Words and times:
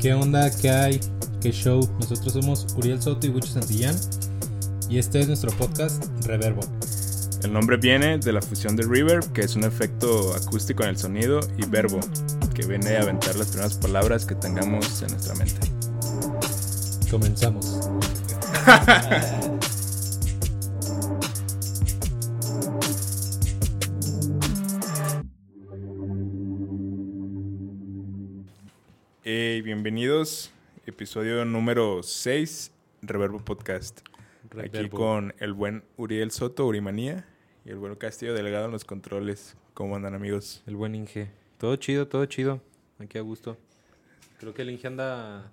¿Qué 0.00 0.14
onda? 0.14 0.50
¿Qué 0.50 0.70
hay? 0.70 1.00
¿Qué 1.42 1.52
show? 1.52 1.86
Nosotros 2.00 2.32
somos 2.32 2.66
Uriel 2.74 3.02
Soto 3.02 3.26
y 3.26 3.30
Wicho 3.30 3.48
Santillán 3.48 3.94
y 4.88 4.98
este 4.98 5.20
es 5.20 5.28
nuestro 5.28 5.50
podcast 5.52 6.02
Reverbo. 6.24 6.62
El 7.42 7.52
nombre 7.52 7.76
viene 7.76 8.16
de 8.16 8.32
la 8.32 8.40
fusión 8.40 8.76
de 8.76 8.84
reverb, 8.84 9.30
que 9.32 9.42
es 9.42 9.56
un 9.56 9.64
efecto 9.64 10.34
acústico 10.34 10.84
en 10.84 10.90
el 10.90 10.96
sonido, 10.96 11.40
y 11.58 11.66
verbo, 11.66 12.00
que 12.54 12.64
viene 12.66 12.96
a 12.96 13.02
aventar 13.02 13.36
las 13.36 13.48
primeras 13.48 13.74
palabras 13.74 14.24
que 14.24 14.34
tengamos 14.34 15.02
en 15.02 15.08
nuestra 15.08 15.34
mente. 15.34 15.70
Comenzamos. 17.10 17.90
bienvenidos, 29.82 30.50
episodio 30.84 31.42
número 31.46 32.02
6, 32.02 32.70
Reverbo 33.00 33.38
Podcast. 33.38 34.00
Aquí 34.62 34.90
con 34.90 35.34
el 35.38 35.54
buen 35.54 35.84
Uriel 35.96 36.30
Soto, 36.32 36.66
Urimanía, 36.66 37.24
y 37.64 37.70
el 37.70 37.78
buen 37.78 37.94
Castillo 37.94 38.34
Delegado 38.34 38.66
en 38.66 38.72
los 38.72 38.84
controles. 38.84 39.56
¿Cómo 39.72 39.96
andan, 39.96 40.12
amigos? 40.12 40.62
El 40.66 40.76
buen 40.76 40.94
Inge. 40.94 41.30
Todo 41.56 41.76
chido, 41.76 42.06
todo 42.08 42.26
chido. 42.26 42.60
Aquí 42.98 43.16
a 43.16 43.22
gusto. 43.22 43.56
Creo 44.38 44.52
que 44.52 44.60
el 44.60 44.68
Inge 44.68 44.86
anda 44.86 45.50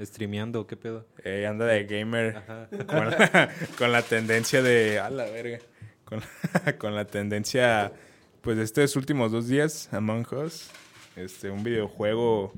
streameando, 0.00 0.68
¿qué 0.68 0.76
pedo? 0.76 1.04
Eh, 1.24 1.44
anda 1.44 1.66
de 1.66 1.84
gamer 1.84 2.36
Ajá. 2.36 2.68
con 2.86 3.10
la, 3.10 3.50
con 3.76 3.90
la 3.90 4.02
tendencia 4.02 4.62
de. 4.62 5.00
A 5.00 5.10
la 5.10 5.24
verga. 5.24 5.58
Con, 6.04 6.20
con 6.78 6.94
la 6.94 7.06
tendencia, 7.06 7.92
pues, 8.40 8.56
de 8.56 8.62
estos 8.62 8.94
últimos 8.94 9.32
dos 9.32 9.48
días, 9.48 9.92
Among 9.92 10.32
Us. 10.32 10.70
Este, 11.16 11.50
un 11.50 11.64
videojuego, 11.64 12.52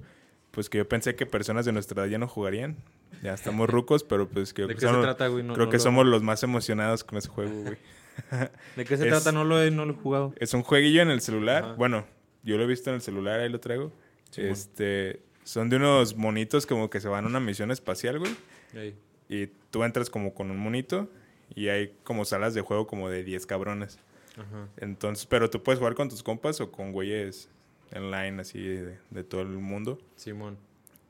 pues, 0.57 0.69
que 0.69 0.79
yo 0.79 0.89
pensé 0.89 1.15
que 1.15 1.25
personas 1.27 1.65
de 1.67 1.73
nuestra 1.73 2.03
edad 2.03 2.11
ya 2.11 2.19
no 2.19 2.27
jugarían. 2.27 2.77
Ya 3.23 3.35
estamos 3.35 3.71
rucos, 3.71 4.03
pero 4.03 4.27
pues 4.29 4.53
que 4.53 4.63
¿De 4.67 4.75
qué 4.75 4.81
somos- 4.81 4.97
se 4.97 5.03
trata, 5.03 5.29
güey? 5.29 5.45
No- 5.45 5.55
creo 5.55 5.67
no 5.67 5.71
que 5.71 5.77
lo- 5.77 5.83
somos 5.83 6.07
los 6.07 6.23
más 6.23 6.43
emocionados 6.43 7.05
con 7.05 7.19
ese 7.19 7.29
juego, 7.29 7.63
güey. 7.63 7.77
¿De 8.77 8.85
qué 8.85 8.97
se 8.97 9.05
es- 9.05 9.11
trata? 9.11 9.31
No 9.33 9.45
lo 9.45 9.63
he, 9.63 9.71
no 9.71 9.85
lo 9.87 9.93
he 9.93 9.97
jugado. 9.97 10.35
Es 10.39 10.53
un 10.55 10.63
jueguillo 10.63 11.03
en 11.03 11.11
el 11.11 11.21
celular. 11.21 11.63
Ajá. 11.65 11.73
Bueno, 11.75 12.07
yo 12.43 12.57
lo 12.57 12.65
he 12.65 12.67
visto 12.67 12.91
en 12.91 12.97
el 12.97 13.03
celular, 13.03 13.39
ahí 13.41 13.49
lo 13.49 13.61
traigo. 13.61 13.93
Este, 14.37 15.21
son 15.45 15.69
de 15.71 15.77
unos 15.77 16.17
monitos 16.17 16.67
como 16.67 16.91
que 16.91 17.01
se 17.01 17.09
van 17.09 17.25
a 17.25 17.29
una 17.29 17.41
misión 17.41 17.71
espacial, 17.71 18.19
güey. 18.19 18.35
Ey. 18.75 18.95
Y 19.29 19.47
tú 19.71 19.85
entras 19.85 20.11
como 20.11 20.35
con 20.35 20.51
un 20.51 20.59
monito 20.59 21.09
y 21.55 21.69
hay 21.69 21.95
como 22.05 22.25
salas 22.25 22.55
de 22.55 22.61
juego 22.61 22.87
como 22.87 23.09
de 23.09 23.25
10 23.25 23.47
cabrones. 23.47 23.99
Ajá. 24.35 24.69
Entonces, 24.79 25.27
pero 25.27 25.49
tú 25.49 25.63
puedes 25.63 25.79
jugar 25.79 25.95
con 25.95 26.09
tus 26.09 26.23
compas 26.23 26.61
o 26.61 26.71
con 26.71 26.93
güeyes 26.93 27.49
online 27.95 28.41
así 28.41 28.61
de, 28.61 28.99
de 29.11 29.25
todo 29.25 29.43
el 29.43 29.49
mundo. 29.49 29.99
Simón. 30.17 30.59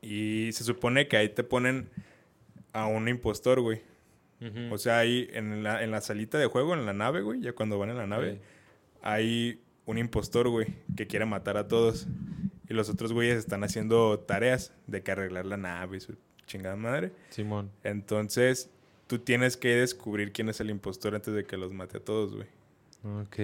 Y 0.01 0.51
se 0.53 0.63
supone 0.63 1.07
que 1.07 1.17
ahí 1.17 1.29
te 1.29 1.43
ponen 1.43 1.89
a 2.73 2.85
un 2.87 3.07
impostor, 3.07 3.61
güey. 3.61 3.81
O 4.71 4.77
sea, 4.77 4.99
ahí 4.99 5.27
en 5.33 5.63
la, 5.63 5.83
en 5.83 5.89
la 5.89 5.99
salita 5.99 6.37
de 6.37 6.45
juego, 6.45 6.75
en 6.75 6.85
la 6.85 6.93
nave, 6.93 7.21
güey, 7.21 7.41
ya 7.41 7.53
cuando 7.53 7.79
van 7.79 7.89
en 7.89 7.97
la 7.97 8.05
nave, 8.05 8.39
hay 9.01 9.61
un 9.87 9.97
impostor, 9.97 10.47
güey, 10.49 10.67
que 10.95 11.07
quiere 11.07 11.25
matar 11.25 11.57
a 11.57 11.67
todos. 11.67 12.07
Y 12.69 12.73
los 12.73 12.89
otros 12.89 13.13
güeyes 13.13 13.37
están 13.37 13.63
haciendo 13.63 14.19
tareas 14.19 14.73
de 14.85 15.01
que 15.01 15.11
arreglar 15.11 15.47
la 15.47 15.57
nave 15.57 15.97
y 15.97 15.99
su 16.01 16.15
chingada 16.45 16.75
madre. 16.75 17.11
Simón. 17.29 17.71
Entonces, 17.83 18.69
tú 19.07 19.19
tienes 19.19 19.57
que 19.57 19.69
descubrir 19.69 20.31
quién 20.31 20.49
es 20.49 20.59
el 20.59 20.69
impostor 20.69 21.15
antes 21.15 21.33
de 21.33 21.43
que 21.45 21.57
los 21.57 21.73
mate 21.73 21.97
a 21.97 22.01
todos, 22.01 22.35
güey. 22.35 22.47
Ok. 23.21 23.35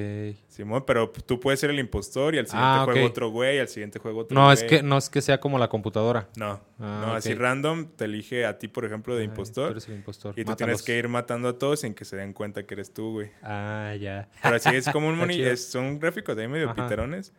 Simón, 0.49 0.83
pero 0.85 1.09
tú 1.09 1.39
puedes 1.39 1.59
ser 1.59 1.69
el 1.69 1.79
impostor 1.79 2.35
y 2.35 2.39
al 2.39 2.47
siguiente 2.47 2.67
Ah, 2.69 2.83
juego 2.85 3.05
otro 3.07 3.29
güey, 3.29 3.59
al 3.59 3.67
siguiente 3.67 3.99
juego 3.99 4.21
otro 4.21 4.35
No, 4.35 4.45
güey. 4.45 4.53
es 4.55 4.63
que, 4.63 4.83
no 4.83 4.97
es 4.97 5.09
que 5.09 5.21
sea 5.21 5.39
como 5.39 5.57
la 5.59 5.67
computadora. 5.69 6.27
No, 6.35 6.59
Ah, 6.79 7.03
no, 7.07 7.13
así 7.13 7.33
random 7.33 7.87
te 7.95 8.05
elige 8.05 8.45
a 8.45 8.57
ti, 8.59 8.67
por 8.67 8.83
ejemplo, 8.85 9.15
de 9.15 9.21
Ay, 9.21 9.27
tú 9.27 9.31
impostor. 9.33 9.71
eres 9.71 9.87
el 9.87 9.95
impostor. 9.95 10.33
Y 10.37 10.43
tú 10.43 10.51
Mátalos. 10.51 10.57
tienes 10.57 10.81
que 10.83 10.97
ir 10.97 11.07
matando 11.07 11.47
a 11.49 11.57
todos 11.57 11.79
sin 11.81 11.93
que 11.93 12.03
se 12.05 12.15
den 12.17 12.33
cuenta 12.33 12.63
que 12.65 12.73
eres 12.73 12.93
tú, 12.93 13.11
güey. 13.13 13.31
Ah, 13.41 13.93
ya. 13.99 14.27
Pero 14.41 14.55
así 14.55 14.69
es 14.75 14.89
como 14.89 15.07
un 15.07 15.13
Está 15.15 15.25
moni... 15.25 15.35
chido. 15.37 15.51
es- 15.51 15.65
son 15.69 15.99
gráficos 15.99 16.35
de 16.35 16.41
ahí 16.43 16.47
medio 16.47 16.69
Ajá. 16.71 16.75
piterones, 16.83 17.31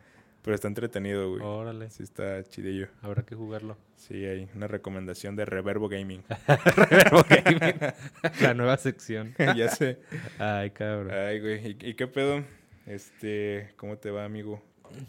pero 0.45 0.53
está 0.53 0.67
entretenido, 0.67 1.27
güey. 1.31 1.41
Órale. 1.43 1.89
Sí 1.89 2.03
está 2.03 2.43
chidillo. 2.43 2.87
Habrá 3.01 3.23
que 3.23 3.33
jugarlo. 3.35 3.77
Sí, 3.95 4.23
hay 4.25 4.47
una 4.55 4.67
recomendación 4.67 5.35
de 5.35 5.43
Reverbo 5.43 5.89
Gaming. 5.89 6.23
Reverbo 6.77 7.25
Gaming. 7.27 7.79
La 8.41 8.53
nueva 8.53 8.77
sección. 8.77 9.33
ya 9.57 9.69
sé. 9.69 9.97
Ay, 10.37 10.69
cabrón. 10.69 11.11
Ay, 11.11 11.39
güey. 11.39 11.67
¿Y, 11.71 11.89
y 11.89 11.93
qué 11.95 12.05
pedo? 12.07 12.43
Este, 12.85 13.71
¿cómo 13.75 13.97
te 13.97 14.11
va, 14.11 14.23
amigo? 14.23 14.61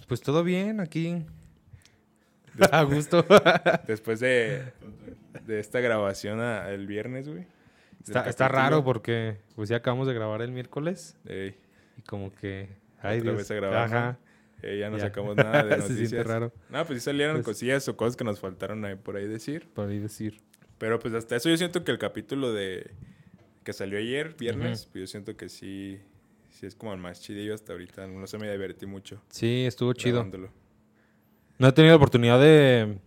Pues 0.08 0.22
todo 0.22 0.42
bien 0.42 0.80
aquí. 0.80 1.22
A 2.72 2.82
gusto. 2.84 3.22
Después 3.86 4.18
de, 4.20 4.72
de 5.46 5.60
esta 5.60 5.80
grabación 5.80 6.40
a- 6.40 6.70
el 6.70 6.86
viernes, 6.86 7.28
güey. 7.28 7.44
está, 8.06 8.48
raro 8.48 8.82
porque 8.82 9.36
pues 9.54 9.68
ya 9.68 9.76
acabamos 9.76 10.06
de 10.08 10.14
grabar 10.14 10.40
el 10.40 10.52
miércoles 10.52 11.18
Ey, 11.26 11.54
y 11.98 12.02
como 12.02 12.32
que... 12.34 12.70
Ay, 13.02 13.18
Otra 13.18 13.32
Dios. 13.32 13.36
vez 13.36 13.50
a 13.50 13.54
grabar. 13.54 13.84
Ajá. 13.84 14.18
Eh, 14.62 14.78
ya 14.78 14.90
no 14.90 14.96
Ya. 14.98 15.04
sacamos 15.04 15.36
nada 15.36 15.62
de 15.64 15.74
Se 15.76 15.80
siente 15.88 15.94
noticias. 15.94 16.26
raro 16.26 16.52
No, 16.70 16.84
pues 16.86 17.00
sí 17.00 17.04
salieron 17.04 17.36
Pues- 17.36 17.44
cosillas 17.46 17.88
o 17.88 17.96
cosas 17.96 18.16
que 18.16 18.24
nos 18.24 18.40
faltaron 18.40 18.84
ahí 18.84 18.94
por 18.96 19.16
ahí 19.16 19.26
decir. 19.26 19.68
por 19.74 19.88
ahí 19.88 19.98
decir. 19.98 20.40
Pero 20.78 20.98
pues 20.98 21.14
hasta 21.14 21.36
eso 21.36 21.48
yo 21.48 21.56
siento 21.56 21.84
que 21.84 21.90
el 21.92 21.98
capítulo 21.98 22.52
de 22.52 22.90
que 23.64 23.72
salió 23.72 23.98
ayer, 23.98 24.34
viernes, 24.38 24.86
pues 24.92 25.00
yo 25.02 25.06
siento 25.06 25.36
que 25.36 25.48
sí, 25.48 25.98
sí 26.50 26.66
es 26.66 26.74
como 26.74 26.92
el 26.92 27.00
más 27.00 27.20
chidillo 27.20 27.54
hasta 27.54 27.72
ahorita. 27.72 28.06
No 28.06 28.26
se 28.26 28.38
me 28.38 28.50
divertí 28.50 28.86
mucho. 28.86 29.20
Sí, 29.30 29.64
estuvo 29.66 29.92
chido. 29.94 30.24
No 31.58 31.68
he 31.68 31.72
tenido 31.72 31.92
la 31.92 31.96
oportunidad 31.96 32.38
de, 32.38 32.98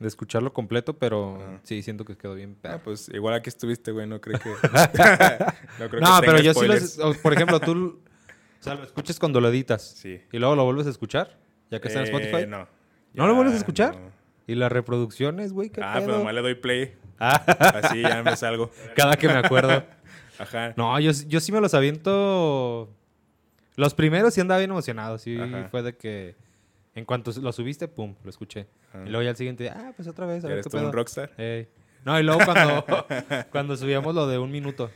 de 0.00 0.08
escucharlo 0.08 0.52
completo, 0.54 0.98
pero 0.98 1.60
sí, 1.62 1.82
siento 1.82 2.04
que 2.06 2.16
quedó 2.16 2.34
bien. 2.34 2.56
Ah, 2.64 2.80
pues 2.82 3.10
igual 3.10 3.34
aquí 3.34 3.48
estuviste, 3.50 3.92
güey, 3.92 4.06
no 4.06 4.20
creo 4.20 4.38
que... 4.40 4.48
no, 5.78 5.88
creo 5.88 5.90
que 5.90 6.00
No, 6.00 6.18
pero 6.22 6.38
yo 6.40 6.52
sí 6.54 6.60
spoilers. 6.60 6.96
lo... 6.96 7.12
Por 7.14 7.34
ejemplo, 7.34 7.60
tú... 7.60 8.00
O 8.60 8.62
sea, 8.62 8.74
lo 8.74 8.84
escuchas 8.84 9.18
cuando 9.18 9.40
lo 9.40 9.48
editas. 9.48 9.82
Sí. 9.82 10.20
Y 10.32 10.38
luego 10.38 10.54
lo 10.56 10.64
vuelves 10.64 10.86
a 10.86 10.90
escuchar, 10.90 11.38
ya 11.70 11.80
que 11.80 11.88
está 11.88 12.00
en 12.00 12.06
Eh, 12.06 12.10
Spotify. 12.10 12.46
No. 12.46 12.68
¿No 13.14 13.26
lo 13.26 13.34
vuelves 13.34 13.54
a 13.54 13.58
escuchar? 13.58 13.94
no. 13.96 14.18
Y 14.46 14.54
las 14.54 14.72
reproducciones, 14.72 15.52
güey, 15.52 15.68
qué 15.68 15.82
Ah, 15.84 15.94
pedo? 15.96 16.06
pero 16.06 16.18
nomás 16.18 16.34
le 16.34 16.40
doy 16.42 16.54
play. 16.54 16.94
Ah, 17.20 17.34
Así 17.82 18.00
ya 18.00 18.22
me 18.22 18.34
salgo. 18.36 18.70
cada 18.96 19.16
que 19.16 19.26
me 19.28 19.34
acuerdo. 19.34 19.82
Ajá. 20.38 20.72
No, 20.76 20.98
yo, 21.00 21.10
yo 21.26 21.40
sí 21.40 21.50
me 21.52 21.60
los 21.60 21.74
aviento. 21.74 22.88
Los 23.76 23.92
primeros 23.94 24.34
sí 24.34 24.40
andaba 24.40 24.58
bien 24.58 24.70
emocionado. 24.70 25.18
Sí, 25.18 25.36
Ajá. 25.38 25.68
fue 25.70 25.82
de 25.82 25.96
que 25.96 26.36
en 26.94 27.04
cuanto 27.04 27.30
lo 27.40 27.52
subiste, 27.52 27.88
pum, 27.88 28.14
lo 28.24 28.30
escuché. 28.30 28.68
Ajá. 28.90 29.02
Y 29.04 29.08
luego 29.10 29.22
ya 29.24 29.30
al 29.30 29.36
siguiente, 29.36 29.68
ah, 29.68 29.92
pues 29.96 30.06
otra 30.08 30.26
vez, 30.26 30.44
a 30.44 30.48
ver 30.48 30.54
¿Eres 30.58 30.66
qué 30.66 30.70
tú 30.70 30.76
un 30.78 30.84
pedo. 30.84 30.92
rockstar? 30.92 31.32
Ey. 31.36 31.68
No, 32.04 32.18
y 32.18 32.22
luego 32.22 32.40
cuando, 32.44 32.86
cuando 33.50 33.76
subíamos 33.76 34.14
lo 34.14 34.26
de 34.28 34.38
un 34.38 34.50
minuto. 34.50 34.90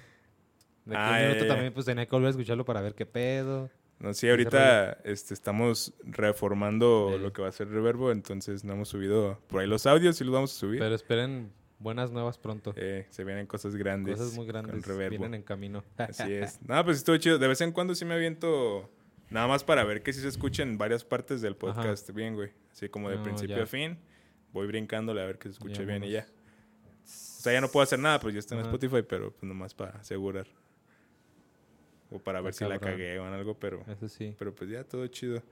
De 0.84 0.96
Ah, 0.96 1.18
un 1.22 1.28
minuto 1.28 1.46
también, 1.46 1.72
pues 1.72 1.86
tenía 1.86 2.06
que 2.06 2.10
volver 2.10 2.26
a 2.28 2.30
escucharlo 2.30 2.64
para 2.64 2.80
ver 2.80 2.94
qué 2.94 3.06
pedo. 3.06 3.70
No, 4.00 4.12
sí, 4.14 4.28
ahorita 4.28 4.98
este, 5.04 5.32
estamos 5.32 5.92
reformando 6.02 7.16
lo 7.20 7.32
que 7.32 7.40
va 7.40 7.48
a 7.48 7.52
ser 7.52 7.68
Reverbo, 7.68 8.10
entonces 8.10 8.64
no 8.64 8.72
hemos 8.72 8.88
subido 8.88 9.38
por 9.46 9.60
ahí 9.60 9.68
los 9.68 9.86
audios 9.86 10.20
y 10.20 10.24
los 10.24 10.32
vamos 10.34 10.52
a 10.56 10.58
subir. 10.58 10.80
Pero 10.80 10.94
esperen 10.96 11.52
buenas 11.78 12.10
nuevas 12.10 12.36
pronto. 12.36 12.72
Eh, 12.76 13.06
se 13.10 13.22
vienen 13.22 13.46
cosas 13.46 13.76
grandes. 13.76 14.18
Cosas 14.18 14.34
muy 14.34 14.44
grandes 14.46 14.72
Con 14.72 14.82
Reverbo. 14.82 15.10
vienen 15.10 15.34
en 15.34 15.42
camino. 15.42 15.84
Así 15.98 16.32
es. 16.32 16.58
No, 16.66 16.84
pues 16.84 16.96
estuvo 16.96 17.16
chido. 17.18 17.38
De 17.38 17.46
vez 17.46 17.60
en 17.60 17.70
cuando 17.70 17.94
sí 17.94 18.04
me 18.04 18.14
aviento 18.14 18.90
nada 19.30 19.46
más 19.46 19.62
para 19.62 19.84
ver 19.84 20.02
que 20.02 20.12
sí 20.12 20.20
se 20.20 20.28
escuchen 20.28 20.70
en 20.70 20.78
varias 20.78 21.04
partes 21.04 21.40
del 21.40 21.54
podcast 21.54 22.10
bien, 22.10 22.34
güey. 22.34 22.50
Así 22.72 22.88
como 22.88 23.08
de 23.08 23.18
No, 23.18 23.22
principio 23.22 23.56
ya. 23.58 23.62
a 23.62 23.66
fin. 23.66 23.98
Voy 24.52 24.66
brincándole 24.66 25.22
a 25.22 25.26
ver 25.26 25.38
que 25.38 25.44
se 25.48 25.52
escuche 25.52 25.84
bien 25.84 26.02
y 26.02 26.10
ya. 26.10 26.26
O 27.04 27.42
sea, 27.42 27.52
ya 27.52 27.60
no 27.60 27.68
puedo 27.68 27.84
hacer 27.84 27.98
nada, 28.00 28.18
pues 28.18 28.34
ya 28.34 28.40
está 28.40 28.56
en. 28.56 28.62
Spotify, 28.62 29.02
pero 29.08 29.30
pues 29.30 29.44
nomás 29.44 29.74
para 29.74 29.92
asegurar. 29.98 30.46
O 32.12 32.18
para 32.18 32.40
ver 32.40 32.52
si 32.54 32.64
la 32.64 32.78
cagué 32.78 33.18
o 33.18 33.26
en 33.26 33.32
algo, 33.32 33.54
pero... 33.58 33.82
Eso 33.88 34.08
sí. 34.08 34.34
Pero 34.38 34.54
pues 34.54 34.70
ya, 34.70 34.84
todo 34.84 35.06
chido. 35.06 35.42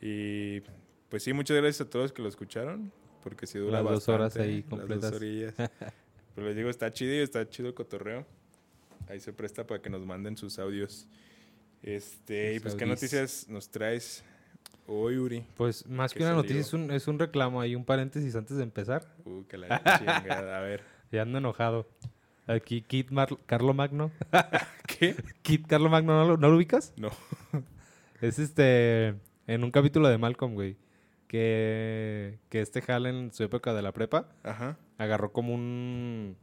Y 0.00 0.60
pues 1.08 1.22
sí, 1.22 1.32
muchas 1.32 1.56
gracias 1.56 1.86
a 1.86 1.90
todos 1.90 2.12
que 2.12 2.22
lo 2.22 2.28
escucharon. 2.28 2.92
Porque 3.22 3.46
sí 3.46 3.58
dura 3.58 3.82
Las 3.82 3.90
dos 3.92 4.08
horas 4.08 4.34
bastante, 4.34 4.48
ahí 4.48 4.60
las 4.60 4.70
completas. 4.70 5.10
dos 5.10 5.20
orillas. 5.20 5.54
Pero 6.36 6.46
les 6.46 6.56
digo, 6.56 6.70
está 6.70 6.92
chido 6.92 7.12
y 7.14 7.18
está 7.18 7.48
chido 7.48 7.68
el 7.68 7.74
cotorreo. 7.74 8.24
Ahí 9.08 9.18
se 9.20 9.32
presta 9.32 9.66
para 9.66 9.82
que 9.82 9.90
nos 9.90 10.04
manden 10.06 10.36
sus 10.36 10.58
audios. 10.60 11.08
Este, 11.82 12.54
y 12.54 12.60
pues, 12.60 12.74
¿qué 12.76 12.86
noticias 12.86 13.48
nos 13.48 13.68
traes 13.68 14.22
hoy, 14.86 15.18
Uri? 15.18 15.44
Pues 15.56 15.86
más 15.86 16.12
¿Qué 16.12 16.18
que 16.18 16.24
una 16.24 16.30
salió? 16.34 16.42
noticia, 16.42 16.60
es 16.60 16.72
un, 16.72 16.90
es 16.90 17.08
un 17.08 17.18
reclamo 17.18 17.60
ahí, 17.60 17.74
un 17.74 17.84
paréntesis 17.84 18.34
antes 18.36 18.56
de 18.56 18.62
empezar. 18.62 19.12
Uh, 19.24 19.44
que 19.44 19.58
la 19.58 19.78
chingada. 19.98 20.58
A 20.58 20.60
ver. 20.60 20.82
Ya 21.12 21.22
ando 21.22 21.38
enojado. 21.38 21.88
Aquí, 22.46 22.82
Kit 22.82 23.10
Mar 23.10 23.28
Carlo 23.46 23.74
Magno. 23.74 24.12
¿Qué? 24.86 25.16
Kit 25.42 25.66
Carlo 25.66 25.88
Magno, 25.88 26.14
¿no 26.14 26.24
lo, 26.28 26.36
no 26.36 26.48
lo 26.48 26.56
ubicas? 26.56 26.92
No. 26.96 27.10
Es 28.20 28.38
este. 28.38 29.14
En 29.46 29.62
un 29.62 29.70
capítulo 29.70 30.08
de 30.08 30.16
Malcolm, 30.16 30.54
güey. 30.54 30.76
Que, 31.28 32.38
que 32.48 32.60
este 32.60 32.82
Hal 32.90 33.06
en 33.06 33.32
su 33.32 33.42
época 33.42 33.74
de 33.74 33.82
la 33.82 33.92
prepa 33.92 34.28
Ajá. 34.42 34.78
agarró 34.96 35.32
como 35.32 35.52
un. 35.52 36.36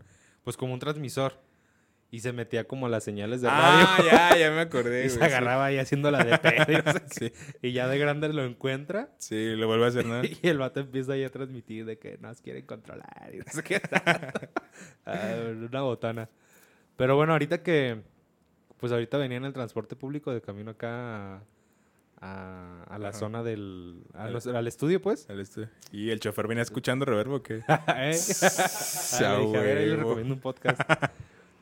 Pues 0.43 0.55
como 0.57 0.73
un 0.73 0.79
transmisor. 0.79 1.41
Y 2.13 2.19
se 2.19 2.31
metía 2.31 2.65
como 2.67 2.87
las 2.89 3.03
señales 3.03 3.41
de 3.41 3.49
radio. 3.49 3.87
Ah, 3.89 4.29
ya, 4.31 4.37
ya 4.37 4.51
me 4.51 4.61
acordé, 4.61 5.03
y 5.07 5.09
se 5.09 5.23
agarraba 5.23 5.65
ahí 5.65 5.79
haciendo 5.79 6.11
la 6.11 6.23
de 6.23 6.37
pedo 6.37 6.83
Sí. 7.09 7.33
Y 7.63 7.71
ya 7.71 7.87
de 7.87 7.97
grande 7.97 8.31
lo 8.31 8.43
encuentra. 8.43 9.09
sí, 9.17 9.55
lo 9.55 9.65
vuelvo 9.65 9.85
a 9.85 9.87
hacer, 9.87 10.05
¿no? 10.05 10.21
Y 10.23 10.37
el 10.47 10.59
vato 10.59 10.79
empieza 10.79 11.13
ahí 11.13 11.23
a 11.23 11.31
transmitir 11.31 11.85
de 11.85 11.97
que 11.97 12.19
nos 12.19 12.39
quieren 12.39 12.67
controlar 12.67 13.31
y 13.33 13.39
no 13.39 13.45
sé 13.51 13.63
qué. 13.63 13.81
Ah, 15.05 15.35
una 15.69 15.81
botana. 15.81 16.29
Pero 16.97 17.15
bueno, 17.15 17.33
ahorita 17.33 17.63
que... 17.63 18.01
Pues 18.79 18.91
ahorita 18.91 19.17
venía 19.17 19.37
en 19.37 19.45
el 19.45 19.53
transporte 19.53 19.95
público 19.95 20.31
de 20.33 20.41
camino 20.41 20.71
acá 20.71 21.37
a, 21.37 21.41
a- 22.21 22.83
a 22.89 22.99
la 22.99 23.09
Ajá. 23.09 23.17
zona 23.17 23.41
del... 23.41 24.03
a 24.13 24.25
Al- 24.25 24.33
los- 24.33 24.45
al 24.45 24.67
estudio, 24.67 25.01
pues. 25.01 25.27
Al 25.29 25.39
este. 25.39 25.67
¿Y 25.91 26.09
el 26.11 26.19
chofer 26.19 26.47
venía 26.47 26.61
escuchando 26.63 27.05
reverbo 27.05 27.41
qué? 27.41 27.63
¿Eh? 27.87 28.11
Dije, 28.11 29.25
a 29.25 29.37
ver, 29.39 29.87
huevo. 29.89 29.95
recomiendo 30.01 30.33
un 30.35 30.41
podcast. 30.41 30.79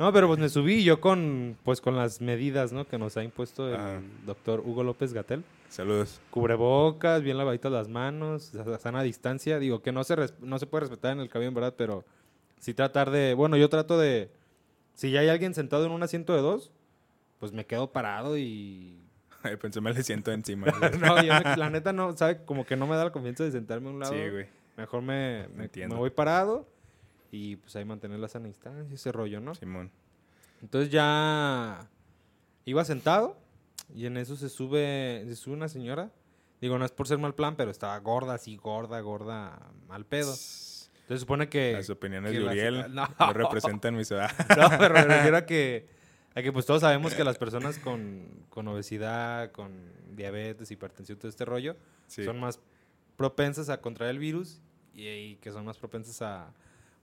No, 0.02 0.12
pero 0.12 0.26
pues 0.26 0.40
me 0.40 0.50
subí 0.50 0.84
yo 0.84 1.00
con, 1.00 1.56
pues, 1.64 1.80
con 1.80 1.96
las 1.96 2.22
medidas, 2.22 2.74
¿no? 2.74 2.88
Que 2.88 2.98
nos 2.98 3.18
ha 3.18 3.24
impuesto 3.24 3.68
el 3.70 3.76
Ajá. 3.76 4.02
doctor 4.26 4.64
Hugo 4.66 4.82
López 4.82 5.14
Gatel. 5.14 5.44
Saludos. 5.70 6.20
Cubrebocas, 6.32 7.22
bien 7.22 7.38
lavaditas 7.38 7.72
las 7.72 7.88
manos, 7.88 8.52
sana 8.80 9.04
distancia. 9.04 9.60
Digo 9.60 9.84
que 9.84 9.92
no 9.92 10.04
se, 10.04 10.16
no 10.40 10.58
se 10.58 10.66
puede 10.66 10.86
respetar 10.86 11.12
en 11.12 11.20
el 11.20 11.30
camión, 11.30 11.54
¿verdad? 11.54 11.76
Pero 11.78 12.04
sí 12.58 12.74
tratar 12.74 13.12
de... 13.12 13.36
Bueno, 13.36 13.58
yo 13.58 13.70
trato 13.70 14.00
de... 14.00 14.32
Si 14.96 15.12
ya 15.12 15.20
hay 15.20 15.30
alguien 15.30 15.54
sentado 15.54 15.86
en 15.86 15.92
un 15.92 16.02
asiento 16.02 16.34
de 16.34 16.42
dos, 16.42 16.72
pues 17.40 17.52
me 17.52 17.68
quedo 17.68 17.92
parado 17.92 18.40
y... 18.40 19.00
Ay, 19.44 19.56
pensé 19.58 19.82
me 19.82 19.94
le 19.94 20.02
siento 20.02 20.32
encima. 20.32 20.66
no, 21.00 21.22
yo 21.22 21.32
me- 21.32 21.56
la 21.58 21.70
neta 21.70 21.94
no, 21.94 22.18
¿sabe? 22.18 22.44
Como 22.44 22.66
que 22.66 22.76
no 22.76 22.88
me 22.88 22.96
da 22.96 23.04
la 23.04 23.12
confianza 23.12 23.44
de 23.44 23.52
sentarme 23.52 23.90
a 23.90 23.92
un 23.92 24.00
lado. 24.00 24.14
sí, 24.14 24.30
güey. 24.32 24.48
Mejor 24.78 25.04
me, 25.04 25.48
me, 25.50 25.70
me 25.76 25.96
voy 25.96 26.10
parado 26.10 26.66
y 27.32 27.56
pues 27.56 27.76
ahí 27.76 27.86
mantener 27.86 28.20
la 28.20 28.28
sana 28.28 28.48
distancia, 28.48 28.86
ese 28.94 29.12
rollo, 29.12 29.40
¿no? 29.40 29.56
Simón. 29.56 29.90
Entonces 30.62 30.92
ya 30.92 31.88
iba 32.66 32.84
sentado 32.86 33.38
y 33.96 34.06
en 34.06 34.18
eso 34.18 34.36
se 34.36 34.50
sube, 34.50 35.24
se 35.28 35.36
sube 35.36 35.56
una 35.56 35.68
señora. 35.70 36.12
Digo, 36.60 36.78
no 36.78 36.86
es 36.86 36.92
por 36.92 37.08
ser 37.08 37.18
mal 37.18 37.34
plan, 37.34 37.56
pero 37.56 37.72
estaba 37.72 37.98
gorda, 38.00 38.36
así, 38.36 38.56
gorda, 38.58 39.00
gorda, 39.00 39.58
mal 39.88 40.06
pedo. 40.06 40.30
Entonces 40.32 41.22
supone 41.22 41.50
que... 41.50 41.74
Las 41.74 41.90
opiniones 41.90 42.32
que 42.32 42.38
de 42.38 42.44
la- 42.46 42.52
Uriel 42.52 42.94
no. 42.94 43.08
no 43.20 43.34
representan 43.34 43.96
mi 43.96 44.06
ciudad. 44.06 44.30
No, 44.58 44.70
pero 44.78 44.94
me 44.94 45.04
refiero 45.06 45.38
a 45.38 45.46
que, 45.48 45.88
a 46.36 46.42
que 46.44 46.52
pues 46.54 46.66
todos 46.68 46.82
sabemos 46.82 47.16
que 47.16 47.24
las 47.24 47.38
personas 47.40 47.80
con, 47.80 48.28
con 48.50 48.68
obesidad, 48.68 49.52
con 49.52 49.72
diabetes, 50.16 50.70
hipertensión, 50.70 51.18
todo 51.18 51.30
este 51.30 51.46
rollo, 51.46 51.76
Sí. 52.08 52.24
son 52.26 52.40
más 52.40 52.60
propensas 53.18 53.70
a 53.70 53.82
contraer 53.82 54.12
el 54.12 54.20
virus 54.20 54.60
y, 54.94 55.08
y 55.08 55.36
que 55.38 55.52
son 55.52 55.66
más 55.66 55.78
propensas 55.80 56.22
a 56.22 56.54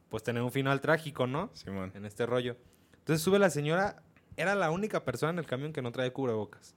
pues 0.08 0.22
tener 0.22 0.42
un 0.42 0.52
final 0.52 0.80
trágico, 0.80 1.26
¿no? 1.26 1.50
Simón. 1.54 1.92
En 1.94 2.04
este 2.06 2.26
rollo. 2.26 2.56
Entonces 2.98 3.22
sube 3.22 3.38
la 3.38 3.50
señora, 3.50 4.02
era 4.36 4.54
la 4.54 4.70
única 4.70 5.04
persona 5.04 5.32
en 5.32 5.38
el 5.38 5.46
camión 5.46 5.72
que 5.72 5.82
no 5.82 5.92
trae 5.92 6.12
cubrebocas. 6.12 6.74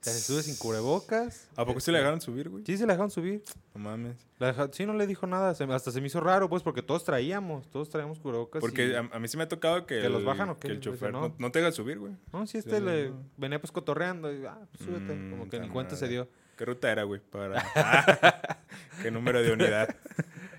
O 0.00 0.02
sea, 0.02 0.14
se 0.14 0.20
sube 0.20 0.42
sin 0.42 0.56
cubrebocas. 0.56 1.46
¿A 1.56 1.66
poco 1.66 1.78
se 1.78 1.92
le 1.92 1.98
dejaron 1.98 2.22
subir, 2.22 2.48
güey? 2.48 2.64
Sí, 2.64 2.78
se 2.78 2.86
la 2.86 2.94
dejaron 2.94 3.10
subir. 3.10 3.42
No 3.74 3.82
mames. 3.82 4.16
La 4.38 4.46
deja- 4.46 4.70
Sí, 4.72 4.86
no 4.86 4.94
le 4.94 5.06
dijo 5.06 5.26
nada. 5.26 5.54
se 5.54 5.64
hasta 5.64 5.90
se 5.92 6.00
me 6.00 6.06
hizo 6.06 6.20
raro, 6.20 6.48
pues, 6.48 6.62
porque 6.62 6.80
todos 6.80 7.04
traíamos, 7.04 7.68
todos 7.70 7.90
traíamos 7.90 8.18
cubrebocas. 8.18 8.60
Porque 8.62 8.88
y- 8.88 8.94
a, 8.94 9.00
a 9.00 9.18
mí 9.18 9.28
sí 9.28 9.36
me 9.36 9.42
ha 9.42 9.48
tocado 9.48 9.84
que, 9.84 10.00
¿Que 10.00 10.08
los 10.08 10.20
el- 10.20 10.24
bajan 10.26 10.48
o 10.48 10.54
qué? 10.58 10.68
que 10.68 10.72
el 10.74 10.80
chofer 10.80 11.12
no. 11.12 11.20
no, 11.28 11.34
no 11.38 11.52
te 11.52 11.58
haga 11.58 11.70
subir, 11.70 11.98
güey. 11.98 12.14
No, 12.32 12.46
sí, 12.46 12.56
este 12.56 12.78
Sí, 12.78 12.82
le 12.82 13.10
no. 13.10 13.22
venía 13.36 13.60
pues 13.60 13.72
cotorreando. 13.72 14.32
Y, 14.32 14.42
ah, 14.46 14.58
pues 14.72 14.84
súbete. 14.88 15.14
Mm, 15.14 15.30
como 15.32 15.48
que 15.50 15.60
ni 15.60 15.68
cuenta 15.68 15.96
se 15.96 16.08
dio. 16.08 16.28
¿Qué 16.56 16.64
ruta 16.64 16.90
era, 16.90 17.02
güey? 17.02 17.20
Para... 17.20 17.62
¿Qué 19.02 19.10
número 19.10 19.42
de 19.42 19.52
unidad? 19.52 19.94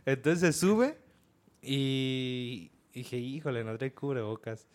Entonces 0.05 0.39
se 0.39 0.53
sube 0.53 0.99
y 1.61 2.71
y 2.93 2.99
dije, 2.99 3.17
híjole, 3.17 3.63
no 3.63 3.77
trae 3.77 3.93
cubrebocas. 3.93 4.67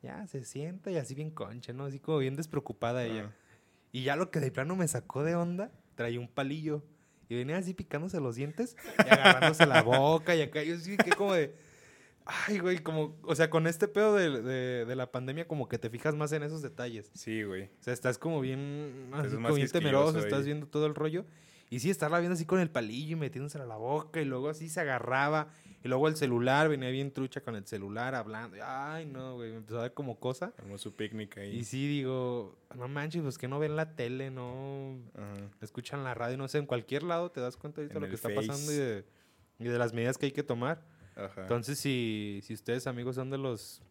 Ya 0.00 0.26
se 0.28 0.44
sienta 0.44 0.90
y 0.92 0.96
así 0.96 1.14
bien 1.16 1.30
concha, 1.30 1.72
¿no? 1.72 1.86
Así 1.86 1.98
como 1.98 2.18
bien 2.18 2.36
despreocupada 2.36 3.04
ella. 3.04 3.22
Ajá. 3.24 3.36
Y 3.90 4.02
ya 4.04 4.14
lo 4.16 4.30
que 4.30 4.38
de 4.38 4.52
plano 4.52 4.76
me 4.76 4.86
sacó 4.86 5.24
de 5.24 5.34
onda, 5.34 5.72
traía 5.96 6.20
un 6.20 6.28
palillo. 6.28 6.84
Y 7.28 7.34
venía 7.34 7.56
así 7.56 7.74
picándose 7.74 8.20
los 8.20 8.36
dientes 8.36 8.76
y 8.98 9.08
agarrándose 9.12 9.66
la 9.66 9.82
boca 9.82 10.36
y 10.36 10.42
acá. 10.42 10.62
Yo 10.62 10.76
sí 10.78 10.96
que 10.98 11.10
como 11.10 11.32
de. 11.34 11.54
Ay, 12.26 12.58
güey, 12.60 12.78
como. 12.78 13.16
O 13.22 13.34
sea, 13.34 13.50
con 13.50 13.66
este 13.66 13.88
pedo 13.88 14.14
de, 14.14 14.42
de- 14.42 14.84
de 14.84 14.94
la 14.96 15.10
pandemia, 15.10 15.48
como 15.48 15.68
que 15.68 15.78
te 15.78 15.90
fijas 15.90 16.14
más 16.14 16.30
en 16.32 16.42
esos 16.44 16.62
detalles. 16.62 17.10
Sí, 17.14 17.42
güey. 17.42 17.64
O 17.64 17.82
sea, 17.82 17.92
estás 17.92 18.18
como 18.18 18.40
bien. 18.40 19.08
Así 19.12 19.20
Estás 19.26 19.34
como 19.34 19.48
más 19.48 19.56
bien 19.56 19.68
temeroso, 19.68 20.18
ahí. 20.18 20.24
estás 20.24 20.44
viendo 20.44 20.66
todo 20.68 20.86
el 20.86 20.94
rollo. 20.94 21.24
Y 21.70 21.80
sí, 21.80 21.90
estarla 21.90 22.20
viendo 22.20 22.34
así 22.34 22.44
con 22.44 22.60
el 22.60 22.70
palillo 22.70 23.12
y 23.16 23.20
metiéndosela 23.20 23.64
a 23.64 23.66
la 23.66 23.76
boca. 23.76 24.20
Y 24.20 24.26
luego 24.26 24.48
así 24.50 24.68
se 24.68 24.80
agarraba. 24.80 25.48
Y 25.84 25.88
luego 25.88 26.08
el 26.08 26.16
celular, 26.16 26.68
venía 26.70 26.88
bien 26.88 27.12
trucha 27.12 27.42
con 27.42 27.54
el 27.56 27.66
celular 27.66 28.14
hablando. 28.14 28.56
Ay, 28.64 29.04
no, 29.04 29.34
güey, 29.34 29.50
me 29.50 29.58
empezó 29.58 29.78
a 29.78 29.82
dar 29.82 29.92
como 29.94 30.18
cosa. 30.18 30.52
Armó 30.58 30.78
su 30.78 30.94
picnic 30.94 31.36
ahí. 31.36 31.58
Y 31.58 31.64
sí, 31.64 31.86
digo, 31.86 32.56
no 32.74 32.88
manches, 32.88 33.22
pues 33.22 33.36
que 33.36 33.48
no 33.48 33.58
ven 33.58 33.76
la 33.76 33.94
tele, 33.94 34.30
no 34.30 34.96
Ajá. 35.14 35.34
escuchan 35.60 36.02
la 36.02 36.14
radio, 36.14 36.38
no 36.38 36.48
sé, 36.48 36.56
en 36.58 36.66
cualquier 36.66 37.02
lado 37.02 37.30
te 37.30 37.40
das 37.42 37.56
cuenta 37.58 37.82
ahorita 37.82 37.96
En 37.96 38.02
lo 38.02 38.08
que 38.08 38.14
está 38.14 38.30
pasando 38.34 38.72
y 38.72 38.76
de, 38.76 39.04
y 39.58 39.64
de 39.64 39.78
las 39.78 39.92
medidas 39.92 40.16
que 40.16 40.26
hay 40.26 40.32
que 40.32 40.42
tomar. 40.42 40.82
Ajá. 41.16 41.42
Entonces, 41.42 41.78
si, 41.78 42.40
si 42.42 42.54
ustedes, 42.54 42.86
amigos, 42.86 43.16
son 43.16 43.28
de 43.28 43.36
los 43.38 43.82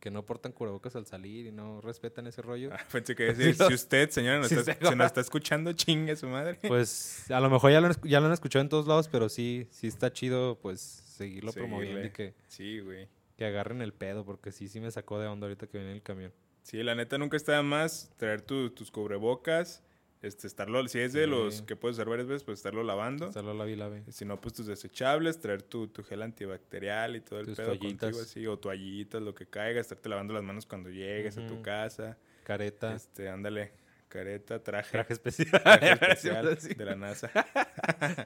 que 0.00 0.10
no 0.10 0.26
portan 0.26 0.52
cubrebocas 0.52 0.94
al 0.96 1.06
salir 1.06 1.46
y 1.46 1.52
no 1.52 1.80
respetan 1.80 2.26
ese 2.26 2.42
rollo, 2.42 2.70
Ah, 2.72 2.80
pensé 2.92 3.14
que 3.14 3.22
decir, 3.32 3.54
si 3.54 3.72
usted, 3.72 4.10
señora, 4.10 4.38
nos 4.40 4.52
está, 4.52 4.74
se 4.74 4.96
nos 4.96 5.06
está 5.06 5.20
escuchando, 5.22 5.72
chingue 5.72 6.14
su 6.16 6.26
madre. 6.28 6.58
pues 6.68 7.30
a 7.30 7.40
lo 7.40 7.48
mejor 7.48 7.70
ya 7.70 7.80
lo, 7.80 7.88
ya 8.02 8.20
lo 8.20 8.26
han 8.26 8.32
escuchado 8.32 8.60
en 8.62 8.68
todos 8.68 8.86
lados, 8.86 9.08
pero 9.08 9.28
sí, 9.30 9.66
sí 9.70 9.86
está 9.86 10.12
chido, 10.12 10.58
pues, 10.60 11.02
seguirlo 11.14 11.52
promoviendo 11.52 12.04
y 12.04 12.10
que, 12.10 12.34
Sí, 12.48 12.80
güey. 12.80 13.08
que 13.36 13.44
agarren 13.46 13.82
el 13.82 13.92
pedo, 13.92 14.24
porque 14.24 14.52
sí, 14.52 14.68
sí 14.68 14.80
me 14.80 14.90
sacó 14.90 15.18
de 15.18 15.26
onda 15.26 15.46
ahorita 15.46 15.66
que 15.66 15.78
en 15.80 15.88
el 15.88 16.02
camión. 16.02 16.32
Sí, 16.62 16.82
la 16.82 16.94
neta 16.94 17.18
nunca 17.18 17.36
está 17.36 17.62
más 17.62 18.12
traer 18.16 18.40
tu- 18.42 18.70
tus 18.70 18.90
cubrebocas, 18.90 19.82
este, 20.22 20.46
estarlo, 20.46 20.86
si 20.88 20.98
es 21.00 21.12
de 21.12 21.24
Sí. 21.24 21.30
los 21.30 21.60
que 21.60 21.76
puedes 21.76 21.96
usar 21.98 22.08
varias 22.08 22.26
veces, 22.26 22.44
pues 22.44 22.58
estarlo 22.58 22.82
lavando. 22.82 23.26
Hasta 23.26 23.42
la 23.42 23.64
vi, 23.66 23.76
la 23.76 23.90
vi. 23.90 24.00
Si 24.10 24.24
no, 24.24 24.40
pues 24.40 24.54
tus 24.54 24.66
desechables, 24.66 25.38
traer 25.38 25.60
tu, 25.62 25.88
tu 25.88 26.02
gel 26.02 26.22
antibacterial 26.22 27.16
y 27.16 27.20
todo 27.20 27.40
el 27.40 27.46
Tus 27.46 27.56
pedo 27.56 27.66
toallitas. 27.66 27.98
contigo 28.12 28.22
así, 28.22 28.46
o 28.46 28.58
toallitas, 28.58 29.20
lo 29.20 29.34
que 29.34 29.44
caiga, 29.46 29.80
estarte 29.80 30.08
lavando 30.08 30.32
las 30.32 30.42
manos 30.42 30.64
cuando 30.64 30.88
llegues 30.88 31.36
a 31.36 31.46
tu 31.46 31.60
casa. 31.60 32.16
Careta, 32.44 32.94
Este, 32.94 33.28
ándale, 33.28 33.72
careta, 34.08 34.62
traje, 34.62 34.92
traje 34.92 35.12
especial. 35.12 35.50
traje 35.62 35.92
especial 35.92 36.58
de 36.78 36.84
la 36.86 36.94
NASA. 36.96 37.30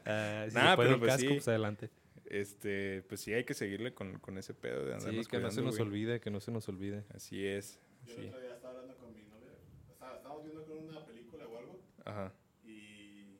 Ah, 0.06 0.46
si 0.48 0.54
puede 0.76 0.76
pero 0.88 0.98
pues 1.00 1.10
casco, 1.12 1.28
sí. 1.28 1.34
pues 1.34 1.48
adelante. 1.48 1.90
Este, 2.30 3.02
pues 3.08 3.20
sí 3.20 3.32
hay 3.32 3.44
que 3.44 3.54
seguirle 3.54 3.94
con, 3.94 4.18
con 4.18 4.36
ese 4.38 4.54
pedo 4.54 4.84
de 4.84 4.94
andarnos 4.94 5.24
Sí, 5.26 5.30
que 5.30 5.38
no 5.38 5.50
se 5.50 5.62
nos 5.62 5.76
güey. 5.76 5.88
olvide, 5.88 6.20
que 6.20 6.30
no 6.30 6.40
se 6.40 6.50
nos 6.50 6.68
olvide. 6.68 7.04
Así 7.14 7.46
es. 7.46 7.80
Yo 8.06 8.14
Sí. 8.14 8.20
el 8.22 8.28
otro 8.28 8.40
día 8.40 8.54
estaba 8.54 8.74
hablando 8.74 8.96
con 8.96 9.14
mi 9.14 9.22
novia. 9.22 9.50
Estaba, 9.90 10.16
estábamos 10.16 10.44
viendo 10.44 10.64
con 10.64 10.78
una 10.78 11.04
película 11.06 11.46
o 11.46 11.58
algo. 11.58 11.80
Ajá. 12.04 12.32
Y, 12.64 13.38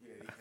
y 0.00 0.04
le 0.06 0.14
dije, 0.16 0.32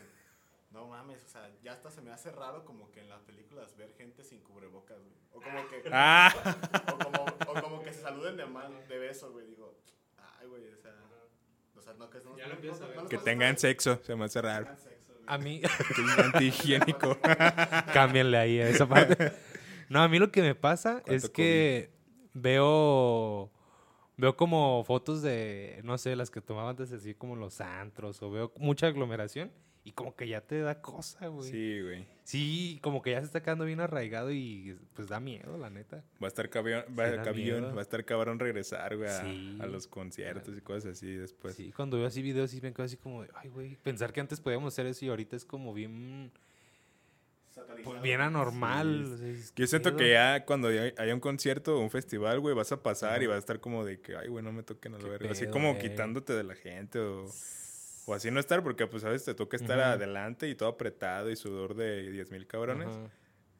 no 0.71 0.87
mames, 0.87 1.23
o 1.23 1.27
sea, 1.29 1.49
ya 1.63 1.73
hasta 1.73 1.89
se 1.89 2.01
me 2.01 2.11
hace 2.11 2.31
raro 2.31 2.65
como 2.65 2.91
que 2.91 2.99
en 3.01 3.09
las 3.09 3.21
películas 3.21 3.75
ver 3.77 3.93
gente 3.93 4.23
sin 4.23 4.41
cubrebocas, 4.41 4.99
güey. 4.99 5.13
O 5.31 5.41
como 5.41 5.67
que, 5.69 5.83
Ah, 5.91 6.33
o 6.93 6.97
como, 6.97 7.23
o 7.57 7.61
como 7.61 7.83
que 7.83 7.93
se 7.93 8.01
saluden 8.01 8.37
de 8.37 8.45
mano, 8.45 8.79
de 8.87 8.97
beso, 8.97 9.31
güey. 9.31 9.45
Digo, 9.47 9.77
ay, 10.17 10.47
güey, 10.47 10.67
o 10.69 10.77
sea, 10.77 10.93
o 11.75 11.81
sea, 11.81 11.93
no 11.95 12.09
que 12.09 12.19
no, 12.19 12.35
les 12.37 13.09
que 13.09 13.17
tengan 13.17 13.57
sexo, 13.57 13.99
se 14.03 14.15
me 14.15 14.25
hace 14.25 14.41
raro. 14.41 14.65
Tengan 14.65 14.79
sexo. 14.79 15.02
A 15.25 15.37
mí, 15.37 15.61
antihigiénico. 16.23 17.17
cámbianle 17.93 18.37
ahí 18.37 18.59
a 18.59 18.69
esa 18.69 18.87
parte. 18.87 19.33
No, 19.89 20.01
a 20.01 20.07
mí 20.07 20.19
lo 20.19 20.31
que 20.31 20.41
me 20.41 20.55
pasa 20.55 21.01
¿Cuánto 21.05 21.13
es 21.13 21.29
que 21.29 21.91
veo 22.33 23.51
veo 24.17 24.35
como 24.37 24.83
fotos 24.83 25.21
de, 25.21 25.81
no 25.83 25.97
sé, 25.97 26.15
las 26.15 26.29
que 26.29 26.41
tomaba 26.41 26.69
antes 26.69 26.91
así 26.91 27.13
como 27.13 27.35
los 27.35 27.61
antros 27.61 28.21
o 28.21 28.29
veo 28.29 28.53
mucha 28.57 28.87
aglomeración 28.87 29.51
y 29.85 29.91
como 29.91 30.15
que 30.15 30.27
ya 30.27 30.41
te 30.41 30.59
da 30.61 30.81
cosa, 30.81 31.27
güey. 31.27 31.49
Sí. 31.51 31.81
Sí, 32.23 32.69
güey. 32.71 32.79
como 32.81 33.01
que 33.01 33.11
ya 33.11 33.19
se 33.19 33.25
está 33.25 33.43
quedando 33.43 33.65
bien 33.65 33.81
arraigado 33.81 34.31
y 34.31 34.77
pues 34.93 35.09
da 35.09 35.19
miedo, 35.19 35.57
la 35.57 35.69
neta. 35.69 36.03
Va 36.23 36.27
a 36.27 36.29
estar 36.29 36.49
cabión, 36.49 36.85
va, 36.97 37.09
Sí, 37.09 37.17
cabión, 37.23 37.75
va 37.75 37.79
a 37.79 37.81
estar 37.81 38.05
cabrón 38.05 38.39
regresar, 38.39 38.95
güey, 38.95 39.09
a, 39.09 39.21
Sí. 39.21 39.57
a 39.61 39.65
los 39.65 39.87
conciertos 39.87 40.57
y 40.57 40.61
cosas 40.61 40.93
así 40.93 41.13
después. 41.13 41.55
sí, 41.55 41.73
cuando 41.75 41.97
veo 41.97 42.07
así 42.07 42.21
videos 42.21 42.51
sí 42.51 42.61
me 42.61 42.71
quedo 42.71 42.85
así 42.85 42.95
como 42.95 43.23
de, 43.23 43.29
ay, 43.35 43.49
güey, 43.49 43.75
pensar 43.75 44.13
que 44.13 44.21
antes 44.21 44.39
podíamos 44.39 44.73
hacer 44.73 44.85
eso 44.85 45.03
y 45.03 45.09
ahorita 45.09 45.35
es 45.35 45.43
como 45.43 45.73
bien, 45.73 46.31
pues, 47.83 48.01
bien 48.01 48.21
anormal. 48.21 49.03
Sí. 49.05 49.13
o 49.13 49.17
sea, 49.17 49.27
es, 49.27 49.53
Yo 49.55 49.67
siento 49.67 49.91
¿qué 49.97 50.03
que 50.05 50.11
ya 50.11 50.45
cuando 50.45 50.69
hay- 50.69 50.93
haya 50.97 51.13
un 51.13 51.19
concierto 51.19 51.75
o 51.77 51.81
un 51.81 51.89
festival, 51.91 52.39
güey, 52.39 52.55
vas 52.55 52.71
a 52.71 52.81
pasar 52.81 53.21
y 53.21 53.27
vas 53.27 53.35
a 53.35 53.39
estar 53.39 53.59
como 53.59 53.83
de 53.83 53.99
que, 53.99 54.15
ay, 54.15 54.29
güey, 54.29 54.43
no 54.45 54.53
me 54.53 54.63
toquen 54.63 54.95
a 54.95 54.97
la 54.97 55.09
verga. 55.09 55.29
Así 55.31 55.47
como 55.47 55.77
quitándote 55.77 56.31
de 56.33 56.43
la 56.43 56.55
gente 56.55 56.99
o, 56.99 57.27
o 58.05 58.13
así 58.13 58.29
no 58.31 58.39
estar, 58.39 58.63
porque 58.63 58.87
pues, 58.87 59.03
¿sabes? 59.03 59.23
Te 59.25 59.33
toca 59.33 59.57
estar 59.57 59.79
adelante 59.79 60.47
y 60.49 60.55
todo 60.55 60.69
apretado 60.69 61.29
y 61.29 61.35
sudor 61.35 61.75
de 61.75 62.09
10 62.11 62.31
mil 62.31 62.47
cabrones. 62.47 62.89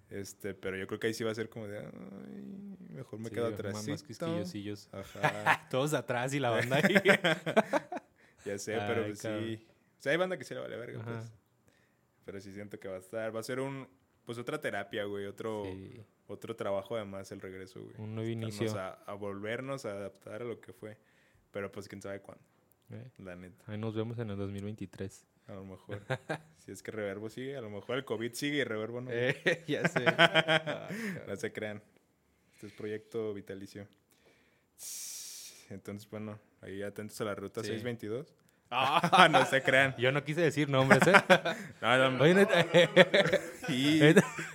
Este, 0.09 0.53
pero 0.53 0.77
yo 0.77 0.85
creo 0.85 0.99
que 0.99 1.07
ahí 1.07 1.13
sí 1.13 1.23
va 1.23 1.31
a 1.31 1.35
ser 1.35 1.49
como 1.49 1.67
de, 1.67 1.79
ay, 1.79 2.77
mejor 2.89 3.19
me 3.19 3.29
Sí, 3.29 3.35
quedo 3.35 3.47
atrás. 3.47 3.87
Más 3.87 4.03
quisquillosillos. 4.03 4.89
Ajá, 4.91 5.67
Todos 5.71 5.93
atrás 5.95 6.33
y 6.35 6.39
la 6.39 6.49
banda 6.51 6.75
ahí. 6.77 6.93
ya 8.45 8.57
sé, 8.59 8.73
pero 8.87 9.05
pues 9.05 9.19
sí. 9.19 9.65
O 9.97 10.01
sea, 10.03 10.11
hay 10.11 10.17
banda 10.17 10.37
que 10.37 10.43
sí 10.43 10.53
le 10.53 10.59
vale 10.59 10.75
verga, 10.77 10.99
Ajá. 10.99 11.11
pues. 11.13 11.33
Pero 12.25 12.39
sí 12.41 12.53
siento 12.53 12.79
que 12.79 12.87
va 12.87 12.95
a 12.95 12.99
estar, 12.99 13.35
va 13.35 13.39
a 13.39 13.43
ser 13.43 13.59
un, 13.59 13.87
pues 14.25 14.37
otra 14.37 14.59
terapia, 14.61 15.05
güey, 15.05 15.25
otro, 15.25 15.63
Sí, 15.65 16.01
otro 16.27 16.55
trabajo 16.55 16.95
además 16.95 17.31
el 17.31 17.41
regreso, 17.41 17.81
güey. 17.81 17.95
un 17.97 18.15
nuevo 18.15 18.29
Estarnos 18.29 18.59
inicio. 18.61 18.79
A, 18.79 18.89
a 19.05 19.13
volvernos 19.13 19.85
a 19.85 19.91
adaptar 19.91 20.41
a 20.41 20.45
lo 20.45 20.59
que 20.61 20.73
fue. 20.73 20.97
Pero 21.51 21.71
pues 21.71 21.87
quién 21.87 22.01
sabe 22.01 22.19
cuándo, 22.21 22.43
Eh, 22.93 23.09
la 23.19 23.35
neta. 23.35 23.63
Ahí 23.67 23.77
nos 23.77 23.95
vemos 23.95 24.17
en 24.19 24.29
el 24.29 24.37
2023. 24.37 25.25
A 25.47 25.53
lo 25.53 25.65
mejor. 25.65 26.01
si 26.65 26.71
es 26.71 26.81
que 26.83 26.91
Reverbo 26.91 27.29
sigue, 27.29 27.57
a 27.57 27.61
lo 27.61 27.69
mejor 27.69 27.97
el 27.97 28.05
COVID 28.05 28.33
sigue 28.33 28.57
y 28.57 28.63
Reverbo 28.63 29.01
no. 29.01 29.09
Eh, 29.11 29.63
ya 29.67 29.87
sé. 29.87 30.05
Ah, 30.17 30.87
No 31.27 31.35
se 31.35 31.51
crean. 31.51 31.81
Este 32.53 32.67
es 32.67 32.73
proyecto 32.73 33.33
vitalicio. 33.33 33.87
Entonces, 35.69 36.09
bueno, 36.09 36.39
ahí 36.61 36.83
atentos 36.83 37.19
a 37.21 37.23
la 37.25 37.35
ruta 37.35 37.61
Sí. 37.61 37.67
622. 37.69 38.27
Ah, 38.75 39.27
no 39.31 39.45
se 39.45 39.61
crean. 39.61 39.93
Yo 39.99 40.11
no 40.11 40.23
quise 40.23 40.41
decir 40.41 40.67
nombres, 40.67 41.01
¿eh? 41.05 41.13
No, 41.79 42.09
no, 42.11 42.23
Oye, 42.23 42.33
neta- 42.33 42.65
y- 43.69 43.99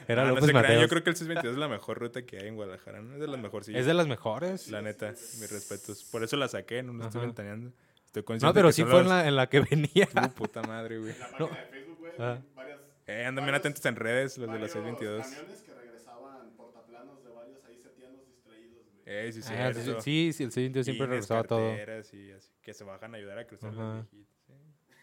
Era 0.09 0.23
no, 0.23 0.29
no 0.29 0.35
López 0.35 0.47
se 0.47 0.53
crean. 0.53 0.81
Yo 0.81 0.89
creo 0.89 1.05
que 1.05 1.11
el 1.11 1.17
622 1.17 1.53
es 1.55 1.59
la 1.59 1.69
mejor 1.69 1.99
ruta 2.01 2.23
que 2.27 2.39
hay 2.39 2.49
en 2.49 2.57
Guadalajara. 2.57 3.01
¿no? 3.01 3.15
Es 3.15 3.21
de 3.21 3.29
las 3.29 3.39
mejorcillas. 3.39 3.81
Es 3.81 3.87
de 3.87 3.95
las 3.95 4.09
mejores. 4.09 4.69
La 4.71 4.83
neta, 4.83 5.11
mis 5.11 5.53
respetos. 5.53 6.03
Por 6.05 6.25
eso 6.25 6.37
la 6.37 6.49
saqué, 6.49 6.83
no 6.83 6.95
la 6.95 7.07
estoy 7.07 7.21
ventaneando. 7.27 7.73
Estoy 8.09 8.23
consciente 8.25 8.47
No, 8.47 8.55
pero 8.55 8.69
que 8.69 8.73
sí 8.73 8.83
fue 8.85 8.93
en 9.01 9.05
los- 9.05 9.09
la, 9.09 9.29
en 9.29 9.37
la 9.37 9.49
que 9.49 9.61
venía. 9.61 10.07
Tu 10.07 10.31
puta 10.35 10.63
madre, 10.63 10.99
güey. 10.99 11.13
En 11.13 11.21
la 11.21 11.29
No. 11.39 11.49
página 11.49 11.61
de 11.65 11.71
Facebook, 11.71 11.99
güey, 11.99 12.13
Ah. 12.19 12.39
varias. 12.55 12.81
Eh, 13.07 13.25
andan 13.25 13.45
bien 13.45 13.55
atentos 13.55 13.85
en 13.87 13.97
redes, 13.97 14.37
los 14.39 14.47
de 14.47 14.47
la 14.47 14.53
varios 14.61 14.73
622. 14.73 15.27
camiones 15.27 15.63
que 15.63 15.75
regresaban 15.75 16.51
portaplanos 16.57 17.23
de 17.25 17.31
varios 17.31 17.65
ahí 17.65 17.79
setianos 17.79 18.27
distraídos, 18.27 18.85
güey. 18.93 19.03
Eh, 19.07 19.33
sí, 19.33 19.41
Ah, 19.47 19.73
sí, 19.75 19.83
sí, 20.01 20.33
sí, 20.33 20.45
el 20.45 20.53
siguiente 20.53 20.85
siempre 20.85 21.07
Pines, 21.07 21.11
regresaba 21.29 21.45
todo. 21.45 21.75
y 21.75 22.33
así, 22.33 22.53
que 22.63 22.75
se 22.75 22.85
bajan 22.85 23.15
a 23.15 23.19
ayudar 23.19 23.39
a 23.39 23.47
cruzar 23.47 23.73
los 23.73 24.11
viejitos. 24.11 24.35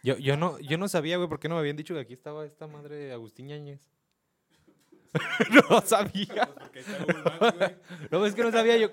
Yo, 0.04 0.18
yo, 0.20 0.38
no, 0.38 0.60
yo 0.60 0.78
no 0.78 0.88
sabía, 0.88 1.18
güey, 1.18 1.28
por 1.30 1.40
qué 1.40 1.48
no 1.50 1.56
me 1.56 1.62
habían 1.62 1.76
dicho 1.78 1.96
que 1.96 2.00
aquí 2.02 2.14
estaba 2.14 2.46
esta 2.46 2.68
madre 2.68 3.12
Agustín 3.12 3.48
Ñañez. 3.48 3.90
no 5.70 5.82
sabía. 5.82 6.50
Pues. 6.72 6.86
No, 8.12 8.26
es 8.26 8.36
que 8.36 8.44
no 8.44 8.52
sabía 8.52 8.78
yo. 8.78 8.90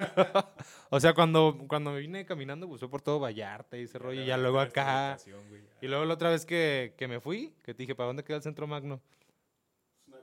o 0.91 1.01
sea, 1.01 1.15
cuando, 1.15 1.59
cuando 1.69 1.93
me 1.93 2.01
vine 2.01 2.25
caminando, 2.25 2.69
pues 2.69 2.81
fue 2.81 2.89
por 2.89 3.03
todo 3.03 3.21
Vallarta 3.21 3.77
y 3.77 3.83
ese 3.83 3.99
rollo. 3.99 4.23
Y 4.23 4.27
ya 4.27 4.37
luego 4.37 4.61
acá. 4.61 5.17
Y 5.81 5.89
luego 5.89 6.05
la 6.05 6.15
otra 6.15 6.31
vez 6.31 6.47
que, 6.47 6.95
que 6.97 7.09
me 7.09 7.21
fui, 7.21 7.53
que 7.65 7.75
te 7.75 7.83
dije, 7.83 7.95
¿para 7.95 8.09
dónde 8.09 8.25
queda 8.25 8.37
el 8.37 8.43
centro 8.43 8.67
magno? 8.67 9.01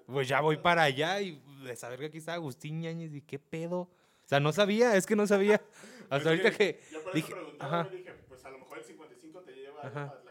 Pues 0.05 0.27
ya 0.27 0.41
voy 0.41 0.57
para 0.57 0.83
allá 0.83 1.21
y 1.21 1.41
de 1.63 1.75
saber 1.75 1.99
que 1.99 2.05
aquí 2.07 2.17
está 2.17 2.33
Agustín 2.33 2.81
Ñañez 2.81 3.13
y 3.13 3.21
qué 3.21 3.37
pedo. 3.37 3.81
O 3.81 4.27
sea, 4.29 4.39
no 4.39 4.51
sabía, 4.51 4.95
es 4.95 5.05
que 5.05 5.15
no 5.15 5.27
sabía. 5.27 5.61
Hasta 6.09 6.29
ahorita 6.29 6.51
que 6.51 6.81
Yo 6.91 7.03
por 7.03 7.13
dije, 7.13 7.27
eso 7.27 7.35
preguntaba, 7.35 7.81
ajá, 7.81 7.89
y 7.93 7.97
dije, 7.97 8.13
pues 8.27 8.43
a 8.45 8.49
lo 8.49 8.59
mejor 8.59 8.79
el 8.79 8.83
55 8.83 9.41
te 9.41 9.51
lleva 9.53 9.81
a 9.81 9.89
güey. 9.89 10.28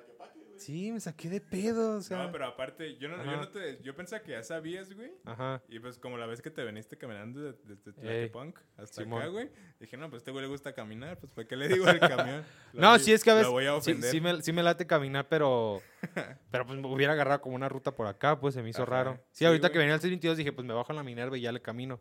Sí, 0.69 0.93
me 0.93 1.01
saqué 1.01 1.31
de 1.31 1.41
pedo, 1.41 1.97
o 1.97 2.01
sea. 2.03 2.23
No, 2.25 2.31
pero 2.31 2.45
aparte, 2.47 2.99
yo 2.99 3.09
no, 3.09 3.17
yo 3.25 3.37
no 3.39 3.49
te... 3.49 3.81
Yo 3.83 3.97
pensaba 3.97 4.23
que 4.23 4.33
ya 4.33 4.43
sabías, 4.43 4.93
güey. 4.93 5.13
Ajá. 5.25 5.63
Y 5.69 5.79
pues 5.81 5.99
como 5.99 6.19
la 6.19 6.27
vez 6.27 6.43
que 6.43 6.51
te 6.51 6.63
veniste 6.63 6.99
caminando 6.99 7.41
de- 7.41 7.55
desde 7.65 7.93
Tlaquepunk 7.95 8.59
hasta 8.77 9.03
Simón. 9.03 9.23
acá, 9.23 9.31
güey. 9.31 9.51
Dije, 9.81 9.97
no, 9.97 10.11
pues 10.11 10.17
a 10.17 10.19
este 10.19 10.31
güey 10.31 10.43
le 10.43 10.49
gusta 10.51 10.75
caminar. 10.75 11.19
Pues 11.19 11.33
¿para 11.33 11.49
qué 11.49 11.57
le 11.57 11.69
digo 11.69 11.87
al 11.87 11.99
camión? 11.99 12.45
No, 12.75 12.91
voy- 12.91 12.99
sí 13.01 13.13
es 13.15 13.25
que 13.25 13.31
a 13.31 13.35
veces 13.35 13.51
voy 13.51 13.65
a 13.67 13.81
sí, 13.81 13.95
me, 14.21 14.43
sí 14.43 14.53
me 14.53 14.63
late 14.63 14.87
caminar, 14.87 15.27
pero 15.29 15.81
pero 16.51 16.67
pues 16.67 16.79
me 16.79 16.87
hubiera 16.87 17.15
agarrado 17.15 17.41
como 17.41 17.57
una 17.57 17.71
ruta 17.71 17.95
por 17.97 18.07
acá, 18.07 18.39
pues 18.39 18.53
se 18.55 18.63
me 18.63 18.69
hizo 18.69 18.83
Ajá. 18.83 18.91
raro. 18.91 19.15
Sí, 19.31 19.39
Sí, 19.39 19.45
ahorita 19.47 19.69
güey. 19.69 19.73
que 19.73 19.79
venía 19.79 19.95
al 19.95 20.01
622 20.01 20.37
dije, 20.37 20.53
pues 20.53 20.67
me 20.67 20.75
bajo 20.75 20.93
en 20.93 20.97
la 20.97 21.03
Minerva 21.03 21.39
y 21.39 21.41
ya 21.41 21.51
le 21.51 21.63
camino. 21.63 22.01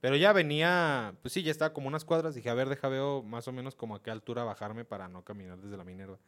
Pero 0.00 0.16
ya 0.16 0.34
venía, 0.34 1.14
pues 1.22 1.32
sí, 1.32 1.42
ya 1.42 1.50
estaba 1.50 1.72
como 1.72 1.88
unas 1.88 2.04
cuadras. 2.04 2.34
Dije, 2.34 2.50
a 2.50 2.54
ver, 2.54 2.68
deja 2.68 2.88
veo 2.88 3.22
más 3.22 3.48
o 3.48 3.52
menos 3.52 3.74
como 3.74 3.94
a 3.94 4.02
qué 4.02 4.10
altura 4.10 4.44
bajarme 4.44 4.84
para 4.84 5.08
no 5.08 5.24
caminar 5.24 5.58
desde 5.58 5.78
la 5.78 5.84
Minerva. 5.84 6.18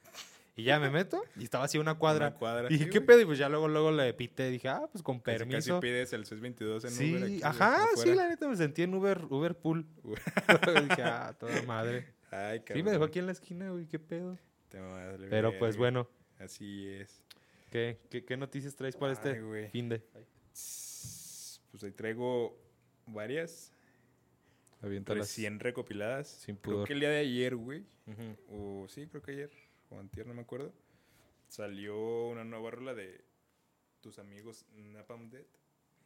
Y 0.58 0.62
ya 0.64 0.80
me 0.80 0.88
meto 0.90 1.22
y 1.36 1.44
estaba 1.44 1.64
así 1.64 1.76
una 1.76 1.96
cuadra. 1.96 2.28
Una 2.28 2.36
cuadra. 2.38 2.68
Y 2.68 2.72
dije, 2.72 2.84
sí, 2.84 2.90
¿qué 2.90 3.00
pedo? 3.02 3.20
Y 3.20 3.26
pues 3.26 3.38
ya 3.38 3.48
luego, 3.50 3.68
luego 3.68 3.92
le 3.92 4.14
pité. 4.14 4.48
Dije, 4.50 4.68
ah, 4.70 4.88
pues 4.90 5.02
con 5.04 5.20
Casi, 5.20 5.38
casi 5.40 5.48
permiso. 5.50 5.80
pides 5.80 6.12
el 6.14 6.24
622 6.24 6.84
en 6.84 6.90
sí, 6.90 7.12
Uber 7.12 7.24
aquí, 7.24 7.40
ajá, 7.44 7.86
sí, 7.96 8.14
la 8.14 8.26
neta 8.28 8.48
me 8.48 8.56
sentí 8.56 8.82
en 8.82 8.94
Uber, 8.94 9.26
Uber 9.28 9.54
Pool. 9.56 9.86
dije, 10.88 11.02
ah, 11.02 11.36
toda 11.38 11.60
madre. 11.62 12.14
Ay, 12.30 12.62
Sí, 12.72 12.82
me 12.82 12.90
dejó 12.90 13.04
aquí 13.04 13.18
en 13.18 13.26
la 13.26 13.32
esquina, 13.32 13.70
güey, 13.70 13.86
qué 13.86 13.98
pedo. 13.98 14.38
Te 14.70 14.80
vale 14.80 15.28
Pero 15.28 15.56
pues 15.58 15.76
bueno, 15.76 16.08
Así 16.38 16.88
es. 16.88 17.22
¿qué, 17.70 17.98
qué, 18.10 18.24
qué 18.24 18.36
noticias 18.36 18.74
traes 18.74 18.96
para 18.96 19.12
Ay, 19.12 19.18
este 19.18 19.40
güey. 19.42 19.68
fin 19.68 19.88
de? 19.90 20.02
Pues 21.70 21.84
ahí 21.84 21.92
traigo 21.92 22.58
varias 23.06 23.72
Aviéntalas. 24.80 25.26
recién 25.26 25.60
recopiladas. 25.60 26.28
Sin 26.28 26.56
Creo 26.56 26.76
pudor. 26.76 26.86
que 26.86 26.94
el 26.94 27.00
día 27.00 27.10
de 27.10 27.18
ayer, 27.18 27.56
güey. 27.56 27.84
O 28.48 28.86
sí, 28.88 29.06
creo 29.06 29.22
que 29.22 29.32
ayer. 29.32 29.50
O 29.90 29.98
antier, 29.98 30.26
no 30.26 30.34
me 30.34 30.42
acuerdo. 30.42 30.72
Salió 31.48 32.28
una 32.28 32.44
nueva 32.44 32.70
rola 32.70 32.94
de 32.94 33.24
tus 34.00 34.18
amigos 34.18 34.66
Napalm 34.74 35.30
Dead. 35.30 35.46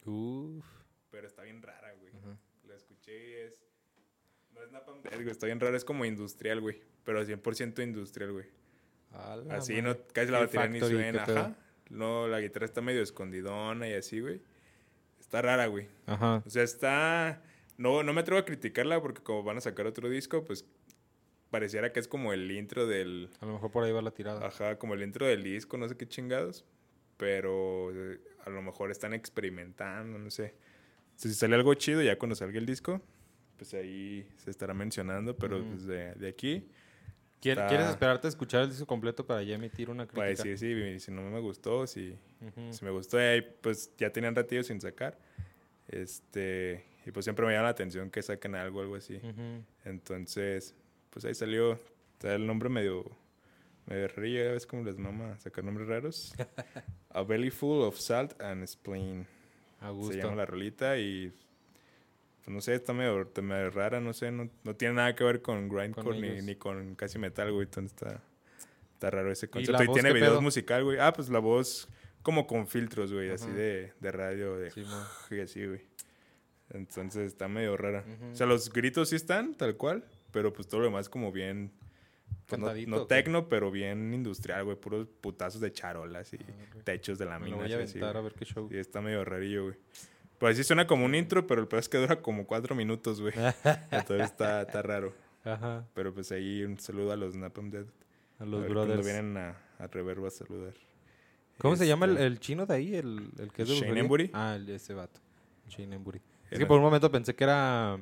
Uf. 0.05 0.65
Pero 1.11 1.27
está 1.27 1.43
bien 1.43 1.63
rara, 1.63 1.93
güey. 1.95 2.13
La 2.67 2.75
escuché 2.75 3.31
y 3.31 3.35
es... 3.47 3.67
No 4.53 4.63
es 4.63 4.71
Napalm 4.71 5.03
Dead, 5.03 5.15
güey. 5.15 5.31
Está 5.31 5.47
bien 5.47 5.61
rara. 5.61 5.77
Es 5.77 5.85
como 5.85 6.05
industrial, 6.05 6.61
güey. 6.61 6.83
Pero 7.05 7.23
100% 7.23 7.83
industrial, 7.83 8.33
güey. 8.33 8.47
Así 9.13 9.73
madre. 9.73 9.83
no, 9.83 10.07
casi 10.13 10.31
la 10.31 10.41
batería 10.41 10.69
ni 10.69 10.81
suena, 10.81 11.23
ajá. 11.25 11.57
No, 11.89 12.29
la 12.29 12.41
guitarra 12.41 12.67
está 12.67 12.81
medio 12.81 13.03
escondidona 13.03 13.89
y 13.89 13.95
así, 13.95 14.21
güey. 14.21 14.41
Está 15.19 15.43
rara, 15.43 15.67
güey. 15.67 15.89
Ajá. 16.07 16.43
O 16.47 16.51
sea, 16.51 16.63
está... 16.63 17.43
No, 17.77 18.03
no 18.03 18.13
me 18.13 18.21
atrevo 18.21 18.39
a 18.39 18.45
criticarla 18.45 19.01
porque 19.01 19.23
como 19.23 19.43
van 19.43 19.57
a 19.57 19.61
sacar 19.61 19.87
otro 19.87 20.09
disco, 20.09 20.45
pues 20.45 20.67
pareciera 21.51 21.93
que 21.93 22.01
es 22.01 22.09
como 22.09 22.33
el 22.33 22.51
intro 22.51 22.87
del... 22.87 23.29
A 23.41 23.47
lo 23.47 23.53
mejor 23.55 23.71
por 23.71 23.85
ahí 23.85 23.93
va 23.93 24.03
la 24.03 24.11
tirada. 24.13 24.47
Ajá, 24.47 24.79
como 24.79 24.95
el 24.95 25.03
intro 25.03 25.27
del 25.27 25.43
disco, 25.43 25.77
no 25.77 25.89
sé 25.89 25.97
qué 25.97 26.07
chingados. 26.09 26.65
Pero 27.17 27.91
eh, 27.93 28.21
a 28.45 28.51
lo 28.51 28.63
mejor 28.63 28.91
están 28.91 29.13
experimentando, 29.13 30.19
no 30.19 30.31
sé. 30.31 30.55
Si 31.17 31.33
sale 31.35 31.55
algo 31.55 31.75
chido 31.75 32.01
ya 32.03 32.17
cuando 32.19 32.35
salga 32.35 32.59
el 32.59 32.67
disco, 32.67 33.03
pues 33.59 33.75
ahí 33.75 34.27
se 34.37 34.51
estará 34.51 34.73
mencionando, 34.73 35.37
pero 35.37 35.63
pues 35.65 35.85
de, 35.87 36.15
de 36.15 36.29
aquí... 36.29 36.67
¿Quier- 37.43 37.53
está- 37.59 37.69
¿Quieres 37.69 37.89
esperarte 37.89 38.27
a 38.27 38.31
escuchar 38.31 38.63
el 38.65 38.69
disco 38.71 38.87
completo 38.87 39.27
para 39.27 39.43
ya 39.43 39.55
emitir 39.55 39.89
una 39.91 40.05
crítica? 40.07 40.17
Para 40.21 40.29
decir 40.51 40.59
si, 40.59 41.01
si 41.01 41.11
no 41.11 41.23
me 41.23 41.41
gustó, 41.41 41.87
si, 41.87 42.17
Ujú. 42.43 42.73
si 42.73 42.85
me 42.85 42.91
gustó, 42.91 43.17
pues 43.63 43.95
ya 43.97 44.11
tenían 44.13 44.35
ratillo 44.35 44.63
sin 44.63 44.79
sacar. 44.81 45.19
Este, 45.89 46.85
y 47.07 47.11
pues 47.11 47.25
siempre 47.25 47.45
me 47.47 47.53
llama 47.53 47.65
la 47.65 47.69
atención 47.71 48.11
que 48.11 48.23
saquen 48.23 48.55
algo, 48.55 48.81
algo 48.83 48.95
así. 48.97 49.17
Ujú. 49.17 49.65
Entonces, 49.85 50.75
pues 51.11 51.25
ahí 51.25 51.35
salió, 51.35 51.79
el 52.23 52.47
nombre 52.47 52.69
medio, 52.69 53.05
medio 53.87 54.09
río, 54.09 54.45
ya 54.45 54.53
ves 54.53 54.67
cómo 54.67 54.85
les 54.85 54.99
mama 54.99 55.39
sacar 55.39 55.65
nombres 55.65 55.89
raros. 55.89 56.35
A 57.11 57.23
Belly 57.23 57.51
Full 57.51 57.83
of 57.83 57.99
Salt 57.99 58.41
and 58.41 58.67
Spleen. 58.67 59.27
A 59.81 59.89
Se 59.89 59.93
gusto. 59.93 60.17
llama 60.17 60.37
la 60.37 60.47
rolita 60.47 60.99
y, 60.99 61.33
pues 62.39 62.49
no 62.49 62.61
sé, 62.61 62.75
está 62.75 62.93
medio, 62.93 63.23
está 63.23 63.43
medio 63.43 63.71
rara, 63.71 64.01
no 64.01 64.13
sé, 64.13 64.31
no, 64.31 64.51
no 64.63 64.77
tiene 64.77 64.95
nada 64.95 65.15
que 65.15 65.25
ver 65.25 65.43
con 65.43 65.69
grindcore 65.69 66.21
ni, 66.21 66.43
ni 66.43 66.57
con 66.57 66.95
casi 66.95 67.19
metal, 67.19 67.51
güey, 67.53 67.65
entonces 67.65 67.93
está, 67.93 68.23
está 68.95 69.11
raro 69.11 69.33
ese 69.33 69.49
concepto. 69.49 69.83
Y, 69.83 69.89
tiene 69.89 70.13
videos 70.13 70.33
pedo? 70.33 70.43
musical, 70.43 70.85
güey. 70.85 70.99
Ah, 70.99 71.13
pues 71.13 71.29
la 71.31 71.39
voz 71.39 71.89
como 72.23 72.47
con 72.47 72.67
filtros, 72.67 73.13
güey, 73.13 73.31
así 73.31 73.51
de, 73.51 73.93
de 73.99 74.13
radio, 74.13 74.57
de 74.57 74.71
y 75.31 75.41
así, 75.41 75.67
güey. 75.67 75.81
Entonces 76.69 77.27
está 77.27 77.49
medio 77.49 77.77
rara. 77.77 78.05
O 78.33 78.37
sea, 78.37 78.47
los 78.47 78.71
gritos 78.71 79.09
sí 79.09 79.17
están, 79.17 79.55
tal 79.55 79.77
cual, 79.77 80.05
pero 80.33 80.53
pues 80.53 80.69
todo 80.69 80.81
lo 80.81 80.87
demás 80.87 81.09
como 81.09 81.33
bien... 81.33 81.73
pues, 82.47 82.61
no, 82.61 82.73
no 82.87 83.07
tecno, 83.07 83.49
pero 83.49 83.71
bien 83.71 84.13
industrial, 84.15 84.65
güey. 84.65 84.77
Puros 84.77 85.07
putazos 85.21 85.61
de 85.61 85.73
charolas 85.73 86.33
y 86.33 86.37
ok. 86.37 86.85
techos 86.85 87.19
de 87.19 87.25
Me 87.27 87.31
láminas. 87.33 87.51
lo 87.59 87.65
voy 87.65 87.73
a 87.73 87.81
y 87.81 87.83
así, 87.83 87.99
aventar 87.99 88.17
a 88.17 88.21
güey. 88.21 88.31
ver 88.33 88.39
qué 88.39 88.45
show. 88.45 88.69
Sí, 88.71 88.79
está 88.79 89.01
medio 89.01 89.25
rarillo, 89.25 89.65
güey. 89.65 89.77
Pues 90.39 90.57
sí 90.57 90.65
suena 90.65 90.87
como 90.87 91.05
un 91.05 91.15
intro, 91.15 91.47
pero 91.47 91.61
el 91.61 91.69
peor 91.69 91.81
es 91.81 91.89
que 91.89 91.99
dura 91.99 92.23
como 92.23 92.47
cuatro 92.47 92.75
minutos, 92.75 93.21
güey. 93.21 93.35
Entonces 93.91 94.27
está, 94.31 94.63
está 94.63 94.81
raro. 94.83 95.13
Ajá. 95.45 95.87
Pero 95.95 96.13
pues 96.15 96.33
ahí 96.33 96.63
un 96.65 96.79
saludo 96.79 97.13
a 97.13 97.17
los 97.17 97.37
Napalm 97.37 97.71
Dead. 97.71 97.85
A 98.39 98.45
A 98.45 98.47
los 98.47 98.63
ver 98.63 98.73
cuando 98.73 98.95
brothers. 98.95 99.05
vienen 99.07 99.37
a, 99.37 99.59
a 99.79 99.87
Reverbo 99.87 100.27
a 100.27 100.31
saludar. 100.31 100.73
¿Cómo 101.59 101.77
se 101.77 101.87
llama 101.87 102.07
el, 102.07 102.13
Este, 102.13 102.27
el 102.27 102.41
chino 102.41 102.65
de 102.65 102.75
ahí? 102.75 102.95
El, 102.95 103.31
el 103.39 103.53
que 103.53 103.63
es 103.63 103.69
de 103.69 103.75
Shane? 103.75 104.01
Embury. 104.01 104.31
Ah, 104.33 104.55
el, 104.57 104.67
ese 104.71 104.95
vato. 104.95 105.21
Shane 105.69 105.95
Embury. 105.97 106.23
Es 106.51 106.59
que 106.59 106.65
por 106.67 106.79
un 106.79 106.83
momento 106.85 107.11
pensé 107.11 107.35
que 107.35 107.45
era 107.45 108.01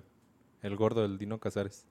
el 0.62 0.76
gordo, 0.76 1.04
el 1.04 1.18
Dino 1.18 1.38
Casares. 1.40 1.84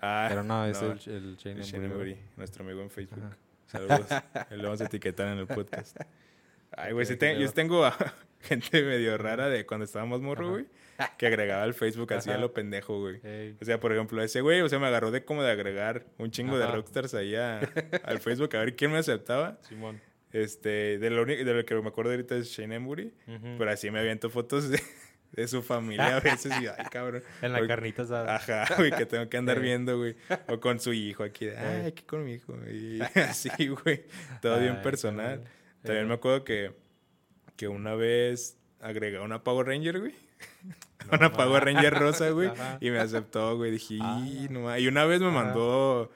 Ah, 0.00 0.26
Pero 0.28 0.42
no, 0.42 0.66
es 0.66 0.80
no, 0.82 0.92
el, 0.92 0.98
el 0.98 1.36
Shane 1.36 1.60
el 1.60 1.60
Embury. 1.60 1.64
Shane. 1.64 1.84
Embury, 1.86 2.18
nuestro 2.36 2.64
amigo 2.64 2.82
en 2.82 2.90
Facebook. 2.90 3.18
Ajá. 3.24 3.36
Saludos. 3.66 4.06
Lo 4.50 4.62
vamos 4.64 4.80
a 4.80 4.84
etiquetar 4.84 5.28
en 5.28 5.38
el 5.38 5.46
podcast. 5.46 5.96
Ay, 6.76 6.92
güey, 6.92 7.06
qué 7.06 7.16
te- 7.16 7.38
yo 7.38 7.50
tengo 7.52 7.84
a 7.84 7.94
gente 8.40 8.82
medio 8.82 9.16
rara 9.18 9.48
de 9.48 9.66
cuando 9.66 9.84
estábamos 9.84 10.20
morro, 10.22 10.50
güey, 10.50 10.66
que 11.18 11.26
agregaba 11.26 11.62
al 11.62 11.74
Facebook 11.74 12.12
así 12.14 12.30
a 12.30 12.38
lo 12.38 12.52
pendejo, 12.52 12.98
güey. 13.00 13.20
Ey. 13.22 13.56
O 13.60 13.64
sea, 13.64 13.78
por 13.78 13.92
ejemplo, 13.92 14.22
ese 14.22 14.40
güey, 14.40 14.60
o 14.62 14.68
sea, 14.68 14.78
me 14.78 14.86
agarró 14.86 15.10
de 15.10 15.24
como 15.24 15.42
de 15.42 15.50
agregar 15.50 16.06
un 16.18 16.30
chingo 16.30 16.56
de 16.58 16.64
Ajá. 16.64 16.74
rockstars 16.74 17.14
ahí 17.14 17.34
a- 17.36 17.60
al 18.04 18.18
Facebook 18.20 18.54
a 18.56 18.60
ver 18.60 18.74
quién 18.74 18.90
me 18.90 18.98
aceptaba. 18.98 19.58
Simón. 19.68 20.00
Este, 20.32 20.98
de 20.98 21.10
lo, 21.10 21.26
de 21.26 21.44
lo 21.44 21.64
que 21.66 21.74
me 21.74 21.88
acuerdo 21.88 22.10
ahorita 22.12 22.36
es 22.36 22.48
Shane 22.48 22.76
Embury, 22.76 23.12
Ujú. 23.28 23.56
pero 23.58 23.70
así 23.70 23.90
me 23.90 24.00
aviento 24.00 24.30
fotos 24.30 24.70
de, 24.70 24.80
de 25.32 25.48
su 25.48 25.62
familia 25.62 26.16
a 26.16 26.20
veces 26.20 26.52
y, 26.60 26.66
ay, 26.66 26.86
cabrón. 26.90 27.22
En 27.42 27.52
la 27.52 27.58
Porque- 27.58 27.68
carnita 27.74 28.02
asada. 28.02 28.36
Ajá, 28.36 28.66
güey, 28.76 28.90
que 28.92 29.06
tengo 29.06 29.28
que 29.28 29.36
andar 29.36 29.60
viendo, 29.60 29.96
güey. 29.98 30.14
O 30.48 30.60
con 30.60 30.78
su 30.80 30.92
hijo 30.92 31.24
aquí. 31.24 31.46
de, 31.46 31.56
Ay, 31.56 31.86
aquí 31.86 32.02
con 32.04 32.24
mi 32.24 32.34
hijo. 32.34 32.54
Y 32.70 33.00
así, 33.18 33.50
güey. 33.68 34.04
Todo 34.40 34.60
bien 34.60 34.80
personal. 34.82 35.38
cabrón. 35.38 35.48
También 35.82 36.04
Eh. 36.04 36.08
me 36.08 36.14
acuerdo 36.14 36.44
que, 36.44 36.72
que 37.56 37.68
una 37.68 37.94
vez 37.94 38.58
agregar 38.80 39.22
una 39.22 39.42
Power 39.42 39.66
Ranger, 39.66 40.00
güey. 40.00 40.14
una 41.10 41.32
Power 41.32 41.64
Ranger 41.64 41.94
rosa, 41.94 42.30
güey. 42.30 42.48
Ajá. 42.48 42.78
Y 42.80 42.90
me 42.90 42.98
aceptó, 42.98 43.56
güey. 43.56 43.70
Dije, 43.70 43.98
Ah. 44.00 44.20
"Y, 44.24 44.48
no 44.50 44.60
ma-". 44.60 44.78
Y 44.78 44.86
una 44.88 45.04
vez 45.06 45.20
me 45.20 45.30
mandó. 45.30 46.10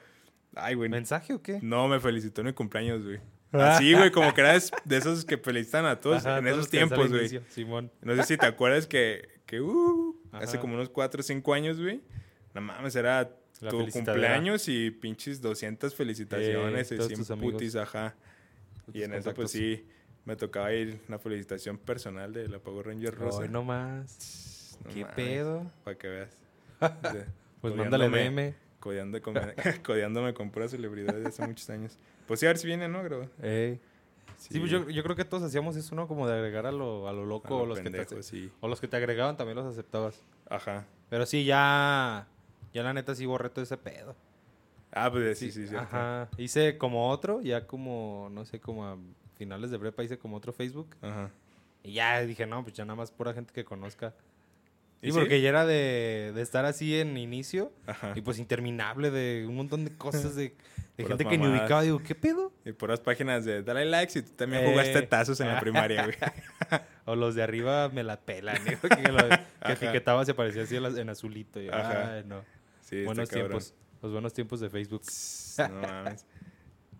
Ay, 0.55 0.75
güey. 0.75 0.89
¿Mensaje 0.89 1.33
o 1.33 1.41
qué? 1.41 1.59
No, 1.61 1.87
me 1.87 1.99
felicitó 1.99 2.41
en 2.41 2.47
mi 2.47 2.53
cumpleaños, 2.53 3.03
güey. 3.03 3.19
Así, 3.51 3.93
güey, 3.93 4.11
como 4.11 4.33
que 4.33 4.41
era 4.41 4.53
de 4.53 4.97
esos 4.97 5.23
que 5.25 5.37
felicitan 5.37 5.85
a 5.85 5.99
todos 5.99 6.25
Ajá, 6.25 6.39
en 6.39 6.45
todos 6.45 6.57
esos 6.57 6.69
tiempos, 6.69 7.09
güey. 7.09 7.41
Simón. 7.49 7.91
No 8.01 8.15
sé 8.15 8.23
si 8.23 8.37
te 8.37 8.45
acuerdas 8.45 8.87
que, 8.87 9.27
que 9.45 9.61
uh, 9.61 10.15
hace 10.33 10.59
como 10.59 10.75
unos 10.75 10.89
4 10.89 11.21
o 11.21 11.23
5 11.23 11.53
años, 11.53 11.79
güey. 11.79 12.01
No 12.53 12.61
mames, 12.61 12.95
era 12.95 13.29
La 13.61 13.69
tu 13.69 13.87
cumpleaños 13.89 14.67
y 14.67 14.91
pinches 14.91 15.41
200 15.41 15.95
felicitaciones 15.95 16.91
Eh, 16.91 16.95
y 16.95 16.97
todos 16.97 17.07
100 17.07 17.19
tus 17.19 17.31
amigos. 17.31 17.53
putis, 17.53 17.75
ajá. 17.75 18.15
Y 18.93 19.03
en 19.03 19.13
eso, 19.13 19.33
pues 19.33 19.51
sí, 19.51 19.85
me 20.25 20.35
tocaba 20.35 20.73
ir 20.73 20.99
una 21.07 21.19
felicitación 21.19 21.77
personal 21.77 22.33
de 22.33 22.47
la 22.49 22.59
Power 22.59 22.87
Ranger 22.87 23.15
Rosa. 23.15 23.43
Ay, 23.43 23.49
no 23.49 23.63
más. 23.63 24.77
No 24.83 24.91
¿Qué 24.93 25.01
mames, 25.01 25.15
pedo? 25.15 25.71
Para 25.83 25.97
que 25.97 26.07
veas. 26.07 26.37
Pues 27.61 27.73
mándale 27.73 28.07
DM. 28.07 28.53
Codeando 28.79 29.19
codeándome 29.83 30.33
con 30.35 30.51
puras 30.51 30.69
celebridades 30.71 31.23
de 31.23 31.29
hace 31.29 31.45
muchos 31.45 31.67
años. 31.71 31.97
Pues 32.27 32.39
sí, 32.39 32.45
a 32.45 32.49
ver 32.49 32.57
si 32.57 32.67
viene, 32.67 32.87
¿no? 32.87 33.01
Creo. 33.03 33.29
Ey. 33.41 33.79
Sí, 34.37 34.59
pues 34.59 34.69
yo, 34.69 34.87
yo 34.89 35.03
creo 35.03 35.15
que 35.15 35.25
todos 35.25 35.41
hacíamos 35.43 35.75
eso, 35.75 35.95
¿no? 35.95 36.07
Como 36.07 36.27
de 36.27 36.35
agregar 36.35 36.67
a 36.67 36.71
lo, 36.71 37.07
a 37.07 37.13
lo 37.13 37.23
A 37.23 37.25
loco 37.25 37.49
lo 37.49 37.63
o, 37.63 37.65
los 37.65 37.79
que 37.79 37.89
te, 37.89 38.23
sí. 38.23 38.51
o 38.61 38.67
los 38.67 38.79
que 38.79 38.87
te 38.87 38.95
agregaban 38.95 39.35
también 39.35 39.55
los 39.55 39.65
aceptabas. 39.65 40.21
Ajá. 40.49 40.85
Pero 41.09 41.25
sí, 41.25 41.43
ya. 41.45 42.27
Ya 42.73 42.83
la 42.83 42.93
neta 42.93 43.15
sí 43.15 43.25
borré 43.25 43.49
todo 43.49 43.63
ese 43.63 43.77
pedo. 43.77 44.15
Ah, 44.91 45.09
pues 45.11 45.39
sí, 45.39 45.51
sí, 45.51 45.67
sí. 45.67 45.75
Ajá. 45.75 46.29
Hice 46.37 46.77
como 46.77 47.09
otro, 47.09 47.41
ya 47.41 47.65
como, 47.65 48.29
no 48.31 48.45
sé, 48.45 48.59
como 48.59 48.85
a 48.85 48.97
finales 49.35 49.71
de 49.71 49.79
prepa 49.79 50.03
hice 50.03 50.19
como 50.19 50.37
otro 50.37 50.53
Facebook. 50.53 50.95
Ajá. 51.01 51.31
Y 51.83 51.93
ya 51.93 52.21
dije, 52.21 52.45
no, 52.45 52.63
pues 52.63 52.75
ya 52.75 52.85
nada 52.85 52.95
más 52.95 53.11
pura 53.11 53.33
gente 53.33 53.53
que 53.53 53.65
conozca. 53.65 54.13
¿Y 55.01 55.11
Sí, 55.11 55.17
porque 55.17 55.41
ya 55.41 55.49
era 55.49 55.65
de, 55.65 56.31
de 56.33 56.41
estar 56.41 56.65
así 56.65 56.99
en 56.99 57.17
inicio 57.17 57.71
Ajá. 57.85 58.13
y 58.15 58.21
pues 58.21 58.39
interminable 58.39 59.11
de 59.11 59.45
un 59.47 59.55
montón 59.55 59.85
de 59.85 59.95
cosas 59.95 60.35
de, 60.35 60.55
gente 60.97 61.25
que 61.25 61.37
ni 61.37 61.45
ubicaba. 61.47 61.83
Digo, 61.83 62.01
¿qué 62.01 62.15
pedo? 62.15 62.51
Y 62.65 62.71
puras 62.71 62.99
páginas 62.99 63.45
de 63.45 63.61
dale 63.61 63.85
like 63.85 64.11
si 64.11 64.23
tú 64.23 64.31
también 64.35 64.63
Eh. 64.63 64.71
jugaste 64.71 65.01
tazos 65.03 65.39
en 65.39 65.47
la 65.49 65.59
primaria, 65.59 66.03
güey. 66.03 66.15
O 67.05 67.15
los 67.15 67.35
de 67.35 67.43
arriba 67.43 67.89
me 67.89 68.03
la 68.03 68.19
pelan, 68.19 68.57
¿eh? 68.67 68.77
que, 68.81 69.11
lo, 69.11 69.19
que 69.29 69.71
etiquetaba 69.73 70.25
se 70.25 70.33
parecía 70.33 70.63
así 70.63 70.75
en 70.75 70.83
las- 70.83 70.97
azulito. 70.97 71.59
Ajá. 71.71 72.15
ay, 72.15 72.23
no. 72.25 72.43
Sí, 72.81 73.03
buenos 73.03 73.29
tiempos. 73.29 73.73
Los 74.01 74.11
buenos 74.11 74.33
tiempos 74.33 74.59
de 74.59 74.69
Facebook. 74.69 75.03
No 75.59 75.81
mames. 75.81 76.25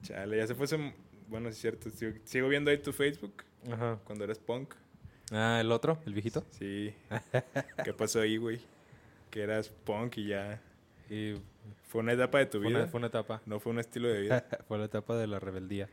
Chale, 0.04 0.38
ya 0.38 0.46
se 0.48 0.54
fue 0.56 0.66
ese... 0.66 0.94
Bueno, 1.28 1.50
es 1.50 1.58
cierto. 1.58 1.90
Sigo, 1.90 2.14
sigo 2.26 2.48
viendo 2.48 2.70
ahí 2.72 2.78
tu 2.78 2.94
Facebook 2.94 3.44
Ajá. 3.72 4.00
cuando 4.06 4.24
eres 4.24 4.38
punk. 4.40 4.74
Ah, 5.32 5.60
el 5.62 5.72
otro, 5.72 6.00
el 6.06 6.14
viejito. 6.14 6.44
Sí. 6.52 6.94
¿Qué 7.84 7.94
pasó 7.94 8.22
ahí, 8.22 8.38
güey? 8.38 8.60
Que 9.30 9.42
eras 9.44 9.70
punk 9.70 10.18
y 10.18 10.28
ya... 10.28 10.62
Y 11.10 11.36
Fue 11.88 12.02
una 12.02 12.14
etapa 12.14 12.40
de 12.40 12.46
tu 12.48 12.60
fue 12.60 12.68
vida. 12.70 12.80
una, 12.80 12.88
fue 12.88 12.98
una 13.00 13.08
etapa. 13.08 13.42
No 13.46 13.60
fue 13.60 13.72
un 13.72 13.80
estilo 13.80 14.08
de 14.10 14.22
vida. 14.22 14.46
fue 14.68 14.78
la 14.78 14.86
etapa 14.86 15.16
de 15.18 15.28
la 15.28 15.40
rebeldía. 15.40 15.90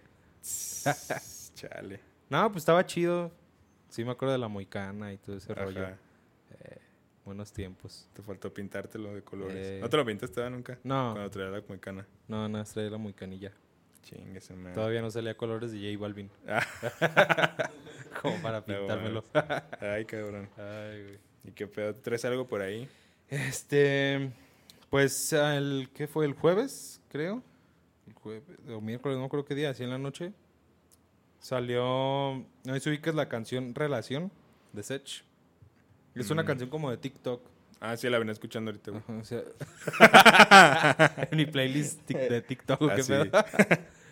Chale. 1.54 2.00
No, 2.30 2.50
pues 2.50 2.62
estaba 2.62 2.84
chido. 2.84 3.30
Sí 3.88 4.04
me 4.04 4.10
acuerdo 4.12 4.32
de 4.32 4.38
la 4.38 4.48
moicana 4.48 5.12
y 5.12 5.18
todo 5.18 5.36
ese 5.36 5.54
rollo. 5.54 5.84
Ajá. 5.84 5.96
Buenos 7.24 7.52
tiempos. 7.52 8.06
Te 8.12 8.22
faltó 8.22 8.52
pintártelo 8.52 9.14
de 9.14 9.22
colores. 9.22 9.56
Eh. 9.56 9.78
¿No 9.80 9.88
te 9.88 9.96
lo 9.96 10.04
pintaste 10.04 10.50
nunca? 10.50 10.78
No, 10.84 11.12
Cuando 11.12 11.30
traía 11.30 11.50
la 11.50 11.62
cuecana. 11.62 12.06
no, 12.28 12.48
no, 12.48 12.62
traía 12.64 12.90
la 12.90 12.98
moicanilla. 12.98 13.50
Chingue. 14.02 14.40
Todavía 14.74 15.00
no 15.00 15.10
salía 15.10 15.34
colores 15.34 15.72
de 15.72 15.78
J 15.78 15.98
Balvin. 15.98 16.30
Como 18.22 18.40
para 18.42 18.60
No 18.60 18.64
pintármelo. 18.66 19.24
Ay, 19.80 20.04
cabrón. 20.04 20.48
Ay, 20.56 21.02
güey. 21.02 21.18
¿Y 21.44 21.50
qué 21.52 21.66
pedo? 21.66 21.94
¿Traes 21.94 22.24
algo 22.24 22.46
por 22.46 22.62
ahí? 22.62 22.88
Este, 23.28 24.30
pues 24.90 25.32
el 25.32 25.88
¿qué 25.94 26.06
fue? 26.06 26.24
El 26.26 26.32
jueves, 26.34 27.00
creo. 27.10 27.42
El 28.06 28.14
jueves 28.14 28.42
o 28.68 28.80
miércoles, 28.80 29.18
no 29.18 29.28
creo 29.28 29.44
qué 29.44 29.54
día, 29.54 29.70
así 29.70 29.82
en 29.82 29.90
la 29.90 29.98
noche. 29.98 30.32
Salió, 31.38 32.44
no 32.64 32.74
sé 32.74 32.80
si 32.80 32.88
ubicas 32.88 33.14
la 33.14 33.28
canción 33.28 33.74
Relación 33.74 34.30
de 34.72 34.82
Sech. 34.82 35.24
Es 36.14 36.30
una 36.30 36.42
Mm. 36.42 36.46
canción 36.46 36.70
como 36.70 36.90
de 36.90 36.96
TikTok. 36.96 37.42
Ah, 37.80 37.96
sí, 37.98 38.08
la 38.08 38.18
venía 38.18 38.32
escuchando 38.32 38.70
ahorita, 38.70 38.90
güey. 38.92 39.02
Ajá, 39.06 39.18
o 39.18 39.24
sea, 39.24 39.42
en 41.30 41.36
mi 41.36 41.44
playlist 41.46 42.08
de 42.08 42.40
TikTok, 42.40 42.80
¿o 42.80 42.88
Ah, 42.90 42.94
¿qué 42.94 43.02
sí. 43.02 43.12
pedo? 43.12 43.24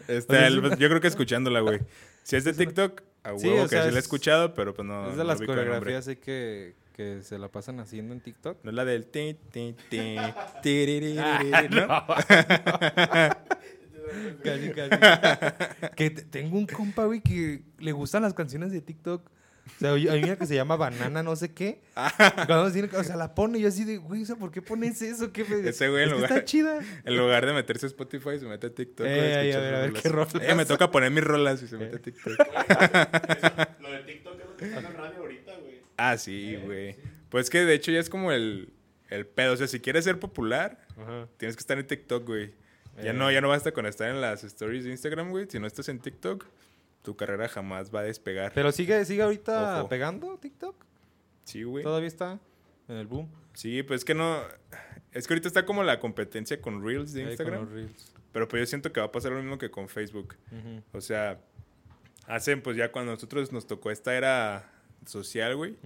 Este, 0.09 0.17
O 0.19 0.37
sea, 0.39 0.47
es 0.47 0.53
el- 0.53 0.59
una- 0.59 0.77
Yo 0.77 0.89
creo 0.89 1.01
que 1.01 1.09
escuchándola, 1.09 1.61
güey. 1.61 1.81
Si 2.23 2.37
es 2.37 2.45
de 2.45 2.53
TikTok, 2.53 3.03
a 3.25 3.37
Sí, 3.39 3.47
huevo 3.49 3.61
o 3.61 3.65
que 3.65 3.69
sea, 3.71 3.83
sí 3.85 3.91
la 3.91 3.97
he 3.97 3.99
es- 3.99 4.05
escuchado, 4.05 4.55
pero 4.55 4.75
pues 4.75 4.87
no. 4.87 5.07
es 5.11 5.13
de 5.17 5.19
no 5.19 5.25
las 5.25 5.41
coreografías 5.41 6.09
ahí 6.09 6.17
que, 6.17 6.75
que 6.95 7.23
se 7.23 7.39
la 7.39 7.49
pasan 7.49 7.79
haciendo 7.81 8.13
en 8.15 8.21
TikTok. 8.21 8.59
No 8.65 8.71
es 8.71 8.75
la 8.77 8.85
del 8.85 9.07
ti, 9.07 9.37
ti, 9.51 9.75
ti, 9.89 10.17
Ah, 11.19 11.69
¿no? 11.71 12.07
Casi, 14.45 14.71
casi. 14.73 15.91
que 15.97 16.11
te- 16.11 16.23
tengo 16.23 16.59
un 16.59 16.67
compa, 16.67 17.05
güey, 17.07 17.21
que 17.21 17.63
le 17.79 17.93
gustan 17.93 18.23
las 18.23 18.35
canciones 18.35 18.71
de 18.73 18.81
TikTok. 18.81 19.23
O 19.65 19.79
sea, 19.79 19.93
hay 19.93 20.23
una 20.25 20.37
que 20.37 20.47
se 20.47 20.55
llama 20.55 20.77
Banana, 20.77 21.23
no 21.23 21.35
sé 21.37 21.53
qué. 21.53 21.81
Cuando 22.47 22.71
tiene- 22.73 22.89
o 22.97 23.05
sea, 23.05 23.17
la 23.17 23.35
pone 23.35 23.59
y 23.59 23.63
yo 23.63 23.69
así 23.69 23.85
de, 23.85 23.97
güey, 23.99 24.23
o 24.23 24.27
sea, 24.27 24.37
¿por 24.37 24.51
qué 24.51 24.61
pones 24.63 25.01
eso? 25.03 25.33
¿Qué 25.33 25.45
me- 25.45 25.69
Ese 25.69 25.89
güey 25.89 26.03
en 26.05 26.09
es 26.09 26.15
que 26.15 26.21
lugar- 26.21 26.33
está 26.33 26.45
chida. 26.45 26.81
En 27.05 27.17
lugar 27.17 27.47
de 27.47 27.53
meterse 27.53 27.87
a 27.87 27.89
Spotify, 27.89 28.39
se 28.39 28.47
mete 28.47 28.67
a 28.69 28.75
TikTok. 28.75 29.07
Eh, 29.07 29.53
a 29.55 29.59
ver, 29.61 29.75
a 29.75 29.81
ver 29.81 29.91
sus 29.93 30.03
qué 30.03 30.09
rolas. 30.09 30.35
Eh, 30.41 30.55
me 30.55 30.65
toca 30.67 30.91
poner 30.91 31.11
mis 31.11 31.25
rolas 31.25 31.63
y 31.63 31.69
se 31.69 31.77
mete 31.77 31.97
a 31.97 31.99
TikTok. 32.01 32.39
Lo 33.81 33.91
de 33.93 33.99
TikTok 34.05 34.41
es 34.41 34.47
lo 34.47 34.57
que 34.57 34.65
está 34.67 34.79
en 34.81 34.87
el 34.87 34.95
radio 34.95 35.19
ahorita, 35.21 35.57
güey. 35.59 35.81
Ah, 35.97 36.17
sí, 36.19 36.57
güey. 36.65 36.97
Pues 37.29 37.49
que 37.51 37.65
de 37.65 37.75
hecho 37.75 37.91
ya 37.93 38.01
es 38.01 38.11
como 38.11 38.33
el, 38.33 38.73
el 39.11 39.27
pedo. 39.27 39.53
O 39.55 39.57
sea, 39.57 39.67
si 39.69 39.81
quieres 39.81 40.05
ser 40.05 40.19
popular, 40.19 40.79
Ajá. 41.01 41.29
tienes 41.39 41.57
que 41.57 41.61
estar 41.61 41.79
en 41.79 41.87
TikTok, 41.87 42.27
güey. 42.27 42.53
Ya 43.03 43.11
Eh. 43.11 43.15
no, 43.15 43.31
ya 43.31 43.41
no 43.41 43.49
basta 43.49 43.73
con 43.73 43.87
estar 43.87 44.11
en 44.11 44.21
las 44.21 44.45
stories 44.45 44.85
de 44.85 44.91
Instagram, 44.91 45.31
güey. 45.31 45.47
Si 45.49 45.59
no 45.59 45.67
estás 45.67 45.89
en 45.89 45.99
TikTok, 45.99 46.45
tu 47.03 47.17
carrera 47.17 47.49
jamás 47.49 47.95
va 47.95 48.01
a 48.01 48.05
despegar. 48.05 48.53
Pero 48.55 48.73
sigue, 48.73 49.05
sigue 49.05 49.23
ahorita 49.23 49.81
Ojo. 49.81 49.89
pegando 49.89 50.39
TikTok. 50.39 50.75
Sí, 51.45 51.63
güey. 51.65 51.83
Todavía 51.85 52.09
está 52.09 52.39
en 52.89 52.97
el 52.97 53.07
boom. 53.07 53.29
Sí, 53.55 53.83
pues 53.83 54.01
es 54.01 54.05
que 54.05 54.15
no. 54.15 54.41
Es 55.13 55.27
que 55.27 55.35
ahorita 55.35 55.49
está 55.49 55.67
como 55.67 55.83
la 55.83 56.01
competencia 56.01 56.61
con 56.61 56.85
Reels 56.85 57.13
de 57.13 57.23
Instagram. 57.23 57.65
los 57.65 57.73
reels. 57.73 58.15
Pero 58.33 58.49
pues 58.49 58.61
yo 58.61 58.67
siento 58.67 58.93
que 58.93 59.01
va 59.01 59.07
a 59.07 59.13
pasar 59.13 59.33
lo 59.33 59.41
mismo 59.43 59.59
que 59.59 59.71
con 59.71 59.89
Facebook. 59.89 60.37
O 60.93 61.01
sea, 61.01 61.39
hacen 62.27 62.63
pues 62.63 62.77
ya 62.77 62.91
cuando 62.93 63.13
nosotros 63.13 63.53
nos 63.53 63.67
tocó 63.67 63.91
esta 63.91 64.15
era 64.17 64.71
social, 65.05 65.55
güey. 65.57 65.77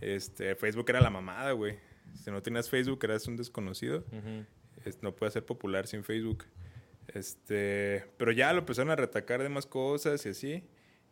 Este, 0.00 0.54
Facebook 0.56 0.86
era 0.88 1.00
la 1.00 1.10
mamada, 1.10 1.52
güey. 1.52 1.78
Si 2.14 2.30
no 2.30 2.42
tenías 2.42 2.68
Facebook, 2.70 2.98
eras 3.04 3.26
un 3.28 3.36
desconocido. 3.36 4.04
Es- 4.84 5.02
no 5.02 5.14
puede 5.14 5.30
ser 5.32 5.44
popular 5.44 5.86
sin 5.86 6.02
Facebook. 6.02 6.44
Este, 7.08 8.04
pero 8.16 8.32
ya 8.32 8.52
lo 8.52 8.60
empezaron 8.60 8.90
a 8.90 8.96
retacar 8.96 9.42
de 9.42 9.48
más 9.48 9.66
cosas 9.66 10.24
y 10.26 10.30
así. 10.30 10.64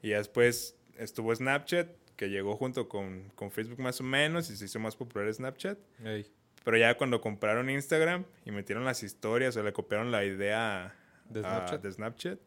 Y 0.02 0.11
ya 0.11 0.18
después 0.18 0.76
estuvo 0.96 1.35
Snapchat, 1.35 1.88
que 2.16 2.28
llegó 2.31 2.57
junto 2.57 2.88
con, 2.88 3.31
con 3.35 3.50
Facebook 3.50 3.78
más 3.81 4.00
o 4.00 4.05
menos 4.05 4.50
y 4.50 4.57
se 4.57 4.64
hizo 4.64 4.78
más 4.81 4.96
popular 4.96 5.33
Snapchat. 5.33 5.78
Ey. 6.05 6.26
Pero 6.64 6.76
ya 6.76 6.96
cuando 6.96 7.20
compraron 7.20 7.68
Instagram 7.70 8.24
y 8.44 8.52
metieron 8.52 8.85
las 8.85 9.02
historias 9.02 9.57
o 9.57 9.62
le 9.62 9.72
copiaron 9.72 10.11
la 10.12 10.24
idea 10.24 10.94
¿De 11.28 11.40
a- 11.40 11.42
Snapchat? 11.42 11.83
de 11.83 11.92
Snapchat, 11.92 12.38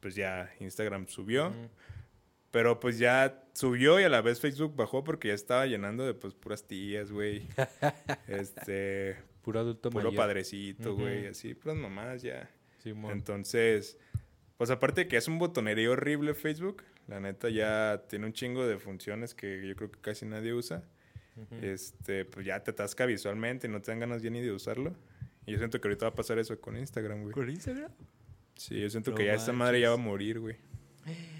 pues 0.00 0.14
ya 0.14 0.50
Instagram 0.60 1.08
subió. 1.08 1.52
Pero 2.50 2.78
pues 2.78 2.98
ya 3.00 3.42
subió 3.52 3.98
y 3.98 4.04
a 4.04 4.08
la 4.08 4.20
vez 4.22 4.40
Facebook 4.40 4.76
bajó 4.76 5.02
porque 5.02 5.28
ya 5.28 5.34
estaba 5.34 5.66
llenando 5.66 6.06
de 6.06 6.14
pues 6.14 6.34
puras 6.34 6.64
tías, 6.68 7.10
güey. 7.10 7.48
este, 8.28 9.16
Puro 9.42 9.60
adulto 9.60 9.90
puro 9.90 10.04
mayor. 10.10 10.16
padrecito, 10.16 10.94
güey, 10.94 11.20
Ujú. 11.22 11.30
así, 11.30 11.54
puras 11.54 11.76
mamadas 11.76 12.22
ya. 12.22 12.48
Simón. 12.84 13.10
Entonces, 13.12 13.98
pues 14.56 14.70
aparte 14.70 15.02
de 15.02 15.08
que 15.08 15.16
es 15.16 15.26
un 15.26 15.38
botonería 15.40 15.90
horrible 15.90 16.34
Facebook, 16.34 16.84
la 17.08 17.18
neta 17.18 17.48
ya 17.48 18.04
tiene 18.08 18.26
un 18.26 18.32
chingo 18.32 18.64
de 18.66 18.78
funciones 18.78 19.34
que 19.34 19.66
yo 19.66 19.74
creo 19.74 19.90
que 19.90 19.98
casi 20.00 20.24
nadie 20.26 20.52
usa. 20.52 20.84
Este, 21.62 22.24
pues 22.24 22.46
ya 22.46 22.62
te 22.62 22.70
atasca 22.70 23.06
visualmente 23.06 23.66
y 23.66 23.70
no 23.70 23.82
te 23.82 23.90
dan 23.90 23.98
ganas 23.98 24.22
ya 24.22 24.30
ni 24.30 24.40
de 24.40 24.52
usarlo. 24.52 24.94
Y 25.46 25.50
yo 25.52 25.58
siento 25.58 25.80
que 25.80 25.88
ahorita 25.88 26.06
va 26.06 26.10
a 26.10 26.14
pasar 26.14 26.38
eso 26.38 26.58
con 26.60 26.76
Instagram, 26.76 27.22
güey. 27.22 27.32
¿Con 27.32 27.50
Instagram? 27.50 27.90
Sí, 28.54 28.80
yo 28.80 28.88
siento 28.88 29.10
No 29.10 29.16
que 29.16 29.26
ya 29.26 29.34
esta 29.34 29.52
madre 29.52 29.80
ya 29.80 29.88
va 29.88 29.94
a 29.94 29.96
manches. 29.96 30.10
morir, 30.12 30.38
güey. 30.40 30.56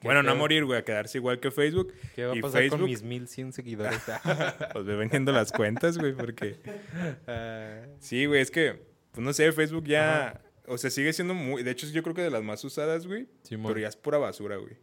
Bueno, 0.00 0.22
no 0.22 0.30
a 0.30 0.34
morir, 0.36 0.64
güey, 0.64 0.78
a 0.78 0.84
quedarse 0.84 1.18
igual 1.18 1.40
que 1.40 1.50
Facebook. 1.50 1.92
¿Qué 2.14 2.24
va 2.24 2.32
a 2.32 2.36
Y 2.36 2.40
pasar 2.40 2.60
con 2.68 2.78
Facebook- 2.78 2.88
mis 2.88 3.02
1100 3.02 3.52
seguidores? 3.52 4.00
Pues 4.72 4.84
ve 4.84 4.94
vendiendo 4.94 5.32
las 5.32 5.50
cuentas, 5.50 5.98
güey, 5.98 6.12
porque... 6.14 6.56
Ah, 7.26 7.82
Sí, 7.98 8.26
güey, 8.26 8.40
es 8.40 8.52
que, 8.52 8.80
pues 9.10 9.24
no 9.24 9.32
sé, 9.32 9.50
Facebook 9.50 9.84
ya... 9.86 10.40
O 10.68 10.78
sea, 10.78 10.90
sigue 10.90 11.12
siendo 11.12 11.34
muy... 11.34 11.62
De 11.62 11.70
hecho, 11.70 11.86
yo 11.88 12.02
creo 12.02 12.14
que 12.14 12.22
de 12.22 12.30
las 12.30 12.42
más 12.42 12.62
usadas, 12.64 13.06
güey. 13.06 13.28
Simón. 13.42 13.72
Pero 13.72 13.80
ya 13.80 13.88
es 13.88 13.96
pura 13.96 14.18
basura, 14.18 14.56
güey. 14.56 14.76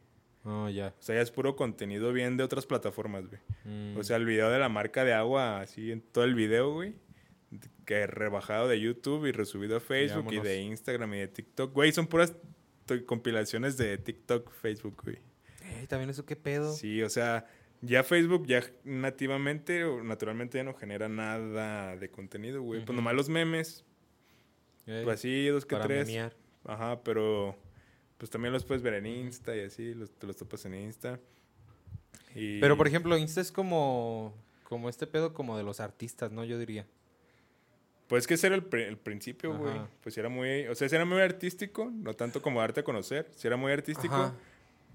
Oh, 0.44 0.70
ya. 0.70 0.94
O 1.00 1.02
sea, 1.02 1.16
ya 1.16 1.22
es 1.22 1.32
puro 1.32 1.56
contenido 1.56 2.14
bien 2.14 2.38
de 2.38 2.44
otras 2.44 2.66
plataformas, 2.66 3.26
güey. 3.28 3.42
Mm. 3.64 3.98
O 3.98 4.04
sea, 4.04 4.18
el 4.18 4.26
video 4.26 4.50
de 4.50 4.60
la 4.60 4.70
marca 4.70 5.04
de 5.04 5.14
agua, 5.14 5.62
así 5.62 5.92
en 5.92 6.02
todo 6.02 6.24
el 6.24 6.36
video, 6.36 6.72
güey. 6.72 6.96
Que 7.86 8.06
rebajado 8.06 8.68
de 8.68 8.80
YouTube 8.80 9.26
y 9.28 9.32
resubido 9.32 9.78
a 9.78 9.80
Facebook 9.80 10.34
y 10.34 10.40
de 10.40 10.62
Instagram 10.62 11.14
y 11.14 11.20
de 11.20 11.28
TikTok. 11.28 11.74
Güey, 11.74 11.92
son 11.92 12.08
puras 12.08 12.36
compilaciones 13.06 13.78
de 13.78 13.98
TikTok, 13.98 14.52
Facebook, 14.52 15.02
güey. 15.04 15.18
Ey, 15.80 15.88
también 15.88 16.10
eso 16.10 16.26
qué 16.26 16.36
pedo. 16.36 16.74
Sí, 16.74 17.02
o 17.02 17.10
sea, 17.10 17.48
Ya 17.82 18.04
Facebook 18.04 18.48
ya 18.48 18.64
nativamente 18.84 19.84
o 19.84 20.04
naturalmente 20.04 20.58
ya 20.58 20.64
no 20.64 20.74
genera 20.74 21.08
nada 21.08 21.96
de 21.96 22.10
contenido, 22.10 22.62
güey. 22.62 22.84
Pues 22.84 22.96
nomás 22.96 23.14
los 23.14 23.30
memes, 23.30 23.85
pues 24.86 25.20
así, 25.20 25.48
dos 25.48 25.66
que 25.66 25.76
para 25.76 25.86
tres. 25.86 26.08
Ajá, 26.66 27.02
pero 27.04 27.56
pues 28.18 28.30
también 28.30 28.54
los 28.54 28.64
puedes 28.64 28.82
ver 28.82 28.94
en 28.96 29.06
Insta 29.06 29.56
y 29.56 29.62
así, 29.62 29.94
los, 29.94 30.12
te 30.12 30.26
los 30.28 30.36
topas 30.36 30.66
en 30.66 30.76
Insta. 30.76 31.20
Y- 32.34 32.60
Pero, 32.60 32.78
por 32.78 32.88
ejemplo, 32.88 33.18
Insta 33.18 33.42
es 33.42 33.52
como, 33.52 34.34
como 34.64 34.90
este 34.90 35.08
pedo 35.08 35.34
como 35.34 35.58
de 35.58 35.64
los 35.64 35.80
artistas, 35.80 36.32
¿no? 36.32 36.44
Yo 36.44 36.58
diría. 36.60 36.86
Pues 38.08 38.28
que 38.28 38.36
ese 38.36 38.48
era 38.48 38.56
el, 38.56 38.68
el 38.74 38.98
principio, 38.98 39.58
güey. 39.58 39.82
Pues 40.02 40.18
era 40.18 40.30
muy, 40.30 40.68
o 40.68 40.76
sea, 40.76 40.88
sí 40.88 40.96
era 40.96 41.06
muy 41.06 41.22
artístico, 41.22 41.92
no 41.92 42.14
tanto 42.14 42.42
como 42.42 42.60
darte 42.60 42.82
a 42.82 42.84
conocer, 42.84 43.30
sí 43.36 43.48
era 43.48 43.58
muy 43.58 43.72
artístico, 43.72 44.14
Ajá. 44.14 44.34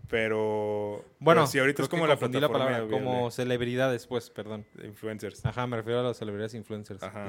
Pero 0.08 1.04
Bueno, 1.18 1.46
sí 1.46 1.58
ahorita 1.58 1.82
es 1.82 1.88
como 1.88 2.06
la 2.06 2.16
plataforma 2.18 2.48
palabra, 2.52 2.80
de- 2.82 2.90
como 2.90 3.30
celebridades, 3.30 4.06
pues, 4.06 4.30
perdón. 4.30 4.64
influencers. 4.82 5.44
Ajá, 5.46 5.66
me 5.66 5.76
refiero 5.76 6.00
a 6.00 6.02
las 6.02 6.16
celebridades 6.16 6.54
influencers. 6.54 7.02
Ajá. 7.02 7.28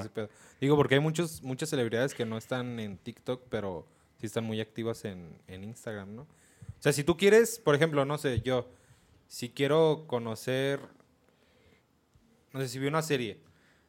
Digo, 0.60 0.76
porque 0.76 0.96
hay 0.96 1.02
muchos, 1.02 1.44
muchas 1.44 1.70
celebridades 1.70 2.14
que 2.14 2.26
no 2.26 2.38
están 2.38 2.80
en 2.80 2.98
TikTok, 2.98 3.44
pero 3.50 3.86
sí 4.18 4.26
están 4.26 4.44
muy 4.44 4.60
activas 4.62 5.06
en, 5.06 5.38
en 5.48 5.64
Instagram, 5.64 6.16
¿no? 6.16 6.22
O 6.24 6.82
sea, 6.82 6.92
si 6.94 7.04
tú 7.04 7.18
quieres, 7.18 7.60
por 7.60 7.76
ejemplo, 7.76 8.06
no 8.06 8.18
sé, 8.18 8.42
yo, 8.42 8.68
si 9.28 9.50
quiero 9.50 10.06
conocer, 10.08 10.80
no 12.54 12.60
sé, 12.60 12.68
si 12.68 12.80
vi 12.80 12.88
una 12.88 13.02
serie, 13.02 13.40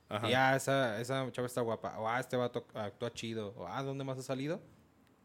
Ajá. 0.08 0.28
y 0.30 0.34
ah, 0.34 0.54
esa, 0.56 1.00
esa 1.00 1.30
chava 1.32 1.46
está 1.46 1.62
guapa, 1.62 1.98
o 1.98 2.06
ah, 2.08 2.20
este 2.20 2.36
vato 2.36 2.66
actúa 2.74 3.10
chido, 3.12 3.54
o 3.56 3.66
ah, 3.66 3.82
¿dónde 3.82 4.04
más 4.04 4.18
ha 4.18 4.22
salido? 4.22 4.60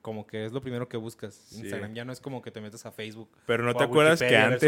Como 0.02 0.26
que 0.28 0.46
es 0.46 0.52
lo 0.54 0.62
primero 0.62 0.88
que 0.88 0.96
buscas. 0.98 1.34
Sí. 1.34 1.62
Instagram 1.62 1.94
ya 1.94 2.06
no 2.06 2.14
es 2.14 2.20
como 2.22 2.42
que 2.42 2.52
te 2.52 2.62
metes 2.62 2.86
a 2.86 2.92
Facebook. 2.92 3.30
Pero 3.46 3.64
no 3.64 3.72
o 3.72 3.76
te 3.76 3.84
a 3.84 3.88
acuerdas 3.88 4.20
que 4.20 4.38
a 4.38 4.46
antes, 4.48 4.62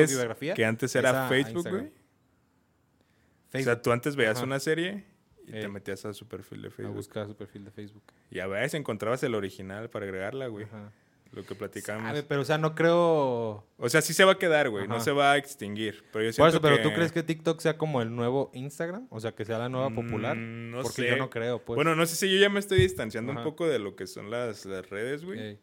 que 0.56 0.66
antes 0.66 0.90
es 0.92 0.96
era 0.96 1.24
a- 1.24 1.26
a 1.26 1.30
Facebook, 1.30 1.70
güey. 1.70 1.86
O 1.86 3.52
Facebook. 3.52 3.64
sea, 3.66 3.82
tú 3.82 3.92
antes 3.92 4.16
veías 4.16 4.38
Ajá. 4.38 4.46
una 4.46 4.60
serie 4.60 5.06
y 5.48 5.52
te 5.52 5.62
Ey. 5.62 5.68
metías 5.70 6.06
a 6.06 6.14
su 6.14 6.28
perfil 6.28 6.62
de 6.62 6.68
a 6.68 6.72
Facebook. 6.72 6.96
buscar 6.96 7.26
su 7.28 7.36
perfil 7.36 7.66
de 7.66 7.72
Facebook. 7.72 8.04
Y 8.30 8.40
a 8.40 8.48
veces 8.48 8.76
encontrabas 8.76 9.24
el 9.24 9.34
original 9.34 9.90
para 9.90 10.06
agregarla, 10.06 10.48
güey. 10.48 10.66
Ajá. 10.66 10.92
Lo 11.32 11.44
que 11.46 11.54
platicamos. 11.54 12.04
Sabe, 12.04 12.24
pero 12.24 12.42
o 12.42 12.46
sea, 12.46 12.58
no 12.58 12.74
creo. 12.74 13.64
O 13.78 13.88
sea, 13.90 14.02
sí 14.02 14.14
se 14.14 14.24
va 14.24 14.32
a 14.34 14.38
quedar, 14.40 14.70
güey. 14.70 14.88
No 14.88 15.00
se 15.00 15.12
va 15.12 15.34
a 15.34 15.38
extinguir. 15.38 16.04
Pero 16.12 16.26
yo 16.30 16.36
Por 16.36 16.50
eso, 16.50 16.60
pero 16.60 16.78
que- 16.78 16.84
¿tú 16.84 16.94
crees 16.94 17.12
que 17.12 17.22
TikTok 17.22 17.60
sea 17.62 17.78
como 17.78 18.02
el 18.02 18.16
nuevo 18.16 18.50
Instagram? 18.56 19.06
O 19.12 19.20
sea, 19.20 19.34
que 19.34 19.46
sea 19.46 19.60
la 19.60 19.70
nueva 19.70 19.92
popular. 19.92 20.36
Mm, 20.36 20.72
no 20.72 20.82
Porque 20.82 21.04
sé. 21.04 21.10
yo 21.10 21.18
no 21.18 21.30
creo, 21.30 21.64
pues. 21.64 21.76
Bueno, 21.76 21.96
no 21.96 22.06
sé 22.08 22.16
si 22.16 22.34
yo 22.34 22.40
ya 22.40 22.50
me 22.50 22.60
estoy 22.60 22.80
distanciando 22.80 23.32
Ajá. 23.32 23.42
un 23.42 23.46
poco 23.46 23.68
de 23.68 23.78
lo 23.78 23.96
que 23.96 24.08
son 24.08 24.32
las, 24.32 24.66
las 24.66 24.90
redes, 24.90 25.24
güey. 25.24 25.40
Ey, 25.40 25.60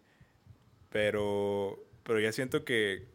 Pero, 0.91 1.85
pero 2.05 2.21
ya 2.21 2.33
siento 2.33 2.65
que, 2.65 3.09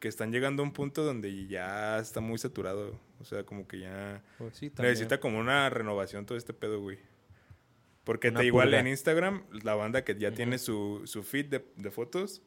que 0.00 0.08
están 0.08 0.32
llegando 0.32 0.62
a 0.62 0.66
un 0.66 0.72
punto 0.72 1.04
donde 1.04 1.46
ya 1.46 1.98
está 1.98 2.20
muy 2.20 2.38
saturado. 2.38 2.98
O 3.20 3.24
sea, 3.24 3.44
como 3.44 3.66
que 3.68 3.80
ya 3.80 4.22
pues 4.38 4.56
sí, 4.56 4.72
necesita 4.78 5.18
como 5.20 5.38
una 5.38 5.68
renovación 5.70 6.24
todo 6.24 6.38
este 6.38 6.54
pedo, 6.54 6.80
güey. 6.80 6.98
Porque 8.08 8.32
te 8.32 8.46
igual 8.46 8.72
en 8.72 8.86
Instagram, 8.86 9.42
la 9.62 9.74
banda 9.74 10.02
que 10.02 10.14
ya 10.16 10.28
Ujú. 10.28 10.36
tiene 10.36 10.56
su, 10.58 11.02
su 11.04 11.22
feed 11.22 11.44
de, 11.46 11.64
de 11.76 11.90
fotos 11.90 12.40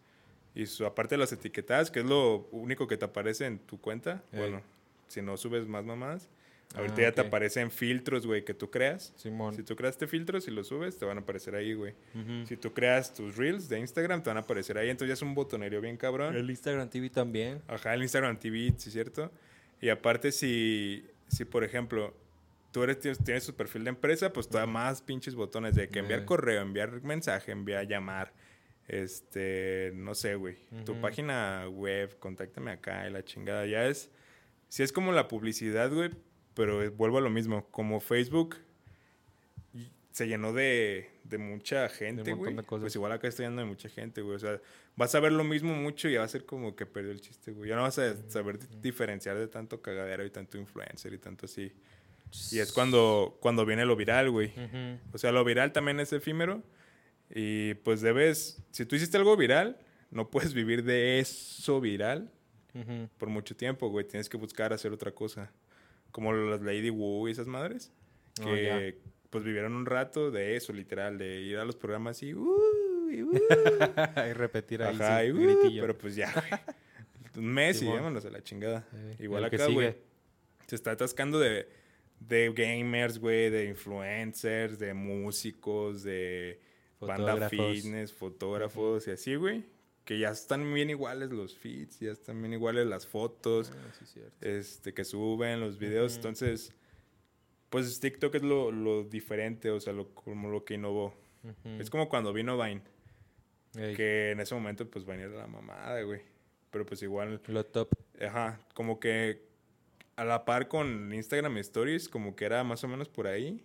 y 0.56 0.65
su 0.65 0.88
aparte 0.88 1.13
de 1.13 1.19
las 1.19 1.32
etiquetadas, 1.34 1.91
que 1.91 2.00
es 2.00 2.06
lo 2.08 2.47
único 2.52 2.88
que 2.88 2.97
te 2.97 3.06
aparece 3.06 3.45
en 3.45 3.60
tu 3.60 3.80
cuenta. 3.80 4.24
Ey. 4.32 4.39
Bueno, 4.39 4.63
si 5.08 5.21
no 5.21 5.38
subes 5.38 5.67
más 5.67 5.86
mamás. 5.86 6.30
Ahorita 6.74 6.95
Ah, 6.97 7.02
ya 7.02 7.12
te 7.12 7.21
aparecen 7.21 7.69
filtros, 7.69 8.26
güey, 8.26 8.43
que 8.43 8.56
tú 8.56 8.71
creas. 8.71 9.13
Simón. 9.17 9.54
Si 9.54 9.62
tú 9.62 9.76
creaste 9.76 10.08
filtros 10.08 10.47
y 10.47 10.52
los 10.52 10.67
subes, 10.67 10.97
te 10.97 11.06
van 11.06 11.17
a 11.17 11.21
aparecer 11.21 11.54
ahí, 11.54 11.74
güey. 11.76 11.93
Ujú. 12.15 12.47
Si 12.47 12.58
tú 12.58 12.74
creas 12.74 13.13
tus 13.13 13.36
reels 13.38 13.69
de 13.69 13.78
Instagram, 13.80 14.24
te 14.24 14.32
van 14.32 14.38
a 14.38 14.39
aparecer 14.39 14.80
ahí. 14.80 14.89
Entonces 14.89 15.10
ya 15.10 15.13
es 15.13 15.21
un 15.21 15.36
botonerio 15.36 15.80
bien 15.80 15.95
cabrón. 15.95 16.36
El 16.36 16.50
Instagram 16.50 16.89
TV 16.89 17.12
también. 17.12 17.62
Ajá, 17.67 17.93
el 17.93 18.02
Instagram 18.02 18.39
TV, 18.39 18.74
sí, 18.78 18.89
cierto. 18.89 19.30
Y 19.80 19.89
aparte, 19.89 20.32
si, 20.32 21.06
si 21.28 21.45
por 21.45 21.63
ejemplo, 21.63 22.15
tú 22.71 22.84
eres, 22.84 22.99
tienes, 22.99 23.23
tienes 23.23 23.45
tu 23.45 23.53
perfil 23.53 23.84
de 23.84 23.89
empresa, 23.89 24.31
pues 24.34 24.47
todavía 24.47 24.71
más 24.71 25.01
pinches 25.01 25.36
botones 25.36 25.75
de 25.75 25.89
que 25.89 25.99
enviar 25.99 26.25
correo, 26.25 26.62
enviar 26.62 27.01
mensaje, 27.03 27.51
enviar 27.51 27.88
llamar. 27.88 28.34
Este, 28.88 29.91
no 29.95 30.15
sé, 30.15 30.36
güey. 30.36 30.57
Tu 30.86 30.99
página 30.99 31.67
web, 31.69 32.17
contáctame 32.19 32.71
acá 32.71 33.07
y 33.07 33.12
la 33.12 33.23
chingada. 33.23 33.65
Ya 33.65 33.86
es, 33.86 34.10
sí 34.69 34.84
es 34.84 34.91
como 34.91 35.12
la 35.12 35.27
publicidad, 35.27 35.91
güey, 35.91 36.12
pero 36.53 36.91
vuelvo 36.91 37.17
a 37.17 37.21
lo 37.21 37.29
mismo. 37.29 37.65
Como 37.71 37.99
Facebook 37.99 38.57
se 40.12 40.27
llenó 40.27 40.51
de, 40.51 41.10
de 41.23 41.38
mucha 41.38 41.88
gente, 41.88 42.31
montón 42.31 42.39
güey. 42.39 42.55
de 42.55 42.63
cosas. 42.63 42.81
Pues 42.81 42.95
igual 42.95 43.13
acá 43.13 43.29
está 43.29 43.43
llenando 43.43 43.62
de 43.62 43.67
mucha 43.69 43.88
gente, 43.88 44.21
güey. 44.21 44.36
O 44.36 44.39
sea, 44.39 44.60
vas 44.97 45.15
a 45.15 45.21
ver 45.21 45.31
lo 45.31 45.45
mismo 45.45 45.73
mucho 45.73 46.10
y 46.10 46.15
va 46.15 46.25
a 46.25 46.27
ser 46.27 46.45
como 46.45 46.75
que 46.75 46.86
perdió 46.86 47.12
el 47.12 47.21
chiste, 47.21 47.51
güey. 47.53 47.69
Ya 47.69 47.77
no 47.77 47.84
vas 47.84 47.97
a 47.97 48.29
saber 48.29 48.60
di- 48.60 48.67
diferenciar 48.81 49.38
de 49.38 49.47
tanto 49.47 49.81
cagadero 49.81 50.25
y 50.25 50.29
tanto 50.31 50.57
influencer 50.57 51.13
y 51.13 51.17
tanto 51.17 51.45
así. 51.45 51.71
Y 52.52 52.60
es 52.60 52.72
cuando, 52.72 53.38
cuando 53.41 53.65
viene 53.65 53.86
lo 53.86 53.96
viral, 53.96 54.30
güey. 54.32 54.50
Ujú. 54.50 55.00
O 55.13 55.17
sea, 55.17 55.32
lo 55.32 55.44
viral 55.44 55.72
también 55.74 56.00
es 56.00 56.13
efímero. 56.13 56.63
Y 57.34 57.76
pues 57.76 58.02
debes, 58.02 58.62
si 58.72 58.86
tú 58.86 58.96
hiciste 58.96 59.17
algo 59.17 59.36
viral, 59.38 59.78
no 60.12 60.30
puedes 60.30 60.54
vivir 60.54 60.84
de 60.84 61.20
eso 61.20 61.80
viral 61.80 62.30
Ujú. 62.74 63.10
por 63.17 63.30
mucho 63.30 63.56
tiempo, 63.56 63.89
güey. 63.89 64.06
Tienes 64.08 64.28
que 64.30 64.38
buscar 64.38 64.74
hacer 64.74 64.91
otra 64.91 65.12
cosa. 65.12 65.52
Como 66.12 66.34
las 66.34 66.62
Lady 66.62 66.89
Wu 66.89 67.28
y 67.28 67.32
esas 67.32 67.48
madres. 67.48 67.91
Oh, 68.41 68.46
Que 68.46 69.00
pues 69.30 69.44
vivieron 69.46 69.74
un 69.74 69.86
rato 69.86 70.30
de 70.32 70.56
eso, 70.58 70.74
literal. 70.74 71.17
De 71.17 71.41
ir 71.41 71.58
a 71.58 71.65
los 71.65 71.76
programas 71.78 72.22
y... 72.24 72.34
"Uh", 72.34 73.10
y, 73.12 73.24
"Uh". 73.24 73.32
y 74.30 74.34
repetir 74.34 74.84
ahí. 74.84 74.96
Ajá, 74.96 75.22
sí, 75.22 75.28
y, 75.28 75.32
"Uh", 75.32 75.38
gritillo. 75.62 75.82
pero 75.82 75.98
pues 75.98 76.15
ya, 76.15 76.34
güey. 76.34 76.62
Un 77.38 77.46
mes 77.54 77.82
y 77.82 77.88
vámonos 77.88 78.26
a 78.26 78.30
la 78.30 78.44
chingada. 78.44 78.86
Eh, 78.94 79.15
Igual 79.20 79.46
acá, 79.46 79.67
güey. 79.67 79.96
Se 80.67 80.76
está 80.76 80.91
atascando 80.91 81.39
de, 81.39 81.70
de 82.27 82.53
gamers, 82.55 83.19
güey, 83.19 83.49
de 83.49 83.65
influencers, 83.65 84.77
de 84.79 84.93
músicos, 84.93 86.03
de 86.03 86.62
banda 86.99 87.34
Fotógrafos. 87.34 87.75
fitness, 87.75 88.13
fotógrafos 88.13 89.07
y 89.07 89.12
así, 89.12 89.36
güey. 89.36 89.65
Que 90.05 90.17
ya 90.19 90.29
están 90.29 90.71
bien 90.73 90.89
iguales 90.89 91.31
los 91.31 91.55
feeds, 91.57 91.99
ya 91.99 92.12
están 92.12 92.39
bien 92.41 92.53
iguales 92.53 92.88
las 92.88 93.05
fotos 93.07 93.71
Ah, 93.73 93.91
sí, 93.99 94.05
cierto. 94.05 94.36
este, 94.41 94.93
que 94.93 95.03
suben, 95.03 95.60
los 95.60 95.77
videos. 95.77 96.15
Entonces, 96.15 96.73
pues 97.69 97.99
TikTok 97.99 98.36
es 98.36 98.43
lo, 98.43 98.71
lo 98.71 99.03
diferente, 99.03 99.69
o 99.71 99.79
sea, 99.79 99.93
lo, 99.93 100.13
como 100.13 100.49
lo 100.49 100.63
que 100.65 100.75
innovó. 100.75 101.13
Ujú. 101.43 101.81
Es 101.81 101.89
como 101.89 102.07
cuando 102.10 102.34
vino 102.34 102.57
Vine, 102.62 102.81
Ey, 103.75 103.95
que 103.95 104.31
en 104.31 104.39
ese 104.41 104.53
momento, 104.53 104.88
pues 104.89 105.05
Vine 105.05 105.23
era 105.23 105.36
la 105.38 105.47
mamada, 105.47 106.01
güey. 106.03 106.21
Pero 106.71 106.86
pues 106.86 107.01
igual, 107.03 107.41
Lo 107.47 107.65
top. 107.65 107.89
ajá, 108.21 108.60
como 108.73 108.99
que 108.99 109.41
a 110.21 110.25
la 110.25 110.45
par 110.45 110.67
con 110.67 111.12
Instagram 111.13 111.57
Stories, 111.57 112.07
como 112.07 112.36
que 112.36 112.45
era 112.45 112.63
más 112.63 112.84
o 112.84 112.88
menos 112.88 113.10
por 113.10 113.27
ahí. 113.27 113.63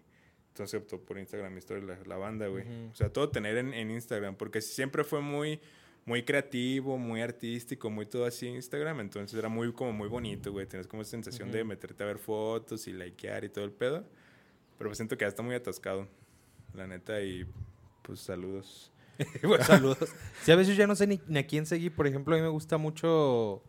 Entonces 0.49 0.81
optó 0.81 0.99
por 1.01 1.19
Instagram 1.19 1.59
Stories 1.59 1.85
la, 1.87 1.99
la 2.07 2.17
banda, 2.17 2.47
güey. 2.47 2.65
Ujú. 2.65 2.91
O 2.93 2.95
sea, 2.95 3.13
todo 3.13 3.29
tener 3.29 3.59
en, 3.59 3.75
en 3.75 3.91
Instagram, 3.91 4.37
porque 4.37 4.63
siempre 4.63 5.05
fue 5.05 5.21
muy, 5.21 5.61
muy 6.07 6.23
creativo, 6.25 6.97
muy 6.97 7.21
artístico, 7.21 7.91
muy 7.91 8.07
todo 8.07 8.25
así 8.25 8.47
Instagram. 8.47 9.01
Entonces 9.01 9.39
era 9.39 9.49
muy, 9.51 9.73
como 9.73 9.93
muy 9.93 10.09
bonito, 10.09 10.51
güey. 10.53 10.67
Tienes 10.67 10.87
como 10.87 11.03
esa 11.03 11.11
sensación 11.11 11.53
de 11.53 11.61
Ujú. 11.61 11.69
meterte 11.69 12.03
a 12.03 12.07
ver 12.07 12.19
fotos 12.19 12.87
y 12.89 12.93
likear 12.95 13.45
y 13.45 13.51
todo 13.51 13.65
el 13.67 13.73
pedo. 13.73 14.05
Pero 14.79 14.89
pues 14.91 14.97
siento 14.99 15.19
que 15.19 15.25
ya 15.25 15.29
está 15.29 15.43
muy 15.43 15.55
atascado, 15.55 16.07
la 16.75 16.87
neta, 16.87 17.21
y 17.23 17.47
pues 18.03 18.21
saludos. 18.21 18.93
Pues, 19.43 19.67
saludos. 19.67 19.99
Sí, 20.43 20.53
a 20.53 20.57
veces 20.57 20.77
ya 20.77 20.87
no 20.87 20.95
sé 20.95 21.07
ni, 21.07 21.21
ni 21.27 21.39
a 21.39 21.47
quién 21.47 21.65
seguir. 21.67 21.95
Por 21.95 22.07
ejemplo, 22.07 22.35
a 22.35 22.39
mí 22.39 22.43
me 22.43 22.49
gusta 22.51 22.77
mucho, 22.77 23.63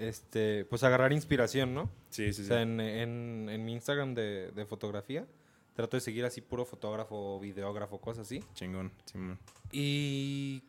este, 0.00 0.64
pues 0.64 0.82
agarrar 0.82 1.12
inspiración, 1.12 1.74
¿no? 1.74 1.90
Sí, 2.08 2.32
sí, 2.32 2.40
O 2.40 2.44
sí. 2.44 2.48
sea, 2.48 2.62
en, 2.62 2.80
en- 2.80 3.48
en 3.50 3.64
mi 3.64 3.72
Instagram 3.74 4.14
de, 4.14 4.50
de 4.52 4.66
fotografía, 4.66 5.26
trato 5.74 5.96
de 5.96 6.00
seguir 6.00 6.24
así 6.24 6.40
puro 6.40 6.64
fotógrafo, 6.64 7.38
videógrafo, 7.40 8.00
cosas 8.00 8.26
así. 8.26 8.42
Chingón, 8.54 8.90
Simón. 9.04 9.38
Y, 9.72 10.62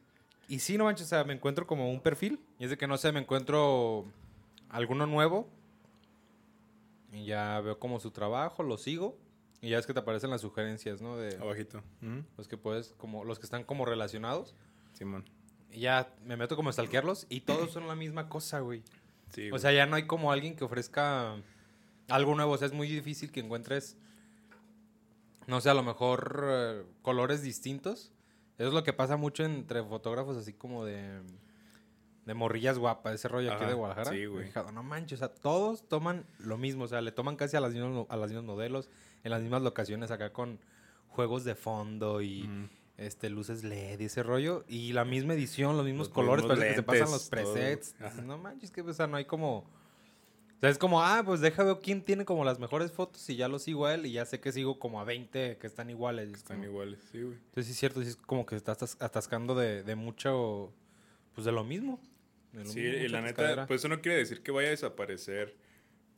y 0.48 0.60
sí, 0.60 0.78
no 0.78 0.84
manches, 0.86 1.08
o 1.08 1.10
sea, 1.10 1.24
me 1.24 1.34
encuentro 1.34 1.66
como 1.66 1.90
un 1.92 2.00
perfil. 2.02 2.40
Y 2.60 2.66
es 2.66 2.70
de 2.70 2.78
que, 2.78 2.88
no 2.88 2.98
sé, 2.98 3.12
me 3.12 3.20
encuentro 3.20 4.06
alguno 4.70 5.06
nuevo. 5.08 5.48
Y 7.12 7.26
ya 7.26 7.60
veo 7.62 7.78
como 7.80 8.00
su 8.00 8.12
trabajo, 8.12 8.64
lo 8.64 8.78
sigo. 8.78 9.18
Y 9.62 9.70
ya 9.70 9.78
es 9.80 9.86
que 9.86 9.94
te 9.94 10.00
aparecen 10.00 10.30
las 10.30 10.42
sugerencias, 10.42 11.02
¿no? 11.02 11.18
De 11.18 11.36
Abajito. 11.38 11.84
Los 12.38 12.48
que 12.48 12.58
puedes, 12.58 12.94
como, 12.98 13.24
los 13.26 13.38
que 13.38 13.46
están 13.46 13.64
como 13.64 13.86
relacionados. 13.86 14.56
Simón. 14.94 15.26
Y 15.72 15.82
ya 15.82 16.14
me 16.26 16.36
meto 16.36 16.56
como 16.56 16.70
a 16.70 16.74
stalkearlos 16.74 17.28
y 17.30 17.42
todos 17.42 17.72
son 17.72 17.88
la 17.88 17.96
misma 17.96 18.28
cosa, 18.28 18.60
güey. 18.60 18.82
Sí, 19.32 19.50
O 19.52 19.58
sea, 19.60 19.72
ya 19.72 19.86
no 19.86 19.96
hay 19.96 20.06
como 20.08 20.32
alguien 20.32 20.56
que 20.56 20.64
ofrezca 20.64 21.36
algo 22.10 22.36
nuevo. 22.36 22.52
O 22.52 22.58
sea, 22.58 22.68
es 22.68 22.74
muy 22.74 22.88
difícil 22.88 23.32
que 23.32 23.40
encuentres, 23.40 23.98
no 25.48 25.62
sé, 25.62 25.70
a 25.70 25.74
lo 25.74 25.84
mejor 25.84 26.46
eh, 26.48 26.84
colores 27.02 27.42
distintos. 27.42 28.12
Eso 28.58 28.68
es 28.68 28.74
lo 28.74 28.84
que 28.84 28.94
pasa 28.94 29.18
mucho 29.18 29.44
entre 29.44 29.84
fotógrafos 29.84 30.38
así 30.38 30.54
como 30.54 30.86
de, 30.86 31.22
de 32.26 32.34
morrillas 32.34 32.78
guapas, 32.78 33.16
ese 33.16 33.28
rollo 33.28 33.52
aquí 33.54 33.66
de 33.66 33.74
Guadalajara. 33.74 34.12
sí, 34.12 34.26
güey. 34.26 34.52
No 34.74 34.84
manches, 34.84 35.22
o 35.22 35.26
sea, 35.26 35.34
todos 35.34 35.88
toman 35.88 36.26
lo 36.38 36.58
mismo. 36.58 36.84
O 36.84 36.88
sea, 36.88 37.02
le 37.02 37.12
toman 37.12 37.36
casi 37.38 37.58
a 37.58 37.62
las 37.62 37.74
mismas, 37.74 38.06
a 38.10 38.18
las 38.18 38.30
mismas 38.30 38.46
modelos, 38.46 38.90
en 39.24 39.32
las 39.32 39.42
mismas 39.42 39.62
locaciones 39.62 40.12
acá 40.12 40.32
con 40.32 40.60
juegos 41.08 41.44
de 41.44 41.56
fondo 41.56 42.22
y. 42.22 42.70
este 42.98 43.30
luces 43.30 43.64
LED 43.64 44.00
y 44.00 44.06
ese 44.06 44.24
rollo. 44.24 44.64
Y 44.68 44.94
la 44.94 45.06
misma 45.06 45.34
edición, 45.34 45.76
los 45.78 45.86
mismos 45.86 46.08
Los 46.08 46.14
colores, 46.14 46.46
parece 46.46 46.68
que 46.70 46.76
se 46.76 46.84
pasan 46.84 47.12
los 47.12 47.30
presets. 47.30 47.94
todo. 47.94 48.22
No 48.24 48.38
manches, 48.38 48.72
que 48.72 48.82
o 48.82 48.94
sea, 48.94 49.08
no 49.08 49.18
hay 49.18 49.26
como 49.26 49.66
sea, 50.60 50.70
es 50.70 50.78
como, 50.78 51.02
ah, 51.02 51.24
pues 51.26 51.42
deja 51.42 51.64
ver 51.64 51.78
quién 51.82 52.04
tiene 52.04 52.24
como 52.24 52.46
las 52.46 52.60
mejores 52.60 52.92
fotos 52.92 53.28
y 53.32 53.36
ya 53.36 53.48
lo 53.48 53.58
sigo 53.58 53.88
a 53.88 53.96
él 53.96 54.06
y 54.06 54.12
ya 54.12 54.26
sé 54.26 54.40
que 54.40 54.52
sigo 54.52 54.78
como 54.78 55.02
a 55.02 55.04
20 55.04 55.58
que 55.58 55.66
están 55.66 55.90
iguales. 55.90 56.32
Están 56.32 56.58
como- 56.58 56.70
iguales, 56.70 57.00
sí, 57.12 57.20
güey. 57.24 57.34
Entonces 57.36 57.66
sí 57.66 57.72
es 57.72 57.80
cierto, 57.80 58.04
sí 58.04 58.10
es 58.10 58.16
como 58.16 58.46
que 58.46 58.56
estás 58.56 58.78
atas- 58.78 58.98
atascando 59.02 59.56
de, 59.56 59.82
de 59.82 59.96
mucho, 59.96 60.72
pues 61.34 61.46
de 61.46 61.52
lo 61.52 61.64
mismo. 61.64 62.00
de 62.54 62.64
lo 62.64 62.70
Sí, 62.70 62.80
mismo, 62.82 62.98
y 63.06 63.08
la 63.08 63.22
neta, 63.22 63.66
pues 63.66 63.82
eso 63.82 63.88
no 63.88 64.02
quiere 64.02 64.20
decir 64.20 64.44
que 64.44 64.52
vaya 64.52 64.68
a 64.68 64.72
desaparecer 64.72 65.56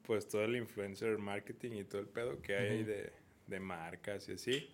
pues 0.02 0.28
todo 0.28 0.44
el 0.44 0.58
influencer 0.58 1.18
marketing 1.20 1.72
y 1.78 1.84
todo 1.86 2.02
el 2.02 2.08
pedo 2.08 2.42
que 2.42 2.58
hay 2.58 2.84
de, 2.84 3.14
de 3.48 3.60
marcas 3.62 4.28
y 4.28 4.34
así. 4.34 4.70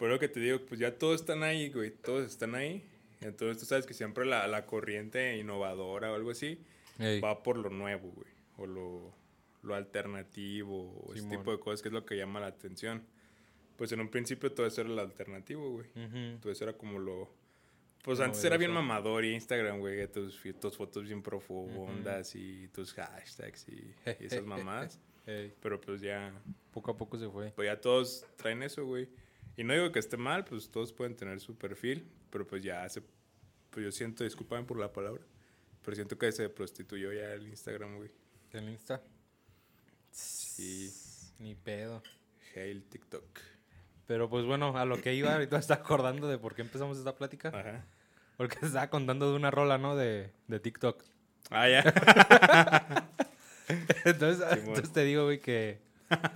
Pero 0.00 0.12
lo 0.12 0.18
que 0.18 0.28
te 0.28 0.40
digo, 0.40 0.58
pues 0.66 0.80
ya 0.80 0.98
todos 0.98 1.20
están 1.20 1.42
ahí, 1.42 1.68
güey, 1.68 1.90
todos 1.90 2.26
están 2.26 2.54
ahí. 2.54 2.82
Entonces 3.20 3.58
tú 3.58 3.66
sabes 3.66 3.84
que 3.84 3.92
siempre 3.92 4.24
la, 4.24 4.48
la 4.48 4.64
corriente 4.64 5.36
innovadora 5.36 6.10
o 6.10 6.14
algo 6.14 6.30
así 6.30 6.58
Ey, 6.98 7.20
va 7.20 7.42
por 7.42 7.58
lo 7.58 7.68
nuevo, 7.68 8.08
güey, 8.08 8.30
o 8.56 8.66
lo, 8.66 9.14
lo 9.62 9.74
alternativo, 9.74 11.02
o 11.04 11.12
ese 11.14 11.28
tipo 11.28 11.52
de 11.52 11.60
cosas 11.60 11.82
que 11.82 11.88
es 11.88 11.92
lo 11.92 12.06
que 12.06 12.16
llama 12.16 12.40
la 12.40 12.46
atención. 12.46 13.04
Pues 13.76 13.92
en 13.92 14.00
un 14.00 14.08
principio 14.08 14.50
todo 14.52 14.66
eso 14.66 14.80
era 14.80 14.88
lo 14.88 15.02
alternativo, 15.02 15.70
güey. 15.70 15.86
ujú. 15.90 16.16
Entonces 16.16 16.62
era 16.62 16.72
como 16.72 16.98
lo... 16.98 17.30
Pues 18.02 18.20
antes 18.20 18.42
era 18.42 18.56
bien 18.56 18.70
mamador 18.70 19.26
y 19.26 19.34
Instagram, 19.34 19.80
güey, 19.80 20.08
tus, 20.08 20.40
tus 20.58 20.76
fotos 20.78 21.04
bien 21.04 21.22
profundas 21.22 22.34
y 22.34 22.68
tus 22.68 22.94
hashtags 22.94 23.68
y, 23.68 23.94
y 24.20 24.24
esas. 24.24 24.98
Ey, 25.26 25.52
Pero 25.60 25.78
pues 25.78 26.00
ya, 26.00 26.32
poco 26.72 26.90
a 26.90 26.96
poco 26.96 27.18
se 27.18 27.28
fue. 27.28 27.52
pues 27.54 27.66
ya 27.66 27.78
todos 27.78 28.24
traen 28.36 28.62
eso, 28.62 28.86
güey. 28.86 29.06
Y 29.60 29.64
no 29.64 29.74
digo 29.74 29.92
que 29.92 29.98
esté 29.98 30.16
mal, 30.16 30.46
pues 30.46 30.70
todos 30.70 30.90
pueden 30.90 31.14
tener 31.14 31.38
su 31.38 31.54
perfil, 31.54 32.10
pero 32.30 32.46
pues 32.46 32.62
ya 32.62 32.88
se... 32.88 33.02
Pues 33.68 33.84
yo 33.84 33.92
siento, 33.92 34.24
disculpen 34.24 34.64
por 34.64 34.78
la 34.78 34.90
palabra, 34.90 35.20
pero 35.84 35.94
siento 35.94 36.16
que 36.16 36.32
se 36.32 36.48
prostituyó 36.48 37.12
ya 37.12 37.34
el 37.34 37.46
Instagram, 37.46 37.96
güey. 37.98 38.10
¿El 38.52 38.70
Insta? 38.70 39.02
Sí, 40.10 40.90
Ni 41.40 41.54
pedo. 41.54 42.02
hail 42.56 42.82
TikTok. 42.84 43.22
Pero 44.06 44.30
pues 44.30 44.46
bueno, 44.46 44.78
a 44.78 44.86
lo 44.86 44.98
que 45.02 45.12
iba, 45.12 45.34
ahorita 45.34 45.58
está 45.58 45.74
acordando 45.74 46.26
de 46.26 46.38
por 46.38 46.54
qué 46.54 46.62
empezamos 46.62 46.96
esta 46.96 47.14
plática. 47.14 47.50
Ajá. 47.50 47.84
Porque 48.38 48.58
se 48.60 48.66
estaba 48.68 48.88
contando 48.88 49.28
de 49.30 49.36
una 49.36 49.50
rola, 49.50 49.76
¿no? 49.76 49.94
De, 49.94 50.32
de 50.48 50.58
TikTok. 50.58 51.04
Ah, 51.50 51.68
ya. 51.68 51.82
Entonces, 54.06 54.42
entonces 54.52 54.90
te 54.90 55.04
digo, 55.04 55.24
güey, 55.24 55.38
que 55.38 55.82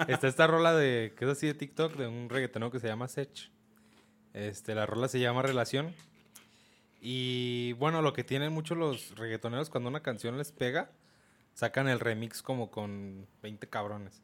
está 0.08 0.28
esta 0.28 0.46
rola 0.46 0.74
de, 0.74 1.12
que 1.16 1.24
es 1.24 1.30
así 1.30 1.46
de 1.46 1.54
TikTok, 1.54 1.94
de 1.96 2.06
un 2.06 2.28
reggaetonero 2.28 2.70
que 2.70 2.80
se 2.80 2.86
llama 2.88 3.08
Sech. 3.08 3.50
Este, 4.32 4.74
la 4.74 4.86
rola 4.86 5.08
se 5.08 5.20
llama 5.20 5.42
Relación. 5.42 5.94
Y 7.00 7.72
bueno, 7.74 8.00
lo 8.02 8.12
que 8.12 8.24
tienen 8.24 8.52
muchos 8.52 8.78
los 8.78 9.16
reggaetoneros 9.16 9.68
cuando 9.70 9.90
una 9.90 10.00
canción 10.00 10.38
les 10.38 10.52
pega, 10.52 10.90
sacan 11.52 11.88
el 11.88 12.00
remix 12.00 12.42
como 12.42 12.70
con 12.70 13.26
20 13.42 13.68
cabrones. 13.68 14.22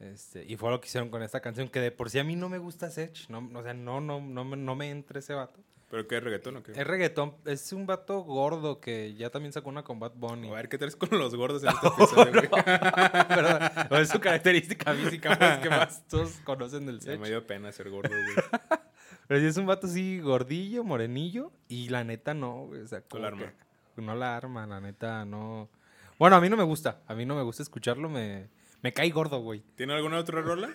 Este, 0.00 0.44
y 0.44 0.56
fue 0.56 0.70
lo 0.70 0.80
que 0.80 0.88
hicieron 0.88 1.10
con 1.10 1.22
esta 1.22 1.40
canción, 1.40 1.68
que 1.68 1.80
de 1.80 1.92
por 1.92 2.10
sí 2.10 2.18
a 2.18 2.24
mí 2.24 2.34
no 2.34 2.48
me 2.48 2.58
gusta 2.58 2.90
Sech. 2.90 3.28
No, 3.28 3.48
o 3.54 3.62
sea, 3.62 3.74
no, 3.74 4.00
no, 4.00 4.20
no, 4.20 4.44
me- 4.44 4.56
no 4.56 4.74
me 4.74 4.90
entra 4.90 5.18
ese 5.18 5.34
vato. 5.34 5.60
¿Pero 5.92 6.08
qué 6.08 6.16
es 6.16 6.24
reggaetón 6.24 6.56
o 6.56 6.62
qué? 6.62 6.72
Es 6.72 6.86
reggaetón, 6.86 7.34
es 7.44 7.70
un 7.70 7.84
vato 7.84 8.22
gordo 8.22 8.80
que 8.80 9.12
ya 9.12 9.28
también 9.28 9.52
sacó 9.52 9.68
una 9.68 9.84
con 9.84 10.00
Bad 10.00 10.12
Bunny. 10.14 10.48
A 10.48 10.54
ver, 10.54 10.70
¿qué 10.70 10.78
traes 10.78 10.96
con 10.96 11.10
los 11.18 11.34
gordos 11.34 11.62
en 11.62 11.68
este 11.74 11.86
episodio, 11.86 12.32
güey? 12.32 12.48
Perdón, 13.28 13.62
no, 13.90 13.98
es 13.98 14.08
su 14.08 14.18
característica 14.18 14.94
física 14.94 15.36
pues, 15.36 15.58
que 15.58 15.68
más 15.68 16.08
todos 16.08 16.40
conocen 16.44 16.86
del 16.86 16.98
Sech. 17.02 17.20
me 17.20 17.28
dio 17.28 17.46
pena 17.46 17.70
ser 17.72 17.90
gordo, 17.90 18.08
güey. 18.08 18.80
Pero 19.28 19.40
sí 19.40 19.46
es 19.46 19.56
un 19.58 19.66
vato 19.66 19.86
así 19.86 20.18
gordillo, 20.20 20.82
morenillo. 20.82 21.52
Y 21.68 21.90
la 21.90 22.04
neta 22.04 22.32
no, 22.32 22.68
güey. 22.68 22.80
O 22.80 22.88
sea, 22.88 23.02
como 23.02 23.24
la 23.24 23.28
arma. 23.28 23.52
no 23.96 24.14
la 24.14 24.34
arma, 24.34 24.66
la 24.66 24.80
neta 24.80 25.26
no. 25.26 25.68
Bueno, 26.18 26.36
a 26.36 26.40
mí 26.40 26.48
no 26.48 26.56
me 26.56 26.64
gusta. 26.64 27.02
A 27.06 27.14
mí 27.14 27.26
no 27.26 27.34
me 27.34 27.42
gusta 27.42 27.62
escucharlo. 27.62 28.08
Me, 28.08 28.48
me 28.80 28.94
cae 28.94 29.10
gordo, 29.10 29.40
güey. 29.40 29.62
¿Tiene 29.76 29.92
alguna 29.92 30.20
otra 30.20 30.40
rola? 30.40 30.70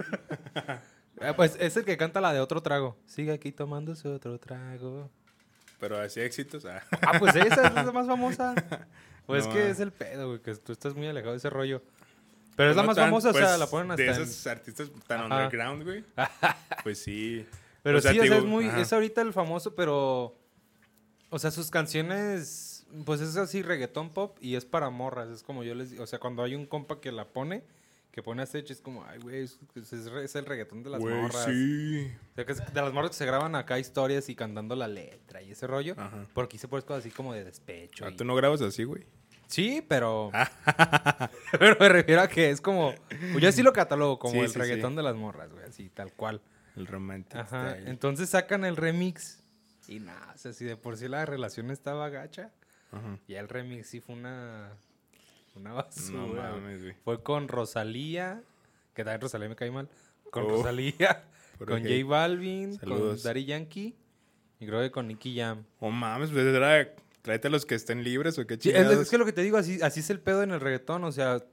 Eh, 1.19 1.33
pues 1.35 1.55
es 1.59 1.75
el 1.77 1.85
que 1.85 1.97
canta 1.97 2.21
la 2.21 2.33
de 2.33 2.39
otro 2.39 2.61
trago. 2.61 2.95
Sigue 3.05 3.31
aquí 3.31 3.51
tomándose 3.51 4.07
otro 4.07 4.37
trago. 4.39 5.09
Pero 5.79 5.99
así 5.99 6.19
éxitos. 6.21 6.65
Ah. 6.65 6.81
Ah, 7.01 7.19
pues 7.19 7.35
esa 7.35 7.67
es 7.67 7.73
la 7.73 7.83
más 7.91 8.07
famosa. 8.07 8.53
Pues 9.25 9.45
No, 9.45 9.51
es 9.51 9.55
que 9.57 9.63
ah. 9.63 9.69
es 9.69 9.79
el 9.79 9.91
pedo, 9.91 10.27
güey. 10.29 10.39
Que 10.41 10.55
tú 10.55 10.71
estás 10.71 10.95
muy 10.95 11.07
alejado 11.07 11.31
de 11.33 11.37
ese 11.37 11.49
rollo. 11.49 11.81
Pero 12.55 12.71
es 12.71 12.75
la 12.75 12.81
No 12.81 12.87
más 12.87 12.95
tan, 12.95 13.05
famosa, 13.05 13.29
o 13.29 13.33
sea, 13.33 13.41
pues, 13.47 13.59
la 13.59 13.67
ponen 13.67 13.91
hasta 13.91 14.01
De 14.03 14.09
en- 14.09 14.21
esos 14.23 14.47
artistas 14.47 14.89
tan 15.05 15.19
Ajá. 15.31 15.35
underground, 15.35 15.83
güey. 15.83 16.03
Pues 16.83 16.99
sí. 16.99 17.45
Pero 17.83 17.99
O 17.99 18.01
sea, 18.01 18.11
sí, 18.11 18.17
te 18.19 18.23
o 18.23 18.27
sea, 18.27 18.37
es 18.37 18.43
muy, 18.45 18.67
ajá. 18.67 18.81
es 18.81 18.91
ahorita 18.93 19.21
el 19.21 19.31
famoso, 19.33 19.75
pero, 19.75 20.35
o 21.29 21.39
sea, 21.39 21.51
sus 21.51 21.69
canciones, 21.69 22.85
pues 23.05 23.21
es 23.21 23.37
así 23.37 23.61
reggaetón 23.61 24.09
pop 24.09 24.37
y 24.41 24.55
es 24.55 24.65
para 24.65 24.89
morras, 24.89 25.29
es 25.29 25.43
como 25.43 25.63
yo 25.63 25.75
les, 25.75 25.91
digo, 25.91 26.03
o 26.03 26.07
sea, 26.07 26.17
cuando 26.19 26.41
hay 26.43 26.55
un 26.55 26.65
compa 26.65 26.99
que 26.99 27.11
la 27.11 27.25
pone, 27.25 27.63
que 28.17 28.23
pone 28.23 28.41
a 28.41 28.47
Sech, 28.47 28.67
es 28.71 28.81
como, 28.81 29.05
ay, 29.05 29.19
güey, 29.19 29.43
es, 29.43 29.59
el 30.35 30.45
reggaetón 30.47 30.81
de 30.81 30.89
las 30.89 30.99
morras. 30.99 31.45
sí. 31.45 32.11
O 32.31 32.33
sea, 32.35 32.45
que 32.47 32.51
es 32.53 32.73
de 32.73 32.81
las 32.81 32.91
morras 32.91 33.11
que 33.11 33.17
se 33.17 33.27
graban 33.27 33.53
acá 33.53 33.77
historias 33.77 34.27
y 34.27 34.33
cantando 34.35 34.75
la 34.75 34.87
letra 34.87 35.43
y 35.43 35.51
ese 35.51 35.67
rollo, 35.67 35.93
Ajá. 35.95 36.25
porque 36.33 36.55
hice 36.55 36.67
pues 36.67 36.83
cosas 36.83 37.01
así 37.05 37.11
como 37.11 37.31
de 37.35 37.43
despecho. 37.43 38.05
Ah, 38.07 38.09
y- 38.09 38.15
¿Tú 38.15 38.25
no 38.25 38.33
grabas 38.33 38.59
así, 38.61 38.85
güey? 38.85 39.05
Sí, 39.45 39.85
pero, 39.87 40.31
pero 41.59 41.77
me 41.79 41.89
refiero 41.89 42.21
a 42.21 42.27
que 42.27 42.49
es 42.49 42.59
como, 42.59 42.95
pues 43.33 43.39
yo 43.39 43.51
sí 43.51 43.61
lo 43.61 43.71
catalogo 43.71 44.17
como 44.17 44.33
Sí, 44.33 44.39
el 44.39 44.47
sí, 44.47 44.53
sí. 44.53 44.59
reggaetón 44.59 44.95
de 44.95 45.03
las 45.03 45.15
morras, 45.15 45.51
güey, 45.51 45.63
así, 45.65 45.89
tal 45.89 46.11
cual. 46.13 46.41
El 46.75 46.87
romantic 46.87 47.35
Ajá, 47.37 47.69
style. 47.75 47.87
entonces 47.87 48.29
sacan 48.31 48.65
el 48.65 48.75
remix 48.77 49.43
y 49.87 49.99
nada, 49.99 50.31
o 50.33 50.37
sea, 50.39 50.53
si 50.53 50.65
de 50.65 50.75
por 50.75 50.97
sí 50.97 51.07
la 51.07 51.23
relación 51.27 51.69
estaba 51.69 52.09
gacha, 52.09 52.51
Ajá. 52.91 53.19
ya 53.27 53.39
el 53.39 53.47
remix 53.47 53.87
sí 53.87 53.99
fue 54.01 54.15
una, 54.15 54.71
una 55.57 55.69
No 55.71 55.75
basura. 55.75 56.19
güey. 56.23 56.35
mames, 56.41 56.81
güey. 56.83 56.95
fue 57.03 57.21
con 57.23 57.47
Rosalía, 57.47 58.41
que 58.93 59.03
también 59.03 59.21
Rosalía 59.21 59.49
me 59.49 59.55
cae 59.55 59.71
mal, 59.71 59.89
con 60.31 60.43
Oh, 60.45 60.49
Rosalía, 60.49 61.23
con. 61.57 61.81
J 61.83 61.89
Balvin, 62.05 62.73
Saludos. 62.79 63.21
con 63.21 63.23
Daddy 63.31 63.45
Yankee 63.45 63.95
y 64.59 64.65
creo 64.65 64.81
que 64.81 64.91
con 64.91 65.07
Nicky 65.07 65.35
Jam. 65.37 65.65
Oh 65.79 65.91
mames, 65.91 66.31
pues 66.31 66.45
era... 66.45 66.93
Tráete 67.21 67.49
los 67.49 67.65
que 67.65 67.75
estén 67.75 68.03
libres 68.05 68.39
o 68.39 68.47
qué 68.47 68.55
Sí, 68.55 68.69
es, 68.69 68.75
chingados. 68.75 68.99
es 69.01 69.09
que 69.09 69.17
lo 69.17 69.25
que 69.25 69.33
te 69.33 69.41
digo, 69.41 69.57
así, 69.57 69.81
así 69.81 69.99
es 69.99 70.09
el 70.09 70.19
pedo 70.21 70.43
en 70.43 70.51
el 70.51 70.61
reggaetón, 70.61 71.03
o 71.03 71.11
sea, 71.11 71.43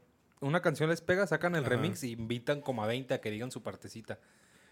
una 0.40 0.62
canción 0.62 0.88
les 0.88 1.00
pega, 1.00 1.26
sacan 1.26 1.56
el 1.56 1.62
Ajá. 1.62 1.70
remix 1.70 2.04
y 2.04 2.12
invitan 2.12 2.60
como 2.60 2.84
a 2.84 2.86
20 2.86 3.12
a 3.12 3.20
que 3.20 3.30
digan 3.30 3.50
su 3.50 3.62
partecita. 3.62 4.20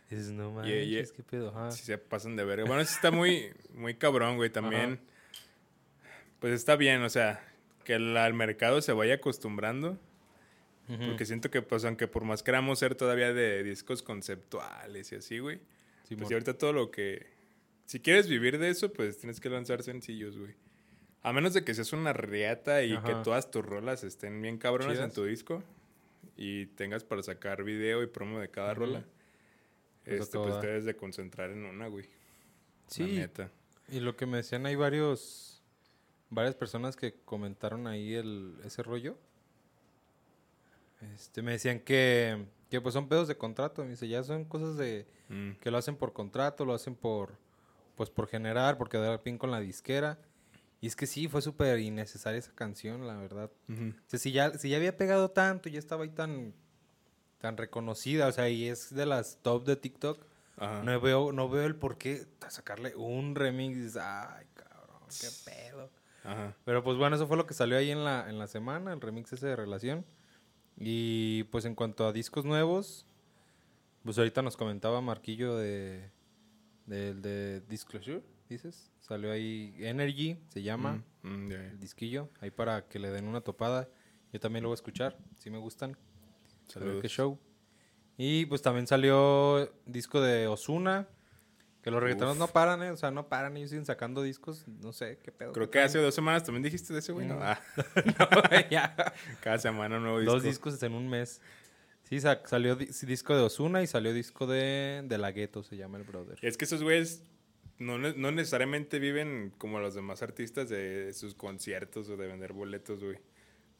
Dices, 0.08 0.30
no 0.30 0.52
manches, 0.52 0.88
yeah. 0.88 1.02
qué 1.16 1.22
pedo, 1.24 1.48
ajá. 1.48 1.70
Sí 1.72 1.82
se 1.84 1.98
pasan 1.98 2.36
de 2.36 2.44
verga. 2.44 2.66
Bueno, 2.66 2.82
eso 2.82 2.94
está 2.94 3.10
muy, 3.10 3.50
muy 3.74 3.94
cabrón, 3.96 4.36
güey. 4.36 4.50
También, 4.50 5.00
pues 6.38 6.52
está 6.54 6.76
bien, 6.76 7.02
o 7.02 7.08
sea, 7.08 7.42
que 7.84 7.98
la- 7.98 8.26
el 8.26 8.34
mercado 8.34 8.80
se 8.82 8.92
vaya 8.92 9.14
acostumbrando. 9.14 9.98
Ujú. 10.88 11.06
Porque 11.06 11.24
siento 11.26 11.50
que, 11.50 11.62
pues, 11.62 11.84
aunque 11.84 12.08
por 12.08 12.24
más 12.24 12.42
queramos 12.42 12.78
ser 12.80 12.94
todavía 12.94 13.32
de 13.32 13.62
discos 13.62 14.02
conceptuales 14.02 15.12
y 15.12 15.16
así, 15.16 15.38
güey. 15.38 15.60
Simón. 16.04 16.22
Pues 16.22 16.30
y 16.30 16.34
ahorita 16.34 16.58
todo 16.58 16.72
lo 16.72 16.90
que... 16.90 17.26
Si 17.86 18.00
quieres 18.00 18.28
vivir 18.28 18.58
de 18.58 18.68
eso, 18.70 18.92
pues 18.92 19.18
tienes 19.18 19.40
que 19.40 19.48
lanzar 19.48 19.82
sencillos, 19.82 20.36
güey. 20.38 20.54
A 21.22 21.32
menos 21.32 21.54
de 21.54 21.64
que 21.64 21.72
seas 21.74 21.92
una 21.92 22.12
riata 22.12 22.82
y 22.82 22.90
que 22.90 23.12
Ajá. 23.12 23.22
todas 23.22 23.50
tus 23.50 23.64
rolas 23.64 24.02
estén 24.02 24.42
bien 24.42 24.58
cabronas 24.58 24.94
en 24.96 25.04
Chidas. 25.04 25.14
tu 25.14 25.24
disco. 25.24 25.62
Y 26.36 26.66
tengas 26.66 27.04
para 27.04 27.22
sacar 27.22 27.62
video 27.62 28.02
y 28.02 28.06
promo 28.06 28.40
de 28.40 28.48
cada 28.48 28.72
Ujú. 28.72 28.80
rola. 28.80 29.04
Pues 30.04 30.20
Este, 30.22 30.38
pues 30.38 30.58
te 30.60 30.66
debes 30.66 30.84
de 30.84 30.96
concentrar 30.96 31.50
en 31.50 31.64
una, 31.64 31.86
güey. 31.86 32.06
La 32.06 32.10
Sí, 32.88 33.04
neta. 33.04 33.50
y 33.88 34.00
lo 34.00 34.16
que 34.16 34.26
me 34.26 34.38
decían, 34.38 34.66
hay 34.66 34.74
varios, 34.74 35.51
varias 36.34 36.54
personas 36.54 36.96
que 36.96 37.14
comentaron 37.24 37.86
ahí 37.86 38.14
el, 38.14 38.56
ese 38.64 38.82
rollo. 38.82 39.16
Este, 41.14 41.42
me 41.42 41.52
decían 41.52 41.80
que, 41.80 42.46
que 42.70 42.80
pues 42.80 42.94
son 42.94 43.08
pedos 43.08 43.28
de 43.28 43.36
contrato. 43.36 43.82
Me 43.84 43.90
dice, 43.90 44.08
ya 44.08 44.22
son 44.22 44.44
cosas 44.44 44.76
de 44.76 45.06
Mm. 45.28 45.52
que 45.60 45.70
lo 45.70 45.78
hacen 45.78 45.96
por 45.96 46.12
contrato, 46.12 46.66
lo 46.66 46.74
hacen 46.74 46.94
por, 46.94 47.38
pues 47.96 48.10
por 48.10 48.26
generar, 48.28 48.76
por 48.76 48.90
quedar 48.90 49.22
bien 49.24 49.38
con 49.38 49.50
la 49.50 49.60
disquera. 49.60 50.18
Y 50.82 50.86
es 50.86 50.94
que 50.96 51.06
sí, 51.06 51.26
fue 51.26 51.40
súper 51.40 51.78
innecesaria 51.78 52.38
esa 52.38 52.52
canción, 52.54 53.06
la 53.06 53.16
verdad. 53.16 53.50
Ujú. 53.68 53.90
O 53.96 54.08
sea, 54.08 54.18
si 54.18 54.30
ya, 54.32 54.50
si 54.58 54.68
ya 54.68 54.76
había 54.76 54.96
pegado 54.96 55.30
tanto, 55.30 55.70
ya 55.70 55.78
estaba 55.78 56.02
ahí 56.04 56.10
tan, 56.10 56.52
tan 57.38 57.56
reconocida, 57.56 58.26
o 58.26 58.32
sea, 58.32 58.48
y 58.50 58.68
es 58.68 58.94
de 58.94 59.06
las 59.06 59.38
top 59.42 59.64
de 59.64 59.76
TikTok. 59.76 60.26
Ajá. 60.58 60.82
No 60.82 61.00
veo, 61.00 61.32
no 61.32 61.48
veo 61.48 61.64
el 61.64 61.76
por 61.76 61.96
qué 61.96 62.26
sacarle 62.48 62.94
un 62.94 63.34
remix. 63.34 63.96
Ay, 63.96 64.44
cabrón, 64.54 65.00
qué 65.18 65.28
pedo. 65.46 65.88
Ajá. 66.24 66.56
Pero 66.64 66.82
pues 66.82 66.96
bueno, 66.96 67.16
eso 67.16 67.26
fue 67.26 67.36
lo 67.36 67.46
que 67.46 67.54
salió 67.54 67.76
ahí 67.76 67.90
en 67.90 68.04
la, 68.04 68.28
en 68.28 68.38
la 68.38 68.46
semana, 68.46 68.92
el 68.92 69.00
remix 69.00 69.32
ese 69.32 69.46
de 69.46 69.56
relación. 69.56 70.04
Y 70.76 71.44
pues 71.44 71.64
en 71.64 71.74
cuanto 71.74 72.06
a 72.06 72.12
discos 72.12 72.44
nuevos, 72.44 73.06
pues 74.04 74.18
ahorita 74.18 74.42
nos 74.42 74.56
comentaba 74.56 75.00
Marquillo 75.00 75.56
de 75.56 76.10
del 76.86 77.22
de 77.22 77.60
Disclosure, 77.62 78.22
dices. 78.48 78.90
Salió 79.00 79.30
ahí 79.32 79.74
Energy, 79.78 80.38
se 80.48 80.62
llama 80.62 81.02
Mm, 81.22 81.28
mm, 81.28 81.52
el 81.52 81.80
disquillo, 81.80 82.28
ahí 82.40 82.50
para 82.50 82.88
que 82.88 82.98
le 82.98 83.10
den 83.10 83.26
una 83.26 83.40
topada. 83.40 83.88
Yo 84.32 84.40
también 84.40 84.62
lo 84.62 84.68
voy 84.68 84.74
a 84.74 84.76
escuchar, 84.76 85.16
si 85.38 85.50
me 85.50 85.58
gustan. 85.58 85.92
Ver 85.92 85.98
qué 86.66 86.72
Saludos. 86.72 87.12
show. 87.12 87.38
Y 88.16 88.46
pues 88.46 88.62
también 88.62 88.86
salió 88.86 89.72
disco 89.86 90.20
de 90.20 90.46
Osuna 90.46 91.08
Que 91.82 91.90
los 91.90 92.00
reggaetoneros 92.00 92.36
no 92.38 92.46
paran, 92.46 92.82
¿eh? 92.82 92.90
O 92.92 92.96
sea, 92.96 93.10
no 93.10 93.28
paran, 93.28 93.56
ellos 93.56 93.70
siguen 93.70 93.84
sacando 93.86 94.22
discos, 94.22 94.66
no 94.68 94.92
sé, 94.92 95.18
qué 95.22 95.32
pedo. 95.32 95.52
Creo 95.52 95.68
que 95.70 95.80
hace 95.80 95.98
dos 95.98 96.14
semanas 96.14 96.44
también 96.44 96.62
dijiste 96.62 96.92
de 96.92 97.00
ese, 97.00 97.10
güey. 97.12 97.26
¿no? 97.26 97.36
Mm. 97.36 97.42
Ah, 97.42 97.60
No, 98.52 98.70
ya. 98.70 98.94
cada 99.40 99.58
semana 99.58 99.96
un 99.96 100.04
nuevo 100.04 100.20
disco. 100.20 100.32
Dos 100.34 100.42
discos 100.44 100.82
en 100.82 100.92
un 100.92 101.08
mes. 101.08 101.40
Sí, 102.04 102.20
sa- 102.20 102.40
salió 102.46 102.76
disco 102.76 103.34
de 103.34 103.42
Osuna 103.42 103.82
y 103.82 103.86
salió 103.88 104.12
disco 104.12 104.46
de, 104.46 105.02
de 105.04 105.18
La 105.18 105.32
Ghetto, 105.32 105.62
se 105.64 105.76
llama 105.76 105.98
el 105.98 106.04
brother. 106.04 106.38
Es 106.42 106.56
que 106.56 106.66
esos 106.66 106.82
güeyes 106.84 107.24
no, 107.78 107.98
no 107.98 108.30
necesariamente 108.30 108.98
viven 109.00 109.52
como 109.58 109.80
los 109.80 109.94
demás 109.94 110.22
artistas 110.22 110.68
de 110.68 111.12
sus 111.14 111.34
conciertos 111.34 112.08
o 112.10 112.16
de 112.16 112.26
vender 112.28 112.52
boletos, 112.52 113.02
güey. 113.02 113.18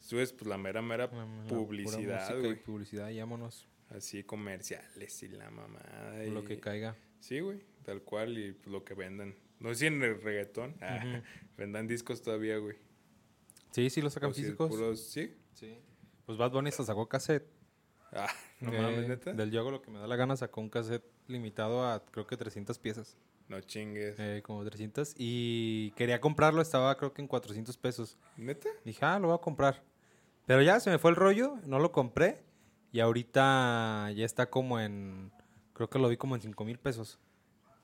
Eso 0.01 0.19
es 0.19 0.33
pues 0.33 0.47
la 0.49 0.57
mera, 0.57 0.81
mera 0.81 1.07
La- 1.07 1.19
la 1.19 1.25
pura 1.47 1.47
publicidad, 1.61 2.35
y 2.37 2.39
güey. 2.41 2.55
publicidad, 2.63 3.09
y 3.11 3.19
vámonos. 3.19 3.69
Así 3.91 4.23
comerciales 4.23 5.23
y 5.23 5.27
la 5.29 5.49
mamada. 5.51 6.23
Lo 6.25 6.43
que 6.43 6.59
caiga. 6.59 6.95
Sí, 7.19 7.39
güey, 7.39 7.59
tal 7.83 8.01
cual 8.01 8.37
y 8.37 8.53
pues, 8.53 8.67
lo 8.67 8.83
que 8.83 8.93
vendan. 8.93 9.35
No 9.59 9.69
sé 9.69 9.75
si 9.75 9.85
en 9.87 10.01
el 10.03 10.21
reggaetón 10.21 10.75
ah, 10.81 11.21
vendan 11.57 11.87
discos 11.87 12.21
todavía, 12.21 12.57
güey. 12.57 12.75
Sí, 13.71 13.89
sí, 13.89 14.01
los 14.01 14.13
sacan 14.13 14.31
O 14.31 14.33
si 14.33 14.41
es 14.41 14.47
físicos. 14.47 14.69
puros- 14.71 14.99
sí. 14.99 15.35
Sí. 15.53 15.77
Pues 16.25 16.37
Bad 16.37 16.51
Bunny 16.51 16.69
hasta 16.69 16.83
sacó 16.83 17.07
cassette. 17.07 17.47
Ah, 18.11 18.27
no 18.61 18.73
Eh, 18.73 18.81
mames, 18.81 19.07
neta. 19.07 19.33
Del 19.33 19.51
Yogo 19.51 19.71
lo 19.71 19.81
que 19.81 19.91
me 19.91 19.99
da 19.99 20.07
la 20.07 20.15
gana 20.15 20.35
sacó 20.35 20.61
un 20.61 20.69
cassette 20.69 21.03
limitado 21.27 21.85
a 21.85 22.03
creo 22.05 22.27
que 22.27 22.37
300 22.37 22.77
piezas. 22.79 23.17
No 23.49 23.59
chingues. 23.61 24.15
Eh, 24.19 24.41
como 24.43 24.63
300. 24.63 25.15
Y 25.17 25.91
quería 25.91 26.21
comprarlo, 26.21 26.61
estaba 26.61 26.95
creo 26.97 27.13
que 27.13 27.21
en 27.21 27.27
400 27.27 27.75
pesos. 27.77 28.17
¿Neta? 28.37 28.69
Dije, 28.85 29.03
ah, 29.05 29.19
lo 29.19 29.27
voy 29.29 29.35
a 29.35 29.41
comprar. 29.41 29.83
Pero 30.45 30.61
ya 30.61 30.79
se 30.79 30.89
me 30.89 30.97
fue 30.97 31.11
el 31.11 31.15
rollo, 31.17 31.57
no 31.65 31.79
lo 31.79 31.91
compré. 31.91 32.43
Y 32.91 32.99
ahorita 32.99 34.11
ya 34.15 34.25
está 34.25 34.49
como 34.49 34.79
en. 34.79 35.31
Creo 35.73 35.89
que 35.89 35.97
lo 35.99 36.07
vi 36.09 36.17
como 36.17 36.35
en 36.35 36.41
5 36.41 36.63
mil 36.65 36.77
pesos. 36.77 37.19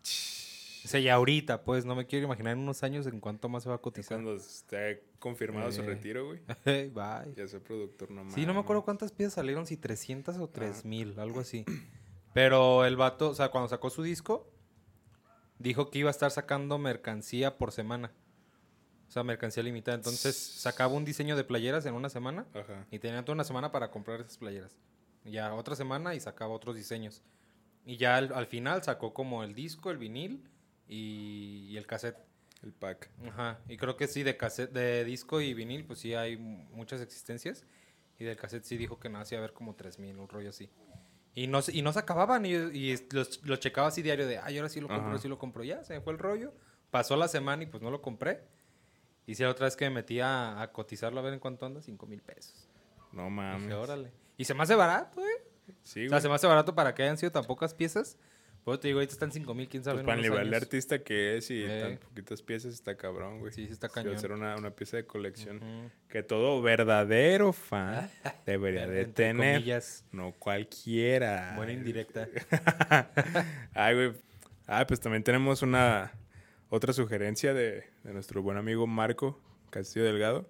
O 0.03 0.87
sea, 0.87 0.99
ya 0.99 1.15
ahorita, 1.15 1.63
pues 1.63 1.85
no 1.85 1.93
me 1.93 2.05
quiero 2.07 2.25
imaginar 2.25 2.53
en 2.53 2.59
unos 2.59 2.83
años 2.83 3.05
en 3.05 3.19
cuánto 3.19 3.47
más 3.49 3.63
se 3.63 3.69
va 3.69 3.75
a 3.75 3.79
cotizar. 3.79 4.17
Cuando 4.17 4.35
esté 4.35 5.03
confirmado 5.19 5.71
su 5.71 5.81
Eh. 5.81 5.85
retiro, 5.85 6.25
güey. 6.27 6.39
Bye. 6.93 7.33
Ya 7.35 7.47
soy 7.47 7.59
productor 7.59 8.09
nomás. 8.09 8.33
Sí, 8.33 8.45
no 8.45 8.53
me 8.53 8.61
acuerdo 8.61 8.83
cuántas 8.83 9.11
piezas 9.11 9.33
salieron, 9.33 9.67
si 9.67 9.77
300 9.77 10.37
o 10.37 10.47
3000, 10.49 11.19
algo 11.19 11.41
así. 11.41 11.65
Pero 12.33 12.85
el 12.85 12.95
vato, 12.95 13.29
o 13.29 13.35
sea, 13.35 13.49
cuando 13.49 13.67
sacó 13.67 13.89
su 13.89 14.01
disco, 14.03 14.49
dijo 15.59 15.89
que 15.91 15.99
iba 15.99 16.09
a 16.09 16.11
estar 16.11 16.31
sacando 16.31 16.77
mercancía 16.77 17.57
por 17.57 17.71
semana. 17.71 18.11
O 19.07 19.11
sea, 19.11 19.23
mercancía 19.23 19.63
limitada. 19.63 19.95
Entonces, 19.97 20.35
sacaba 20.37 20.93
un 20.93 21.03
diseño 21.03 21.35
de 21.35 21.43
playeras 21.43 21.85
en 21.87 21.93
una 21.95 22.09
semana 22.09 22.45
Ajá. 22.53 22.85
y 22.91 22.99
tenía 22.99 23.23
toda 23.25 23.33
una 23.33 23.43
semana 23.43 23.71
para 23.71 23.91
comprar 23.91 24.21
esas 24.21 24.37
playeras. 24.37 24.77
Ya 25.25 25.53
otra 25.53 25.75
semana 25.75 26.15
y 26.15 26.19
sacaba 26.19 26.53
otros 26.53 26.75
diseños. 26.75 27.21
Y 27.85 27.97
ya 27.97 28.17
al, 28.17 28.33
al 28.33 28.45
final 28.47 28.83
sacó 28.83 29.13
como 29.13 29.43
el 29.43 29.53
disco, 29.55 29.89
el 29.91 29.97
vinil 29.97 30.43
y, 30.87 31.67
y 31.69 31.77
el 31.77 31.85
cassette. 31.87 32.17
El 32.61 32.73
pack. 32.73 33.09
Ajá, 33.25 33.59
y 33.69 33.77
creo 33.77 33.95
que 33.95 34.07
sí, 34.07 34.21
de 34.23 34.35
cassette, 34.35 34.71
de 34.73 35.05
disco 35.05 35.39
y 35.39 35.53
vinil, 35.53 35.85
pues 35.85 35.99
sí 35.99 36.13
hay 36.13 36.35
mu- 36.35 36.63
muchas 36.75 36.99
existencias. 37.01 37.63
Y 38.17 38.25
del 38.25 38.35
cassette 38.35 38.65
sí 38.65 38.75
dijo 38.75 38.99
que 38.99 39.07
no 39.07 39.17
hacía 39.19 39.39
ver 39.39 39.53
como 39.53 39.75
3000, 39.75 40.17
un 40.17 40.27
rollo 40.27 40.49
así. 40.49 40.69
Y 41.35 41.47
no, 41.47 41.61
se- 41.61 41.73
y 41.75 41.81
no 41.81 41.93
se 41.93 41.99
acababan, 41.99 42.45
y, 42.45 42.49
y 42.53 42.97
los, 43.11 43.45
los 43.45 43.59
checaba 43.61 43.87
así 43.87 44.01
diario 44.01 44.27
de, 44.27 44.39
ay, 44.39 44.57
ahora 44.57 44.67
sí 44.67 44.81
lo 44.81 44.87
compro, 44.89 45.05
ahora 45.07 45.19
sí 45.21 45.27
lo 45.29 45.39
compro. 45.39 45.63
Ya, 45.63 45.85
se 45.85 45.93
me 45.93 46.01
fue 46.01 46.11
el 46.11 46.19
rollo. 46.19 46.53
Pasó 46.91 47.15
la 47.15 47.29
semana 47.29 47.63
y 47.63 47.67
pues 47.67 47.81
no 47.81 47.91
lo 47.91 48.01
compré. 48.01 48.43
Y 49.25 49.35
si 49.35 49.43
la 49.43 49.51
otra 49.51 49.65
vez 49.65 49.77
que 49.77 49.85
me 49.85 49.95
metí 49.95 50.19
a, 50.19 50.59
a 50.61 50.71
cotizarlo 50.73 51.19
a 51.19 51.23
ver 51.23 51.33
en 51.33 51.39
cuánto 51.39 51.65
anda, 51.65 51.81
5 51.81 52.07
mil 52.07 52.21
pesos. 52.21 52.67
No 53.13 53.29
mames. 53.29 53.61
Dije, 53.61 53.73
órale. 53.75 54.11
Y 54.37 54.43
se 54.43 54.53
me 54.53 54.63
hace 54.63 54.75
barato, 54.75 55.21
¿eh? 55.21 55.43
Sí, 55.83 56.05
O 56.07 56.09
sea, 56.09 56.21
se 56.21 56.29
me 56.29 56.35
hace 56.35 56.47
barato 56.47 56.75
para 56.75 56.93
que 56.95 57.03
hayan 57.03 57.17
sido 57.17 57.31
tan 57.31 57.45
pocas 57.45 57.73
piezas. 57.73 58.17
Pues 58.65 58.79
te 58.81 58.89
digo, 58.89 58.99
ahorita 58.99 59.13
están 59.13 59.31
5 59.31 59.53
mil, 59.53 59.69
quién 59.69 59.83
sabe. 59.85 59.97
Pues 60.03 60.05
para 60.05 60.21
nivel 60.21 60.49
de 60.51 60.57
artista 60.57 60.99
que 60.99 61.37
es 61.37 61.49
y 61.49 61.63
Eh. 61.63 61.81
tan 61.81 61.97
poquitas 61.97 62.41
piezas 62.41 62.73
está 62.73 62.95
cabrón, 62.97 63.39
güey. 63.39 63.53
Sí, 63.53 63.65
sí 63.65 63.71
está 63.73 63.87
cañón. 63.87 64.19
ser 64.19 64.33
una, 64.33 64.57
una 64.57 64.71
pieza 64.71 64.97
de 64.97 65.05
colección 65.05 65.61
que 66.09 66.23
todo 66.23 66.61
verdadero 66.61 67.53
fan 67.53 68.09
debería 68.45 68.85
de 68.85 69.05
tener. 69.05 69.55
comillas, 69.55 70.03
No 70.11 70.33
cualquiera. 70.37 71.53
buena 71.55 71.71
indirecta. 71.71 72.27
Ay, 73.73 73.95
güey. 73.95 74.13
Ah, 74.67 74.85
pues 74.85 74.99
también 74.99 75.23
tenemos 75.23 75.61
una 75.61 76.11
otra 76.69 76.93
sugerencia 76.93 77.53
de, 77.53 77.85
de 78.03 78.13
nuestro 78.13 78.41
buen 78.43 78.57
amigo 78.57 78.85
Marco 78.87 79.39
Castillo 79.71 80.05
Delgado. 80.05 80.47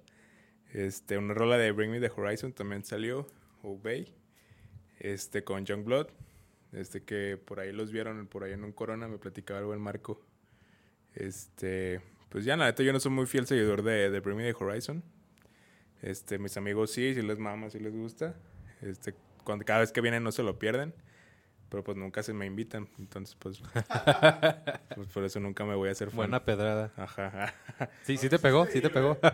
Este, 0.73 1.17
una 1.17 1.33
rola 1.33 1.57
de 1.57 1.71
Bring 1.71 1.91
Me 1.91 1.99
the 1.99 2.11
Horizon 2.15 2.51
también 2.53 2.83
salió, 2.83 3.27
Obey. 3.63 4.13
Este, 4.99 5.43
con 5.43 5.65
Youngblood. 5.65 6.07
Este 6.73 7.03
que 7.03 7.37
por 7.37 7.59
ahí 7.59 7.71
los 7.71 7.91
vieron, 7.91 8.27
por 8.27 8.43
ahí 8.43 8.53
en 8.53 8.63
un 8.63 8.71
corona, 8.71 9.07
me 9.07 9.17
platicaba 9.17 9.59
el 9.59 9.65
buen 9.65 9.81
Marco. 9.81 10.21
Este, 11.15 12.01
pues 12.29 12.45
ya, 12.45 12.55
la 12.57 12.65
neta, 12.65 12.83
yo 12.83 12.93
no 12.93 12.99
soy 12.99 13.11
muy 13.11 13.25
fiel 13.25 13.47
seguidor 13.47 13.81
de, 13.81 14.11
de 14.11 14.19
Bring 14.19 14.37
Me 14.37 14.53
the 14.53 14.63
Horizon. 14.63 15.03
Este, 16.01 16.37
mis 16.37 16.55
amigos 16.57 16.91
sí, 16.91 17.13
sí 17.13 17.21
les 17.21 17.39
mama, 17.39 17.69
sí 17.69 17.79
les 17.79 17.93
gusta. 17.93 18.35
Este, 18.81 19.15
cuando, 19.43 19.65
cada 19.65 19.79
vez 19.79 19.91
que 19.91 20.01
vienen 20.01 20.23
no 20.23 20.31
se 20.31 20.43
lo 20.43 20.59
pierden. 20.59 20.93
Pero 21.69 21.83
pues 21.83 21.97
nunca 21.97 22.23
se 22.23 22.33
me 22.33 22.45
invitan. 22.45 22.89
Entonces, 22.97 23.35
pues, 23.35 23.61
pues 24.95 25.07
por 25.07 25.23
eso 25.23 25.39
nunca 25.39 25.65
me 25.65 25.75
voy 25.75 25.89
a 25.89 25.91
hacer 25.91 26.09
fan. 26.09 26.17
Buena 26.17 26.43
pedrada. 26.43 26.91
Ajá. 26.97 27.53
Sí, 28.03 28.17
sí 28.17 28.27
te 28.27 28.39
pegó, 28.39 28.65
sí 28.65 28.81
te 28.81 28.89
pegó. 28.89 29.17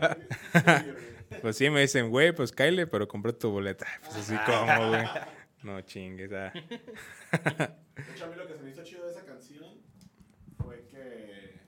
Pues 1.41 1.57
sí, 1.57 1.69
me 1.71 1.81
dicen, 1.81 2.11
güey, 2.11 2.33
pues 2.33 2.51
cáile, 2.51 2.85
pero 2.85 3.07
compré 3.07 3.33
tu 3.33 3.49
boleta. 3.49 3.87
Pues 4.01 4.17
así 4.17 4.35
como, 4.45 4.89
güey. 4.89 5.03
No 5.65 5.81
chingues. 5.81 6.31
ah. 6.31 6.51
De 7.95 8.11
hecho, 8.13 8.25
a 8.25 8.27
mí 8.27 8.35
lo 8.35 8.45
que 8.47 8.53
se 8.55 8.61
me 8.61 8.69
hizo 8.69 8.83
chido 8.83 9.05
de 9.05 9.11
esa 9.11 9.25
canción 9.25 9.81
fue 10.63 10.85
que. 10.87 11.59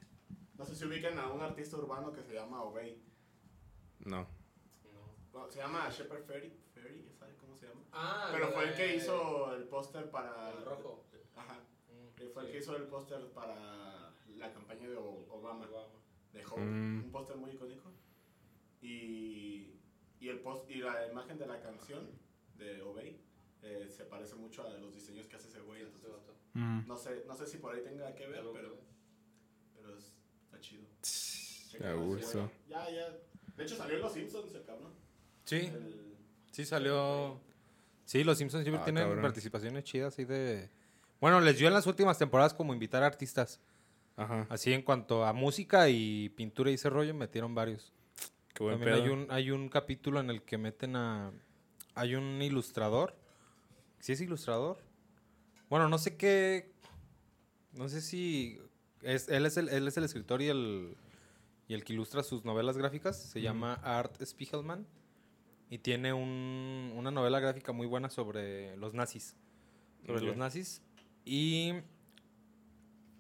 No 0.56 0.64
sé 0.66 0.76
si 0.76 0.86
ubican 0.86 1.18
a 1.18 1.32
un 1.32 1.42
artista 1.42 1.78
urbano 1.78 2.14
que 2.14 2.22
se 2.22 2.34
llama 2.36 2.62
Obey. 2.62 3.02
No. 4.06 4.28
Bueno, 5.32 5.50
se 5.50 5.60
llama 5.60 5.90
Shepard 5.90 6.24
Ferry. 6.26 6.54
Ferry, 6.76 7.10
¿sabes 7.18 7.36
cómo 7.38 7.56
se 7.56 7.68
llama? 7.68 7.82
Ah, 7.92 8.30
Pero 8.32 8.50
fue 8.52 8.66
el 8.70 8.76
que 8.76 8.96
hizo 8.98 9.56
el 9.56 9.64
póster 9.64 10.12
para. 10.12 10.52
El 10.52 10.64
rojo. 10.66 11.04
Ajá. 11.36 11.58
Y 12.20 12.28
fue 12.28 12.46
el 12.46 12.52
que 12.52 12.58
hizo 12.60 12.76
el 12.76 12.84
póster 12.84 13.26
para 13.32 14.14
la 14.36 14.54
campaña 14.54 14.90
de 14.90 14.96
O- 14.96 15.26
Obama. 15.32 15.68
De 16.34 16.46
Hope. 16.46 16.62
Mm. 16.62 17.04
Un 17.06 17.12
póster 17.12 17.36
muy 17.38 17.50
icónico. 17.52 17.92
Y, 18.80 19.80
y, 20.20 20.30
el 20.30 20.40
post, 20.42 20.70
y 20.70 20.76
la 20.76 21.08
imagen 21.12 21.40
de 21.40 21.48
la 21.48 21.60
canción 21.60 22.12
de 22.58 22.82
Obey 22.84 23.20
eh, 23.64 23.88
se 23.90 24.06
parece 24.06 24.36
mucho 24.36 24.64
a 24.66 24.70
los 24.78 24.94
diseños 24.94 25.28
que 25.28 25.36
hace 25.36 25.48
ese 25.48 25.60
güey. 25.62 25.82
Entonces, 25.84 26.12
Mm. 26.54 26.88
no 26.88 26.96
sé, 26.98 27.24
no 27.28 27.36
sé 27.36 27.46
si 27.46 27.58
por 27.58 27.76
ahí 27.76 27.82
tenga 27.84 28.14
que 28.16 28.26
ver, 28.26 28.44
pero, 28.54 28.78
pero 29.76 29.96
es, 29.98 30.12
está 30.46 30.60
chido. 30.60 30.86
A 31.88 31.94
gusto. 31.94 32.50
Ya, 32.68 32.90
ya. 32.90 33.10
De 33.56 33.64
hecho 33.64 33.76
salió 33.76 33.96
en 33.98 34.02
Los 34.02 34.14
Simpsons 34.14 34.54
el 34.56 34.64
cabrón. 34.64 34.92
Sí, 35.46 35.58
El- 35.58 36.16
sí 36.52 36.66
salió. 36.66 37.40
Sí, 38.06 38.24
los 38.24 38.38
Simpsons 38.38 38.64
siempre 38.64 38.82
Ah, 38.82 38.86
tienen 38.86 39.04
cabrón. 39.04 39.22
participaciones 39.22 39.84
chidas 39.84 40.14
así 40.14 40.26
de. 40.26 40.70
Bueno, 41.22 41.40
les 41.42 41.58
dio 41.60 41.68
en 41.68 41.74
las 41.74 41.86
últimas 41.88 42.18
temporadas 42.18 42.54
como 42.54 42.74
invitar 42.74 43.04
a 43.04 43.08
artistas. 43.08 43.60
Ajá. 44.16 44.48
Así 44.50 44.74
en 44.74 44.82
cuanto 44.82 45.26
a 45.26 45.34
música 45.34 45.90
y 45.90 46.30
pintura 46.30 46.72
y 46.72 46.76
ese 46.76 46.90
rollo, 46.90 47.14
metieron 47.14 47.54
varios. 47.54 47.92
Qué 48.56 48.64
buen 48.64 48.80
También 48.80 48.96
pedo. 48.96 49.04
hay 49.04 49.10
un, 49.12 49.28
hay 49.32 49.52
un 49.52 49.70
capítulo 49.70 50.20
en 50.20 50.32
el 50.32 50.42
que 50.42 50.58
meten 50.58 50.96
a. 50.96 51.32
Hay 51.94 52.16
un 52.16 52.42
ilustrador. 52.42 53.16
¿Sí 54.08 54.14
es 54.14 54.22
ilustrador? 54.22 54.78
Bueno, 55.70 55.90
no 55.90 55.98
sé 55.98 56.16
qué. 56.16 56.72
No 57.74 57.90
sé 57.90 58.00
si. 58.00 58.58
Es, 59.02 59.28
él, 59.28 59.46
es 59.46 59.58
el, 59.58 59.68
él 59.68 59.86
es 59.86 59.98
el 59.98 60.06
escritor 60.06 60.42
y 60.42 60.48
el, 60.48 60.96
y 61.68 61.74
el 61.74 61.84
que 61.84 61.92
ilustra 61.92 62.24
sus 62.24 62.46
novelas 62.46 62.78
gráficas. 62.78 63.22
Se 63.22 63.42
llama 63.42 63.74
Art 63.84 64.16
Spiegelman. 64.24 64.88
Y 65.70 65.80
tiene 65.80 66.14
un- 66.14 66.94
una 66.96 67.12
novela 67.12 67.42
gráfica 67.42 67.74
muy 67.74 67.86
buena 67.86 68.10
sobre 68.10 68.78
los 68.78 68.94
nazis. 68.94 69.36
Sobre 70.06 70.22
los 70.22 70.38
nazis. 70.38 70.82
Y 71.26 71.74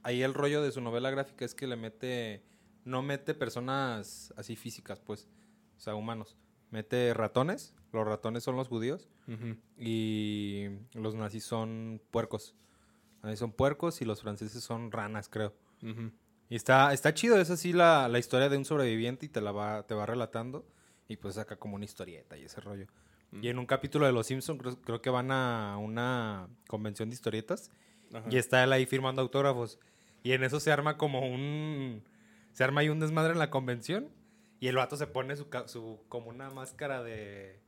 ahí 0.03 0.21
el 0.23 0.33
rollo 0.33 0.61
de 0.61 0.71
su 0.71 0.79
novela 0.79 1.11
gráfica 1.11 1.43
es 1.43 1.53
que 1.53 1.67
le 1.67 1.75
mete. 1.75 2.45
No 2.85 3.01
mete 3.01 3.33
personas 3.33 4.33
así 4.37 4.55
físicas, 4.55 5.01
pues. 5.01 5.27
O 5.75 5.81
sea, 5.81 5.95
humanos. 5.95 6.37
Mete 6.71 7.13
ratones. 7.13 7.73
Los 7.97 8.07
ratones 8.07 8.43
son 8.43 8.55
los 8.55 8.67
judíos. 8.67 9.07
Y 9.77 10.67
los 10.93 11.15
nazis 11.15 11.43
son 11.43 11.99
puercos. 12.11 12.55
Los 13.15 13.23
nazis 13.23 13.39
son 13.39 13.51
puercos 13.51 14.01
y 14.01 14.05
los 14.05 14.21
franceses 14.21 14.63
son 14.63 14.91
ranas, 14.91 15.29
creo. 15.29 15.53
Y 16.49 16.55
está, 16.55 16.93
está 16.93 17.13
chido, 17.13 17.39
es 17.41 17.49
así 17.49 17.73
la, 17.73 18.07
la 18.07 18.19
historia 18.19 18.49
de 18.49 18.57
un 18.57 18.65
sobreviviente 18.65 19.25
y 19.25 19.29
te 19.29 19.41
la 19.41 19.51
va, 19.51 19.87
te 19.87 19.95
va 19.95 20.05
relatando. 20.05 20.65
Y 21.07 21.17
pues 21.17 21.35
saca 21.35 21.55
como 21.55 21.75
una 21.75 21.85
historieta 21.85 22.37
y 22.37 22.43
ese 22.43 22.61
rollo. 22.61 22.85
Y 23.41 23.49
en 23.49 23.59
un 23.59 23.65
capítulo 23.65 24.05
de 24.05 24.11
Los 24.11 24.27
Simpsons 24.27 24.61
creo, 24.61 24.81
creo 24.81 25.01
que 25.01 25.09
van 25.09 25.31
a 25.31 25.77
una 25.77 26.47
convención 26.67 27.09
de 27.09 27.15
historietas. 27.15 27.71
Ajá. 28.13 28.27
Y 28.29 28.37
está 28.37 28.63
él 28.63 28.71
ahí 28.71 28.85
firmando 28.85 29.21
autógrafos. 29.21 29.79
Y 30.23 30.33
en 30.33 30.43
eso 30.43 30.59
se 30.59 30.71
arma 30.71 30.97
como 30.97 31.21
un... 31.21 32.03
Se 32.53 32.63
arma 32.63 32.81
ahí 32.81 32.89
un 32.89 32.99
desmadre 32.99 33.33
en 33.33 33.39
la 33.39 33.49
convención. 33.49 34.09
Y 34.59 34.67
el 34.67 34.75
vato 34.75 34.97
se 34.97 35.07
pone 35.07 35.35
su, 35.35 35.47
su 35.65 35.99
como 36.09 36.29
una 36.29 36.49
máscara 36.49 37.03
de, 37.03 37.59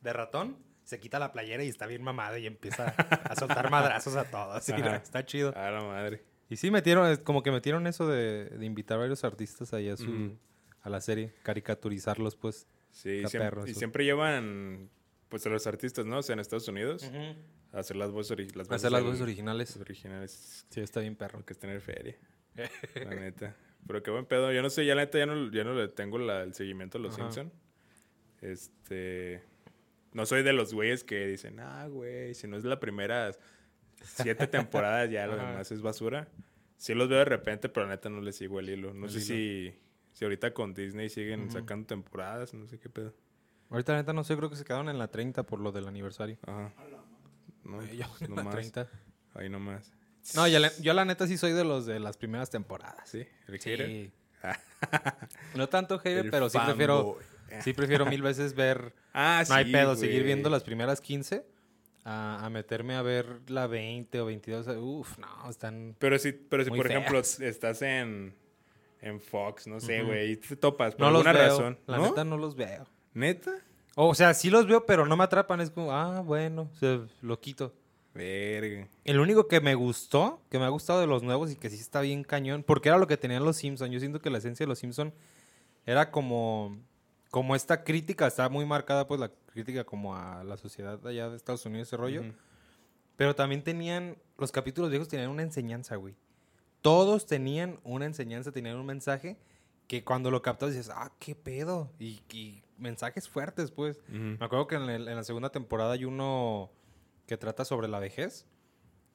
de 0.00 0.12
ratón. 0.12 0.56
Se 0.84 0.98
quita 0.98 1.18
la 1.18 1.30
playera 1.32 1.62
y 1.62 1.68
está 1.68 1.86
bien 1.86 2.02
mamado 2.02 2.36
y 2.36 2.46
empieza 2.46 2.88
a 2.88 3.36
soltar 3.36 3.70
madrazos 3.70 4.16
a 4.16 4.24
todos. 4.24 4.68
y 4.68 4.72
Ajá. 4.72 4.96
está 4.96 5.24
chido. 5.24 5.52
A 5.56 5.70
la 5.70 5.82
madre. 5.82 6.24
Y 6.48 6.56
sí 6.56 6.70
metieron, 6.72 7.16
como 7.18 7.42
que 7.44 7.52
metieron 7.52 7.86
eso 7.86 8.08
de, 8.08 8.46
de 8.46 8.66
invitar 8.66 8.96
a 8.96 9.00
varios 9.02 9.22
artistas 9.22 9.72
ahí 9.72 9.88
a 9.88 9.96
su 9.96 10.36
a 10.82 10.88
la 10.90 11.00
serie, 11.00 11.32
caricaturizarlos 11.44 12.34
pues. 12.36 12.66
Sí, 12.90 13.18
siempre, 13.26 13.38
perro 13.40 13.66
y 13.68 13.74
siempre 13.74 14.04
llevan 14.04 14.90
pues 15.28 15.46
a 15.46 15.48
los 15.50 15.64
artistas, 15.68 16.06
¿no? 16.06 16.18
O 16.18 16.22
sea, 16.24 16.32
en 16.32 16.40
Estados 16.40 16.66
Unidos 16.66 17.08
a 17.72 17.78
hacer 17.78 17.94
las 17.96 18.10
voces, 18.10 18.36
ori- 18.36 18.52
las 18.56 18.68
Hacer 18.68 18.90
las 18.90 19.04
voces 19.04 19.20
originales. 19.20 19.76
originales. 19.76 20.66
Sí, 20.70 20.80
está 20.80 20.98
bien 21.00 21.14
perro. 21.14 21.44
Que 21.44 21.52
es 21.52 21.58
tener 21.60 21.80
feria. 21.82 22.16
la 22.96 23.14
neta. 23.14 23.54
Pero 23.86 24.02
qué 24.02 24.10
buen 24.10 24.26
pedo. 24.26 24.50
Yo 24.52 24.60
no 24.60 24.70
sé, 24.70 24.84
ya 24.84 24.96
la 24.96 25.02
neta 25.02 25.18
ya 25.18 25.26
no, 25.26 25.52
ya 25.52 25.62
no 25.62 25.74
le 25.74 25.86
tengo 25.86 26.18
la- 26.18 26.42
el 26.42 26.52
seguimiento 26.54 26.98
a 26.98 27.00
los 27.00 27.14
Ajá. 27.14 27.30
Simpson. 27.30 27.52
Este. 28.40 29.42
No 30.12 30.26
soy 30.26 30.42
de 30.42 30.52
los 30.52 30.74
güeyes 30.74 31.04
que 31.04 31.26
dicen, 31.26 31.60
ah, 31.60 31.86
güey, 31.88 32.34
si 32.34 32.48
no 32.48 32.56
es 32.56 32.64
la 32.64 32.80
primera 32.80 33.30
siete 34.02 34.46
temporadas, 34.46 35.10
ya 35.10 35.26
lo 35.26 35.36
demás 35.36 35.70
es 35.70 35.82
basura. 35.82 36.28
Sí 36.76 36.94
los 36.94 37.08
veo 37.08 37.18
de 37.18 37.24
repente, 37.26 37.68
pero 37.68 37.86
la 37.86 37.92
neta 37.92 38.08
no 38.08 38.20
les 38.20 38.36
sigo 38.36 38.58
el 38.58 38.68
hilo. 38.70 38.94
No 38.94 39.06
El 39.06 39.12
sé 39.12 39.18
hilo. 39.18 39.26
si, 39.26 39.74
si 40.14 40.24
ahorita 40.24 40.52
con 40.54 40.74
Disney 40.74 41.08
siguen 41.10 41.50
sacando 41.50 41.86
temporadas, 41.86 42.54
no 42.54 42.66
sé 42.66 42.78
qué 42.78 42.88
pedo. 42.88 43.14
Ahorita 43.68 43.92
la 43.92 43.98
neta 43.98 44.12
no 44.12 44.24
sé, 44.24 44.36
creo 44.36 44.50
que 44.50 44.56
se 44.56 44.64
quedaron 44.64 44.88
en 44.88 44.98
la 44.98 45.08
30 45.08 45.44
por 45.44 45.60
lo 45.60 45.70
del 45.72 45.86
aniversario. 45.86 46.38
Ajá. 46.42 46.72
No, 47.64 47.84
yo 47.84 48.06
la 48.20 48.26
nomás. 48.28 48.54
30. 48.54 48.88
Ahí 49.34 49.48
nomás. 49.48 49.92
No, 50.34 50.48
yo 50.48 50.58
la, 50.58 50.72
yo 50.80 50.92
la 50.92 51.04
neta 51.04 51.26
sí 51.26 51.38
soy 51.38 51.52
de 51.52 51.64
los 51.64 51.86
de 51.86 52.00
las 52.00 52.16
primeras 52.16 52.50
temporadas. 52.50 53.08
¿Sí? 53.08 53.26
¿El? 53.46 53.60
Sí. 53.60 54.12
no 55.54 55.68
tanto 55.68 55.98
hater, 55.98 56.30
pero 56.30 56.48
sí 56.48 56.58
prefiero. 56.64 57.18
sí 57.62 57.72
prefiero 57.72 58.06
mil 58.06 58.22
veces 58.22 58.54
ver 58.54 58.94
Ah, 59.12 59.42
No 59.48 59.54
hay 59.54 59.64
sí, 59.66 59.72
pedo, 59.72 59.96
seguir 59.96 60.22
viendo 60.24 60.48
las 60.50 60.62
primeras 60.62 61.00
15 61.00 61.44
a, 62.04 62.44
a 62.46 62.50
meterme 62.50 62.94
a 62.94 63.02
ver 63.02 63.40
la 63.48 63.66
20 63.66 64.20
o 64.20 64.26
22. 64.26 64.66
Uf, 64.78 65.18
no, 65.18 65.50
están... 65.50 65.94
Pero 65.98 66.18
si, 66.18 66.32
pero 66.32 66.64
si 66.64 66.70
por 66.70 66.86
feas. 66.86 66.90
ejemplo, 66.90 67.18
estás 67.20 67.82
en, 67.82 68.34
en 69.02 69.20
Fox, 69.20 69.66
no 69.66 69.80
sé, 69.80 70.02
güey, 70.02 70.32
y 70.32 70.36
te 70.36 70.56
topas 70.56 70.94
por 70.94 71.06
No 71.06 71.10
los 71.10 71.26
alguna 71.26 71.44
veo. 71.44 71.50
razón. 71.58 71.78
La 71.86 71.98
¿No? 71.98 72.04
neta 72.06 72.24
no 72.24 72.36
los 72.38 72.54
veo. 72.56 72.86
¿Neta? 73.12 73.52
O 73.96 74.14
sea, 74.14 74.32
sí 74.34 74.48
los 74.50 74.66
veo, 74.66 74.86
pero 74.86 75.04
no 75.04 75.16
me 75.16 75.24
atrapan. 75.24 75.60
Es 75.60 75.70
como, 75.70 75.92
ah, 75.92 76.20
bueno, 76.20 76.70
se, 76.78 77.00
lo 77.20 77.38
quito. 77.40 77.74
Verga. 78.14 78.88
El 79.04 79.20
único 79.20 79.46
que 79.46 79.60
me 79.60 79.74
gustó, 79.74 80.40
que 80.50 80.58
me 80.58 80.64
ha 80.64 80.68
gustado 80.68 81.00
de 81.00 81.06
los 81.06 81.22
nuevos 81.22 81.50
y 81.52 81.56
que 81.56 81.68
sí 81.70 81.76
está 81.76 82.00
bien 82.00 82.24
cañón, 82.24 82.62
porque 82.62 82.88
era 82.88 82.98
lo 82.98 83.06
que 83.06 83.16
tenían 83.16 83.44
los 83.44 83.56
Simpsons. 83.56 83.90
Yo 83.92 84.00
siento 84.00 84.20
que 84.20 84.30
la 84.30 84.38
esencia 84.38 84.64
de 84.64 84.68
los 84.68 84.78
Simpsons 84.78 85.12
era 85.86 86.10
como, 86.10 86.78
como 87.30 87.54
esta 87.54 87.84
crítica, 87.84 88.26
está 88.26 88.48
muy 88.48 88.64
marcada 88.66 89.06
pues 89.06 89.20
la 89.20 89.30
crítica 89.52 89.84
como 89.84 90.16
a 90.16 90.42
la 90.44 90.56
sociedad 90.56 91.04
allá 91.06 91.28
de 91.30 91.36
Estados 91.36 91.64
Unidos, 91.66 91.88
ese 91.88 91.96
rollo. 91.96 92.22
Ujú. 92.22 92.32
Pero 93.16 93.34
también 93.34 93.62
tenían, 93.62 94.16
los 94.38 94.50
capítulos 94.50 94.90
viejos 94.90 95.08
tenían 95.08 95.30
una 95.30 95.42
enseñanza, 95.42 95.96
güey. 95.96 96.14
Todos 96.80 97.26
tenían 97.26 97.78
una 97.84 98.06
enseñanza, 98.06 98.50
tenían 98.50 98.76
un 98.76 98.86
mensaje 98.86 99.36
que 99.86 100.02
cuando 100.04 100.30
lo 100.30 100.40
captas 100.40 100.70
dices, 100.70 100.90
ah, 100.94 101.12
qué 101.18 101.34
pedo. 101.34 101.90
Y, 101.98 102.22
y 102.32 102.62
mensajes 102.78 103.28
fuertes, 103.28 103.70
pues. 103.70 103.98
Ujú. 104.08 104.18
Me 104.18 104.44
acuerdo 104.46 104.66
que 104.66 104.76
en, 104.76 104.82
el- 104.88 105.08
en 105.08 105.16
la 105.16 105.24
segunda 105.24 105.50
temporada 105.50 105.92
hay 105.92 106.04
uno 106.06 106.70
que 107.26 107.36
trata 107.36 107.64
sobre 107.64 107.88
la 107.88 107.98
vejez. 107.98 108.46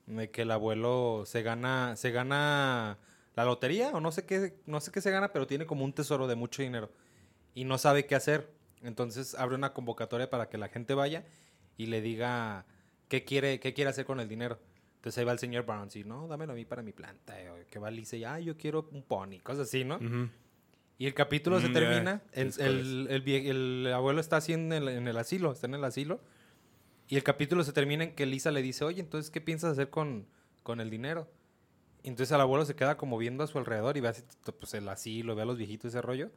De 0.06 0.30
que 0.30 0.44
el 0.44 0.52
abuelo 0.52 1.24
se 1.26 1.42
gana, 1.42 1.96
se 1.96 2.12
gana 2.12 3.00
la 3.36 3.44
lotería 3.44 3.90
o 3.90 4.00
no 4.00 4.12
sé 4.12 4.24
qué, 4.28 4.62
no 4.68 4.80
sé 4.80 4.92
qué 4.92 5.02
se 5.02 5.10
gana, 5.10 5.34
pero 5.34 5.48
tiene 5.48 5.66
como 5.66 5.84
un 5.84 5.94
tesoro 5.94 6.28
de 6.28 6.36
mucho 6.36 6.62
dinero. 6.62 6.92
Y 7.56 7.64
no 7.64 7.78
sabe 7.80 8.06
qué 8.06 8.14
hacer. 8.14 8.54
Entonces 8.84 9.34
abre 9.34 9.56
una 9.56 9.74
convocatoria 9.74 10.30
para 10.30 10.48
que 10.50 10.60
la 10.60 10.68
gente 10.68 10.94
vaya 10.94 11.26
y 11.78 11.88
le 11.88 12.02
diga 12.02 12.66
qué 13.08 13.24
quiere, 13.24 13.60
qué 13.60 13.74
quiere 13.74 13.90
hacer 13.90 14.06
con 14.06 14.20
el 14.20 14.28
dinero. 14.30 14.60
Entonces 14.98 15.18
ahí 15.20 15.26
va 15.26 15.32
el 15.32 15.40
señor 15.40 15.66
Barnes 15.66 15.96
y 15.96 16.04
no, 16.04 16.28
dámelo 16.28 16.54
a 16.54 16.56
mí 16.56 16.66
para 16.66 16.82
mi 16.84 16.92
planta. 16.92 17.40
eh, 17.42 17.66
que 17.72 17.80
va 17.80 17.90
Lisa 17.90 18.16
y, 18.18 18.24
ah, 18.24 18.40
yo 18.40 18.58
quiero 18.58 18.88
un 18.92 19.02
pony, 19.04 19.40
cosas 19.42 19.68
así, 19.68 19.84
¿no? 19.84 20.00
Y 20.98 21.08
el 21.08 21.14
capítulo 21.14 21.60
se 21.60 21.70
Mm, 21.70 21.74
termina. 21.74 22.22
El, 22.32 22.54
el- 22.60 23.08
el 23.10 23.24
vie- 23.26 23.50
el 23.50 23.92
abuelo 23.94 24.22
está 24.22 24.38
así 24.38 24.54
en 24.54 24.72
el, 24.72 24.88
en 24.88 25.08
el 25.08 25.18
asilo, 25.18 25.52
está 25.52 25.68
en 25.68 25.74
el 25.76 25.84
asilo. 25.84 26.22
Y 27.08 27.18
el 27.18 27.24
capítulo 27.24 27.64
se 27.64 27.72
termina 27.74 28.04
en 28.06 28.16
que 28.16 28.26
Lisa 28.26 28.50
le 28.52 28.62
dice, 28.62 28.84
oye, 28.86 29.00
entonces, 29.02 29.30
¿qué 29.30 29.42
piensas 29.42 29.74
hacer 29.74 29.90
con, 29.90 30.26
con 30.64 30.80
el 30.82 30.90
dinero? 30.90 31.30
Y 32.02 32.08
entonces 32.10 32.34
el 32.34 32.42
abuelo 32.42 32.66
se 32.66 32.76
queda 32.76 32.98
como 32.98 33.18
viendo 33.18 33.44
a 33.44 33.48
su 33.48 33.58
alrededor 33.60 33.98
y 33.98 34.02
ve 34.02 34.08
así, 34.10 34.24
pues, 34.60 34.74
el 34.74 34.88
asilo, 34.90 35.36
ve 35.36 35.42
a 35.44 35.46
los 35.46 35.58
viejitos 35.58 35.90
ese 35.90 36.02
rollo. 36.02 36.32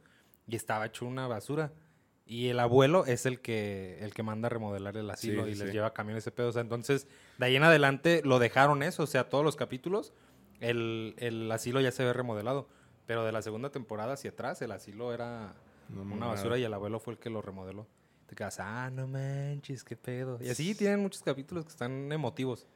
Y 0.49 0.55
estaba 0.55 0.85
hecho 0.85 1.05
una 1.05 1.27
basura. 1.27 1.71
Y 2.25 2.49
el 2.49 2.59
abuelo 2.59 3.05
es 3.05 3.25
el 3.25 3.39
que, 3.39 3.97
el 4.01 4.13
que 4.13 4.21
manda 4.21 4.47
a 4.47 4.49
remodelar 4.49 4.95
el 4.97 5.09
asilo 5.09 5.45
Sí, 5.45 5.51
y 5.51 5.55
sí, 5.55 5.63
les 5.63 5.73
lleva 5.73 5.93
camiones 5.93 6.23
ese 6.23 6.31
pedo. 6.31 6.49
O 6.49 6.51
sea, 6.51 6.61
entonces, 6.61 7.07
de 7.39 7.45
ahí 7.45 7.55
en 7.55 7.63
adelante 7.63 8.21
lo 8.23 8.37
dejaron 8.37 8.83
eso. 8.83 9.03
O 9.03 9.07
sea, 9.07 9.29
todos 9.29 9.43
los 9.43 9.55
capítulos, 9.55 10.13
el, 10.59 11.15
el 11.17 11.51
asilo 11.51 11.81
ya 11.81 11.91
se 11.91 12.03
ve 12.03 12.13
remodelado. 12.13 12.67
Pero 13.07 13.25
de 13.25 13.31
la 13.31 13.41
segunda 13.41 13.71
temporada 13.71 14.13
hacia 14.13 14.29
atrás, 14.29 14.61
el 14.61 14.71
asilo 14.71 15.11
era 15.11 15.55
No, 15.89 16.03
una 16.03 16.27
basura 16.27 16.59
y 16.59 16.63
el 16.63 16.71
abuelo 16.71 16.99
fue 16.99 17.13
el 17.13 17.19
que 17.19 17.31
lo 17.31 17.41
remodeló. 17.41 17.87
Te 18.27 18.35
quedas, 18.35 18.59
ah, 18.59 18.91
no 18.91 19.07
manches, 19.07 19.83
qué 19.83 19.95
pedo. 19.95 20.37
Y 20.39 20.49
así 20.49 20.75
tienen 20.75 20.99
muchos 20.99 21.23
capítulos 21.23 21.65
que 21.65 21.71
están 21.71 22.11
emotivos. 22.11 22.67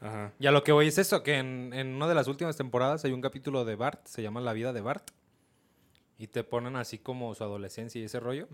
Ajá. 0.00 0.32
Y 0.38 0.46
a 0.46 0.50
lo 0.50 0.64
que 0.64 0.72
voy 0.72 0.86
es 0.86 0.96
eso, 0.96 1.22
que 1.22 1.36
en, 1.36 1.74
en 1.74 1.88
una 1.88 2.08
de 2.08 2.14
las 2.14 2.26
últimas 2.26 2.56
temporadas 2.56 3.04
hay 3.04 3.12
un 3.12 3.20
capítulo 3.20 3.66
de 3.66 3.76
Bart, 3.76 4.06
se 4.06 4.22
llama 4.22 4.40
La 4.40 4.54
vida 4.54 4.72
de 4.72 4.80
Bart. 4.80 5.10
Y 6.18 6.28
te 6.28 6.44
ponen 6.44 6.76
así 6.76 6.98
como 6.98 7.34
su 7.34 7.42
adolescencia 7.44 8.00
y 8.00 8.04
ese 8.04 8.20
rollo. 8.20 8.48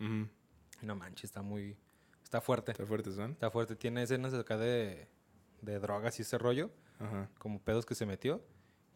Y 0.82 0.86
no 0.86 0.96
manches, 0.96 1.24
está 1.24 1.42
muy... 1.42 1.76
Está 2.22 2.40
fuerte. 2.40 2.72
Está 2.72 2.86
fuerte, 2.86 3.12
son. 3.12 3.32
Está 3.32 3.50
fuerte. 3.50 3.74
Tiene 3.76 4.02
escenas 4.04 4.32
acá 4.34 4.56
de, 4.56 5.08
de 5.62 5.78
drogas 5.80 6.18
y 6.18 6.22
ese 6.22 6.38
rollo. 6.38 6.70
Ajá. 7.00 7.28
Como 7.38 7.60
pedos 7.60 7.84
que 7.84 7.94
se 7.94 8.06
metió. 8.06 8.40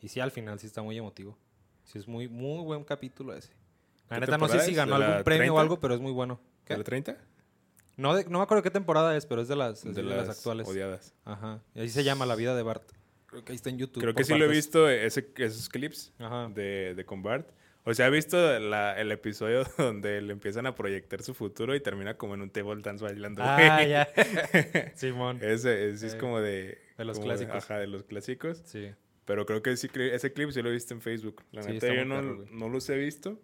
Y 0.01 0.09
sí, 0.09 0.21
al 0.21 0.31
final 0.31 0.59
sí 0.61 0.67
está 0.67 0.83
muy 0.83 0.97
emotivo. 0.97 1.37
Sí, 1.85 1.99
es 1.99 2.07
muy, 2.07 2.29
muy 2.29 2.63
buen 2.65 2.85
capítulo 2.85 3.35
ese. 3.35 3.51
La 4.09 4.17
¿Qué 4.17 4.21
neta 4.21 4.39
no 4.39 4.49
sé 4.49 4.61
si 4.61 4.75
ganó 4.75 4.95
¿De 4.95 5.01
la 5.01 5.07
algún 5.07 5.25
premio 5.25 5.53
o 5.53 5.57
30? 5.57 5.61
algo, 5.61 5.81
pero 5.81 5.95
es 5.95 6.01
muy 6.01 6.13
bueno. 6.13 6.41
¿Qué? 6.65 6.75
¿De 6.75 6.79
la 6.79 6.85
30? 6.85 7.17
No, 7.97 8.15
de- 8.15 8.25
no 8.27 8.39
me 8.39 8.45
acuerdo 8.45 8.63
qué 8.63 8.71
temporada 8.71 9.17
es, 9.17 9.27
pero 9.27 9.41
es 9.43 9.49
de 9.49 9.57
las, 9.57 9.85
es 9.85 9.95
De, 9.95 10.03
de 10.03 10.09
las, 10.09 10.27
las 10.29 10.37
actuales. 10.39 10.69
odiadas. 10.69 11.13
Ajá. 11.25 11.61
Y 11.75 11.81
así 11.81 11.89
se 11.91 12.05
llama 12.05 12.25
La 12.27 12.37
vida 12.37 12.55
de 12.55 12.63
Bart. 12.63 12.89
Creo 13.27 13.45
que 13.45 13.53
ahí 13.53 13.57
está 13.57 13.71
en 13.71 13.79
YouTube. 13.79 14.01
Creo 14.01 14.15
que 14.15 14.25
sí 14.25 14.37
lo 14.37 14.45
he 14.45 14.49
visto, 14.49 14.89
ese, 14.89 15.33
esos 15.37 15.69
clips 15.69 16.13
Ajá. 16.19 16.49
de, 16.49 16.95
de 16.95 17.05
Convert. 17.05 17.51
O 17.87 17.93
sea, 17.93 18.07
he 18.07 18.11
visto 18.11 18.59
la- 18.61 18.99
el 18.99 19.13
episodio 19.13 19.65
donde 19.79 20.21
le 20.23 20.33
empiezan 20.33 20.67
a 20.67 20.75
proyectar 20.75 21.23
su 21.23 21.35
futuro 21.35 21.75
y 21.75 21.81
termina 21.81 22.17
como 22.17 22.35
en 22.35 22.41
un 22.43 22.51
table 22.51 22.81
dance 22.83 23.05
bailando. 23.05 23.43
Ah, 23.45 23.77
güey. 23.77 23.89
ya. 23.91 24.09
Simón. 24.95 25.39
Ese, 25.43 25.91
ese 25.91 26.07
es 26.07 26.15
Eh, 26.15 26.19
como 26.19 26.41
de... 26.41 26.79
de 26.97 27.05
los 27.05 27.19
clásicos. 27.21 27.57
ajá, 27.57 27.79
de 27.79 27.87
los 27.87 28.05
clásicos. 28.05 28.63
Sí. 28.65 28.91
Pero 29.27 29.45
creo 29.47 29.63
que 29.63 29.71
cre- 29.73 30.13
ese 30.13 30.33
clip 30.33 30.51
sí 30.51 30.63
lo 30.63 30.71
he 30.71 30.73
visto 30.73 30.95
en 30.95 31.01
Facebook. 31.03 31.43
La 31.53 31.63
Sí, 31.63 31.73
neta, 31.73 31.93
yo 31.95 32.05
no, 32.05 32.21
no 32.23 32.69
los 32.69 32.89
he 32.91 32.97
visto. 32.97 33.39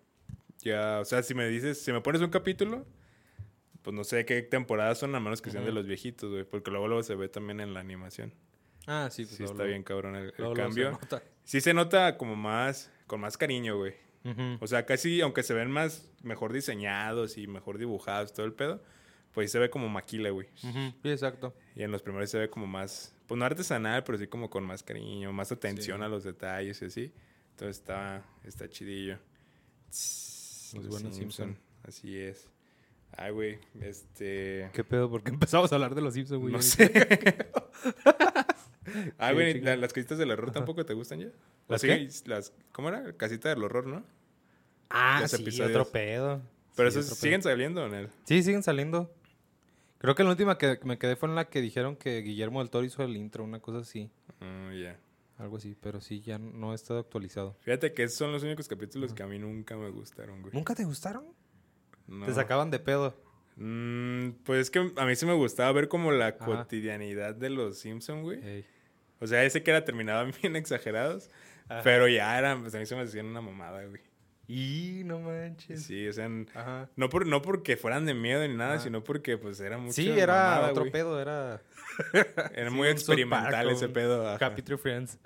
Ya, 0.62 1.00
o 1.00 1.04
sea, 1.04 1.22
si 1.22 1.34
me 1.34 1.48
dices, 1.48 1.80
si 1.82 1.90
me 1.92 2.00
pones 2.02 2.20
un 2.20 2.28
capítulo, 2.30 2.86
pues 3.82 3.94
no 3.96 4.04
sé 4.04 4.26
qué 4.26 4.42
temporadas 4.42 4.98
son, 4.98 5.14
a 5.14 5.20
menos 5.20 5.40
que 5.40 5.50
sean 5.50 5.64
de 5.64 5.72
los 5.72 5.86
viejitos, 5.86 6.30
güey. 6.30 6.44
Porque 6.44 6.70
luego, 6.70 6.86
luego 6.86 7.02
se 7.02 7.14
ve 7.14 7.28
también 7.28 7.60
en 7.60 7.72
la 7.72 7.80
animación. 7.80 8.34
Ah, 8.86 9.08
sí. 9.10 9.24
pues 9.24 9.36
Sí, 9.36 9.44
está 9.44 9.54
luego. 9.56 9.68
bien 9.70 9.82
cabrón 9.82 10.16
el, 10.16 10.32
se 10.32 10.52
cambio. 10.54 10.98
Sí 11.44 11.60
se 11.62 11.72
nota 11.74 12.16
como 12.18 12.36
más, 12.36 12.90
con 13.06 13.20
más 13.20 13.36
cariño, 13.38 13.76
güey. 13.78 13.94
Ujú. 14.24 14.58
O 14.60 14.66
sea, 14.66 14.84
casi, 14.86 15.20
aunque 15.20 15.42
se 15.42 15.54
ven 15.54 15.70
más, 15.70 16.08
mejor 16.22 16.52
diseñados 16.52 17.38
y 17.38 17.46
mejor 17.46 17.78
dibujados, 17.78 18.32
todo 18.32 18.46
el 18.46 18.52
pedo, 18.52 18.82
pues 19.32 19.50
se 19.52 19.58
ve 19.58 19.70
como 19.70 19.88
maquila, 19.88 20.30
güey. 20.30 20.48
Ujú. 20.62 20.92
Sí, 21.02 21.08
exacto. 21.10 21.54
Y 21.76 21.82
en 21.82 21.90
los 21.92 22.02
primeros 22.02 22.28
se 22.30 22.38
ve 22.38 22.50
como 22.50 22.66
más, 22.66 23.14
pues 23.26 23.38
no 23.38 23.44
artesanal, 23.44 24.04
pero 24.04 24.18
sí 24.18 24.26
como 24.26 24.50
con 24.50 24.64
más 24.64 24.82
cariño, 24.82 25.32
más 25.32 25.52
atención 25.52 25.98
Sí. 26.00 26.04
a 26.04 26.08
los 26.08 26.24
detalles 26.24 26.82
y 26.82 26.84
así. 26.84 27.12
Entonces 27.52 27.78
está, 27.78 28.24
está 28.44 28.68
chidillo. 28.68 29.18
Los 29.88 30.88
buenos 30.88 31.16
Simpson. 31.16 31.56
Así 31.86 32.16
es. 32.18 32.48
Ay, 33.16 33.32
güey, 33.32 33.58
este... 33.80 34.70
¿Qué 34.72 34.84
pedo? 34.84 35.10
¿Por 35.10 35.22
qué 35.22 35.30
empezamos 35.30 35.72
a 35.72 35.74
hablar 35.74 35.94
de 35.94 36.00
los 36.00 36.14
Simpsons, 36.14 36.40
güey? 36.40 36.52
No 36.52 36.62
sé. 36.62 36.90
Güey, 39.32 39.60
la- 39.60 39.76
¿las 39.76 39.92
casitas 39.92 40.18
del 40.18 40.30
horror 40.30 40.50
tampoco 40.52 40.84
te 40.84 40.94
gustan 40.94 41.20
ya? 41.20 41.28
¿O 41.66 41.72
¿Las 41.72 41.80
sí? 41.80 41.86
qué? 41.88 42.08
Las, 42.26 42.52
¿Cómo 42.72 42.88
era? 42.88 43.12
Casita 43.16 43.48
del 43.48 43.62
horror, 43.64 43.86
¿no? 43.86 44.04
Ah, 44.88 45.18
los 45.22 45.30
sí, 45.30 45.42
episodios. 45.42 45.70
otro 45.76 45.90
pedo. 45.92 46.40
Pero 46.76 46.90
Sí, 46.90 46.98
esos 46.98 47.10
pedo. 47.12 47.20
siguen 47.20 47.42
saliendo 47.42 47.86
en 47.86 47.94
él. 47.94 48.10
Sí, 48.24 48.42
siguen 48.42 48.62
saliendo. 48.62 49.12
Creo 49.98 50.14
que 50.14 50.24
la 50.24 50.30
última 50.30 50.56
que 50.58 50.80
me 50.84 50.98
quedé 50.98 51.14
fue 51.16 51.28
en 51.28 51.34
la 51.34 51.48
que 51.48 51.60
dijeron 51.60 51.94
que 51.96 52.20
Guillermo 52.22 52.60
del 52.60 52.70
Toro 52.70 52.84
hizo 52.86 53.02
el 53.02 53.16
intro, 53.16 53.44
una 53.44 53.60
cosa 53.60 53.78
así. 53.78 54.10
Ah, 54.40 54.72
ya. 54.74 54.98
Algo 55.38 55.56
así, 55.58 55.76
pero 55.80 56.00
sí, 56.00 56.20
ya 56.20 56.38
no 56.38 56.72
he 56.72 56.74
estado 56.74 57.00
actualizado. 57.00 57.56
Fíjate 57.60 57.92
que 57.94 58.02
esos 58.02 58.18
son 58.18 58.32
los 58.32 58.42
únicos 58.42 58.66
capítulos 58.68 59.12
que 59.14 59.22
a 59.22 59.26
mí 59.26 59.38
nunca 59.38 59.76
me 59.76 59.90
gustaron, 59.90 60.42
güey. 60.42 60.52
¿Nunca 60.54 60.74
te 60.74 60.84
gustaron? 60.84 61.24
No. 62.06 62.26
Te 62.26 62.34
sacaban 62.34 62.70
de 62.70 62.78
pedo. 62.78 63.14
Mm, 63.56 64.30
pues 64.44 64.60
es 64.62 64.70
que 64.70 64.90
a 64.96 65.04
mí 65.06 65.16
sí 65.16 65.26
me 65.26 65.34
gustaba 65.34 65.70
ver 65.72 65.88
como 65.88 66.12
la 66.12 66.28
Ajá. 66.28 66.44
cotidianidad 66.44 67.34
de 67.34 67.50
los 67.50 67.78
Simpson, 67.78 68.22
güey. 68.22 68.42
Ey. 68.42 68.64
O 69.20 69.26
sea, 69.26 69.44
ese 69.44 69.62
que 69.62 69.70
era 69.70 69.84
terminaban 69.84 70.32
bien 70.42 70.56
exagerados, 70.56 71.30
Ajá. 71.68 71.82
pero 71.84 72.08
ya 72.08 72.36
eran, 72.38 72.62
pues 72.62 72.74
a 72.74 72.78
mí 72.78 72.86
se 72.86 72.96
me 72.96 73.02
hacían 73.02 73.26
una 73.26 73.40
mamada, 73.40 73.84
güey. 73.84 74.00
Y 74.48 75.02
no 75.04 75.20
manches. 75.20 75.84
Sí, 75.84 76.08
o 76.08 76.12
sea, 76.12 76.28
Ajá. 76.54 76.88
no, 76.96 77.08
por, 77.08 77.24
no 77.24 77.40
porque 77.40 77.76
fueran 77.76 78.04
de 78.06 78.14
miedo 78.14 78.46
ni 78.48 78.56
nada, 78.56 78.74
Ajá. 78.74 78.82
sino 78.82 79.04
porque 79.04 79.38
pues 79.38 79.60
era 79.60 79.78
mucho 79.78 79.92
Sí, 79.92 80.10
era 80.10 80.34
mamada, 80.34 80.70
otro 80.70 80.82
güey. 80.82 80.92
pedo, 80.92 81.20
era 81.20 81.62
Era 82.54 82.70
Sí, 82.70 82.74
muy 82.76 82.88
experimental 82.88 83.52
Park, 83.66 83.70
ese 83.76 83.88
pedo. 83.88 84.28
Happy 84.40 84.62
Tree 84.62 84.76
Friends. 84.78 85.18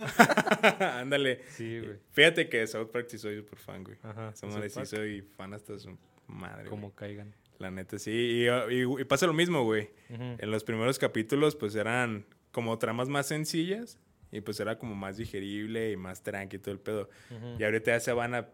Ándale. 0.80 1.42
Sí, 1.50 1.80
güey. 1.80 1.98
Fíjate 2.12 2.48
que 2.48 2.58
de 2.58 2.66
South 2.66 2.88
Park 2.90 3.06
sí 3.08 3.18
soy 3.18 3.36
súper 3.36 3.58
fan, 3.58 3.84
güey. 3.84 3.96
Ajá. 4.02 4.32
Madre 4.42 4.68
sí 4.70 4.84
soy 4.86 5.22
fan 5.36 5.54
hasta 5.54 5.78
su 5.78 5.96
madre. 6.26 6.68
Como 6.68 6.88
güey. 6.88 6.96
caigan. 6.96 7.34
La 7.58 7.70
neta, 7.70 7.98
sí. 7.98 8.10
Y, 8.10 8.48
y- 8.48 9.00
y 9.00 9.04
pasa 9.04 9.26
lo 9.26 9.32
mismo, 9.32 9.64
güey. 9.64 9.90
Ujú. 10.10 10.36
En 10.38 10.50
los 10.50 10.64
primeros 10.64 10.98
capítulos, 10.98 11.56
pues 11.56 11.74
eran 11.74 12.26
como 12.56 12.78
tramas 12.78 13.10
más 13.10 13.26
sencillas. 13.26 13.98
Y 14.32 14.40
pues 14.40 14.58
era 14.60 14.78
como 14.78 14.94
más 14.94 15.18
digerible 15.18 15.92
y 15.92 15.96
más 15.98 16.22
tranqui 16.22 16.58
todo 16.58 16.72
el 16.72 16.80
pedo. 16.80 17.10
Y 17.58 17.62
ahorita 17.62 17.92
ya 17.92 18.00
se 18.00 18.12
van 18.14 18.34
a 18.34 18.48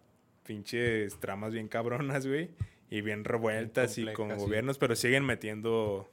pinches 0.44 1.20
tramas 1.20 1.53
bien 1.53 1.68
cabronas, 1.68 2.26
güey. 2.26 2.50
Y 2.90 3.00
bien 3.00 3.22
revueltas 3.22 3.96
y 3.98 4.12
con 4.12 4.30
sí. 4.32 4.36
gobiernos, 4.36 4.78
pero 4.78 4.96
siguen 4.96 5.24
metiendo. 5.24 6.11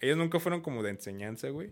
Ellos 0.00 0.18
nunca 0.18 0.38
fueron 0.38 0.60
como 0.60 0.82
de 0.82 0.90
enseñanza, 0.90 1.48
güey. 1.48 1.70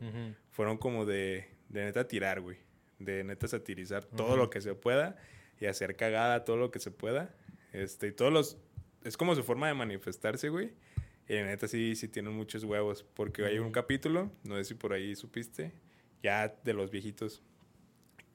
Fueron 0.52 0.78
como 0.78 1.04
de, 1.04 1.48
de 1.68 1.84
neta 1.84 2.08
tirar, 2.08 2.40
güey. 2.40 2.56
De 2.98 3.22
neta 3.22 3.46
satirizar 3.46 4.06
todo 4.06 4.38
lo 4.38 4.48
que 4.48 4.62
se 4.62 4.74
pueda 4.74 5.18
y 5.60 5.66
hacer 5.66 5.96
cagada 5.96 6.46
todo 6.46 6.56
lo 6.56 6.70
que 6.70 6.78
se 6.78 6.90
pueda. 6.90 7.34
Este, 7.74 8.06
y 8.06 8.12
todos 8.12 8.32
los. 8.32 8.56
Es 9.04 9.18
como 9.18 9.34
su 9.34 9.44
forma 9.44 9.68
de 9.68 9.74
manifestarse, 9.74 10.48
güey. 10.48 10.72
Y 11.28 11.34
la 11.34 11.44
neta 11.44 11.68
sí, 11.68 11.94
sí 11.94 12.08
tienen 12.08 12.32
muchos 12.32 12.64
huevos. 12.64 13.04
Porque 13.14 13.44
hay 13.44 13.58
un 13.58 13.70
capítulo, 13.70 14.32
no 14.44 14.56
sé 14.56 14.64
si 14.64 14.74
por 14.74 14.92
ahí 14.92 15.14
supiste, 15.14 15.72
ya 16.22 16.48
de 16.48 16.72
los 16.72 16.90
viejitos. 16.90 17.42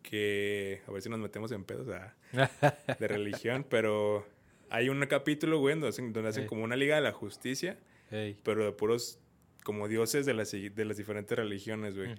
Que 0.03 0.81
a 0.87 0.91
ver 0.91 1.01
si 1.01 1.09
nos 1.09 1.19
metemos 1.19 1.51
en 1.51 1.63
pedos 1.63 1.87
ah, 1.89 2.13
de 2.99 3.07
religión, 3.07 3.65
pero 3.69 4.27
hay 4.69 4.89
un 4.89 4.99
capítulo, 5.05 5.59
güey, 5.59 5.75
donde 5.75 5.87
hacen, 5.89 6.11
donde 6.11 6.29
hacen 6.29 6.45
como 6.45 6.63
una 6.63 6.75
liga 6.75 6.95
de 6.95 7.01
la 7.01 7.13
justicia, 7.13 7.79
Ey. 8.11 8.37
pero 8.43 8.65
de 8.65 8.73
puros 8.73 9.19
como 9.63 9.87
dioses 9.87 10.25
de 10.25 10.33
las, 10.33 10.51
de 10.51 10.85
las 10.85 10.97
diferentes 10.97 11.37
religiones, 11.37 11.95
güey. 11.95 12.15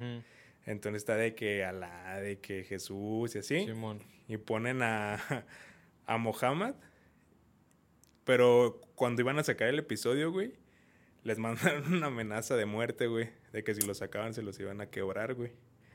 Entonces 0.67 1.03
está 1.03 1.17
de 1.17 1.35
que 1.35 1.65
Alá, 1.65 2.21
de 2.21 2.39
que 2.39 2.65
Jesús 2.65 3.35
y 3.35 3.39
así. 3.39 3.67
Simón. 3.67 4.01
Y 4.29 4.39
ponen 4.39 4.83
a, 4.83 5.21
a 6.07 6.19
Mohammed. 6.19 6.75
Pero 8.25 8.81
cuando 8.95 9.21
iban 9.21 9.39
a 9.39 9.45
sacar 9.45 9.69
el 9.69 9.79
episodio, 9.79 10.33
güey, 10.33 10.55
les 11.25 11.39
mandaron 11.39 11.93
una 11.93 12.07
amenaza 12.07 12.57
de 12.57 12.65
muerte, 12.67 13.07
güey. 13.09 13.31
De 13.53 13.65
que 13.65 13.75
si 13.75 13.85
lo 13.87 13.95
sacaban 13.95 14.33
se 14.35 14.43
los 14.43 14.59
iban 14.61 14.81
a 14.81 14.87
quebrar, 14.91 15.35
güey. 15.35 15.53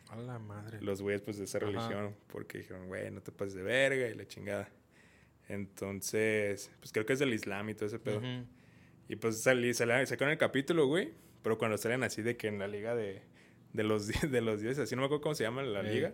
A 0.10 0.16
la 0.18 0.40
madre. 0.40 0.82
Los 0.82 1.02
güeyes, 1.02 1.22
pues, 1.22 1.38
de 1.38 1.44
esa 1.46 1.60
Ajá. 1.60 1.68
religión. 1.68 2.16
Porque 2.28 2.58
dijeron, 2.58 2.88
güey, 2.88 3.10
no 3.12 3.22
te 3.22 3.32
pases 3.32 3.54
de 3.54 3.62
verga 3.64 4.08
y 4.08 4.16
la 4.16 4.26
chingada. 4.28 4.70
Entonces, 5.48 6.72
pues 6.80 6.92
creo 6.92 7.06
que 7.06 7.14
es 7.14 7.20
del 7.20 7.34
Islam 7.34 7.70
y 7.70 7.74
todo 7.76 7.86
ese 7.88 8.00
pedo. 8.00 8.22
Y 9.08 9.16
pues 9.16 9.42
salí, 9.42 9.74
salí- 9.74 10.06
sacaron 10.06 10.32
el 10.32 10.38
capítulo, 10.38 10.86
güey. 10.88 11.14
Pero 11.42 11.58
cuando 11.58 11.78
salen 11.78 12.04
así 12.04 12.22
de 12.22 12.38
que 12.38 12.48
en 12.48 12.60
la 12.60 12.68
liga 12.68 12.96
de, 12.96 13.22
de 13.74 13.84
los 13.84 14.08
de 14.32 14.42
los 14.42 14.62
dioses, 14.62 14.80
así 14.80 14.96
no 14.96 15.02
me 15.02 15.06
acuerdo 15.06 15.22
cómo 15.22 15.36
se 15.36 15.44
llama 15.44 15.64
la 15.64 15.82
Ey. 15.82 15.96
liga. 15.96 16.14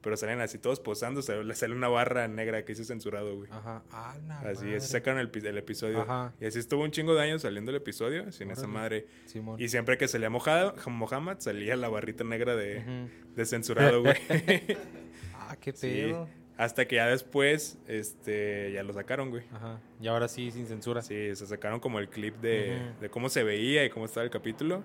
Pero 0.00 0.16
salen 0.16 0.40
así 0.40 0.58
todos 0.58 0.78
posando, 0.78 1.22
sale, 1.22 1.42
le 1.44 1.54
sale 1.56 1.74
una 1.74 1.88
barra 1.88 2.28
negra 2.28 2.64
que 2.64 2.72
dice 2.72 2.84
censurado, 2.84 3.36
güey. 3.36 3.50
Ajá. 3.50 3.82
A 3.90 4.16
la 4.26 4.38
Así, 4.50 4.64
madre. 4.64 4.76
así 4.76 4.88
sacaron 4.92 5.18
el, 5.18 5.28
pi- 5.30 5.44
el 5.44 5.58
episodio. 5.58 6.02
Ajá. 6.02 6.32
Y 6.40 6.46
así 6.46 6.58
estuvo 6.60 6.84
un 6.84 6.92
chingo 6.92 7.14
de 7.16 7.22
años 7.22 7.42
saliendo 7.42 7.70
el 7.72 7.76
episodio, 7.78 8.30
sin 8.30 8.50
esa 8.52 8.68
madre. 8.68 9.06
Simón. 9.26 9.60
Y 9.60 9.68
siempre 9.68 9.98
que 9.98 10.06
salía 10.06 10.30
Moja- 10.30 10.72
Mohammed, 10.86 11.38
salía 11.40 11.74
la 11.76 11.88
barrita 11.88 12.22
negra 12.22 12.54
de, 12.54 13.08
censurado, 13.44 14.02
güey. 14.02 14.14
Ah, 15.34 15.56
qué 15.60 15.72
Sí. 15.72 15.86
pedo. 15.88 16.28
Hasta 16.56 16.86
que 16.88 16.96
ya 16.96 17.06
después, 17.06 17.78
este, 17.86 18.72
ya 18.72 18.82
lo 18.82 18.92
sacaron, 18.92 19.30
güey. 19.30 19.44
Ajá. 19.52 19.80
Y 20.00 20.08
ahora 20.08 20.26
sí, 20.28 20.50
sin 20.50 20.66
censura. 20.66 21.02
Sí, 21.02 21.34
se 21.36 21.46
sacaron 21.46 21.78
como 21.80 21.98
el 22.00 22.08
clip 22.08 22.36
de, 22.36 22.80
cómo 23.10 23.28
se 23.28 23.44
veía 23.44 23.84
y 23.84 23.90
cómo 23.90 24.06
estaba 24.06 24.24
el 24.24 24.30
capítulo. 24.30 24.82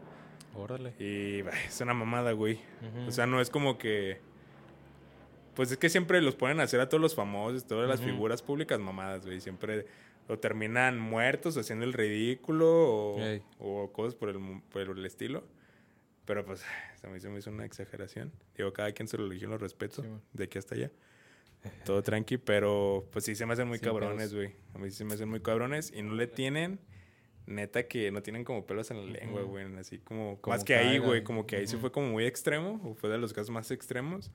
Órale. 0.55 0.93
Y 0.99 1.41
bah, 1.41 1.51
es 1.67 1.81
una 1.81 1.93
mamada, 1.95 2.31
güey. 2.33 2.59
O 3.07 3.11
sea, 3.11 3.25
no 3.25 3.41
es 3.41 3.49
como 3.49 3.77
que. 3.77 4.21
Pues 5.55 5.71
es 5.71 5.77
que 5.77 5.89
siempre 5.89 6.21
los 6.21 6.35
ponen 6.35 6.59
a 6.59 6.63
hacer 6.63 6.79
a 6.79 6.89
todos 6.89 7.01
los 7.01 7.15
famosos, 7.15 7.65
todas 7.67 7.87
las 7.87 8.01
figuras 8.01 8.41
públicas 8.41 8.79
mamadas, 8.79 9.25
güey. 9.25 9.39
Siempre 9.39 9.85
o 10.27 10.39
terminan 10.39 10.97
muertos 10.99 11.57
haciendo 11.57 11.85
el 11.85 11.93
ridículo 11.93 12.67
o, 12.69 13.17
o 13.59 13.91
cosas 13.91 14.15
por 14.15 14.29
el, 14.29 14.39
mu- 14.39 14.61
por 14.69 14.81
el 14.81 15.05
estilo. 15.05 15.43
Pero 16.25 16.45
pues 16.45 16.63
a 17.03 17.07
mí 17.09 17.19
se 17.19 17.29
me 17.29 17.39
hizo 17.39 17.49
una 17.51 17.65
exageración. 17.65 18.31
Digo, 18.57 18.71
cada 18.73 18.91
quien 18.93 19.07
religión 19.09 19.51
lo 19.51 19.57
respeto, 19.57 20.01
Sí, 20.01 20.07
man. 20.07 20.21
de 20.33 20.43
aquí 20.45 20.57
hasta 20.57 20.75
allá. 20.75 20.91
Todo 21.85 22.01
tranqui, 22.01 22.37
pero 22.37 23.07
pues 23.11 23.25
sí 23.25 23.35
se 23.35 23.45
me 23.45 23.53
hacen 23.53 23.67
muy 23.67 23.79
cabrones, 23.79 24.33
güey. 24.33 24.55
A 24.73 24.79
mí 24.79 24.89
sí 24.89 24.97
se 24.97 25.05
me 25.05 25.13
hacen 25.13 25.29
muy 25.29 25.41
cabrones 25.41 25.91
y 25.95 26.01
no 26.01 26.13
le 26.15 26.27
tienen, 26.27 26.79
neta 27.45 27.87
que 27.87 28.09
no 28.11 28.21
tienen 28.23 28.43
como 28.43 28.65
pelos 28.65 28.89
en 28.91 29.05
la 29.05 29.11
lengua, 29.19 29.43
güey. 29.43 29.65
Así 29.77 29.99
como, 29.99 30.39
Como 30.41 30.55
más 30.55 30.63
que 30.63 30.75
ahí, 30.75 30.97
güey, 30.97 31.23
como 31.23 31.45
que 31.45 31.57
ahí 31.57 31.67
sí 31.67 31.75
ujú. 31.75 31.81
fue 31.81 31.91
como 31.91 32.07
muy 32.07 32.25
extremo, 32.25 32.81
o 32.83 32.95
fue 32.95 33.09
de 33.09 33.17
los 33.17 33.33
casos 33.33 33.49
más 33.51 33.69
extremos. 33.71 34.31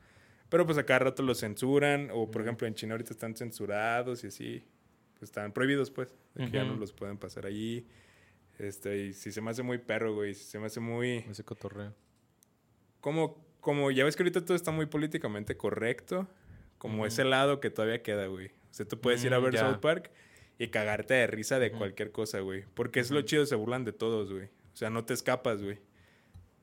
Pero 0.49 0.65
pues 0.67 0.79
a 0.79 0.85
cada 0.87 1.01
rato 1.01 1.23
los 1.23 1.41
censuran, 1.41 2.11
o 2.13 2.31
por 2.31 2.43
ejemplo 2.43 2.67
en 2.67 2.75
China 2.75 2.95
ahorita 2.95 3.13
están 3.13 3.35
censurados 3.37 4.25
y 4.25 4.29
así. 4.29 4.65
Pues 5.19 5.31
están 5.31 5.53
prohibidos, 5.53 5.91
pues, 5.91 6.15
de 6.35 6.45
que 6.47 6.53
ya 6.53 6.65
no 6.65 6.77
los 6.77 6.93
pueden 6.93 7.19
pasar 7.19 7.45
allí. 7.45 7.87
Este, 8.59 9.07
y 9.07 9.13
sí 9.13 9.33
se 9.33 9.41
me 9.41 9.51
hace 9.51 9.63
muy 9.63 9.79
perro, 9.79 10.15
güey. 10.15 10.35
sí 10.35 10.45
se 10.45 10.59
me 10.61 10.67
hace 10.67 10.79
muy 10.81 11.25
Ese 11.29 11.45
cotorreo. 11.45 11.93
como, 13.01 13.45
como 13.61 13.91
ya 13.91 14.05
ves 14.05 14.17
que 14.17 14.23
ahorita 14.23 14.45
todo 14.45 14.57
está 14.57 14.71
muy 14.71 14.87
políticamente 14.87 15.57
correcto, 15.57 16.29
como 16.79 16.99
Ujú. 16.99 17.07
ese 17.07 17.25
lado 17.25 17.61
que 17.61 17.71
todavía 17.71 18.03
queda, 18.03 18.27
güey. 18.27 18.49
O 18.49 18.75
sea, 18.75 18.87
tú 18.87 19.01
puedes 19.01 19.25
ir 19.25 19.35
a 19.35 19.41
Mm, 19.41 19.45
ver 19.45 19.55
ya. 19.55 19.61
South 19.61 19.81
Park 19.81 20.11
y 20.59 20.69
cagarte 20.69 21.15
de 21.15 21.27
risa 21.27 21.59
de 21.59 21.73
cualquier 21.73 22.13
cosa, 22.13 22.41
güey. 22.41 22.65
Porque 22.75 23.01
es 23.01 23.11
lo 23.11 23.21
chido, 23.23 23.45
se 23.47 23.55
burlan 23.57 23.85
de 23.85 23.93
todos, 23.93 24.33
güey. 24.33 24.47
O 24.73 24.77
sea, 24.77 24.91
no 24.91 25.05
te 25.05 25.15
escapas, 25.15 25.63
güey. 25.63 25.79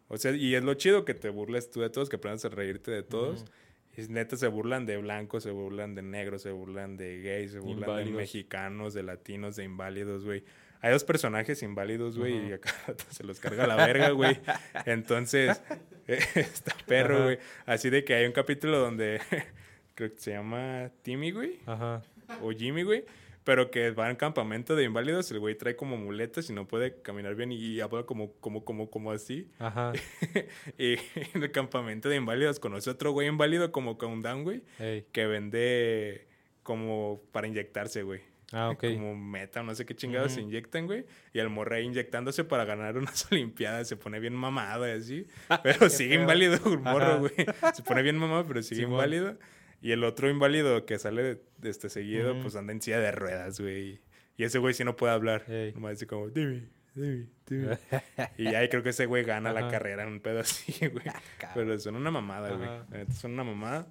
O 0.07 0.17
sea, 0.17 0.31
y 0.33 0.55
es 0.55 0.63
lo 0.63 0.73
chido 0.75 1.03
que 1.03 1.13
te 1.13 1.29
burles 1.29 1.69
tú 1.71 1.81
de 1.81 1.89
todos, 1.89 2.09
que 2.09 2.15
aprendas 2.17 2.45
a 2.45 2.49
reírte 2.49 2.91
de 2.91 3.03
todos. 3.03 3.41
Ujú. 3.41 3.51
Y 3.97 4.01
neta 4.09 4.35
se 4.35 4.47
burlan 4.47 4.85
de 4.85 4.97
blancos, 4.97 5.43
se 5.43 5.51
burlan 5.51 5.95
de 5.95 6.01
negros, 6.01 6.41
se 6.41 6.51
burlan 6.51 6.97
de 6.97 7.21
gays, 7.21 7.51
se 7.51 7.59
burlan 7.59 8.05
de 8.05 8.11
mexicanos, 8.11 8.93
de 8.93 9.03
latinos, 9.03 9.55
de 9.55 9.63
inválidos, 9.63 10.25
güey. 10.25 10.43
Hay 10.81 10.91
dos 10.91 11.03
personajes 11.03 11.63
inválidos, 11.63 12.17
güey, 12.17 12.49
y 12.49 12.53
acá 12.53 12.71
se 13.09 13.23
los 13.23 13.39
carga 13.39 13.65
la 13.65 13.75
verga, 13.75 14.09
güey. 14.09 14.37
Entonces, 14.85 15.61
está 16.07 16.75
perro, 16.85 17.23
güey. 17.23 17.39
Así 17.65 17.89
de 17.89 18.03
que 18.03 18.13
hay 18.13 18.25
un 18.25 18.33
capítulo 18.33 18.79
donde 18.79 19.19
creo 19.95 20.13
que 20.13 20.19
se 20.19 20.31
llama 20.31 20.91
Timmy, 21.01 21.31
güey, 21.31 21.59
Ajá. 21.65 22.03
o 22.41 22.51
Jimmy, 22.51 22.83
güey. 22.83 23.05
Pero 23.45 23.69
que 23.69 23.91
va 23.91 24.09
en 24.09 24.15
campamento 24.15 24.75
de 24.75 24.83
inválidos, 24.83 25.29
el 25.31 25.39
güey 25.39 25.55
trae 25.55 25.75
como 25.75 25.97
muletas 25.97 26.49
y 26.49 26.53
no 26.53 26.67
puede 26.67 27.01
caminar 27.03 27.35
bien 27.35 27.51
y 27.51 27.79
habla 27.79 28.03
como, 28.03 28.33
como, 28.41 28.65
como, 28.65 28.89
como 28.89 29.11
así. 29.11 29.47
Ajá. 29.59 29.93
Y 30.77 30.95
en 31.33 31.43
el 31.43 31.51
campamento 31.51 32.09
de 32.09 32.17
inválidos 32.17 32.59
conoce 32.59 32.89
otro 32.89 33.11
güey 33.11 33.27
inválido 33.27 33.71
como 33.71 33.97
Countdown, 33.97 34.43
güey, 34.43 34.63
Ey. 34.79 35.05
que 35.11 35.27
vende 35.27 36.27
como 36.63 37.21
para 37.31 37.47
inyectarse, 37.47 38.01
güey. 38.01 38.21
Ah, 38.51 38.69
ok. 38.69 38.83
Como 38.93 39.15
meta, 39.15 39.63
no 39.63 39.73
sé 39.75 39.85
qué 39.85 39.95
chingados 39.95 40.31
se 40.33 40.41
inyectan, 40.41 40.85
güey. 40.85 41.05
Y 41.33 41.39
el 41.39 41.49
morro 41.49 41.75
ahí 41.75 41.83
inyectándose 41.83 42.43
para 42.43 42.65
ganar 42.65 42.97
unas 42.97 43.31
olimpiadas. 43.31 43.87
Se 43.87 43.95
pone 43.95 44.19
bien 44.19 44.33
mamado 44.33 44.87
y 44.87 44.91
así. 44.91 45.27
Pero 45.63 45.89
sigue 45.89 46.15
inválido 46.15 46.57
el 46.65 46.79
morro, 46.79 47.19
güey. 47.19 47.33
Se 47.73 47.83
pone 47.83 48.01
bien 48.01 48.17
mamado, 48.17 48.45
pero 48.47 48.63
sigue 48.63 48.83
inválido. 48.83 49.37
Y 49.85 49.91
el 49.91 50.03
otro 50.03 50.27
inválido 50.27 50.87
que 50.87 50.97
sale 50.97 51.21
de, 51.57 51.69
este 51.69 51.89
seguido, 51.89 52.41
pues 52.41 52.55
anda 52.55 52.73
en 52.73 52.81
silla 52.81 52.99
de 52.99 53.11
ruedas, 53.11 53.59
güey. 53.59 54.01
Y 54.35 54.43
ese 54.43 54.57
güey 54.57 54.73
sí 54.73 54.83
no 54.83 54.95
puede 54.95 55.13
hablar. 55.13 55.45
Ey. 55.47 55.73
Nomás 55.73 55.91
dice 55.91 56.07
como, 56.07 56.27
dime, 56.29 56.69
dime, 56.95 57.27
dime. 57.45 57.77
y 58.39 58.47
ahí 58.55 58.67
creo 58.67 58.81
que 58.81 58.89
ese 58.89 59.05
güey 59.05 59.23
gana 59.23 59.53
la 59.53 59.69
carrera 59.69 60.01
en 60.01 60.09
un 60.09 60.21
pedo 60.21 60.39
así, 60.39 60.73
güey. 60.87 61.05
Pero 61.53 61.77
son 61.77 61.97
una 61.97 62.09
mamada, 62.09 62.49
güey. 62.55 63.05
Son 63.13 63.33
una 63.33 63.43
mamada. 63.43 63.85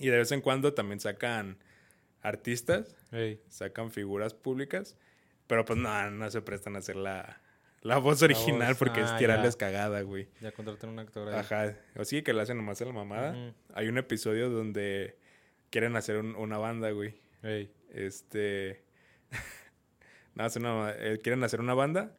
Y 0.00 0.08
de 0.08 0.16
vez 0.18 0.32
en 0.32 0.40
cuando 0.40 0.74
también 0.74 0.98
sacan 0.98 1.58
artistas, 2.22 2.96
sacan 3.48 3.92
figuras 3.92 4.34
públicas, 4.34 4.96
pero 5.46 5.64
pues 5.64 5.78
no, 5.78 6.10
no 6.10 6.28
se 6.28 6.42
prestan 6.42 6.74
a 6.74 6.80
hacer 6.80 6.96
la, 6.96 7.40
la 7.82 7.98
voz 7.98 8.20
original 8.22 8.70
voz. 8.70 8.78
porque 8.78 9.00
es 9.02 9.10
Ah, 9.10 9.16
tirarles 9.16 9.54
ya. 9.54 9.58
cagada, 9.58 10.00
güey. 10.00 10.26
Ya 10.40 10.50
contratan 10.50 10.90
un 10.90 10.98
actor 10.98 11.28
ahí. 11.28 11.38
Ajá. 11.38 11.76
O 11.94 12.04
sí, 12.04 12.22
que 12.22 12.32
le 12.32 12.42
hacen 12.42 12.56
nomás 12.56 12.82
a 12.82 12.84
la 12.84 12.92
mamada. 12.92 13.54
Hay 13.74 13.86
un 13.86 13.96
episodio 13.96 14.50
donde 14.50 15.19
quieren 15.70 15.96
hacer 15.96 16.16
un- 16.18 16.34
una 16.36 16.58
banda, 16.58 16.90
güey. 16.90 17.14
Ey. 17.42 17.72
Este. 17.92 18.82
Nada, 20.34 20.50
una- 20.58 20.92
eh, 20.96 21.18
quieren 21.22 21.42
hacer 21.44 21.60
una 21.60 21.74
banda 21.74 22.16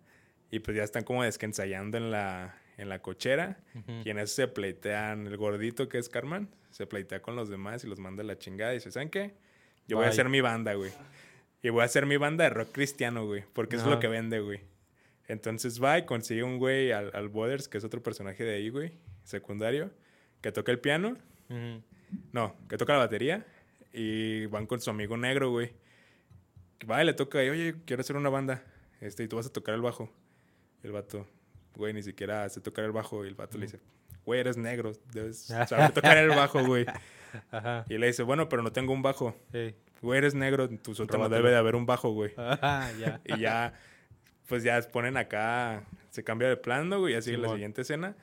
y 0.50 0.60
pues 0.60 0.76
ya 0.76 0.84
están 0.84 1.04
como 1.04 1.24
descansallando 1.24 1.98
en 1.98 2.12
la, 2.12 2.56
en 2.78 2.90
la 2.90 3.02
cochera. 3.02 3.60
Y 4.04 4.10
en 4.10 4.20
eso 4.20 4.36
se 4.36 4.48
pleitean 4.48 5.28
el 5.28 5.38
gordito 5.38 5.88
que 5.88 5.98
es 5.98 6.10
Carmen, 6.10 6.50
se 6.72 6.86
pleitea 6.88 7.22
con 7.22 7.36
los 7.36 7.50
demás 7.50 7.84
y 7.84 7.88
los 7.88 8.00
manda 8.00 8.24
a 8.24 8.26
la 8.26 8.38
chingada 8.38 8.72
y 8.74 8.76
dice, 8.76 8.92
¿saben 8.92 9.10
qué? 9.10 9.34
Yo 9.88 9.98
voy 9.98 10.06
a 10.06 10.10
hacer 10.10 10.30
mi 10.30 10.42
banda, 10.42 10.74
güey. 10.74 10.92
Y 11.64 11.70
voy 11.70 11.82
a 11.82 11.86
hacer 11.86 12.06
mi 12.06 12.18
banda 12.18 12.44
de 12.46 12.50
rock 12.50 12.70
cristiano, 12.72 13.26
güey, 13.26 13.44
porque 13.54 13.76
eso 13.76 13.86
es 13.86 13.92
lo 13.92 14.00
que 14.00 14.08
vende, 14.08 14.40
güey. 14.40 14.62
Entonces 15.28 15.82
va 15.82 15.98
y 15.98 16.06
consigue 16.06 16.44
un 16.44 16.58
güey 16.58 16.92
al, 16.92 17.12
al 17.14 17.30
Boders, 17.30 17.68
que 17.68 17.78
es 17.78 17.84
otro 17.84 18.02
personaje 18.04 18.44
de 18.44 18.56
ahí, 18.56 18.70
güey, 18.70 18.94
secundario, 19.24 19.92
que 20.42 20.52
toca 20.52 20.72
el 20.72 20.80
piano. 20.80 21.18
No, 22.32 22.56
que 22.70 22.78
toca 22.78 22.94
la 22.94 23.00
batería 23.00 23.46
y 23.94 24.46
van 24.48 24.66
con 24.66 24.80
su 24.82 24.90
amigo 24.90 25.18
negro, 25.18 25.52
güey. 25.52 25.74
Va 26.90 27.02
y 27.02 27.06
le 27.06 27.14
toca, 27.14 27.44
y, 27.44 27.50
oye, 27.50 27.76
quiero 27.86 28.02
hacer 28.02 28.16
una 28.16 28.30
banda, 28.30 28.64
este, 29.02 29.24
y 29.24 29.28
tú 29.28 29.36
vas 29.36 29.48
a 29.48 29.54
tocar 29.54 29.76
el 29.76 29.82
bajo. 29.82 30.10
Y 30.84 30.88
el 30.88 30.94
vato, 30.94 31.28
güey, 31.76 31.94
ni 31.94 32.02
siquiera 32.02 32.44
hace 32.44 32.62
tocar 32.62 32.86
el 32.86 32.92
bajo 32.92 33.24
y 33.24 33.28
el 33.28 33.36
vato 33.36 33.58
le 33.58 33.66
dice, 33.66 33.80
güey, 34.26 34.40
eres 34.40 34.58
negro, 34.58 34.94
debes 35.14 35.44
saber 35.44 35.92
tocar 35.92 36.18
el 36.18 36.30
bajo, 36.30 36.64
güey. 36.66 36.86
Ajá. 37.52 37.86
Y 37.88 37.98
le 37.98 38.08
dice, 38.08 38.24
bueno, 38.24 38.50
pero 38.50 38.64
no 38.64 38.72
tengo 38.72 38.94
un 38.94 39.02
bajo. 39.02 39.36
Ey. 39.54 39.76
Güey, 40.02 40.18
eres 40.18 40.34
negro, 40.34 40.66
en 40.66 40.80
tu 40.80 40.96
sótano 40.96 41.30
debe 41.30 41.52
de 41.52 41.58
haber 41.58 41.76
un 41.76 41.86
bajo, 41.86 42.12
güey. 42.12 42.34
Ajá, 42.36 42.92
ya. 43.00 43.22
Y 43.26 43.40
ya, 43.40 43.74
pues 44.48 44.64
ya 44.64 44.82
ponen 44.92 45.18
acá, 45.18 45.84
se 46.10 46.24
cambia 46.24 46.50
de 46.50 46.58
plano, 46.58 47.00
güey, 47.00 47.14
así 47.14 47.34
en 47.34 47.44
la 47.44 47.50
siguiente 47.50 47.82
escena. 47.82 48.16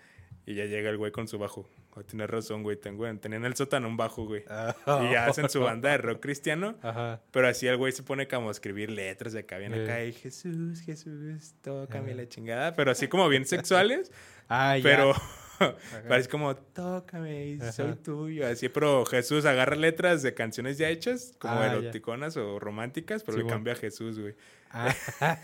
Y 0.47 0.55
ya 0.55 0.65
llega 0.65 0.91
el 0.91 0.97
güey 0.97 1.13
con 1.13 1.29
su 1.29 1.39
bajo. 1.39 1.69
Oh, 1.99 2.05
tienes 2.05 2.31
razón, 2.31 2.63
güey, 2.63 2.77
tengo, 2.77 3.05
tenía 3.19 3.39
en 3.39 3.45
el 3.45 3.55
sótano 3.57 3.89
un 3.89 3.97
bajo, 3.97 4.25
güey. 4.27 4.43
Y 4.43 5.13
ya 5.13 5.27
hacen 5.27 5.49
su 5.49 5.61
banda 5.63 5.91
de 5.91 5.99
rock 5.99 6.21
cristiano. 6.21 6.77
Ajá. 6.83 7.21
Pero 7.31 7.49
así 7.49 7.67
el 7.67 7.77
güey 7.77 7.93
se 7.93 8.03
pone 8.03 8.29
como 8.29 8.49
a 8.49 8.53
escribir 8.53 8.91
letras 8.91 9.33
de 9.33 9.41
acá, 9.41 9.59
bien 9.59 9.75
Eh. 9.75 9.85
acá, 9.85 10.05
y 10.05 10.13
Jesús, 10.13 10.81
Jesús, 10.83 11.55
tócame 11.63 12.13
Ajá. 12.13 12.23
la 12.23 12.29
chingada. 12.29 12.75
Pero 12.75 12.91
así 12.91 13.09
como 13.09 13.29
bien 13.29 13.45
sexuales, 13.47 14.13
Ah, 14.49 14.77
ya. 14.79 14.83
pero 14.83 15.13
parece 16.09 16.29
como, 16.29 16.55
tócame, 16.57 17.47
y 17.49 17.61
soy 17.73 17.95
tuyo. 17.97 18.47
Así, 18.47 18.69
pero 18.69 19.05
Jesús 19.05 19.45
agarra 19.45 19.77
letras 19.77 20.23
de 20.23 20.33
canciones 20.35 20.79
ya 20.79 20.89
hechas, 20.89 21.35
como 21.39 21.55
Ah, 21.55 21.67
ya. 21.67 21.73
eroticonas 21.75 22.37
o 22.37 22.59
románticas, 22.59 23.23
pero 23.25 23.39
le 23.39 23.47
cambia 23.47 23.73
a 23.75 23.77
Jesús, 23.77 24.19
güey. 24.19 24.35
Ah, 24.71 24.95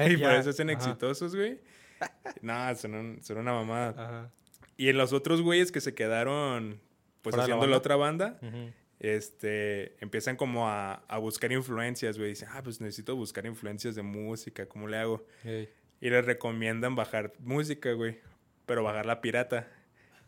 Y 0.09 0.17
por 0.17 0.33
eso 0.33 0.53
son 0.53 0.71
Ajá. 0.71 0.79
exitosos, 0.79 1.35
güey. 1.35 1.59
No, 2.43 2.75
son, 2.77 2.95
un- 2.95 3.23
son 3.23 3.39
una 3.39 3.53
mamada. 3.53 3.89
Ajá. 3.91 4.31
Y 4.77 4.89
en 4.89 4.99
los 4.99 5.13
otros 5.13 5.43
güeyes 5.43 5.73
que 5.73 5.81
se 5.81 5.95
quedaron, 5.95 6.81
pues 7.23 7.35
¿Fuera 7.35 7.45
de 7.45 7.49
la 7.49 7.55
haciendo 7.55 7.67
la 7.71 7.77
otra 7.77 7.97
banda, 7.97 8.41
este, 9.01 9.97
empiezan 10.03 10.37
como 10.37 10.69
a, 10.69 10.95
a 11.09 11.19
buscar 11.19 11.53
influencias, 11.53 12.17
güey. 12.19 12.31
Dicen, 12.31 12.49
ah, 12.53 12.63
pues 12.63 12.81
necesito 12.81 13.15
buscar 13.17 13.47
influencias 13.47 13.95
de 13.95 14.03
música, 14.03 14.67
¿cómo 14.67 14.89
le 14.89 14.97
hago? 14.97 15.27
Y 16.01 16.11
les 16.11 16.25
recomiendan 16.25 16.95
bajar 16.97 17.33
música, 17.39 17.93
güey. 17.93 18.19
Pero 18.67 18.83
bajarla 18.83 19.21
pirata. 19.21 19.69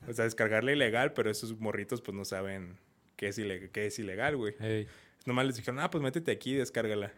O 0.06 0.12
sea, 0.12 0.24
descargarla 0.24 0.72
ilegal, 0.72 1.12
pero 1.12 1.30
esos 1.30 1.58
morritos 1.58 2.00
pues 2.02 2.14
no 2.14 2.24
saben 2.24 2.78
qué 3.16 3.28
es, 3.28 3.38
ilegal, 3.38 3.70
qué 3.70 3.86
es 3.86 3.98
ilegal, 3.98 4.36
güey. 4.36 4.54
Ey. 4.60 4.86
Nomás 5.24 5.46
les 5.46 5.56
dijeron, 5.56 5.80
ah, 5.80 5.90
pues 5.90 6.02
métete 6.02 6.30
aquí 6.30 6.52
y 6.52 6.56
descárgala. 6.56 7.12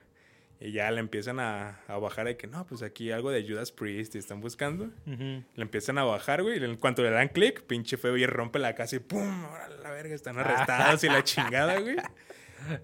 Y 0.61 0.72
ya 0.72 0.90
le 0.90 0.98
empiezan 0.98 1.38
a, 1.38 1.80
a 1.86 1.98
bajar 1.98 2.26
de 2.26 2.36
que, 2.36 2.48
no, 2.48 2.66
pues 2.66 2.82
aquí 2.82 3.12
algo 3.12 3.30
de 3.30 3.46
Judas 3.48 3.70
Priest 3.70 4.16
y 4.16 4.18
están 4.18 4.40
buscando. 4.40 4.90
Le 5.06 5.44
empiezan 5.56 5.98
a 5.98 6.04
bajar, 6.04 6.42
güey. 6.42 6.59
Y 6.61 6.64
en 6.64 6.76
cuanto 6.76 7.02
le 7.02 7.11
dan 7.11 7.28
clic, 7.28 7.62
pinche 7.62 7.96
feo 7.96 8.16
y 8.16 8.26
rompe 8.26 8.59
la 8.59 8.74
casa 8.74 8.96
y 8.96 8.98
¡pum! 8.98 9.44
Ahora 9.44 9.68
la 9.68 9.90
verga, 9.92 10.14
están 10.16 10.36
arrestados 10.38 11.04
y 11.04 11.09
la 11.09 11.22
chingada, 11.24 11.78
güey. 11.78 11.96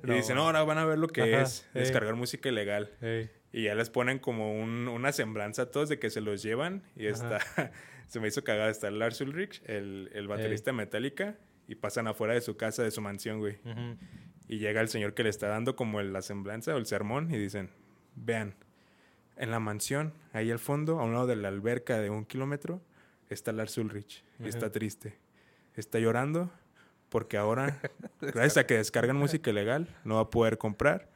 Y 0.05 0.07
No. 0.07 0.15
dicen, 0.15 0.37
no, 0.37 0.43
ahora 0.47 0.63
van 0.63 0.79
a 0.79 0.85
ver 0.85 0.99
lo 0.99 1.09
que 1.09 1.23
Ajá, 1.35 1.43
es 1.43 1.69
descargar 1.75 2.15
música 2.15 2.49
ilegal. 2.49 2.93
Y 3.53 3.65
ya 3.65 3.75
les 3.75 3.91
ponen 3.91 4.21
como 4.21 4.53
un- 4.57 4.87
una 4.89 5.11
semblanza 5.11 5.63
a 5.63 5.67
todos 5.73 5.89
de 5.89 5.99
que 5.99 6.11
se 6.11 6.21
los 6.21 6.43
llevan. 6.45 6.85
Y 6.95 7.09
Ajá. 7.09 7.39
está, 7.39 7.73
se 8.07 8.21
me 8.21 8.29
hizo 8.29 8.45
cagado. 8.45 8.71
Está 8.71 8.89
Lars 8.93 9.21
Ulrich, 9.21 9.63
el, 9.67 10.11
el 10.15 10.29
baterista 10.29 10.71
de 10.71 10.77
Metallica. 10.77 11.37
Y 11.67 11.75
pasan 11.77 12.07
afuera 12.07 12.35
de 12.35 12.41
su 12.41 12.57
casa, 12.57 12.83
de 12.85 12.91
su 12.93 13.01
mansión, 13.01 13.41
güey. 13.41 13.59
Ujú. 13.65 13.97
Y 14.49 14.59
llega 14.59 14.81
el 14.81 14.89
señor 14.89 15.15
que 15.15 15.23
le 15.23 15.31
está 15.31 15.49
dando 15.49 15.77
como 15.77 16.01
la 16.03 16.23
semblanza 16.23 16.75
o 16.75 16.79
el 16.79 16.87
sermón. 16.87 17.33
Y 17.33 17.39
dicen, 17.39 17.71
vean, 18.15 18.55
en 19.37 19.51
la 19.51 19.61
mansión, 19.61 20.13
ahí 20.33 20.51
al 20.51 20.59
fondo, 20.59 21.01
a 21.01 21.05
un 21.05 21.13
lado 21.13 21.27
de 21.27 21.37
la 21.37 21.49
alberca 21.49 21.99
de 21.99 22.11
un 22.11 22.25
kilómetro, 22.25 22.81
está 23.31 23.53
Lars 23.53 23.79
Ulrich. 23.79 24.25
Y 24.41 24.49
está 24.49 24.71
triste. 24.71 25.17
Está 25.75 25.99
llorando 25.99 26.51
porque 27.09 27.37
ahora, 27.37 27.81
gracias 28.21 28.57
a 28.57 28.67
que 28.67 28.75
descargan 28.75 29.17
música 29.17 29.51
ilegal, 29.51 29.89
no 30.05 30.17
va 30.17 30.23
a 30.23 30.31
poder 30.31 30.59
comprar 30.59 31.09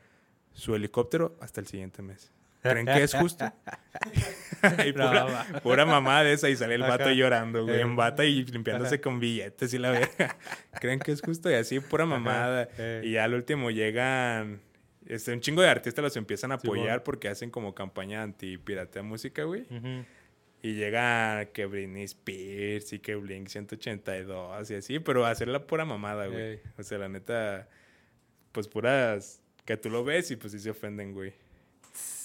su 0.53 0.75
helicóptero 0.75 1.37
hasta 1.41 1.61
el 1.61 1.67
siguiente 1.67 2.03
mes. 2.03 2.33
¿Creen 2.63 2.87
que 2.87 3.03
es 3.05 3.15
justo? 3.15 3.45
y 4.87 4.93
No, 4.93 5.09
pura, 5.09 5.25
va. 5.25 5.45
pura 5.63 5.87
mamá 5.87 6.23
de 6.25 6.33
esa 6.33 6.49
y 6.49 6.57
sale 6.57 6.75
el 6.75 6.83
vato 6.83 7.05
Ajá. 7.05 7.13
llorando, 7.13 7.65
güey, 7.65 7.77
Eh. 7.79 7.81
en 7.83 7.95
bata 7.97 8.25
y 8.25 8.45
limpiándose 8.45 8.97
Ajá. 8.97 9.03
con 9.03 9.21
billetes 9.21 9.73
y 9.75 9.79
la 9.79 9.91
verga. 9.93 10.37
¿Creen 10.81 10.99
que 10.99 11.13
es 11.13 11.21
justo? 11.23 11.51
Y 11.51 11.55
así, 11.55 11.81
pura 11.81 12.05
mamada. 12.07 12.69
Eh. 12.79 13.03
Y 13.05 13.13
ya 13.13 13.25
al 13.25 13.35
último 13.35 13.71
llegan... 13.71 14.61
Este, 15.07 15.33
un 15.33 15.41
chingo 15.41 15.63
de 15.63 15.69
artistas 15.71 16.03
los 16.03 16.17
empiezan 16.17 16.53
a 16.53 16.57
apoyar 16.57 17.03
porque 17.03 17.29
hacen 17.29 17.51
como 17.51 17.75
campaña 17.75 18.23
anti-piratea 18.23 19.03
música, 19.03 19.45
güey. 19.45 19.65
Y 20.61 20.75
llega 20.75 21.47
que 21.55 21.65
Britney 21.67 22.03
Spears 22.03 22.93
y 22.93 22.99
que 22.99 23.15
Blink 23.15 23.49
182 23.49 24.71
y 24.71 24.75
así, 24.75 24.99
pero 24.99 25.25
a 25.25 25.31
hacer 25.31 25.49
la 25.49 25.67
pura 25.67 25.85
mamada, 25.87 26.27
güey. 26.27 26.43
Ey. 26.43 26.61
O 26.77 26.83
sea, 26.83 26.99
la 26.99 27.09
neta, 27.09 27.69
pues 28.53 28.69
puras 28.69 29.41
que 29.65 29.77
tú 29.79 29.89
lo 29.89 30.05
ves 30.05 30.31
y 30.31 30.37
pues 30.37 30.53
sí 30.53 30.59
se 30.59 30.71
ofenden, 30.71 31.15
güey. 31.15 31.33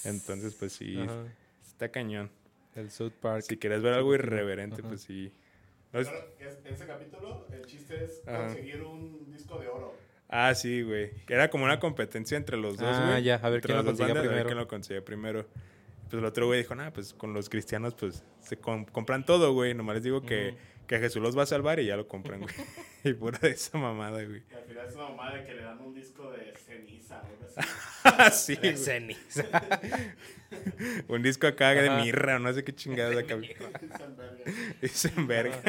Entonces, 0.05 0.53
pues 0.55 0.73
sí, 0.73 0.97
Ajá. 0.99 1.23
está 1.65 1.89
cañón. 1.89 2.29
El 2.75 2.89
South 2.91 3.13
Park. 3.21 3.43
Si 3.47 3.57
quieres 3.57 3.81
ver 3.81 3.93
algo 3.93 4.13
irreverente, 4.15 4.81
Ajá. 4.81 4.89
pues 4.89 5.01
sí. 5.01 5.31
No 5.91 5.99
es- 5.99 6.07
en 6.39 6.73
ese 6.73 6.85
capítulo, 6.87 7.45
el 7.51 7.65
chiste 7.65 8.03
es 8.03 8.21
Ajá. 8.27 8.47
conseguir 8.47 8.81
un 8.81 9.31
disco 9.31 9.59
de 9.59 9.67
oro. 9.67 9.93
Ah, 10.27 10.55
sí, 10.55 10.81
güey. 10.81 11.11
Que 11.27 11.35
era 11.35 11.49
como 11.51 11.65
una 11.65 11.79
competencia 11.79 12.35
entre 12.37 12.57
los 12.57 12.77
dos, 12.77 12.89
Ah, 12.91 13.09
güey. 13.11 13.23
ya, 13.23 13.35
a 13.35 13.49
ver 13.49 13.55
Entre 13.57 13.67
quién 13.67 13.77
lo 13.77 13.83
bandas, 13.83 14.01
a 14.01 14.13
ver 14.13 14.23
primero. 14.23 14.45
quién 14.45 14.57
lo 14.57 14.67
conseguía 14.67 15.05
primero. 15.05 15.45
Pues 16.09 16.13
el 16.19 16.25
otro 16.25 16.47
güey 16.47 16.59
dijo, 16.61 16.73
nah, 16.73 16.89
pues 16.91 17.13
con 17.13 17.33
los 17.33 17.49
cristianos, 17.49 17.93
pues 17.93 18.23
se 18.41 18.57
com- 18.57 18.85
compran 18.85 19.25
todo, 19.25 19.53
güey. 19.53 19.73
Nomás 19.75 19.95
les 19.95 20.03
digo 20.03 20.21
que. 20.23 20.55
Que 20.93 20.99
Jesús 20.99 21.23
los 21.23 21.35
va 21.35 21.41
a 21.43 21.45
salvar 21.47 21.79
y 21.79 21.87
ya 21.87 21.97
lo 21.97 22.07
compran, 22.07 22.41
güey. 22.41 22.53
y 23.03 23.13
pura 23.13 23.39
de 23.39 23.49
esa 23.49 23.77
mamada, 23.79 24.23
güey. 24.23 24.43
Y 24.51 24.53
al 24.53 24.63
final 24.65 24.87
es 24.87 24.95
una 24.95 25.09
mamá 25.09 25.33
de 25.33 25.43
que 25.45 25.53
le 25.55 25.63
dan 25.63 25.79
un 25.79 25.93
disco 25.93 26.31
de 26.31 26.53
ceniza. 26.55 27.21
Ah, 28.03 28.29
sí, 28.31 28.55
De 28.55 28.73
güey. 28.73 28.77
ceniza. 28.77 29.43
Un 31.07 31.23
disco 31.23 31.47
acá 31.47 31.71
de 31.71 31.89
Ajá. 31.89 32.03
mirra, 32.03 32.35
o 32.35 32.39
no 32.39 32.53
sé 32.53 32.63
qué 32.63 32.75
chingadas 32.75 33.17
acá. 33.17 33.35
Dicen 34.81 35.25
verga. 35.25 35.59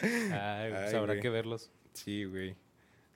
Ay, 0.00 0.70
pues 0.70 0.90
Ay, 0.90 0.94
habrá 0.94 1.14
güey. 1.14 1.20
que 1.20 1.28
verlos. 1.28 1.72
Sí, 1.92 2.24
güey. 2.24 2.54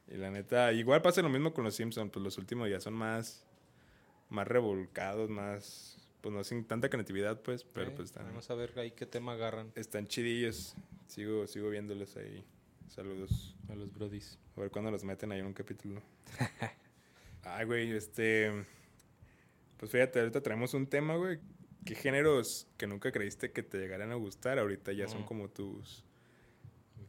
Y 0.08 0.16
la 0.16 0.30
neta, 0.32 0.72
igual 0.72 1.00
pasa 1.00 1.22
lo 1.22 1.28
mismo 1.28 1.54
con 1.54 1.62
los 1.62 1.76
Simpsons, 1.76 2.10
pues 2.12 2.24
los 2.24 2.38
últimos 2.38 2.68
ya 2.68 2.80
son 2.80 2.94
más, 2.94 3.46
más 4.30 4.48
revolcados, 4.48 5.30
más, 5.30 6.01
pues 6.22 6.34
no 6.34 6.42
sin 6.44 6.64
tanta 6.64 6.88
creatividad, 6.88 7.42
pues, 7.42 7.64
pero 7.64 7.94
pues 7.94 8.06
están, 8.10 8.24
Vamos 8.26 8.48
a 8.50 8.54
ver 8.54 8.72
ahí 8.78 8.92
qué 8.92 9.04
tema 9.04 9.32
agarran 9.34 9.70
están 9.74 10.06
chidillos. 10.06 10.74
Sigo, 11.08 11.46
sigo 11.46 11.68
viéndolos 11.68 12.16
ahí. 12.16 12.42
Saludos. 12.88 13.54
a 13.68 13.74
los 13.74 13.92
brodis. 13.92 14.38
A 14.56 14.60
ver 14.60 14.70
cuándo 14.70 14.90
los 14.90 15.02
meten 15.04 15.32
ahí 15.32 15.40
en 15.40 15.46
un 15.46 15.52
capítulo. 15.54 16.00
Ay, 17.42 17.66
güey, 17.66 17.90
este. 17.92 18.50
Pues 19.78 19.90
fíjate, 19.90 20.20
ahorita 20.20 20.40
traemos 20.42 20.72
un 20.74 20.86
tema, 20.86 21.16
güey. 21.16 21.38
¿Qué 21.84 21.94
géneros 21.96 22.68
que 22.76 22.86
nunca 22.86 23.10
creíste 23.10 23.50
que 23.50 23.62
te 23.64 23.78
llegaran 23.78 24.12
a 24.12 24.14
gustar 24.14 24.58
ahorita 24.60 24.92
ya 24.92 25.08
son 25.08 25.22
Mm. 25.22 25.24
como 25.26 25.48
tus, 25.50 26.04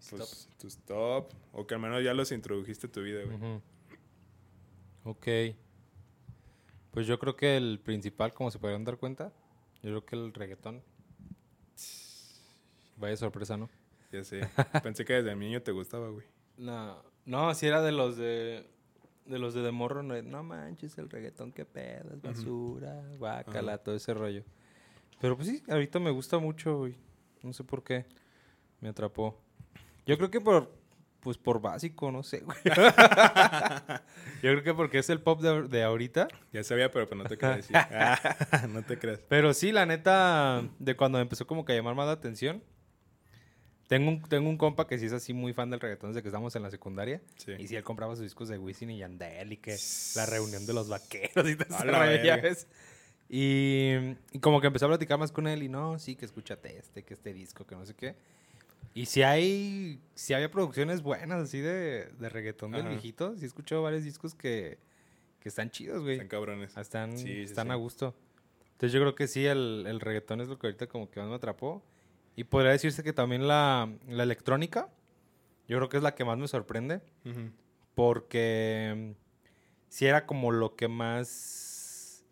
pues, 0.10 0.50
tus 0.58 0.78
top? 0.80 1.32
O 1.52 1.68
que 1.68 1.76
al 1.76 1.82
menos 1.82 2.04
ya 2.04 2.14
los 2.16 2.32
introdujiste 2.32 2.88
a 2.88 2.92
tu 2.92 3.04
vida, 3.04 3.24
güey. 3.24 3.36
Ujú. 3.38 3.62
Ok. 5.04 5.28
Pues 6.94 7.08
yo 7.08 7.18
creo 7.18 7.36
que 7.36 7.58
el 7.58 7.80
principal, 7.80 8.34
como 8.34 8.52
se 8.52 8.60
podrán 8.60 8.84
dar 8.84 8.98
cuenta, 8.98 9.34
yo 9.82 9.90
creo 9.90 10.06
que 10.06 10.16
el 10.16 10.34
reggaetón. 10.34 10.84
Vaya 12.98 13.18
sorpresa, 13.18 13.58
¿no? 13.58 13.68
Ya 14.12 14.24
sé. 14.24 14.48
Pensé 14.84 15.04
que 15.04 15.14
desde 15.14 15.36
niño 15.36 15.62
te 15.64 15.72
gustaba, 15.72 16.10
güey. 16.10 16.26
No, 16.56 17.02
no, 17.26 17.52
si 17.56 17.66
era 17.66 17.82
de 17.82 17.92
los 17.92 18.16
de 18.16 18.70
de 19.26 19.40
los 19.40 19.56
de 19.56 19.64
de 19.64 19.72
morro, 19.72 20.04
no, 20.04 20.22
no 20.22 20.44
manches, 20.44 20.96
el 21.00 21.10
reggaetón 21.10 21.52
qué 21.52 21.66
pedo, 21.66 22.14
es 22.14 22.22
basura, 22.22 23.02
guácala, 23.18 23.80
todo 23.80 23.96
ese 23.96 24.14
rollo. 24.14 24.44
Pero 25.20 25.36
pues 25.36 25.48
sí, 25.48 25.64
ahorita 25.68 25.98
me 26.00 26.12
gusta 26.12 26.38
mucho, 26.38 26.78
güey. 26.78 26.96
No 27.42 27.54
sé 27.54 27.64
por 27.64 27.84
qué. 27.84 28.06
Me 28.82 28.90
atrapó. 28.90 29.42
Yo 30.06 30.16
creo 30.18 30.30
que 30.30 30.42
por 30.42 30.72
pues 31.24 31.38
por 31.38 31.62
básico, 31.62 32.12
no 32.12 32.22
sé, 32.22 32.40
güey. 32.40 32.58
Yo 32.66 34.52
creo 34.52 34.64
que 34.64 34.74
porque 34.74 35.00
es 35.00 35.10
el 35.10 35.22
pop 35.22 35.42
de, 35.42 35.70
de 35.70 35.84
ahorita. 35.84 36.28
Ya 36.52 36.64
sabía, 36.64 36.92
pero 36.92 37.08
pues 37.08 37.18
no 37.18 37.24
te 37.24 37.38
quería 37.38 37.56
decir. 37.56 37.76
Ah, 37.78 38.20
no 38.70 38.84
te 38.84 39.00
creas. 39.00 39.22
Pero 39.30 39.54
sí, 39.54 39.72
la 39.72 39.86
neta, 39.86 40.64
de 40.80 40.96
cuando 40.96 41.20
empezó 41.20 41.48
como 41.48 41.64
que 41.64 41.72
a 41.72 41.76
llamar 41.76 41.96
más 41.96 42.08
la 42.08 42.12
atención. 42.12 42.62
Tengo 43.88 44.10
un, 44.10 44.22
tengo 44.24 44.50
un 44.50 44.58
compa 44.58 44.88
que 44.88 44.98
sí 44.98 45.06
es 45.06 45.14
así 45.14 45.34
muy 45.34 45.54
fan 45.54 45.70
del 45.70 45.80
reggaetón 45.80 46.12
desde 46.12 46.22
que 46.22 46.28
estábamos 46.28 46.56
en 46.56 46.64
la 46.64 46.72
secundaria. 46.72 47.22
Sí. 47.38 47.54
Y 47.58 47.68
sí, 47.68 47.76
él 47.76 47.84
compraba 47.84 48.16
sus 48.16 48.24
discos 48.24 48.50
de 48.50 48.58
Wisin 48.58 48.90
y 48.90 48.98
Yandel 48.98 49.54
y 49.54 49.58
que 49.58 49.78
la 50.16 50.26
reunión 50.26 50.66
de 50.66 50.74
los 50.74 50.90
vaqueros 50.90 51.50
y 51.50 51.56
todo 51.56 51.68
ves. 52.42 52.68
Y, 53.30 53.94
y 54.32 54.40
como 54.40 54.60
que 54.62 54.68
empezó 54.68 54.86
a 54.86 54.90
platicar 54.90 55.18
más 55.20 55.32
con 55.32 55.48
él 55.48 55.64
y 55.64 55.70
no, 55.70 56.00
sí, 56.00 56.16
que 56.16 56.26
escúchate 56.26 56.78
este, 56.78 57.04
que 57.04 57.14
este 57.14 57.34
disco, 57.34 57.66
que 57.66 57.76
no 57.76 57.86
sé 57.86 57.94
qué. 57.94 58.16
Y 58.94 59.06
si 59.08 59.24
hay, 59.24 60.00
si 60.14 60.34
había 60.34 60.52
producciones 60.52 61.02
buenas 61.02 61.42
así 61.42 61.60
de, 61.60 62.06
de 62.20 62.30
reggaetón 62.30 62.72
del 62.72 62.82
Ajá. 62.82 62.90
viejito. 62.90 63.36
Sí 63.38 63.44
he 63.44 63.48
escuchado 63.48 63.82
varios 63.82 64.04
discos 64.04 64.36
que, 64.36 64.78
que 65.40 65.50
están 65.50 65.72
chidos, 65.72 66.02
güey. 66.04 66.14
Están 66.14 66.28
cabrones. 66.28 66.78
Están, 66.78 67.18
Sí, 67.18 67.26
sí, 67.26 67.42
están 67.42 67.68
sí. 67.68 67.72
a 67.72 67.76
gusto. 67.76 68.14
Entonces 68.74 68.92
yo 68.92 69.00
creo 69.00 69.16
que 69.16 69.28
sí, 69.28 69.46
el, 69.46 69.86
el 69.88 70.00
reggaetón 70.00 70.42
es 70.42 70.48
lo 70.48 70.60
que 70.60 70.68
ahorita 70.68 70.88
como 70.88 71.10
que 71.10 71.20
más 71.20 71.30
me 71.30 71.36
atrapó. 71.36 71.84
Y 72.36 72.44
podría 72.46 72.72
decirse 72.72 73.04
que 73.04 73.14
también 73.14 73.48
la, 73.48 73.90
la 74.08 74.24
electrónica, 74.24 74.90
yo 75.68 75.78
creo 75.78 75.90
que 75.90 75.98
es 75.98 76.04
la 76.04 76.14
que 76.16 76.26
más 76.26 76.38
me 76.38 76.48
sorprende. 76.48 77.02
Porque 77.96 79.16
si 79.90 80.06
era 80.06 80.26
como 80.26 80.52
lo 80.52 80.76
que 80.76 80.88
más 80.88 82.26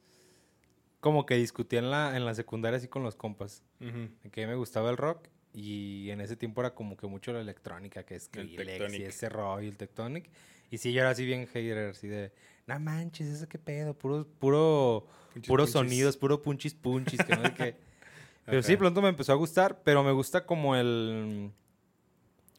como 0.99 1.25
que 1.25 1.35
discutía 1.35 1.79
en 1.79 1.89
la, 1.89 2.15
en 2.15 2.25
la 2.25 2.35
secundaria 2.35 2.77
así 2.77 2.87
con 2.87 3.01
los 3.03 3.15
compas. 3.15 3.63
Ujú. 3.79 4.09
De 4.23 4.29
que 4.29 4.45
me 4.45 4.53
gustaba 4.55 4.91
el 4.91 4.97
rock 4.97 5.27
Y 5.53 6.09
en 6.11 6.21
ese 6.21 6.35
tiempo 6.37 6.61
era 6.61 6.73
como 6.73 6.95
que 6.95 7.07
mucho 7.07 7.33
la 7.33 7.41
electrónica, 7.41 8.03
que 8.03 8.15
es 8.15 8.23
Skrillex 8.23 8.93
y 8.97 9.03
ese 9.03 9.27
rollo, 9.29 9.67
el 9.67 9.77
Tectonic. 9.77 10.29
Y 10.69 10.77
sí, 10.77 10.93
yo 10.93 11.01
era 11.01 11.09
así 11.09 11.25
bien 11.25 11.45
hater, 11.47 11.89
así 11.89 12.07
de, 12.07 12.31
no 12.67 12.79
manches, 12.79 13.27
eso 13.27 13.49
qué 13.49 13.59
pedo, 13.59 13.93
puro, 13.93 14.25
puro, 14.39 15.07
Punchis, 15.33 15.47
puros 15.47 15.71
punchis. 15.71 15.73
sonidos, 15.73 16.17
puro 16.17 16.41
punchis 16.41 16.73
punchis, 16.73 17.21
que 17.21 17.35
no 17.35 17.43
sé 17.43 17.53
qué. 17.53 17.75
Pero 18.45 18.63
sí, 18.63 18.71
Ajá. 18.73 18.79
pronto 18.79 19.01
me 19.01 19.09
empezó 19.09 19.33
a 19.33 19.35
gustar, 19.35 19.81
pero 19.83 20.03
me 20.03 20.11
gusta 20.11 20.45
como 20.45 20.75
el... 20.75 21.51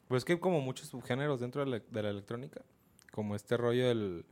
Pues 0.08 0.24
que 0.24 0.34
hay 0.34 0.38
como 0.38 0.60
muchos 0.60 0.88
subgéneros 0.88 1.40
dentro 1.40 1.64
de 1.64 1.70
la, 1.70 1.78
de 1.80 2.02
la 2.02 2.10
electrónica. 2.10 2.62
Como 3.10 3.34
este 3.34 3.56
rollo 3.56 3.88
del... 3.88 4.24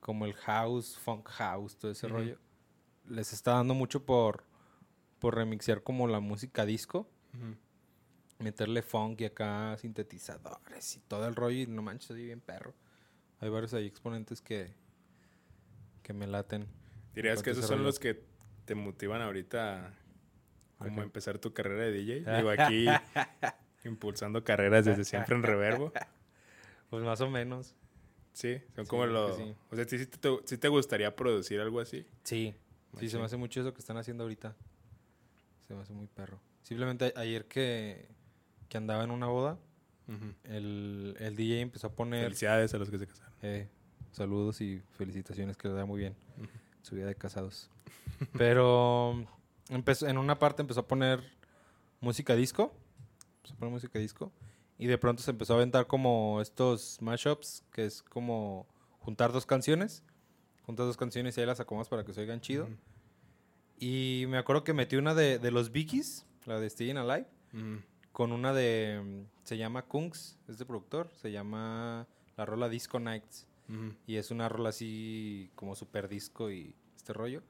Como 0.00 0.24
el 0.26 0.34
house, 0.34 0.98
funk 0.98 1.26
house, 1.28 1.76
todo 1.76 1.90
ese 1.90 2.06
Ujú. 2.06 2.16
rollo. 2.16 2.38
Les 3.08 3.32
está 3.32 3.52
dando 3.54 3.74
mucho 3.74 4.04
por, 4.04 4.44
por 5.18 5.34
remixear 5.36 5.82
como 5.82 6.06
la 6.06 6.20
música 6.20 6.66
disco. 6.66 7.08
Ujú. 7.34 7.54
Meterle 8.40 8.82
funk 8.82 9.20
y 9.20 9.24
acá 9.26 9.76
sintetizadores 9.78 10.96
y 10.96 11.00
todo 11.00 11.26
el 11.26 11.34
rollo. 11.36 11.58
Y 11.58 11.66
no 11.66 11.82
manches, 11.82 12.12
así 12.12 12.24
bien 12.24 12.40
perro. 12.40 12.74
Hay 13.40 13.48
varios 13.48 13.74
ahí 13.74 13.86
exponentes 13.86 14.40
que... 14.40 14.74
Que 16.02 16.12
me 16.12 16.26
laten. 16.26 16.66
¿Dirías 17.14 17.42
que 17.42 17.50
esos 17.50 17.66
son 17.66 17.78
rollo. 17.78 17.84
los 17.84 17.98
que 17.98 18.22
te 18.64 18.74
motivan 18.74 19.22
ahorita 19.22 19.94
como 20.78 21.02
empezar 21.02 21.38
tu 21.38 21.52
carrera 21.52 21.84
de 21.84 21.92
DJ? 21.92 22.36
Digo, 22.36 22.50
aquí 22.50 22.86
impulsando 23.84 24.42
carreras 24.42 24.84
desde 24.84 25.04
siempre 25.04 25.36
en 25.36 25.42
Reverbo. 25.42 25.92
Pues 26.88 27.04
más 27.04 27.20
o 27.20 27.30
menos. 27.30 27.74
Sí, 28.32 28.60
son 28.74 28.84
Sí, 28.84 28.88
como 28.88 29.06
los... 29.06 29.36
sí. 29.36 29.54
O 29.70 29.76
sea, 29.76 29.84
¿sí, 29.84 29.98
sí 29.98 30.06
te, 30.06 30.28
sí 30.44 30.58
te 30.58 30.68
gustaría 30.68 31.14
producir 31.14 31.60
algo 31.60 31.80
así? 31.80 32.06
Sí, 32.24 32.54
sí, 32.98 33.08
se 33.08 33.18
me 33.18 33.24
hace 33.24 33.36
mucho 33.36 33.60
eso 33.60 33.72
que 33.74 33.80
están 33.80 33.96
haciendo 33.96 34.24
ahorita. 34.24 34.56
Se 35.66 35.74
me 35.74 35.82
hace 35.82 35.92
muy 35.92 36.06
perro. 36.06 36.40
Simplemente 36.62 37.12
ayer 37.16 37.46
que, 37.46 38.08
que 38.70 38.78
andaba 38.78 39.04
en 39.04 39.10
una 39.10 39.26
boda, 39.26 39.58
el, 40.44 41.14
el 41.20 41.36
DJ 41.36 41.60
empezó 41.60 41.88
a 41.88 41.92
poner 41.92 42.24
Felicidades 42.24 42.72
a 42.74 42.78
los 42.78 42.88
que 42.90 42.98
se 42.98 43.06
casaron. 43.06 43.32
eh, 43.42 43.68
saludos 44.10 44.60
y 44.60 44.82
felicitaciones, 44.96 45.56
que 45.56 45.68
le 45.68 45.74
da 45.74 45.84
muy 45.84 46.00
bien 46.00 46.16
su 46.82 46.94
vida 46.96 47.06
de 47.06 47.14
casados. 47.14 47.68
Pero 48.38 49.24
empezó, 49.68 50.08
en 50.08 50.16
una 50.18 50.38
parte 50.38 50.62
empezó 50.62 50.80
a 50.80 50.88
poner 50.88 51.20
música 52.00 52.34
disco. 52.34 52.74
Empezó 53.36 53.54
a 53.54 53.58
poner 53.58 53.72
música 53.72 53.98
disco. 53.98 54.32
Y 54.78 54.86
de 54.86 54.96
pronto 54.98 55.22
se 55.22 55.30
empezó 55.30 55.52
a 55.52 55.56
aventar 55.56 55.86
como 55.86 56.40
estos 56.40 57.00
mashups, 57.02 57.62
que 57.72 57.84
es 57.84 58.02
como 58.02 58.66
juntar 59.00 59.30
dos 59.32 59.44
canciones. 59.46 60.02
Juntas 60.62 60.86
dos 60.86 60.96
canciones 60.96 61.36
y 61.36 61.40
ahí 61.40 61.46
las 61.46 61.60
acomodas 61.60 61.88
para 61.88 62.04
que 62.04 62.12
se 62.14 62.20
oigan 62.22 62.40
chido. 62.40 62.64
Ujú. 62.64 62.74
Y 63.78 64.24
me 64.28 64.38
acuerdo 64.38 64.64
que 64.64 64.72
metí 64.74 64.96
una 64.96 65.14
de, 65.14 65.38
de 65.38 65.50
los 65.50 65.70
Vikis, 65.72 66.26
la 66.46 66.58
de 66.60 66.68
Staying 66.68 66.96
Alive, 66.98 67.26
Ujú. 67.52 67.82
Con 68.12 68.32
una 68.32 68.52
de. 68.52 69.24
Se 69.44 69.56
llama 69.56 69.82
Kungs, 69.82 70.38
es 70.48 70.58
de 70.58 70.66
productor. 70.66 71.10
Se 71.20 71.32
llama 71.32 72.06
la 72.36 72.46
rola 72.46 72.68
Disco 72.68 72.98
Nights. 73.00 73.46
Ujú. 73.68 73.94
Y 74.06 74.16
es 74.16 74.30
una 74.30 74.48
rola 74.48 74.70
así 74.70 75.50
como 75.54 75.74
super 75.76 76.08
disco 76.08 76.50
y 76.50 76.74
este 76.96 77.12
rollo, 77.12 77.42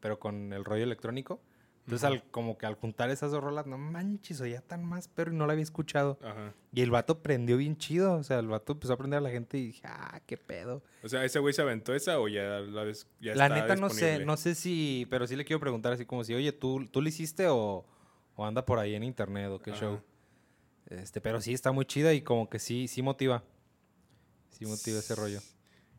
pero 0.00 0.18
con 0.18 0.52
el 0.52 0.64
rollo 0.64 0.84
electrónico. 0.84 1.40
Entonces, 1.86 2.08
Ujú. 2.08 2.14
al, 2.14 2.30
como 2.30 2.56
que 2.56 2.64
al 2.64 2.76
juntar 2.76 3.10
esas 3.10 3.30
dos 3.30 3.44
rolas, 3.44 3.66
no 3.66 3.76
manches, 3.76 4.40
oía 4.40 4.62
tan 4.62 4.82
más, 4.84 5.08
pero 5.08 5.32
no 5.32 5.46
la 5.46 5.52
había 5.52 5.62
escuchado. 5.64 6.18
Ajá. 6.22 6.54
Y 6.72 6.80
el 6.80 6.90
vato 6.90 7.22
prendió 7.22 7.58
bien 7.58 7.76
chido. 7.76 8.14
O 8.16 8.22
sea, 8.22 8.38
el 8.38 8.48
vato 8.48 8.72
empezó 8.72 8.92
a 8.92 8.94
aprender 8.94 9.18
a 9.18 9.20
la 9.20 9.28
gente 9.30 9.58
y 9.58 9.66
dije, 9.66 9.82
ah, 9.84 10.18
qué 10.26 10.38
pedo. 10.38 10.82
O 11.02 11.08
sea, 11.10 11.24
¿ese 11.26 11.40
güey 11.40 11.52
se 11.52 11.60
aventó 11.60 11.94
esa 11.94 12.18
o 12.20 12.28
ya 12.28 12.60
la 12.60 12.84
ves, 12.84 13.06
ya 13.20 13.34
la 13.34 13.48
está 13.48 13.54
neta 13.60 13.76
no 13.76 13.90
sé, 13.90 13.96
disponible? 13.96 14.24
no 14.26 14.36
sé 14.38 14.54
si, 14.54 15.06
pero 15.10 15.26
sí 15.26 15.36
le 15.36 15.44
quiero 15.44 15.60
preguntar 15.60 15.92
así 15.92 16.06
como 16.06 16.24
si, 16.24 16.32
oye, 16.32 16.52
¿tú, 16.52 16.86
tú 16.90 17.02
lo 17.02 17.08
hiciste 17.08 17.48
o, 17.48 17.84
o 18.36 18.44
anda 18.46 18.64
por 18.64 18.78
ahí 18.78 18.94
en 18.94 19.02
internet 19.04 19.48
o 19.50 19.60
qué 19.60 19.70
Ajá. 19.70 19.80
show? 19.80 20.00
Este, 20.86 21.20
pero 21.20 21.40
sí 21.40 21.52
está 21.54 21.72
muy 21.72 21.84
chida 21.86 22.12
y 22.12 22.22
como 22.22 22.48
que 22.50 22.58
sí, 22.58 22.88
sí 22.88 23.02
motiva. 23.02 23.42
Sí 24.50 24.66
motiva 24.66 24.98
ese 24.98 25.14
rollo. 25.14 25.40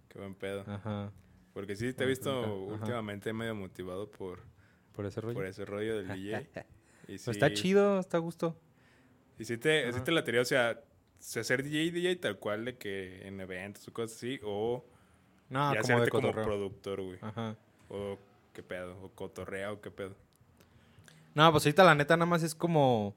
Qué 0.09 0.19
buen 0.19 0.35
pedo. 0.35 0.63
Ajá. 0.67 1.11
Porque 1.53 1.75
sí 1.75 1.93
te 1.93 2.03
he 2.03 2.07
visto 2.07 2.31
Ajá. 2.43 2.51
últimamente 2.51 3.31
medio 3.33 3.55
motivado 3.55 4.09
por, 4.11 4.39
Por 4.93 5.05
ese 5.05 5.21
rollo. 5.21 5.33
por 5.35 5.45
ese 5.45 5.65
rollo 5.65 5.97
del 5.97 6.07
DJ. 6.09 6.49
Y 7.07 7.15
está 7.15 7.53
chido, 7.53 7.99
está 7.99 8.17
a 8.17 8.19
gusto. 8.19 8.59
Y 9.37 9.45
sí 9.45 9.57
te, 9.59 9.93
sí 9.93 10.01
te 10.01 10.11
latería, 10.11 10.41
o 10.41 10.45
sea, 10.45 10.81
se- 11.19 11.43
ser 11.43 11.61
DJ, 11.61 11.91
DJ 11.91 12.15
tal 12.15 12.39
cual 12.39 12.65
de 12.65 12.77
que 12.77 13.27
en 13.27 13.39
eventos 13.41 13.87
o 13.87 13.93
cosas 13.93 14.17
así, 14.17 14.39
o 14.43 14.83
No, 15.49 15.71
ya 15.75 15.81
como 15.81 16.01
de 16.01 16.09
como 16.09 16.31
productor, 16.31 17.01
güey. 17.03 17.19
Ajá. 17.21 17.55
O 17.89 18.17
qué 18.53 18.63
pedo, 18.63 18.99
o 19.03 19.11
cotorrea 19.11 19.71
o 19.71 19.81
qué 19.81 19.91
pedo. 19.91 20.15
No, 21.35 21.51
pues 21.51 21.65
ahorita 21.65 21.83
la 21.83 21.93
neta 21.93 22.17
nada 22.17 22.25
más 22.25 22.41
es 22.41 22.55
como, 22.55 23.13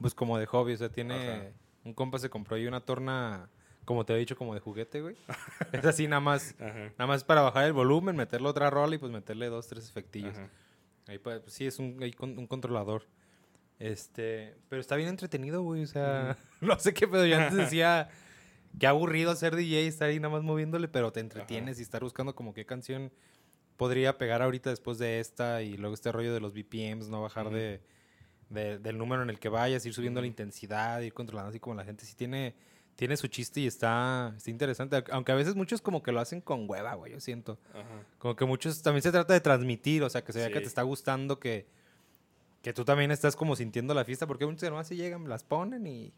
pues 0.00 0.14
como 0.14 0.36
de 0.36 0.44
hobby, 0.46 0.74
o 0.74 0.76
sea, 0.76 0.90
tiene, 0.90 1.14
Ajá. 1.14 1.44
un 1.84 1.94
compa 1.94 2.18
se 2.18 2.28
compró 2.28 2.56
ahí 2.56 2.66
una 2.66 2.80
torna, 2.80 3.48
como 3.84 4.04
te 4.04 4.12
he 4.12 4.18
dicho, 4.18 4.36
como 4.36 4.52
de 4.52 4.60
juguete, 4.60 5.00
güey. 5.00 5.16
es 5.72 5.84
así 5.86 6.06
nada 6.08 6.20
más, 6.20 6.54
Ajá. 6.60 6.92
nada 6.98 7.06
más 7.06 7.24
para 7.24 7.40
bajar 7.40 7.64
el 7.64 7.72
volumen, 7.72 8.16
meterle 8.16 8.48
otra 8.48 8.68
rola 8.68 8.96
y 8.96 8.98
pues 8.98 9.12
meterle 9.12 9.46
dos, 9.46 9.66
tres 9.68 9.88
efectillos. 9.88 10.36
Ajá. 10.36 10.50
Ahí 11.06 11.18
pues, 11.18 11.40
sí, 11.46 11.66
es 11.66 11.78
un, 11.78 11.96
un 12.20 12.46
controlador. 12.46 13.04
Este, 13.78 14.56
pero 14.68 14.80
está 14.80 14.96
bien 14.96 15.08
entretenido, 15.08 15.62
güey, 15.62 15.84
o 15.84 15.86
sea, 15.86 16.36
no 16.60 16.78
sé 16.78 16.92
qué 16.92 17.08
pedo, 17.08 17.24
yo 17.24 17.38
antes 17.38 17.56
decía, 17.56 18.10
qué 18.78 18.86
aburrido 18.86 19.34
ser 19.34 19.56
DJ, 19.56 19.86
estar 19.86 20.08
ahí 20.08 20.20
nada 20.20 20.34
más 20.34 20.42
moviéndole, 20.42 20.86
pero 20.86 21.12
te 21.12 21.20
entretienes 21.20 21.78
y 21.78 21.82
estar 21.82 22.02
buscando 22.02 22.34
como 22.34 22.52
qué 22.52 22.66
canción 22.66 23.10
podría 23.80 24.18
pegar 24.18 24.42
ahorita 24.42 24.68
después 24.68 24.98
de 24.98 25.20
esta 25.20 25.62
y 25.62 25.78
luego 25.78 25.94
este 25.94 26.12
rollo 26.12 26.34
de 26.34 26.40
los 26.40 26.52
BPMs, 26.52 27.08
no 27.08 27.22
bajar 27.22 27.46
Ujú. 27.46 27.54
de, 27.56 27.80
de- 28.50 28.78
del 28.78 28.98
número 28.98 29.22
en 29.22 29.30
el 29.30 29.38
que 29.38 29.48
vayas, 29.48 29.86
ir 29.86 29.94
subiendo 29.94 30.20
la 30.20 30.26
Ujú. 30.26 30.32
intensidad, 30.32 31.00
ir 31.00 31.14
controlando 31.14 31.48
así 31.48 31.58
como 31.60 31.76
la 31.76 31.84
gente 31.86 32.04
sí 32.04 32.14
tiene, 32.14 32.54
tiene 32.94 33.16
su 33.16 33.26
chiste 33.28 33.60
y 33.60 33.66
está, 33.66 34.34
está 34.36 34.50
interesante, 34.50 35.02
aunque 35.10 35.32
a 35.32 35.34
veces 35.34 35.54
muchos 35.56 35.80
como 35.80 36.02
que 36.02 36.12
lo 36.12 36.20
hacen 36.20 36.42
con 36.42 36.68
hueva, 36.68 36.92
güey, 36.94 37.12
yo 37.12 37.20
siento. 37.20 37.58
Ajá. 37.72 38.04
Como 38.18 38.36
que 38.36 38.44
muchos 38.44 38.82
también 38.82 39.00
se 39.02 39.12
trata 39.12 39.32
de 39.32 39.40
transmitir, 39.40 40.02
o 40.02 40.10
sea, 40.10 40.22
que 40.22 40.34
se 40.34 40.40
vea 40.40 40.48
que 40.50 40.58
Sí. 40.58 40.62
te 40.64 40.68
está 40.68 40.82
gustando, 40.82 41.40
que, 41.40 41.66
que 42.60 42.74
tú 42.74 42.84
también 42.84 43.10
estás 43.10 43.34
como 43.34 43.56
sintiendo 43.56 43.94
la 43.94 44.04
fiesta, 44.04 44.26
porque 44.26 44.44
muchos 44.44 44.68
nomás 44.68 44.88
se 44.88 44.96
llegan, 44.96 45.26
las 45.26 45.42
ponen 45.42 45.86
y... 45.86 46.12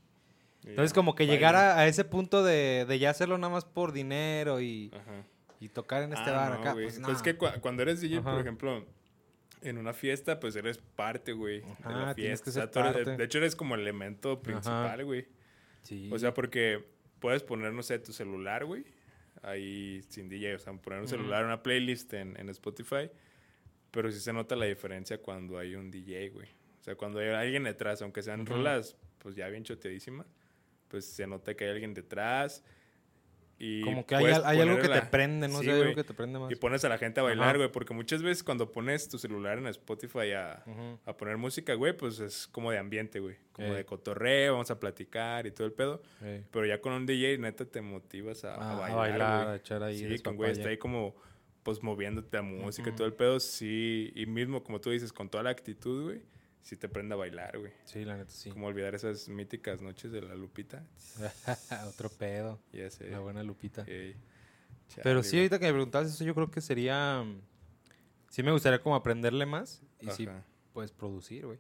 Entonces 0.65 0.91
ya, 0.93 0.95
como 0.97 1.15
que 1.15 1.27
llegar 1.29 1.55
a, 1.57 1.79
a 1.79 1.87
ese 1.87 2.05
punto 2.05 2.43
de, 2.43 2.85
de 2.89 2.99
ya 2.99 3.11
hacerlo 3.11 3.39
nada 3.39 3.53
más 3.53 3.65
por 3.65 3.93
dinero 3.93 4.61
y, 4.61 4.91
Ajá. 4.93 5.25
Y 5.65 5.69
tocar 5.69 6.03
en 6.03 6.13
este 6.13 6.31
Ah, 6.31 6.33
bar 6.33 6.53
no, 6.55 6.61
acá, 6.61 6.73
güey. 6.73 6.87
pues 6.87 6.99
no. 6.99 7.07
Pues 7.07 7.19
es 7.19 7.23
que 7.23 7.39
cua- 7.39 7.61
cuando 7.61 7.83
eres 7.83 8.01
DJ, 8.01 8.21
por 8.23 8.41
ejemplo, 8.41 8.85
en 9.63 9.79
una 9.79 9.93
fiesta, 9.93 10.41
pues 10.41 10.57
eres 10.57 10.79
parte, 10.79 11.33
güey, 11.33 11.61
de 11.61 11.67
la 11.85 12.15
fiesta. 12.15 12.45
que 12.45 12.51
ser 12.51 12.71
parte. 12.71 13.05
de 13.17 13.25
hecho, 13.25 13.39
eres 13.39 13.55
como 13.55 13.75
el 13.77 13.83
elemento 13.83 14.41
principal, 14.43 15.05
güey. 15.05 15.27
Sí. 15.83 16.09
O 16.13 16.19
sea, 16.19 16.35
porque 16.35 16.85
puedes 17.21 17.43
poner, 17.43 17.73
no 17.73 17.83
sé, 17.83 17.99
tu 17.99 18.13
celular, 18.13 18.65
güey. 18.65 18.85
Ahí 19.43 20.03
sin 20.09 20.29
DJ, 20.29 20.55
o 20.55 20.59
sea, 20.59 20.73
poner 20.75 21.01
un 21.01 21.09
celular, 21.09 21.45
una 21.45 21.63
playlist 21.63 22.13
en, 22.15 22.37
en 22.39 22.49
Spotify. 22.49 23.11
Pero 23.91 24.11
sí 24.11 24.21
se 24.21 24.33
nota 24.33 24.57
la 24.57 24.65
diferencia 24.67 25.19
cuando 25.21 25.59
hay 25.59 25.75
un 25.75 25.91
DJ, 25.91 26.31
güey. 26.31 26.49
O 26.81 26.85
sea, 26.85 26.95
cuando 26.97 27.19
hay 27.21 27.29
alguien 27.29 27.65
detrás, 27.65 28.03
aunque 28.03 28.23
sean 28.23 28.47
rolas, 28.47 28.97
pues 29.19 29.35
ya 29.37 29.49
bien 29.49 29.63
choteadísimas, 29.65 30.27
pues 30.89 31.05
se 31.07 31.27
nota 31.27 31.55
que 31.55 31.65
hay 31.65 31.71
alguien 31.71 31.95
detrás. 31.95 32.65
Y 33.65 33.83
como 33.83 34.05
que 34.05 34.17
hay, 34.17 34.59
algo 34.59 34.79
que 34.79 34.89
te 34.89 35.03
prende, 35.03 35.47
¿no? 35.47 35.61
Sí, 35.61 35.67
sé, 35.67 35.71
hay 35.71 35.83
algo 35.83 35.95
que 35.95 36.03
te 36.03 36.15
prende 36.15 36.37
más. 36.37 36.51
Y 36.51 36.57
pones 36.57 36.85
a 36.85 36.89
la 36.89 36.99
gente 36.99 37.21
a 37.21 37.23
bailar, 37.23 37.57
güey. 37.59 37.71
Porque 37.71 37.95
muchas 37.95 38.21
veces 38.21 38.43
cuando 38.43 38.73
pones 38.73 39.09
tu 39.09 39.19
celular 39.19 39.57
en 39.57 39.69
Spotify 39.69 40.33
a, 40.33 40.65
a 41.07 41.17
poner 41.17 41.37
música, 41.37 41.75
güey, 41.75 41.97
pues 41.97 42.19
es 42.19 42.49
como 42.49 42.73
de 42.73 42.79
ambiente, 42.79 43.21
güey. 43.21 43.37
Como 43.53 43.73
de 43.73 43.85
cotorreo, 43.85 44.55
vamos 44.55 44.73
a 44.73 44.81
platicar 44.81 45.47
y 45.47 45.53
todo 45.53 45.69
el 45.69 45.73
pedo. 45.75 46.03
Ey. 46.25 46.45
Pero 46.51 46.67
ya 46.67 46.81
con 46.81 46.93
un 46.93 47.07
DJ, 47.07 47.39
neta, 47.39 47.65
te 47.65 47.81
motivas 47.83 48.45
a, 48.45 48.55
a 48.55 48.57
Ah, 48.57 48.73
a 48.73 48.81
bailar, 48.81 48.99
bailar, 48.99 49.47
a 49.47 49.57
echar 49.57 49.83
ahí 49.85 49.97
Sí, 49.97 50.19
con 50.19 50.35
güey, 50.35 50.51
está 50.51 50.69
ahí 50.69 50.79
como, 50.79 51.15
pues, 51.63 51.85
moviéndote 51.85 52.37
a 52.39 52.43
música 52.43 52.91
y 52.91 52.97
todo 52.97 53.07
el 53.07 53.15
pedo. 53.15 53.39
Sí, 53.39 54.11
y 54.17 54.27
mismo, 54.27 54.65
como 54.65 54.81
tú 54.81 54.91
dices, 54.91 55.13
con 55.13 55.29
toda 55.29 55.45
la 55.45 55.51
actitud, 55.51 56.07
güey, 56.07 56.23
sí 56.63 56.77
te 56.77 56.89
prende 56.89 57.15
a 57.15 57.19
bailar, 57.19 57.59
güey. 57.59 57.73
Sí, 57.85 58.05
la 58.05 58.17
neta 58.17 58.31
sí. 58.31 58.51
Como 58.51 58.67
olvidar 58.67 58.95
esas 58.95 59.29
míticas 59.29 59.83
noches 59.83 60.11
de 60.13 60.23
la 60.23 60.35
Lupita. 60.35 60.85
Otro 61.89 62.09
pedo. 62.09 62.59
Ya 62.73 62.89
sé. 62.91 63.11
La 63.11 63.19
buena 63.21 63.43
Lupita. 63.43 63.85
Pero 65.03 65.23
sí, 65.23 65.31
güey. 65.31 65.41
ahorita 65.41 65.59
que 65.59 65.67
me 65.67 65.73
preguntabas 65.73 66.09
eso, 66.09 66.25
yo 66.25 66.35
creo 66.35 66.51
que 66.51 66.61
sería... 66.61 67.23
mm, 67.23 67.41
Sí 68.31 68.43
me 68.43 68.51
gustaría 68.53 68.81
como 68.81 68.95
aprenderle 68.97 69.45
más 69.45 69.83
y 70.01 70.09
sí, 70.11 70.27
Ajá. 70.27 70.43
pues 70.73 70.91
producir, 70.91 71.45
güey. 71.45 71.59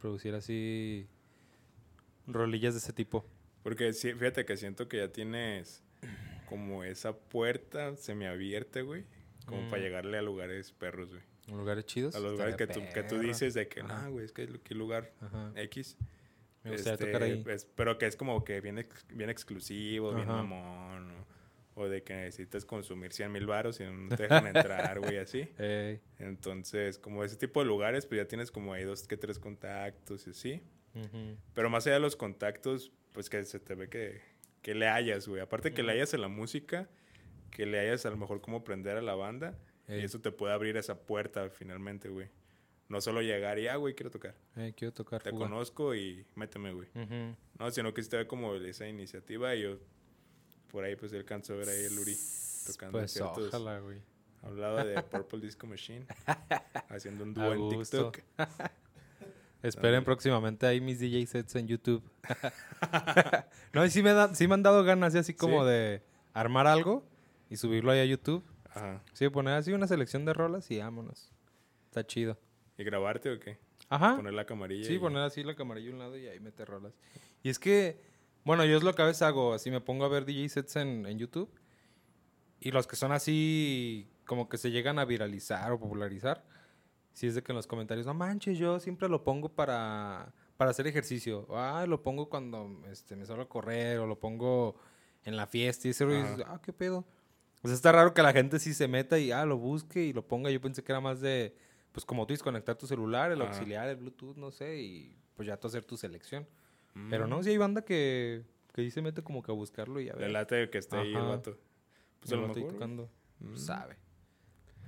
Producir 0.00 0.34
así 0.34 1.06
rolillas 2.26 2.74
de 2.74 2.78
ese 2.78 2.92
tipo. 2.92 3.24
Porque 3.62 3.92
sí, 3.92 4.12
fíjate 4.12 4.44
que 4.44 4.56
siento 4.56 4.88
que 4.88 4.96
ya 4.96 5.12
tienes 5.12 5.84
como 6.48 6.82
esa 6.82 7.16
puerta 7.16 7.94
semiabierta, 7.96 8.80
güey. 8.80 9.04
Como 9.46 9.62
Mm. 9.62 9.70
para 9.70 9.82
llegarle 9.82 10.18
a 10.18 10.22
lugares 10.22 10.72
perros, 10.72 11.10
güey. 11.10 11.22
Lugares 11.48 11.84
chidos. 11.86 12.14
A 12.14 12.20
los 12.20 12.32
lugares 12.32 12.56
que 12.56 12.66
tú, 12.66 12.80
que 12.94 13.02
tú 13.02 13.18
dices 13.18 13.54
de 13.54 13.68
que, 13.68 13.80
Ajá. 13.80 14.02
no, 14.04 14.12
güey, 14.12 14.24
es 14.24 14.32
que 14.32 14.48
qué 14.62 14.74
lugar 14.74 15.12
Ajá. 15.20 15.52
X. 15.56 15.96
Me 16.64 16.70
gustaría 16.72 16.92
Este, 16.94 17.06
tocar 17.06 17.22
ahí. 17.24 17.42
es- 17.48 17.64
pero 17.74 17.98
que 17.98 18.06
es 18.06 18.14
como 18.16 18.44
que 18.44 18.60
bien, 18.60 18.78
ex- 18.78 19.04
bien 19.12 19.28
exclusivo, 19.30 20.14
bien 20.14 20.28
Ajá. 20.28 20.42
mamón. 20.42 21.10
O, 21.74 21.82
o 21.82 21.88
de 21.88 22.02
que 22.04 22.14
necesitas 22.14 22.64
consumir 22.64 23.12
100 23.12 23.32
mil 23.32 23.46
baros 23.46 23.80
y 23.80 23.84
no 23.84 24.14
te 24.14 24.24
dejan 24.24 24.46
entrar, 24.46 25.00
güey, 25.00 25.16
así. 25.18 25.48
Entonces, 26.18 26.98
como 26.98 27.24
ese 27.24 27.36
tipo 27.36 27.60
de 27.60 27.66
lugares, 27.66 28.06
pues 28.06 28.20
ya 28.20 28.28
tienes 28.28 28.50
como 28.50 28.72
ahí 28.72 28.84
dos 28.84 29.06
que 29.08 29.16
tres 29.16 29.38
contactos 29.38 30.26
y 30.26 30.30
así. 30.30 30.62
Pero 31.54 31.70
más 31.70 31.86
allá 31.86 31.94
de 31.94 32.00
los 32.00 32.16
contactos, 32.16 32.92
pues 33.12 33.30
que 33.30 33.42
se 33.44 33.58
te 33.58 33.74
ve 33.74 33.88
que, 33.88 34.20
que 34.60 34.74
le 34.74 34.86
hayas, 34.86 35.26
güey. 35.26 35.40
Aparte 35.40 35.72
que 35.72 35.82
le 35.82 35.92
hayas 35.92 36.12
en 36.14 36.20
la 36.20 36.28
música, 36.28 36.88
que 37.50 37.64
le 37.66 37.80
hayas 37.80 38.04
a 38.06 38.10
lo 38.10 38.16
mejor 38.18 38.40
cómo 38.42 38.58
aprender 38.58 38.96
a 38.98 39.02
la 39.02 39.14
banda. 39.14 39.58
Y 39.92 39.98
Ey. 40.00 40.04
eso 40.04 40.20
te 40.20 40.30
puede 40.32 40.52
abrir 40.54 40.76
esa 40.76 40.98
puerta 40.98 41.48
finalmente, 41.50 42.08
güey. 42.08 42.28
No 42.88 43.00
solo 43.00 43.22
llegar 43.22 43.58
y, 43.58 43.68
ah, 43.68 43.76
güey, 43.76 43.94
quiero 43.94 44.10
tocar. 44.10 44.34
Eh, 44.56 44.74
quiero 44.76 44.92
tocar 44.92 45.22
Te 45.22 45.30
conozco 45.30 45.94
y 45.94 46.26
méteme, 46.34 46.72
güey. 46.72 46.88
Ujú. 46.94 47.36
No, 47.58 47.70
sino 47.70 47.94
que 47.94 48.02
ve 48.02 48.26
como 48.26 48.54
esa 48.54 48.86
iniciativa 48.86 49.54
y 49.54 49.62
yo 49.62 49.78
por 50.70 50.84
ahí 50.84 50.96
pues 50.96 51.12
alcanzo 51.12 51.54
a 51.54 51.56
ver 51.56 51.68
ahí 51.68 51.84
el 51.84 51.98
Uri 51.98 52.16
tocando 52.66 52.98
Pues 52.98 53.12
ciertos... 53.12 53.48
ojalá, 53.48 53.78
güey. 53.80 53.98
Hablaba 54.42 54.84
de 54.84 55.00
Purple 55.02 55.40
Disco 55.40 55.66
Machine, 55.66 56.04
haciendo 56.88 57.22
un 57.24 57.32
dúo 57.32 57.52
en. 57.52 57.68
TikTok. 57.78 58.18
Esperen 59.62 60.02
próximamente 60.04 60.66
ahí 60.66 60.80
mis 60.80 60.98
DJ 60.98 61.24
sets 61.26 61.54
en 61.54 61.68
YouTube. 61.68 62.02
no, 63.72 63.84
y 63.84 63.90
sí 63.90 64.02
me, 64.02 64.12
da- 64.12 64.34
sí 64.34 64.48
me 64.48 64.54
han 64.54 64.62
dado 64.64 64.82
ganas, 64.82 65.14
así 65.14 65.34
como 65.34 65.62
¿Sí? 65.62 65.70
de 65.70 66.02
armar 66.34 66.66
algo 66.66 67.06
y 67.48 67.56
subirlo 67.56 67.92
ahí 67.92 68.00
a 68.00 68.04
YouTube. 68.04 68.42
Ajá. 68.74 69.02
Sí, 69.12 69.28
poner 69.28 69.54
así 69.54 69.72
una 69.72 69.86
selección 69.86 70.24
de 70.24 70.32
rolas 70.32 70.70
y 70.70 70.78
vámonos. 70.78 71.30
Está 71.86 72.06
chido. 72.06 72.38
¿Y 72.78 72.84
grabarte 72.84 73.30
o 73.30 73.38
qué? 73.38 73.58
Ajá. 73.88 74.16
Poner 74.16 74.32
la 74.34 74.46
camarilla. 74.46 74.86
Sí, 74.86 74.94
y- 74.94 74.98
poner 74.98 75.22
así 75.22 75.42
la 75.42 75.54
camarilla 75.54 75.90
a 75.90 75.92
un 75.92 75.98
lado 75.98 76.16
y 76.16 76.26
ahí 76.26 76.40
meter 76.40 76.68
rolas. 76.68 76.94
Y 77.42 77.50
es 77.50 77.58
que, 77.58 78.00
bueno, 78.44 78.64
yo 78.64 78.76
es 78.76 78.82
lo 78.82 78.94
que 78.94 79.02
a 79.02 79.06
veces 79.06 79.22
hago, 79.22 79.52
así 79.52 79.70
me 79.70 79.80
pongo 79.80 80.04
a 80.04 80.08
ver 80.08 80.24
DJ 80.24 80.48
sets 80.48 80.76
en, 80.76 81.06
en 81.06 81.18
YouTube 81.18 81.50
y 82.60 82.70
los 82.70 82.86
que 82.86 82.96
son 82.96 83.12
así 83.12 84.08
como 84.24 84.48
que 84.48 84.56
se 84.56 84.70
llegan 84.70 84.98
a 84.98 85.04
viralizar 85.04 85.72
o 85.72 85.78
popularizar, 85.80 86.44
si 87.12 87.26
es 87.26 87.34
de 87.34 87.42
que 87.42 87.52
en 87.52 87.56
los 87.56 87.66
comentarios, 87.66 88.06
no 88.06 88.14
manches, 88.14 88.56
yo 88.56 88.80
siempre 88.80 89.08
lo 89.08 89.22
pongo 89.24 89.48
para, 89.50 90.32
para 90.56 90.70
hacer 90.70 90.86
ejercicio. 90.86 91.46
Ah, 91.50 91.84
lo 91.86 92.02
pongo 92.02 92.28
cuando 92.30 92.80
este, 92.90 93.16
me 93.16 93.26
salgo 93.26 93.42
a 93.42 93.48
correr 93.48 93.98
o 93.98 94.06
lo 94.06 94.18
pongo 94.18 94.76
en 95.24 95.36
la 95.36 95.46
fiesta 95.46 95.88
y 95.88 95.90
ese 95.90 96.04
ah, 96.46 96.60
qué 96.64 96.72
pedo. 96.72 97.04
O 97.62 97.68
sea, 97.68 97.74
está 97.74 97.92
raro 97.92 98.12
que 98.12 98.22
la 98.22 98.32
gente 98.32 98.58
sí 98.58 98.74
se 98.74 98.88
meta 98.88 99.18
y, 99.18 99.30
ah, 99.30 99.44
lo 99.44 99.56
busque 99.56 100.02
y 100.04 100.12
lo 100.12 100.26
ponga. 100.26 100.50
Yo 100.50 100.60
pensé 100.60 100.82
que 100.82 100.90
era 100.92 101.00
más 101.00 101.20
de, 101.20 101.54
pues 101.92 102.04
como 102.04 102.26
tú 102.26 102.32
dices, 102.32 102.42
conectar 102.42 102.76
tu 102.76 102.86
celular, 102.86 103.30
el 103.30 103.40
auxiliar, 103.42 103.88
el 103.88 103.96
Bluetooth, 103.96 104.36
no 104.36 104.50
sé, 104.50 104.80
y 104.80 105.16
pues 105.36 105.46
ya 105.46 105.56
tú 105.56 105.68
hacer 105.68 105.84
tu 105.84 105.96
selección. 105.96 106.46
Mm. 106.94 107.10
Pero 107.10 107.26
no, 107.26 107.42
si 107.42 107.50
hay 107.50 107.58
banda 107.58 107.84
que, 107.84 108.42
que 108.74 108.82
sí 108.82 108.90
se 108.90 109.00
mete 109.02 109.22
como 109.22 109.42
que 109.42 109.52
a 109.52 109.54
buscarlo 109.54 110.00
y 110.00 110.08
a 110.08 110.14
ver. 110.14 110.26
Le 110.26 110.32
late 110.32 110.70
que 110.70 110.78
esté 110.78 110.96
ahí 110.96 111.14
el 111.14 111.22
vato. 111.22 111.56
Pues 112.20 112.30
yo 112.30 112.36
lo 112.36 112.46
estoy 112.48 112.64
tocando. 112.64 113.08
Mm. 113.38 113.48
Pues, 113.50 113.64
sabe. 113.64 113.96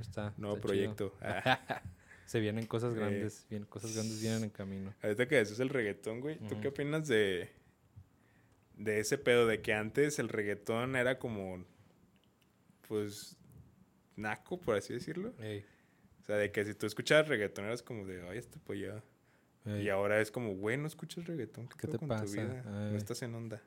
Está. 0.01 0.35
Nuevo 0.37 0.57
está 0.57 0.66
proyecto. 0.66 1.14
Ah. 1.22 1.83
Se 2.27 2.41
vienen 2.41 2.66
cosas 2.66 2.95
Eh. 2.95 2.97
grandes, 2.97 3.47
bien, 3.51 3.64
cosas 3.66 3.95
grandes 3.95 4.20
vienen 4.20 4.45
en 4.45 4.51
camino. 4.51 4.95
Ahorita 5.03 5.29
que 5.29 5.37
decías 5.37 5.61
el 5.61 5.68
reggaetón, 5.68 6.20
güey, 6.20 6.39
¿tú 6.49 6.59
qué 6.61 6.68
opinas 6.68 7.07
de, 7.07 7.51
de 8.77 9.01
ese 9.01 9.18
pedo 9.18 9.47
de 9.47 9.61
que 9.61 9.75
antes 9.75 10.18
el 10.18 10.31
reggaetón 10.31 10.97
era 10.97 11.18
como, 11.18 11.62
pues, 12.95 13.36
naco, 14.16 14.59
por 14.61 14.76
así 14.76 14.92
decirlo? 14.92 15.32
Ey, 15.40 15.64
O 16.22 16.24
sea, 16.24 16.36
de 16.36 16.53
que 16.53 16.64
si 16.64 16.74
tú 16.74 16.86
escuchabas 16.86 17.28
reggaetón 17.28 17.64
eras 17.64 17.82
como 17.82 18.07
de, 18.07 18.22
ay, 18.28 18.38
este 18.38 18.59
pollado. 18.61 19.03
ey. 19.66 19.82
Y 19.82 19.88
ahora 19.88 20.20
es 20.20 20.30
como, 20.30 20.55
güey, 20.55 20.76
no 20.76 20.86
escuchas 20.86 21.26
reggaetón, 21.26 21.66
¿qué, 21.68 21.76
¿Qué 21.78 21.88
te 21.88 21.99
con 21.99 22.09
tu 22.09 22.14
pasa? 22.14 22.24
vida? 22.24 22.62
Ay. 22.66 22.92
No 22.92 22.97
estás 22.97 23.20
en 23.22 23.34
onda. 23.34 23.61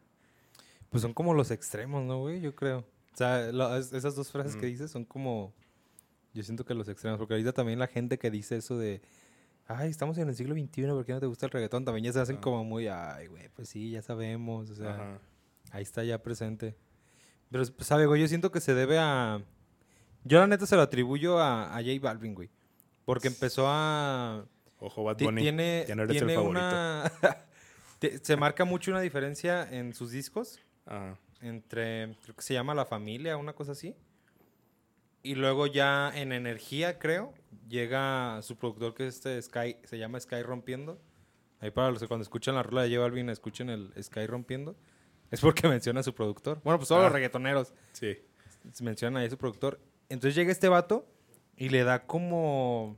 Pues 0.89 1.01
son 1.01 1.13
como 1.13 1.33
los 1.33 1.51
extremos, 1.51 2.03
¿no, 2.05 2.19
güey? 2.21 2.39
Yo 2.39 2.55
creo. 2.55 2.79
O 3.13 3.17
sea, 3.17 3.51
lo- 3.51 3.75
es- 3.75 3.91
esas 3.93 4.15
dos 4.15 4.31
frases 4.31 4.55
que 4.55 4.65
Mm. 4.67 4.69
dices 4.69 4.91
son 4.91 5.03
como. 5.05 5.53
Yo 6.33 6.43
siento 6.43 6.63
que 6.65 6.73
los 6.73 6.87
extremos. 6.87 7.17
Porque 7.19 7.33
ahorita 7.33 7.51
también 7.51 7.77
la 7.79 7.87
gente 7.87 8.17
que 8.17 8.31
dice 8.31 8.55
eso 8.57 8.77
de. 8.77 9.01
Ay, 9.67 9.89
estamos 9.89 10.17
en 10.17 10.29
el 10.29 10.35
siglo 10.35 10.53
XXI, 10.55 10.87
¿por 10.93 11.03
qué 11.05 11.11
no 11.13 11.19
te 11.19 11.25
gusta 11.25 11.45
el 11.47 11.51
reggaetón? 11.51 11.83
También 11.83 12.05
ya 12.05 12.13
se 12.13 12.21
hacen 12.21 12.37
Ah. 12.37 12.41
como 12.41 12.63
muy. 12.63 12.87
Ay, 12.87 13.27
güey, 13.27 13.49
pues 13.49 13.67
sí, 13.69 13.91
ya 13.91 14.01
sabemos. 14.01 14.69
O 14.69 14.75
sea, 14.75 14.93
Ajá. 14.93 15.19
ahí 15.71 15.83
está 15.83 16.03
ya 16.05 16.21
presente. 16.23 16.75
Pero, 17.51 17.63
pues, 17.65 17.87
¿sabe, 17.87 18.05
güey? 18.05 18.21
Yo 18.21 18.27
siento 18.27 18.51
que 18.51 18.61
se 18.61 18.73
debe 18.73 18.97
a. 18.99 19.41
Yo, 20.23 20.39
la 20.39 20.47
neta, 20.47 20.65
se 20.65 20.75
lo 20.75 20.81
atribuyo 20.81 21.39
a, 21.39 21.75
a 21.75 21.81
J 21.81 21.91
Balvin, 22.01 22.35
güey. 22.35 22.49
Porque 23.05 23.27
empezó 23.27 23.65
a. 23.67 24.45
Ojo, 24.79 25.03
Bad 25.03 25.17
Bunny. 25.19 25.41
Tiene, 25.41 25.85
ya 25.87 25.95
no 25.95 26.03
eres 26.03 26.17
el 26.17 26.27
tiene 26.27 26.35
favorito. 26.35 26.59
una. 26.59 27.11
se 28.21 28.37
marca 28.37 28.65
mucho 28.65 28.91
una 28.91 29.01
diferencia 29.01 29.67
en 29.71 29.93
sus 29.93 30.11
discos 30.11 30.59
Ajá. 30.85 31.17
entre, 31.41 32.15
creo 32.21 32.35
que 32.35 32.43
se 32.43 32.53
llama 32.53 32.75
La 32.75 32.85
Familia, 32.85 33.37
una 33.37 33.53
cosa 33.53 33.71
así. 33.71 33.95
Y 35.23 35.35
luego 35.35 35.67
ya 35.67 36.11
en 36.15 36.31
Energía, 36.31 36.99
creo, 36.99 37.33
llega 37.67 38.41
su 38.43 38.55
productor 38.55 38.93
que 38.93 39.07
es 39.07 39.15
este 39.15 39.41
Sky, 39.41 39.77
se 39.83 39.97
llama 39.97 40.19
Sky 40.19 40.41
Rompiendo. 40.43 41.01
Ahí 41.59 41.71
para 41.71 41.89
los 41.89 41.99
que 41.99 42.07
cuando 42.07 42.21
escuchan 42.21 42.55
la 42.55 42.63
rola 42.63 42.83
de 42.83 42.89
J 42.89 43.01
Balvin 43.01 43.29
escuchen 43.29 43.69
el 43.69 43.91
Sky 44.01 44.27
Rompiendo. 44.27 44.75
Es 45.31 45.41
porque 45.41 45.67
menciona 45.69 45.99
a 45.99 46.03
su 46.03 46.13
productor. 46.13 46.61
Bueno, 46.63 46.77
pues 46.79 46.87
todos 46.89 47.01
los 47.01 47.11
Ah. 47.11 47.13
reggaetoneros 47.13 47.73
Sí. 47.93 48.17
mencionan 48.81 49.21
ahí 49.21 49.27
a 49.27 49.29
su 49.29 49.37
productor. 49.37 49.79
Entonces 50.09 50.35
llega 50.35 50.51
este 50.51 50.69
vato 50.69 51.05
y 51.55 51.69
le 51.69 51.83
da 51.83 52.05
como 52.05 52.97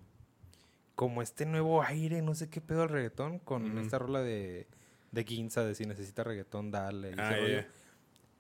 como 0.96 1.22
este 1.22 1.46
nuevo 1.46 1.82
aire, 1.82 2.22
no 2.22 2.36
sé 2.36 2.50
qué 2.50 2.60
pedo 2.60 2.82
al 2.82 2.90
reggaetón, 2.90 3.40
con 3.40 3.78
esta 3.78 3.98
rola 4.00 4.20
de, 4.22 4.68
de 5.12 5.24
Ginza, 5.24 5.64
de 5.64 5.74
si 5.74 5.86
necesita 5.86 6.26
reggaetón, 6.26 6.72
dale. 6.72 7.14
Ah, 7.18 7.66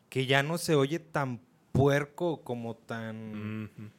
que 0.10 0.26
ya 0.26 0.44
no 0.44 0.58
se 0.58 0.76
oye 0.76 1.00
tan 1.00 1.40
puerco 1.72 2.42
como 2.44 2.76
tan 2.76 3.94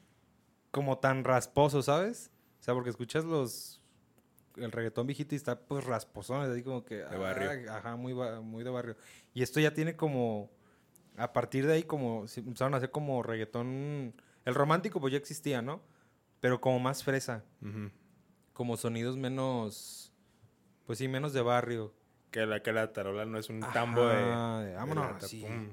como 0.71 0.99
tan 0.99 1.25
rasposo, 1.25 1.83
¿sabes? 1.83 2.31
O 2.61 2.63
sea, 2.63 2.75
porque 2.75 2.91
escuchas 2.91 3.25
los 3.25 3.80
el 4.63 4.73
reggaetón 4.73 5.07
viejito 5.07 5.35
y 5.35 5.37
está 5.37 5.59
pues 5.61 5.85
rasposón, 5.85 6.51
así 6.51 6.63
como 6.63 6.85
que 6.85 6.97
De 6.97 7.17
barrio. 7.19 7.51
ay, 7.51 7.67
ajá, 7.69 7.97
muy 7.97 8.15
muy 8.15 8.65
de 8.65 8.71
barrio. 8.71 8.97
Y 9.35 9.43
esto 9.43 9.61
ya 9.61 9.73
tiene 9.75 9.97
como 9.97 10.51
a 11.17 11.33
partir 11.33 11.67
de 11.67 11.75
ahí 11.75 11.83
como 11.83 12.25
empezaron 12.37 12.75
a 12.75 12.79
hacer 12.79 12.91
como 12.91 13.23
reggaetón 13.23 14.15
el 14.45 14.55
romántico 14.55 15.01
pues 15.01 15.13
ya 15.13 15.19
existía, 15.19 15.61
¿no? 15.63 15.83
Pero 16.41 16.61
como 16.61 16.79
más 16.81 17.05
fresa, 17.05 17.45
como 18.53 18.77
sonidos 18.77 19.17
menos 19.17 20.13
pues 20.87 20.99
sí, 20.99 21.07
menos 21.09 21.33
de 21.33 21.43
barrio. 21.43 21.95
Que 22.31 22.47
la, 22.47 22.63
que 22.63 22.73
la 22.73 22.93
tarola 22.93 23.25
no 23.25 23.39
es 23.39 23.49
un 23.49 23.61
tambo 23.61 24.07
de... 24.07 24.15
Ajá, 24.17 24.61
de 24.61 24.67
de 24.71 24.75
vámonos, 24.75 25.23
sí. 25.25 25.41
pum. 25.43 25.69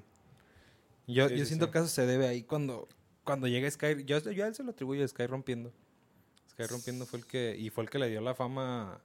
Yo, 1.07 1.27
Sí, 1.29 1.35
yo 1.37 1.43
sí, 1.43 1.45
siento 1.45 1.67
sí. 1.67 1.71
que 1.71 1.77
eso 1.79 1.87
se 1.87 2.05
debe 2.05 2.27
ahí 2.27 2.43
cuando, 2.43 2.87
cuando 3.23 3.47
llega 3.47 3.69
Sky. 3.69 4.03
Yo, 4.05 4.17
yo 4.19 4.43
a 4.43 4.47
él 4.47 4.55
se 4.55 4.63
lo 4.63 4.71
atribuyo 4.71 5.03
a 5.05 5.07
Sky 5.07 5.25
rompiendo. 5.27 5.71
Sky 6.57 6.65
rompiendo 6.71 7.05
fue 7.05 7.19
el 7.19 7.25
que. 7.25 7.55
Y 7.57 7.69
fue 7.69 7.83
el 7.83 7.89
que 7.89 7.99
le 7.99 8.09
dio 8.09 8.21
la 8.21 8.33
fama 8.35 9.01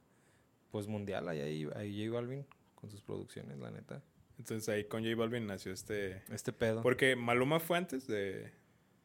pues 0.71 0.87
mundial 0.87 1.27
ahí, 1.29 1.39
ahí, 1.39 1.69
ahí 1.75 2.05
J 2.07 2.15
Balvin 2.19 2.45
con 2.75 2.89
sus 2.89 3.01
producciones, 3.03 3.59
la 3.59 3.69
neta. 3.69 4.01
Entonces 4.39 4.67
ahí 4.69 4.85
con 4.85 5.03
J 5.03 5.15
Balvin 5.15 5.45
nació 5.45 5.71
este... 5.71 6.23
Este 6.29 6.51
pedo. 6.51 6.81
Porque 6.81 7.15
Maluma 7.15 7.59
fue 7.59 7.77
antes 7.77 8.07
de, 8.07 8.51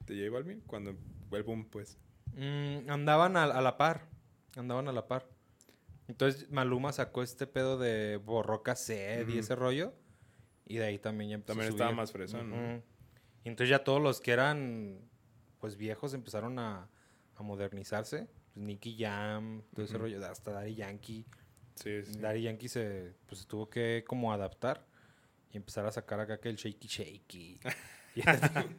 de 0.06 0.18
J 0.24 0.30
Balvin, 0.32 0.60
cuando 0.62 0.96
fue 1.28 1.38
el 1.38 1.44
boom, 1.44 1.66
pues. 1.68 1.98
Mm, 2.34 2.88
andaban 2.90 3.36
a, 3.36 3.44
a 3.44 3.60
la 3.60 3.76
par. 3.76 4.08
Andaban 4.56 4.88
a 4.88 4.92
la 4.92 5.06
par. 5.06 5.28
Entonces 6.08 6.50
Maluma 6.50 6.90
sacó 6.92 7.22
este 7.22 7.46
pedo 7.46 7.76
de 7.78 8.16
Borroca 8.16 8.74
Sed 8.74 9.28
y 9.28 9.32
Ujú. 9.32 9.40
ese 9.40 9.54
rollo. 9.54 9.92
Y 10.64 10.78
de 10.78 10.86
ahí 10.86 10.98
también 10.98 11.28
ya 11.30 11.34
empezó 11.34 11.48
También 11.52 11.68
a 11.68 11.70
estaba 11.72 11.90
subir. 11.90 11.96
más 11.98 12.12
fresón, 12.12 12.50
¿no? 12.50 12.82
Y 13.44 13.48
entonces 13.50 13.68
ya 13.68 13.84
todos 13.84 14.02
los 14.02 14.20
que 14.22 14.32
eran 14.32 15.00
pues 15.60 15.76
viejos 15.76 16.14
empezaron 16.14 16.58
a, 16.58 16.88
a 17.36 17.42
modernizarse. 17.42 18.26
Pues 18.54 18.64
Nicky 18.66 18.96
Jam, 18.98 19.62
todo 19.74 19.84
ese 19.84 19.98
rollo, 19.98 20.24
hasta 20.26 20.52
Daddy 20.52 20.74
Yankee. 20.74 21.24
Sí, 21.74 22.02
sí. 22.04 22.18
Daddy 22.18 22.42
Yankee 22.42 22.68
se 22.68 23.12
pues 23.26 23.46
tuvo 23.46 23.68
que 23.70 24.04
como 24.06 24.32
adaptar 24.32 24.84
y 25.52 25.56
empezar 25.56 25.86
a 25.86 25.92
sacar 25.92 26.20
acá 26.20 26.40
que 26.40 26.48
el 26.48 26.56
shaky 26.56 26.88
shaky. 26.88 27.60
y 28.14 28.22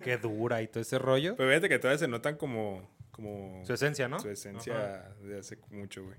que 0.02 0.18
dura 0.18 0.62
y 0.62 0.68
todo 0.68 0.82
ese 0.82 1.00
rollo. 1.00 1.36
Pero 1.36 1.50
fíjate 1.50 1.70
que 1.70 1.80
todavía 1.80 2.00
se 2.00 2.08
notan 2.08 2.36
como... 2.36 2.90
como 3.12 3.66
Su 3.66 3.74
esencia, 3.74 4.08
¿no? 4.08 4.20
su 4.20 4.30
esencia 4.30 5.14
de 5.22 5.40
hace 5.40 5.58
mucho, 5.72 6.04
güey. 6.04 6.18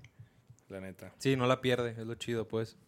La 0.69 0.81
neta. 0.81 1.13
Sí, 1.19 1.37
no 1.37 1.47
la 1.47 1.61
pierde, 1.61 1.91
es 1.91 2.07
lo 2.07 2.15
chido, 2.15 2.47
pues. 2.49 2.79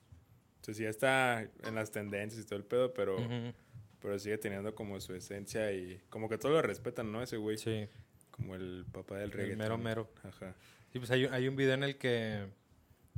Entonces 0.56 0.78
ya 0.78 0.88
está 0.88 1.42
en 1.42 1.74
las 1.74 1.90
tendencias 1.90 2.40
y 2.42 2.46
todo 2.46 2.56
el 2.56 2.64
pedo, 2.64 2.94
pero, 2.94 3.16
Ujú. 3.16 3.52
pero 4.00 4.18
sigue 4.18 4.38
teniendo 4.38 4.74
como 4.74 5.00
su 5.00 5.14
esencia 5.14 5.72
y 5.72 6.00
como 6.08 6.28
que 6.28 6.38
todos 6.38 6.54
lo 6.54 6.62
respetan, 6.62 7.10
¿no? 7.10 7.20
Ese 7.22 7.36
güey. 7.36 7.58
Sí, 7.58 7.88
Como 8.32 8.54
el 8.56 8.84
papá 8.90 9.14
del 9.16 9.24
el 9.26 9.32
reggaetón. 9.32 9.58
mero 9.58 9.78
mero. 9.78 10.10
Ajá. 10.24 10.54
Sí, 10.92 10.98
pues 10.98 11.10
hay, 11.12 11.26
un- 11.26 11.32
hay 11.32 11.46
un 11.48 11.54
video 11.56 11.74
en 11.74 11.84
el 11.84 11.96
que 11.96 12.46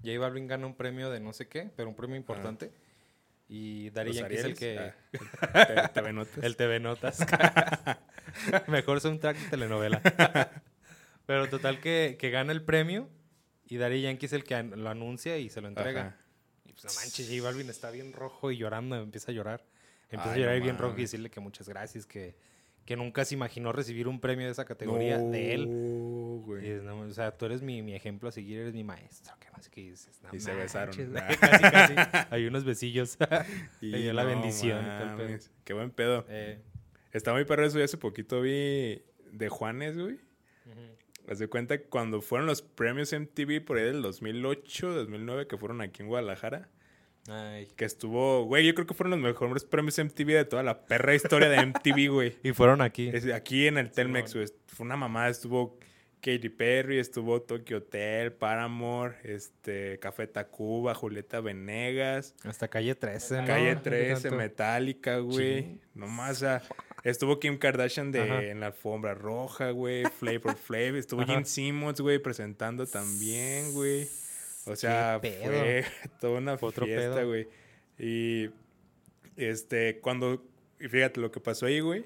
J 0.04 0.18
Balvin 0.18 0.46
gana 0.46 0.66
un 0.66 0.76
premio 0.76 1.10
de 1.10 1.18
no 1.20 1.32
sé 1.32 1.48
qué, 1.48 1.70
pero 1.74 1.88
un 1.88 1.96
premio 1.96 2.16
importante. 2.16 2.70
Y 3.48 3.90
Los 3.90 4.16
Yankee 4.16 4.34
es 4.36 4.44
el 4.44 4.54
que... 4.54 4.92
Ah, 5.40 5.66
te- 5.92 6.00
TV 6.00 6.12
Notas. 6.12 6.44
El 6.44 6.56
TV 6.56 6.80
Notas. 6.80 7.18
Mejor 8.68 9.00
soundtrack 9.00 9.36
de 9.38 9.48
telenovela. 9.50 10.00
Pero 11.26 11.48
total 11.48 11.80
que, 11.80 12.16
que 12.18 12.30
gana 12.30 12.52
el 12.52 12.62
premio 12.62 13.08
y 13.66 13.76
Daddy 13.76 14.02
Yankee 14.02 14.26
es 14.26 14.32
el 14.32 14.44
que 14.44 14.62
lo 14.62 14.88
anuncia 14.90 15.38
y 15.38 15.48
se 15.50 15.60
lo 15.60 15.68
entrega. 15.68 16.00
Ajá. 16.08 16.16
Y 16.64 16.72
pues 16.72 16.84
no 16.84 16.92
manches, 17.00 17.28
J 17.28 17.42
Balvin 17.42 17.70
está 17.70 17.90
bien 17.90 18.12
rojo 18.12 18.50
y 18.50 18.56
llorando, 18.56 18.96
empieza 18.96 19.30
a 19.30 19.34
llorar. 19.34 19.64
Empieza 20.10 20.32
Ay, 20.32 20.40
a 20.42 20.44
llorar 20.44 20.58
no 20.58 20.64
bien 20.64 20.78
rojo 20.78 20.98
y 20.98 21.02
decirle 21.02 21.30
que 21.30 21.40
muchas 21.40 21.68
gracias, 21.68 22.06
que, 22.06 22.36
que 22.84 22.96
nunca 22.96 23.24
se 23.24 23.34
imaginó 23.34 23.72
recibir 23.72 24.08
un 24.08 24.20
premio 24.20 24.46
de 24.46 24.52
esa 24.52 24.64
categoría 24.64 25.18
de 25.18 25.54
él. 25.54 25.66
Güey. 26.44 26.68
es, 26.68 26.82
no, 26.82 26.98
o 27.00 27.10
sea, 27.10 27.36
tú 27.36 27.46
eres 27.46 27.62
mi, 27.62 27.82
mi 27.82 27.94
ejemplo 27.94 28.28
a 28.28 28.32
seguir, 28.32 28.58
eres 28.58 28.74
mi 28.74 28.84
maestro. 28.84 29.34
¿Qué 29.40 29.50
más 29.50 29.68
que 29.68 29.80
dices? 29.80 30.20
No 30.22 30.28
Y 30.32 30.40
se 30.40 30.54
besaron. 30.54 30.94
Ah. 31.16 31.28
casi, 31.40 31.62
casi. 31.62 32.26
Hay 32.30 32.46
unos 32.46 32.64
besillos. 32.64 33.16
Y 33.80 33.86
Le 33.86 33.98
dio 33.98 34.12
la 34.12 34.24
bendición 34.24 34.84
Qué 35.64 35.72
buen 35.72 35.90
pedo. 35.90 36.26
Eh, 36.28 36.60
Está 37.12 37.32
muy 37.32 37.44
perro 37.44 37.64
eso. 37.64 37.78
Yo 37.78 37.84
hace 37.84 37.96
poquito 37.96 38.40
vi 38.40 39.02
de 39.32 39.48
Juanes, 39.48 39.96
güey. 39.98 40.18
Haz 41.28 41.38
de 41.38 41.48
cuenta 41.48 41.78
que 41.78 41.84
cuando 41.84 42.20
fueron 42.20 42.46
los 42.46 42.60
premios 42.60 43.12
MTV 43.12 43.64
por 43.64 43.78
ahí 43.78 43.84
del 43.84 44.02
2008, 44.02 44.92
2009, 44.92 45.46
que 45.46 45.56
fueron 45.56 45.80
aquí 45.80 46.02
en 46.02 46.08
Guadalajara, 46.08 46.68
Ay. 47.28 47.68
que 47.76 47.84
estuvo, 47.86 48.44
güey, 48.44 48.66
yo 48.66 48.74
creo 48.74 48.86
que 48.86 48.94
fueron 48.94 49.12
los 49.12 49.20
mejores 49.20 49.64
premios 49.64 49.98
MTV 49.98 50.26
de 50.34 50.44
toda 50.44 50.62
la 50.62 50.84
perra 50.86 51.14
historia 51.14 51.48
de 51.48 51.64
MTV, 51.66 52.08
güey. 52.12 52.36
Y 52.42 52.52
fueron 52.52 52.80
aquí. 52.82 53.08
Es- 53.12 53.26
Aquí 53.32 53.66
en 53.66 53.78
el 53.78 53.90
Telmex, 53.90 54.34
güey, 54.34 54.46
fue 54.66 54.84
una 54.84 54.96
mamada, 54.96 55.28
estuvo 55.30 55.78
Katy 56.20 56.48
Perry, 56.48 56.98
estuvo 56.98 57.42
Tokyo 57.42 57.78
Hotel, 57.78 58.32
Paramore, 58.32 59.16
este, 59.24 59.98
Café 60.00 60.26
Tacuba, 60.26 60.94
Julieta 60.94 61.40
Venegas, 61.40 62.34
Hasta 62.44 62.68
calle 62.68 62.94
13, 62.94 63.42
¿no? 63.42 63.46
Calle 63.46 63.74
¿Qué 63.74 63.80
13, 63.80 64.22
tanto? 64.22 64.36
Metallica, 64.38 65.18
güey. 65.18 65.62
Sí. 65.62 65.80
Nomás, 65.94 66.42
estuvo 67.04 67.38
Kim 67.40 67.58
Kardashian 67.58 68.10
de, 68.10 68.22
Ajá. 68.22 68.42
en 68.42 68.60
la 68.60 68.66
alfombra 68.68 69.12
roja, 69.14 69.70
güey. 69.70 70.04
Flavor 70.18 70.56
Flav. 70.56 70.96
Estuvo 70.96 71.20
Ajá. 71.22 71.32
Gene 71.34 71.44
Simmons, 71.44 72.00
güey, 72.00 72.18
presentando 72.18 72.86
también, 72.86 73.72
güey. 73.72 74.08
O 74.66 74.76
sea, 74.76 75.18
fue 75.20 75.84
toda 76.20 76.38
una 76.38 76.54
otro 76.54 76.86
fiesta, 76.86 77.16
pedo. 77.16 77.28
güey. 77.28 77.48
Y, 77.98 78.50
este, 79.36 80.00
cuando... 80.00 80.44
Y 80.80 80.88
fíjate, 80.88 81.20
lo 81.20 81.30
que 81.30 81.40
pasó 81.40 81.66
ahí, 81.66 81.80
güey, 81.80 82.04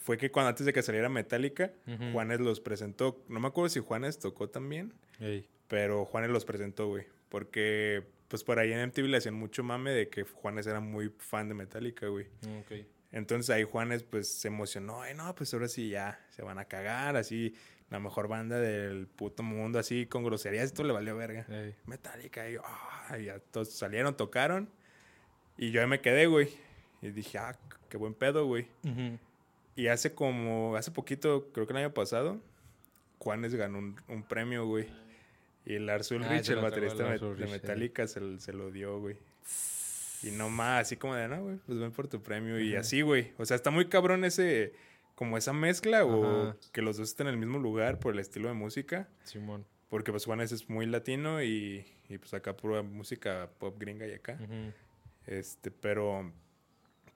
fue 0.00 0.16
que 0.16 0.30
cuando 0.30 0.50
antes 0.50 0.64
de 0.64 0.72
que 0.72 0.82
saliera 0.82 1.08
Metallica. 1.08 1.72
Juanes 2.12 2.40
los 2.40 2.60
presentó. 2.60 3.22
No 3.28 3.40
me 3.40 3.48
acuerdo 3.48 3.68
si 3.68 3.80
Juanes 3.80 4.18
tocó 4.18 4.48
también. 4.48 4.92
Ey. 5.20 5.46
Pero 5.68 6.04
Juanes 6.04 6.30
los 6.30 6.44
presentó, 6.44 6.88
güey. 6.88 7.06
Porque, 7.28 8.04
pues 8.28 8.42
por 8.42 8.58
ahí 8.58 8.72
en 8.72 8.86
MTV 8.88 9.06
le 9.06 9.16
hacían 9.18 9.34
mucho 9.34 9.62
mame 9.62 9.90
de 9.90 10.08
que 10.08 10.22
Juanes 10.22 10.66
era 10.66 10.80
muy 10.80 11.12
fan 11.18 11.48
de 11.48 11.54
Metallica, 11.54 12.06
güey. 12.06 12.26
Ok. 12.60 12.86
Entonces 13.12 13.50
ahí 13.50 13.64
Juanes, 13.64 14.02
pues 14.02 14.28
se 14.28 14.48
emocionó. 14.48 15.02
Ay, 15.02 15.14
no, 15.14 15.34
pues 15.34 15.52
ahora 15.52 15.68
sí 15.68 15.90
ya 15.90 16.24
se 16.30 16.42
van 16.42 16.58
a 16.58 16.64
cagar. 16.66 17.16
Así, 17.16 17.54
la 17.90 17.98
mejor 17.98 18.28
banda 18.28 18.58
del 18.58 19.06
puto 19.06 19.42
mundo, 19.42 19.78
así 19.78 20.06
con 20.06 20.24
groserías 20.24 20.72
todo 20.72 20.86
le 20.86 20.92
valió 20.92 21.16
verga. 21.16 21.46
Ey. 21.48 21.74
Metallica, 21.86 22.48
y 22.48 22.54
yo, 22.54 22.62
ay, 23.08 23.26
ya 23.26 23.38
todos 23.38 23.70
salieron, 23.72 24.16
tocaron. 24.16 24.68
Y 25.56 25.70
yo 25.70 25.80
ahí 25.80 25.86
me 25.86 26.00
quedé, 26.00 26.26
güey. 26.26 26.50
Y 27.00 27.10
dije, 27.10 27.38
ah, 27.38 27.56
qué 27.88 27.96
buen 27.96 28.14
pedo, 28.14 28.46
güey. 28.46 28.66
Y 29.76 29.86
hace 29.88 30.14
como, 30.14 30.76
hace 30.76 30.90
poquito, 30.90 31.48
creo 31.52 31.66
que 31.66 31.72
el 31.72 31.78
año 31.78 31.94
pasado, 31.94 32.40
Juanes 33.18 33.54
ganó 33.54 33.78
un, 33.78 34.00
un 34.08 34.22
premio, 34.22 34.66
güey. 34.66 34.86
Y 35.64 35.78
Lars 35.78 36.10
Ah, 36.12 36.16
Ulrich, 36.16 36.44
se 36.44 36.52
el 36.54 36.60
baterista 36.60 37.04
de 37.04 37.24
Ulrich. 37.24 37.50
Metallica, 37.50 38.06
se, 38.06 38.38
se 38.38 38.52
lo 38.52 38.70
dio, 38.70 39.00
güey. 39.00 39.16
Y 40.22 40.30
no 40.32 40.50
más, 40.50 40.82
así 40.82 40.96
como 40.96 41.14
de, 41.14 41.28
no, 41.28 41.42
güey, 41.42 41.56
pues 41.66 41.78
ven 41.78 41.92
por 41.92 42.08
tu 42.08 42.22
premio. 42.22 42.58
Y 42.58 42.74
así, 42.74 43.02
güey. 43.02 43.32
O 43.38 43.44
sea, 43.44 43.54
está 43.54 43.70
muy 43.70 43.88
cabrón 43.88 44.24
ese, 44.24 44.72
como 45.18 45.36
esa 45.36 45.52
mezcla 45.52 46.04
o 46.04 46.42
Ajá. 46.50 46.56
que 46.70 46.80
los 46.80 46.96
dos 46.96 47.08
estén 47.08 47.26
en 47.26 47.34
el 47.34 47.40
mismo 47.40 47.58
lugar 47.58 47.98
por 47.98 48.14
el 48.14 48.20
estilo 48.20 48.46
de 48.46 48.54
música. 48.54 49.08
Simón. 49.24 49.66
Porque 49.88 50.12
pues 50.12 50.24
Juanes 50.26 50.52
es 50.52 50.68
muy 50.70 50.86
latino 50.86 51.42
y, 51.42 51.84
y 52.08 52.18
pues 52.18 52.32
acá 52.34 52.56
pura 52.56 52.82
música 52.82 53.50
pop 53.58 53.74
gringa 53.80 54.06
y 54.06 54.12
acá. 54.12 54.38
Este, 55.26 55.72
pero, 55.72 56.32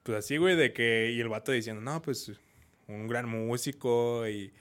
pues 0.02 0.18
así, 0.18 0.36
güey, 0.36 0.56
de 0.56 0.72
que, 0.72 1.12
y 1.12 1.20
el 1.20 1.28
vato 1.28 1.52
diciendo, 1.52 1.80
no, 1.80 2.02
pues, 2.02 2.32
un 2.88 3.06
gran 3.06 3.28
músico 3.28 4.26
y, 4.26 4.52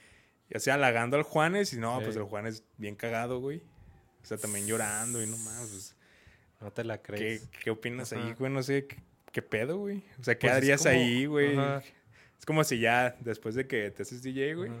y 0.48 0.56
así 0.56 0.70
halagando 0.70 1.16
al 1.16 1.24
Juanes 1.24 1.72
y 1.72 1.78
no, 1.78 2.00
pues 2.00 2.14
el 2.14 2.22
Juanes 2.22 2.62
bien 2.78 2.94
cagado, 2.94 3.40
güey. 3.40 3.58
O 4.22 4.24
sea, 4.24 4.36
también 4.38 4.68
llorando 4.68 5.20
y 5.20 5.26
no 5.26 5.36
más, 5.38 5.68
pues, 5.68 5.96
No 6.60 6.70
te 6.70 6.84
la 6.84 6.98
¿qué, 7.02 7.12
crees. 7.14 7.48
qué 7.64 7.70
opinas 7.70 8.12
ahí, 8.12 8.34
güey? 8.38 8.52
No 8.52 8.62
sé, 8.62 8.86
¿qué, 8.86 8.96
qué 9.32 9.42
pedo, 9.42 9.78
güey? 9.78 10.04
O 10.20 10.22
sea, 10.22 10.34
¿qué 10.38 10.46
Pues 10.46 10.52
es 10.52 10.56
harías 10.58 10.82
como- 10.82 10.94
ahí, 10.94 11.26
güey? 11.26 11.56
Ajá. 11.58 11.82
Es 12.42 12.46
como 12.46 12.64
si 12.64 12.80
ya, 12.80 13.14
después 13.20 13.54
de 13.54 13.68
que 13.68 13.92
te 13.92 14.02
haces 14.02 14.20
DJ, 14.20 14.56
güey, 14.56 14.72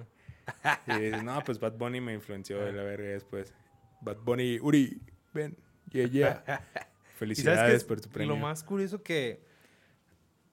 y 0.88 0.92
dices, 0.98 1.22
no, 1.22 1.40
pues 1.44 1.60
Bad 1.60 1.74
Bunny 1.74 2.00
me 2.00 2.12
influenció 2.12 2.58
de 2.58 2.72
la 2.72 2.82
verga 2.82 3.10
después. 3.10 3.54
Bad 4.00 4.16
Bunny, 4.16 4.58
Uri, 4.60 5.00
ven, 5.32 5.56
yeah, 5.92 6.08
yeah. 6.08 6.44
¿Y 7.14 7.18
Felicidades 7.18 7.74
es 7.76 7.84
por 7.84 8.00
tu 8.00 8.08
premio. 8.08 8.34
Lo 8.34 8.36
más 8.36 8.64
curioso 8.64 9.00
que, 9.04 9.44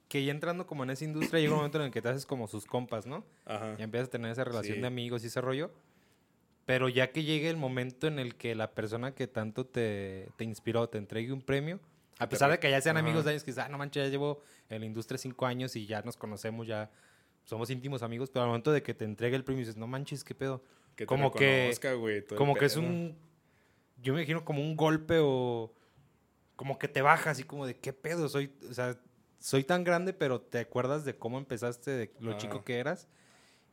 que 0.07 0.23
ya 0.23 0.29
entrando 0.29 0.67
como 0.67 0.83
en 0.83 0.91
esa 0.91 1.03
industria 1.03 1.39
llega 1.39 1.53
un 1.53 1.57
momento 1.57 1.79
en 1.79 1.85
el 1.85 1.91
que 1.91 1.99
te 1.99 2.09
haces 2.09 2.27
como 2.27 2.47
sus 2.47 2.67
compas, 2.67 3.07
¿no? 3.07 3.25
Ajá. 3.45 3.75
Ya 3.79 3.85
empiezas 3.85 4.09
a 4.09 4.11
tener 4.11 4.31
esa 4.31 4.43
relación 4.43 4.75
Sí. 4.75 4.81
de 4.81 4.85
amigos 4.85 5.23
y 5.23 5.27
ese 5.27 5.41
rollo. 5.41 5.71
Pero 6.67 6.89
ya 6.89 7.11
que 7.11 7.23
llegue 7.23 7.49
el 7.49 7.57
momento 7.57 8.05
en 8.05 8.19
el 8.19 8.35
que 8.35 8.53
la 8.53 8.69
persona 8.75 9.15
que 9.15 9.25
tanto 9.25 9.65
te, 9.65 10.27
te 10.37 10.43
inspiró 10.43 10.87
te 10.89 10.99
entregue 10.99 11.33
un 11.33 11.41
premio, 11.41 11.79
a 12.19 12.29
pesar 12.29 12.51
de 12.51 12.59
que 12.59 12.69
ya 12.69 12.79
sean 12.81 12.97
Ajá. 12.97 13.05
amigos 13.05 13.25
de 13.25 13.31
años, 13.31 13.43
que 13.43 13.51
dices, 13.51 13.63
ah, 13.65 13.69
no 13.69 13.77
manches, 13.77 14.03
ya 14.05 14.09
llevo 14.09 14.41
en 14.69 14.81
la 14.81 14.85
industria 14.85 15.17
cinco 15.17 15.45
años 15.45 15.75
y 15.75 15.85
ya 15.87 16.01
nos 16.03 16.17
conocemos, 16.17 16.67
ya 16.67 16.91
somos 17.45 17.69
íntimos 17.69 18.03
amigos, 18.03 18.29
pero 18.29 18.43
al 18.43 18.49
momento 18.49 18.71
de 18.71 18.83
que 18.83 18.93
te 18.93 19.05
entregue 19.05 19.35
el 19.35 19.43
premio 19.43 19.61
dices, 19.61 19.77
no 19.77 19.87
manches, 19.87 20.23
qué 20.23 20.35
pedo. 20.35 20.61
Que 20.95 21.05
como 21.05 21.31
que- 21.31 21.71
como 22.35 22.53
que 22.55 22.65
es 22.65 22.75
un, 22.75 23.17
yo 24.01 24.13
me 24.13 24.19
imagino 24.19 24.43
como 24.45 24.61
un 24.61 24.75
golpe 24.75 25.17
o 25.21 25.73
como 26.55 26.77
que 26.77 26.87
te 26.89 27.01
baja 27.01 27.31
así 27.31 27.43
como 27.43 27.65
de, 27.65 27.77
qué 27.77 27.93
pedo, 27.93 28.27
soy, 28.27 28.51
o 28.69 28.73
sea, 28.73 28.99
soy 29.39 29.63
tan 29.63 29.85
grande, 29.85 30.11
pero 30.11 30.41
te 30.41 30.59
acuerdas 30.59 31.05
de 31.05 31.15
cómo 31.17 31.37
empezaste, 31.37 31.91
de 31.91 32.11
lo 32.19 32.33
chico 32.37 32.65
que 32.65 32.79
eras, 32.79 33.07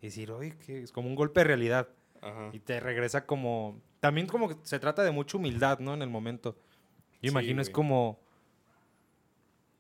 y 0.01 0.07
decir, 0.07 0.31
oye, 0.31 0.57
que 0.57 0.85
es 0.85 0.93
como 0.93 1.09
un 1.09 1.17
golpe 1.17 1.41
de 1.41 1.45
realidad. 1.45 1.89
Ajá. 2.23 2.51
Y 2.53 2.61
te 2.61 2.79
regresa 2.79 3.27
como... 3.27 3.83
También 3.99 4.29
como 4.29 4.49
que 4.49 4.57
se 4.63 4.79
trata 4.79 5.03
de 5.03 5.11
mucha 5.11 5.37
humildad, 5.37 5.81
¿no? 5.81 5.95
En 5.95 6.03
el 6.03 6.09
momento. 6.09 6.57
Yo 7.21 7.23
Sí, 7.23 7.29
imagino 7.29 7.61
es 7.61 7.71
como... 7.71 8.21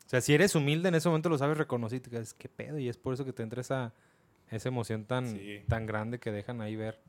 O 0.06 0.08
sea, 0.08 0.20
si 0.20 0.34
eres 0.34 0.54
humilde 0.54 0.88
en 0.88 0.94
ese 0.94 1.08
momento 1.08 1.28
lo 1.28 1.36
sabes 1.38 1.58
reconocer 1.58 1.96
y 1.96 2.00
te 2.00 2.10
dices, 2.10 2.32
qué 2.34 2.48
pedo. 2.48 2.78
Y 2.78 2.88
es 2.88 2.96
por 2.96 3.12
eso 3.14 3.24
que 3.24 3.32
te 3.32 3.42
entra 3.42 3.60
esa, 3.60 3.92
esa 4.50 4.68
emoción 4.68 5.04
tan, 5.04 5.26
Sí. 5.36 5.62
tan 5.68 5.84
grande 5.86 6.18
que 6.20 6.30
dejan 6.30 6.60
ahí 6.60 6.76
ver. 6.76 7.00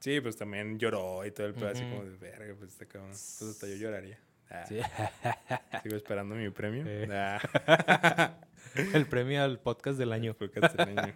Sí, 0.00 0.20
pues 0.20 0.36
también 0.36 0.78
lloró 0.78 1.24
y 1.24 1.30
todo 1.30 1.46
el 1.46 1.54
pedo 1.54 1.68
así 1.70 1.82
como 1.82 2.04
de 2.04 2.16
verga, 2.18 2.54
pues 2.58 2.72
este 2.72 2.86
cabrón. 2.86 3.10
Pues 3.10 3.42
hasta 3.42 3.66
yo 3.66 3.76
lloraría. 3.76 4.18
Ah, 4.50 4.64
Sí. 4.68 4.78
Sigo 5.82 5.96
esperando 5.96 6.34
mi 6.34 6.50
premio. 6.50 6.84
Ah, 7.10 8.36
el 8.92 9.06
premio 9.06 9.42
al 9.42 9.58
podcast 9.58 9.98
del 9.98 10.12
año. 10.12 10.34
fue 10.34 10.50
castellano. 10.50 11.14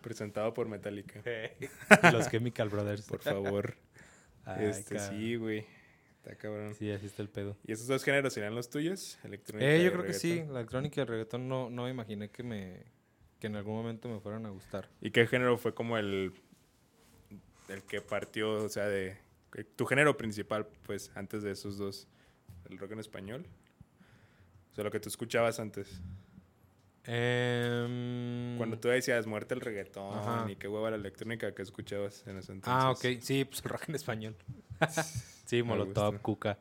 Presentado 0.00 0.54
por 0.54 0.68
Metallica. 0.68 1.20
Los 2.12 2.30
Chemical 2.30 2.68
Brothers. 2.68 3.02
Por 3.02 3.20
favor. 3.20 3.74
Ay, 4.44 4.66
este 4.66 4.94
cabrón. 4.96 5.18
sí, 5.18 5.34
güey. 5.36 5.66
Está 6.22 6.36
cabrón. 6.36 6.74
Sí, 6.74 6.90
así 6.90 7.06
está 7.06 7.22
el 7.22 7.30
pedo. 7.30 7.56
¿Y 7.66 7.72
esos 7.72 7.86
dos 7.86 8.04
géneros 8.04 8.34
serían 8.34 8.54
los 8.54 8.68
tuyos? 8.68 9.18
Electrónica 9.24 9.70
Eh, 9.70 9.80
y 9.80 9.84
yo 9.84 9.92
creo 9.92 10.04
que 10.04 10.12
sí. 10.12 10.44
La 10.50 10.60
electrónica 10.60 11.00
y 11.00 11.02
el 11.02 11.08
reggaetón 11.08 11.48
no, 11.48 11.70
no 11.70 11.84
me 11.84 11.90
imaginé 11.90 12.28
que 12.30 12.42
me... 12.42 12.84
Que 13.38 13.46
en 13.46 13.56
algún 13.56 13.74
momento 13.74 14.06
me 14.08 14.20
fueran 14.20 14.44
a 14.44 14.50
gustar. 14.50 14.90
¿Y 15.00 15.12
qué 15.12 15.26
género 15.26 15.56
fue 15.56 15.72
como 15.72 15.96
el, 15.96 16.34
el 17.68 17.82
que 17.84 18.02
partió, 18.02 18.52
o 18.64 18.68
sea, 18.68 18.86
de 18.86 19.16
tu 19.76 19.86
género 19.86 20.18
principal, 20.18 20.66
pues, 20.82 21.10
antes 21.14 21.42
de 21.42 21.52
esos 21.52 21.78
dos? 21.78 22.06
¿El 22.68 22.76
rock 22.76 22.92
en 22.92 22.98
español? 23.00 23.46
O 24.70 24.74
sea, 24.74 24.84
lo 24.84 24.90
que 24.90 25.00
tú 25.00 25.08
escuchabas 25.08 25.58
antes. 25.58 26.02
Em, 27.04 28.58
Cuando 28.58 28.78
tú 28.78 28.88
decías 28.88 29.26
muerte 29.26 29.54
el 29.54 29.62
reggaetón 29.62 30.18
Ajá. 30.18 30.50
y 30.50 30.56
qué 30.56 30.68
hueva 30.68 30.90
la 30.90 30.96
electrónica 30.96 31.54
que 31.54 31.62
escuchabas 31.62 32.26
en 32.26 32.36
ese 32.36 32.52
entonces. 32.52 32.84
Ah, 32.84 32.90
ok. 32.90 33.22
Sí, 33.22 33.46
pues 33.46 33.64
el 33.64 33.70
rock 33.70 33.88
en 33.88 33.94
español. 33.94 34.36
sí, 35.50 35.62
Molotov. 35.62 36.20
Cuca. 36.20 36.58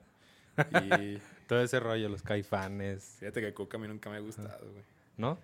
Y 1.00 1.22
Todo 1.48 1.62
ese 1.62 1.80
rollo, 1.80 2.10
los 2.10 2.22
caifanes. 2.22 3.16
fíjate 3.20 3.40
que 3.40 3.54
Coca 3.54 3.78
a 3.78 3.80
mí 3.80 3.88
nunca 3.88 4.10
me 4.10 4.18
ha 4.18 4.20
gustado, 4.20 4.72
güey. 4.72 4.84
¿No? 5.16 5.38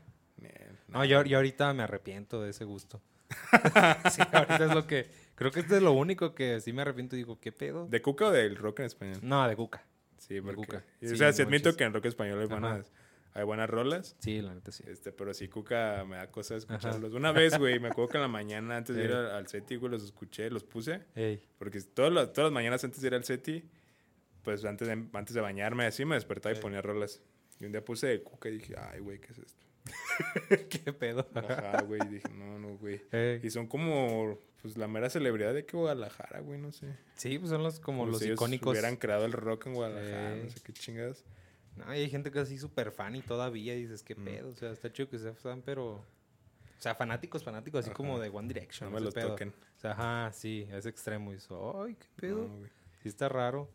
No, 0.90 1.06
yo, 1.06 1.24
yo 1.24 1.38
ahorita 1.38 1.74
me 1.74 1.84
arrepiento 1.84 2.42
de 2.42 2.50
ese 2.50 2.66
gusto. 2.66 3.02
sí, 4.12 4.22
ahorita 4.32 4.66
es 4.66 4.74
lo 4.74 4.86
que... 4.86 5.10
Creo 5.36 5.52
que 5.52 5.62
esto 5.62 5.76
es 5.76 5.82
lo 5.82 5.94
único 5.94 6.36
que 6.36 6.60
sí 6.60 6.74
me 6.74 6.82
arrepiento 6.82 7.16
y 7.16 7.20
digo, 7.20 7.40
¿qué 7.40 7.52
pedo? 7.52 7.88
¿De 7.88 8.02
Cuca 8.02 8.26
o 8.26 8.32
del 8.32 8.56
rock 8.58 8.80
en 8.82 8.86
español? 8.86 9.20
No, 9.22 9.48
de 9.48 9.56
Cuca. 9.56 9.84
Sí, 10.18 10.42
porque... 10.42 10.56
Cuca. 10.58 10.84
O 11.02 11.16
sea, 11.16 11.32
sí 11.32 11.42
admito 11.42 11.70
muchos. 11.70 11.78
que 11.78 11.84
en 11.86 11.94
rock 11.94 12.06
español 12.06 12.40
hay 12.42 12.48
buenas, 12.48 12.92
hay 13.36 13.44
buenas 13.44 13.70
rolas. 13.70 14.16
Sí, 14.20 14.42
la 14.42 14.56
neta 14.56 14.72
sí. 14.72 14.84
Este, 14.88 15.12
pero 15.12 15.34
sí, 15.34 15.48
Cuca 15.50 16.04
me 16.08 16.16
da 16.16 16.32
cosa 16.32 16.56
escucharlos. 16.56 17.14
Una 17.14 17.32
vez, 17.32 17.58
güey, 17.60 17.80
me 17.80 17.90
acuerdo 17.90 18.10
que 18.10 18.18
en 18.18 18.22
la 18.22 18.28
mañana 18.30 18.78
antes 18.78 18.96
de 18.96 19.04
ir 19.04 19.12
Ey. 19.12 19.16
al, 19.18 19.32
al 19.32 19.48
SETI, 19.48 19.76
güey, 19.76 19.92
los 19.92 20.04
escuché, 20.04 20.50
los 20.50 20.64
puse. 20.64 21.02
Ey, 21.16 21.42
Porque 21.60 21.80
todas 21.82 22.12
las, 22.12 22.32
todas 22.34 22.50
las 22.50 22.54
mañanas 22.54 22.84
antes 22.84 23.02
de 23.02 23.08
ir 23.08 23.14
al 23.14 23.24
SETI, 23.26 23.64
pues 24.42 24.64
antes 24.66 24.88
de, 24.88 24.94
antes 25.14 25.34
de 25.34 25.42
bañarme 25.42 25.86
así, 25.86 26.06
me 26.06 26.16
despertaba 26.16 26.56
y 26.56 26.60
ponía 26.60 26.82
rolas. 26.82 27.22
Y 27.60 27.66
un 27.66 27.72
día 27.72 27.84
puse 27.84 28.08
de 28.08 28.24
Cuca 28.24 28.50
y 28.50 28.54
dije, 28.54 28.76
ay, 28.78 29.00
güey, 29.02 29.20
¿qué 29.20 29.32
es 29.34 29.38
esto? 29.40 29.66
¿qué 30.70 30.94
pedo? 30.94 31.28
Ajá, 31.36 31.82
güey. 31.84 32.02
y 32.06 32.08
dije, 32.16 32.30
no, 32.34 32.58
no, 32.58 32.78
güey. 32.78 33.02
Ey. 33.12 33.42
Y 33.44 33.50
son 33.50 33.68
como, 33.68 34.40
pues, 34.62 34.78
la 34.78 34.88
mera 34.88 35.10
celebridad 35.10 35.54
de 35.54 35.66
que 35.66 35.76
Guadalajara, 35.78 36.40
güey, 36.40 36.58
no 36.60 36.72
sé. 36.72 36.88
Sí, 37.16 37.38
pues 37.38 37.50
son 37.52 37.64
los 37.64 37.80
como 37.80 38.06
los 38.06 38.20
si 38.20 38.26
ellos 38.26 38.38
icónicos. 38.38 38.72
hubieran 38.72 38.96
creado 38.96 39.26
el 39.26 39.34
rock 39.34 39.68
en 39.68 39.74
Guadalajara, 39.74 40.36
no 40.38 40.50
sé 40.50 40.60
qué 40.64 40.74
chingadas. 40.74 41.24
No, 41.78 41.94
y 41.94 42.00
hay 42.00 42.10
gente 42.10 42.32
que 42.32 42.40
es 42.40 42.46
así 42.46 42.58
súper 42.58 42.92
fan 42.92 43.16
y 43.16 43.22
todavía 43.22 43.74
dices, 43.76 44.02
¿qué 44.04 44.16
Mm. 44.16 44.24
pedo? 44.26 44.50
O 44.50 44.56
sea, 44.56 44.72
está 44.72 44.92
chido 44.92 45.10
que 45.10 45.20
se 45.20 45.34
fan, 45.34 45.62
pero... 45.62 45.96
O 46.78 46.82
sea, 46.86 46.96
fanáticos, 46.96 47.44
fanáticos, 47.44 47.80
así 47.80 47.90
Ajá. 47.90 47.98
como 47.98 48.20
de 48.20 48.30
One 48.30 48.48
Direction. 48.48 48.90
No 48.90 48.96
me 48.96 49.02
los 49.04 49.14
pedo. 49.14 49.30
toquen. 49.30 49.50
O 49.50 49.80
sea, 49.80 49.92
ajá, 49.92 50.32
sí, 50.34 50.68
a 50.72 50.78
ese 50.78 50.90
extremo. 50.90 51.32
Y 51.34 51.38
eso, 51.38 51.84
ay, 51.84 51.96
qué 51.96 52.08
pedo. 52.16 52.48
No. 52.48 52.68
Sí 53.02 53.10
está 53.10 53.28
raro. 53.30 53.70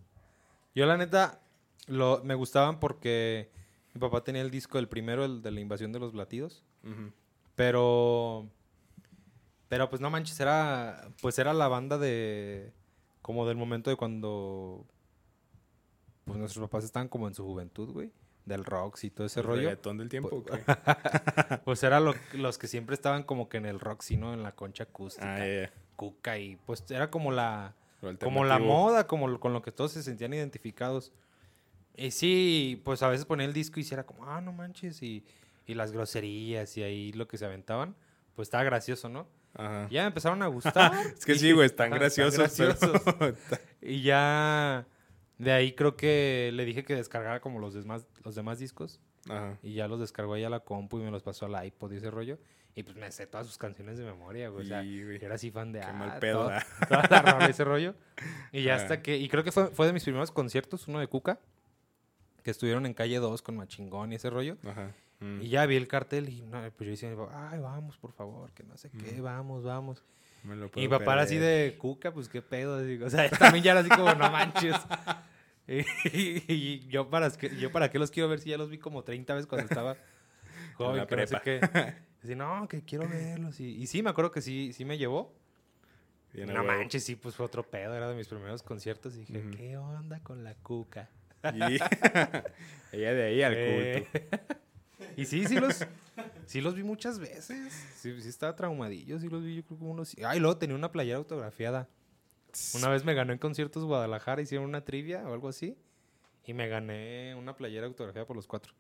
Yo 0.74 0.86
la 0.86 0.96
neta 0.96 1.40
lo, 1.88 2.22
me 2.24 2.34
gustaban 2.34 2.78
porque 2.78 3.50
mi 3.94 4.00
papá 4.00 4.22
tenía 4.22 4.42
el 4.42 4.50
disco, 4.50 4.78
el 4.78 4.88
primero, 4.88 5.24
el 5.24 5.42
de 5.42 5.50
la 5.50 5.60
invasión 5.60 5.92
de 5.92 5.98
los 5.98 6.14
latidos. 6.14 6.62
Pero... 7.54 8.48
Pero 9.68 9.88
pues 9.88 10.00
no 10.00 10.10
manches, 10.10 10.38
era... 10.40 11.10
Pues 11.20 11.38
era 11.38 11.52
la 11.52 11.68
banda 11.68 11.96
de... 11.98 12.72
Como 13.22 13.46
del 13.46 13.56
momento 13.56 13.90
de 13.90 13.96
cuando... 13.96 14.86
Pues 16.24 16.38
nuestros 16.38 16.62
papás 16.68 16.84
estaban 16.84 17.08
como 17.08 17.28
en 17.28 17.34
su 17.34 17.44
juventud, 17.44 17.90
güey. 17.92 18.10
Del 18.46 18.64
rock 18.64 18.98
y 19.04 19.10
todo 19.10 19.26
ese 19.26 19.40
¿El 19.40 19.46
rollo. 19.46 19.60
reggaetón 19.62 19.98
del 19.98 20.08
tiempo 20.08 20.42
qué? 20.44 20.58
Pues 21.64 21.82
eran 21.84 22.04
lo- 22.04 22.14
los 22.34 22.58
que 22.58 22.66
siempre 22.68 22.94
estaban 22.94 23.22
como 23.22 23.48
que 23.48 23.58
en 23.58 23.66
el 23.66 23.78
rock, 23.80 24.02
¿no? 24.12 24.32
En 24.32 24.42
la 24.42 24.52
concha 24.52 24.84
acústica. 24.84 25.36
Ah. 25.40 25.70
Cuca 25.96 26.38
y 26.38 26.56
pues 26.66 26.84
era 26.90 27.10
como 27.10 27.30
la... 27.32 27.74
Como 28.22 28.44
la 28.46 28.58
moda, 28.58 29.06
como 29.06 29.38
con 29.38 29.52
lo 29.52 29.60
que 29.60 29.72
todos 29.72 29.92
se 29.92 30.02
sentían 30.02 30.32
identificados. 30.32 31.12
Y 31.96 32.12
sí, 32.12 32.80
pues 32.82 33.02
a 33.02 33.08
veces 33.08 33.26
ponía 33.26 33.44
el 33.44 33.52
disco 33.52 33.78
y 33.78 33.84
sí 33.84 33.92
era 33.92 34.04
como, 34.06 34.24
ah, 34.26 34.40
no 34.40 34.52
manches, 34.52 35.02
y, 35.02 35.22
y 35.66 35.74
las 35.74 35.92
groserías 35.92 36.74
y 36.78 36.82
ahí 36.82 37.12
lo 37.12 37.28
que 37.28 37.36
se 37.36 37.44
aventaban, 37.44 37.94
pues 38.36 38.46
estaba 38.46 38.64
gracioso, 38.64 39.10
¿no? 39.10 39.26
Ajá. 39.52 39.86
Y 39.90 39.94
ya 39.94 40.02
me 40.02 40.06
empezaron 40.08 40.40
a 40.42 40.46
gustar. 40.46 40.92
Es 41.14 41.26
que 41.26 41.32
y- 41.34 41.38
sí, 41.38 41.52
güey, 41.52 41.66
están 41.66 41.90
graciosos. 41.94 42.38
graciosos. 42.38 43.02
Y 43.82 44.00
ya 44.00 44.86
de 45.40 45.52
ahí 45.52 45.72
creo 45.72 45.96
que 45.96 46.50
le 46.52 46.66
dije 46.66 46.84
que 46.84 46.94
descargara 46.94 47.40
como 47.40 47.58
los 47.58 47.72
demás, 47.72 48.06
los 48.24 48.34
demás 48.34 48.58
discos. 48.58 49.00
Ajá. 49.28 49.58
Y 49.62 49.74
ya 49.74 49.88
los 49.88 49.98
descargó 49.98 50.34
ahí 50.34 50.44
a 50.44 50.50
la 50.50 50.60
compu 50.60 50.98
y 50.98 51.02
me 51.02 51.10
los 51.10 51.22
pasó 51.22 51.46
al 51.46 51.66
iPod 51.66 51.92
y 51.92 51.96
ese 51.96 52.10
rollo. 52.10 52.38
Y 52.74 52.82
pues 52.82 52.96
me 52.96 53.10
sé 53.10 53.26
todas 53.26 53.46
sus 53.46 53.56
canciones 53.56 53.98
de 53.98 54.04
memoria, 54.04 54.50
güey. 54.50 54.64
O 54.64 54.68
sea, 54.68 54.84
Y, 54.84 55.02
güey, 55.02 55.18
yo 55.18 55.26
era 55.26 55.36
así 55.36 55.50
fan 55.50 55.72
de 55.72 55.80
Qué 55.80 55.86
ah, 55.86 55.92
mal 55.92 56.18
pedo, 56.18 56.46
¿verdad? 56.46 56.66
toda 57.08 57.22
la 57.22 57.32
rola, 57.32 57.46
ese 57.46 57.64
rollo. 57.64 57.94
Y 58.52 58.62
ya 58.62 58.74
hasta 58.74 59.02
que. 59.02 59.16
Y 59.16 59.28
creo 59.28 59.42
que 59.42 59.50
fue, 59.50 59.68
fue 59.68 59.86
de 59.86 59.94
mis 59.94 60.04
primeros 60.04 60.30
conciertos, 60.30 60.86
uno 60.88 61.00
de 61.00 61.08
Cuca, 61.08 61.40
que 62.42 62.50
estuvieron 62.50 62.84
en 62.84 62.92
calle 62.92 63.18
2 63.18 63.40
con 63.40 63.56
Machingón 63.56 64.12
y 64.12 64.16
ese 64.16 64.28
rollo. 64.28 64.58
Ajá. 64.64 64.94
Mm. 65.20 65.42
Y 65.42 65.48
ya 65.48 65.64
vi 65.66 65.76
el 65.76 65.88
cartel 65.88 66.28
y 66.28 66.42
no, 66.42 66.60
pues 66.76 66.86
yo 66.86 66.90
decía, 66.90 67.10
a 67.32 67.50
ay, 67.50 67.60
vamos, 67.60 67.96
por 67.96 68.12
favor, 68.12 68.52
que 68.52 68.62
no 68.62 68.76
sé 68.76 68.90
qué, 68.90 69.20
vamos, 69.20 69.64
vamos. 69.64 70.04
Me 70.44 70.56
lo 70.56 70.66
Y 70.66 70.70
puedo 70.88 70.90
papá 70.98 71.12
era 71.14 71.22
así 71.22 71.36
de 71.36 71.76
Cuca, 71.78 72.12
pues 72.12 72.28
qué 72.28 72.40
pedo. 72.42 72.78
así, 72.78 73.02
o 73.02 73.10
sea, 73.10 73.28
también 73.38 73.62
ya 73.64 73.72
era 73.72 73.80
así 73.80 73.90
como, 73.90 74.14
no 74.14 74.30
manches. 74.30 74.76
Y, 75.68 76.42
y 76.52 76.88
yo, 76.88 77.08
para, 77.10 77.30
qué- 77.30 77.54
yo 77.56 77.70
para 77.70 77.90
qué 77.92 78.00
los 78.00 78.10
quiero 78.10 78.28
ver 78.28 78.40
si 78.40 78.50
ya 78.50 78.58
los 78.58 78.70
vi 78.70 78.78
como 78.78 79.04
30 79.04 79.34
veces 79.34 79.46
cuando 79.46 79.68
estaba 79.68 79.96
joven, 80.74 80.96
la 80.96 81.06
que 81.06 81.14
no 81.16 81.26
sé 81.28 81.36
prepa. 81.38 81.42
qué. 81.70 81.94
Así, 82.24 82.34
no, 82.34 82.66
que 82.66 82.82
quiero 82.82 83.08
verlos. 83.08 83.60
Y, 83.60 83.76
y 83.76 83.86
sí, 83.86 84.02
me 84.02 84.10
acuerdo 84.10 84.32
que 84.32 84.40
sí, 84.42 84.72
sí 84.72 84.84
me 84.84 84.98
llevó. 84.98 85.32
Bien 86.32 86.48
no 86.48 86.54
huevo. 86.54 86.66
manches, 86.66 87.04
sí, 87.04 87.14
pues 87.14 87.36
fue 87.36 87.46
otro 87.46 87.62
pedo. 87.62 87.94
Era 87.94 88.08
de 88.08 88.16
mis 88.16 88.26
primeros 88.26 88.64
conciertos. 88.64 89.14
Y 89.14 89.20
dije. 89.20 89.48
¿qué 89.56 89.76
onda 89.76 90.18
con 90.24 90.42
la 90.42 90.54
Cuca? 90.56 91.08
Y 91.54 91.62
ella 92.96 93.14
de 93.14 93.22
ahí 93.22 93.42
al 93.42 93.54
Eh, 93.56 94.06
culto. 94.10 94.18
Y 95.20 95.26
sí, 95.26 95.46
sí 95.46 95.56
los, 95.58 95.86
sí 96.46 96.60
los 96.60 96.74
vi 96.74 96.82
muchas 96.82 97.18
veces. 97.18 97.72
Sí, 97.96 98.20
sí 98.20 98.28
estaba 98.28 98.56
traumadillo, 98.56 99.18
sí 99.18 99.28
los 99.28 99.42
vi 99.44 99.56
yo 99.56 99.64
creo 99.64 99.78
como 99.78 99.90
unos... 99.92 100.16
Ay, 100.24 100.40
luego 100.40 100.56
tenía 100.56 100.76
una 100.76 100.90
playera 100.92 101.18
autografiada. 101.18 101.88
Una 102.74 102.88
vez 102.88 103.04
me 103.04 103.14
ganó 103.14 103.32
en 103.32 103.38
conciertos 103.38 103.84
Guadalajara, 103.84 104.42
hicieron 104.42 104.66
una 104.66 104.84
trivia 104.84 105.22
o 105.28 105.32
algo 105.32 105.48
así. 105.48 105.76
Y 106.44 106.54
me 106.54 106.68
gané 106.68 107.34
una 107.36 107.54
playera 107.56 107.86
autografiada 107.86 108.26
por 108.26 108.34
los 108.36 108.46
cuatro. 108.46 108.72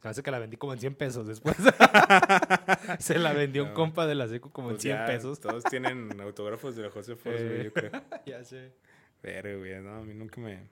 Se 0.00 0.08
hace 0.08 0.22
que 0.22 0.30
la 0.30 0.38
vendí 0.38 0.56
como 0.56 0.72
en 0.72 0.78
100 0.78 0.94
pesos 0.94 1.26
después. 1.26 1.56
Se 3.00 3.18
la 3.18 3.32
vendió 3.32 3.64
un 3.64 3.72
compa 3.72 4.06
de 4.06 4.14
la 4.14 4.28
seco 4.28 4.50
como 4.50 4.68
Pues 4.68 4.84
en 4.84 4.92
100 4.92 4.96
ya, 4.96 5.06
pesos. 5.06 5.40
Todos 5.40 5.64
tienen 5.64 6.20
autógrafos 6.20 6.76
de 6.76 6.88
José 6.88 7.16
Force, 7.16 7.60
Eh. 7.60 7.64
yo 7.64 7.72
creo. 7.72 7.90
ya 8.26 8.44
sé. 8.44 8.72
Pero, 9.20 9.58
güey, 9.58 9.80
no, 9.82 9.96
a 9.96 10.00
mí 10.02 10.14
nunca 10.14 10.40
me... 10.40 10.68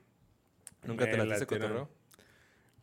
¿Nunca 0.85 1.05
te 1.07 1.16
me 1.16 1.16
la 1.18 1.24
diste 1.24 1.41
latieron. 1.41 1.68
cotorreo? 1.68 1.89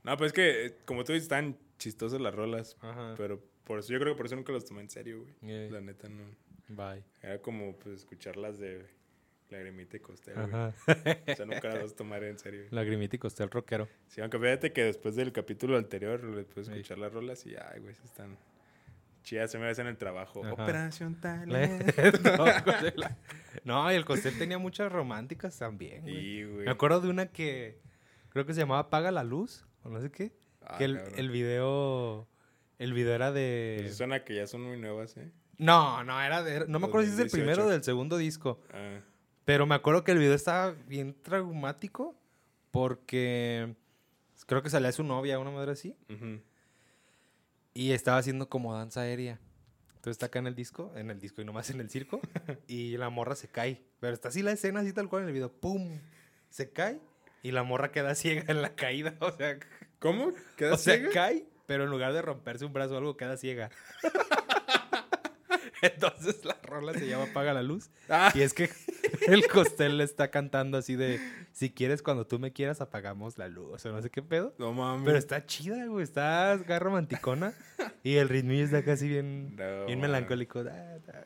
No, 0.04 0.18
pues 0.18 0.28
es 0.28 0.34
que, 0.34 0.76
como 0.84 1.06
tú 1.06 1.14
dices, 1.14 1.24
están 1.24 1.58
chistosas 1.84 2.20
las 2.22 2.34
rolas. 2.34 2.78
Ajá. 2.82 3.14
Pero 3.18 3.42
por 3.64 3.80
eso, 3.80 3.92
yo 3.94 4.00
creo 4.00 4.14
que 4.14 4.18
por 4.18 4.26
eso 4.26 4.36
nunca 4.36 4.52
los 4.52 4.66
tomé 4.66 4.82
en 4.82 4.90
serio, 4.90 5.26
güey. 5.42 5.70
La 5.70 5.82
neta, 5.82 6.10
no. 6.10 6.24
bye. 6.70 7.04
Era 7.22 7.40
como, 7.42 7.78
pues, 7.78 8.00
escucharlas 8.00 8.58
de 8.60 8.86
Lagrimita 9.50 9.98
y 9.98 10.00
güey. 10.00 10.46
Ajá. 10.46 10.74
O 10.88 11.36
sea, 11.36 11.46
nunca 11.46 11.68
las 11.70 11.82
vas 11.84 11.92
a 11.92 11.96
tomar 11.96 12.24
en 12.24 12.40
serio. 12.40 12.62
güey. 12.62 12.72
Lagrimita 12.72 13.16
y 13.16 13.20
costel 13.20 13.50
rockero. 13.52 13.88
Sí, 14.08 14.22
aunque 14.22 14.40
fíjate 14.40 14.72
que 14.74 14.84
después 14.84 15.16
del 15.16 15.32
capítulo 15.32 15.78
anterior 15.78 16.24
le 16.24 16.44
puedes 16.44 16.68
Sí. 16.68 16.74
escuchar 16.74 16.98
las 16.98 17.14
rolas 17.14 17.46
y, 17.46 17.56
ay, 17.56 17.80
güey, 17.82 17.94
están 18.04 18.38
chidas. 19.24 19.52
Se 19.52 19.60
me 19.60 19.66
ves 19.66 19.78
en 19.80 19.88
el 19.88 19.98
trabajo. 19.98 20.44
Ajá. 20.44 20.54
Operación 20.54 21.16
Talent. 21.22 21.84
no, 22.24 22.46
Costel- 22.64 23.92
y 23.92 23.96
el 23.96 24.06
costel 24.06 24.38
tenía 24.38 24.58
muchas 24.58 24.92
románticas 24.92 25.58
también. 25.60 26.02
güey. 26.02 26.44
Güey. 26.46 26.66
Me 26.66 26.72
acuerdo 26.72 27.02
de 27.02 27.10
una 27.10 27.28
que 27.28 27.80
creo 28.30 28.46
que 28.46 28.54
se 28.54 28.62
llamaba 28.62 28.80
Apaga 28.82 29.12
la 29.12 29.24
luz, 29.24 29.66
o 29.84 29.90
no 29.90 30.02
sé 30.02 30.10
qué. 30.12 30.32
Ah, 30.66 30.78
que 30.78 30.86
el, 30.86 30.98
el 31.16 31.30
video. 31.30 32.28
El 32.80 32.94
video 32.94 33.14
era 33.14 33.32
de. 33.32 33.80
Pues 33.82 33.98
suena 33.98 34.24
que 34.24 34.36
ya 34.36 34.48
son 34.48 34.62
muy 34.64 34.78
nuevas, 34.78 35.16
¿eh? 35.18 35.32
No, 35.58 36.04
no, 36.04 36.22
era 36.22 36.44
de. 36.44 36.68
No 36.68 36.80
me 36.80 36.88
acuerdo 36.88 37.06
si 37.06 37.12
es 37.12 37.18
2018. 37.18 37.32
primero 37.32 37.66
o 37.68 37.70
del 37.70 37.84
segundo 37.84 38.18
disco. 38.18 38.60
Ah, 38.74 39.00
Pero 39.46 39.66
me 39.66 39.76
acuerdo 39.76 40.04
que 40.04 40.12
el 40.12 40.18
video 40.18 40.34
estaba 40.34 40.72
bien 40.88 41.16
traumático. 41.22 42.16
Porque. 42.72 43.76
Creo 44.48 44.62
que 44.64 44.70
salía 44.70 44.92
su 44.92 45.04
novia, 45.04 45.40
una 45.40 45.52
madre 45.52 45.72
así. 45.72 45.96
ujú. 46.10 46.42
Y 47.76 47.92
estaba 47.92 48.18
haciendo 48.18 48.50
como 48.50 48.74
danza 48.74 49.02
aérea. 49.02 49.40
Entonces 49.96 50.12
está 50.16 50.26
acá 50.28 50.40
en 50.40 50.48
el 50.48 50.56
disco, 50.56 50.92
en 50.96 51.10
el 51.10 51.20
disco 51.20 51.42
y 51.42 51.46
nomás 51.46 51.70
en 51.70 51.80
el 51.80 51.90
circo. 51.90 52.20
y 52.68 52.98
la 52.98 53.10
morra 53.10 53.36
se 53.36 53.48
cae. 53.48 53.82
Pero 54.00 54.14
está 54.14 54.28
así 54.28 54.42
la 54.44 54.52
escena, 54.52 54.82
así 54.82 54.92
tal 54.94 55.08
cual 55.10 55.24
en 55.24 55.30
el 55.30 55.34
video. 55.34 55.52
¡Pum! 55.52 56.00
Se 56.50 56.72
cae 56.72 57.00
y 57.42 57.52
la 57.52 57.64
morra 57.64 57.92
queda 57.92 58.14
ciega 58.16 58.44
en 58.48 58.62
la 58.62 58.76
caída. 58.76 59.16
O 59.22 59.32
sea, 59.32 59.58
¿Cómo? 60.04 60.32
¿Quedas 60.58 60.74
o 60.74 60.78
sea 60.78 60.96
ciega? 60.98 61.10
cae, 61.12 61.46
pero 61.66 61.86
en 61.86 61.90
lugar 61.90 62.14
de 62.14 62.22
romperse 62.22 62.66
un 62.66 62.74
brazo 62.74 62.94
o 62.94 62.98
algo, 62.98 63.18
queda 63.18 63.36
ciega. 63.38 63.72
Entonces 65.82 66.46
la 66.46 66.58
rola 66.64 66.94
se 66.94 67.08
llama 67.08 67.26
Apaga 67.26 67.54
la 67.54 67.62
luz. 67.64 67.90
Ah, 68.10 68.32
Y 68.36 68.42
es 68.42 68.54
que 68.54 68.70
el 69.28 69.48
costel 69.48 69.98
le 69.98 70.04
está 70.06 70.30
cantando 70.32 70.78
así 70.78 70.96
de: 70.96 71.20
Si 71.52 71.72
quieres, 71.72 72.02
cuando 72.02 72.26
tú 72.26 72.40
me 72.40 72.54
quieras, 72.54 72.80
apagamos 72.82 73.38
la 73.38 73.50
luz. 73.50 73.86
O 73.86 73.92
no 73.92 74.02
sé 74.02 74.10
qué 74.10 74.22
pedo. 74.22 74.54
no 74.60 74.72
mames. 74.74 75.06
Pero 75.06 75.18
está 75.18 75.46
chida, 75.46 75.86
güey. 75.88 76.04
Está 76.04 76.54
acá 76.54 76.80
romanticona. 76.80 77.54
y 78.04 78.16
el 78.16 78.30
ritmillo 78.30 78.64
está 78.64 78.84
casi 78.84 79.08
bien, 79.10 79.56
No, 79.58 79.86
bien 79.86 80.00
man. 80.00 80.10
melancólico. 80.12 80.64
Da, 80.64 81.00
da. 81.00 81.26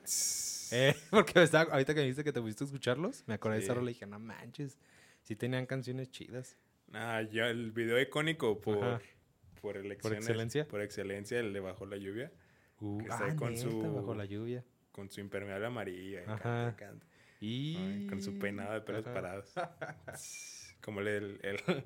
Eh, 0.72 0.96
porque 1.12 1.44
estaba, 1.44 1.72
ahorita 1.72 1.94
que 1.94 2.00
me 2.00 2.04
dijiste 2.06 2.24
que 2.24 2.34
te 2.34 2.42
pusiste 2.42 2.64
a 2.64 2.68
escucharlos, 2.68 3.24
me 3.28 3.36
acordé 3.36 3.58
de 3.58 3.64
esa 3.64 3.74
rola 3.76 3.92
y 3.92 3.94
dije, 3.94 4.08
no 4.08 4.20
manches. 4.20 4.78
Sí 5.22 5.36
tenían 5.36 5.66
canciones 5.68 6.10
chidas. 6.10 6.58
Nah, 6.88 7.22
ya 7.22 7.48
el 7.50 7.72
video 7.72 8.00
icónico 8.02 8.60
por, 8.62 8.84
Ajá. 8.84 9.02
por 9.62 9.78
elecciones. 9.78 10.20
excelencia? 10.20 10.68
Por 10.68 10.82
excelencia, 10.82 11.40
el 11.40 11.54
de 11.54 11.60
Bajo 11.60 11.86
la 11.86 11.98
Lluvia. 11.98 12.32
Uh, 12.80 12.98
Que 13.00 13.04
está 13.06 13.26
ah, 13.26 13.36
con 13.36 13.54
neta, 13.54 13.62
su- 13.70 13.94
bajo 13.94 14.14
la 14.16 14.26
lluvia. 14.26 14.64
Con 14.92 15.10
su 15.10 15.20
impermeable 15.20 15.66
amarilla. 15.66 16.22
y 16.22 16.24
Ajá. 16.26 16.38
canta, 16.40 16.76
canta. 16.78 17.06
Y... 17.40 17.76
Ay, 17.78 18.08
con 18.08 18.22
su 18.22 18.38
peinado 18.40 18.74
de 18.74 18.82
pelos 18.82 19.06
Ajá. 19.06 19.14
parados. 19.14 19.54
Como 20.82 21.02
el, 21.02 21.08
el, 21.08 21.40
el, 21.44 21.84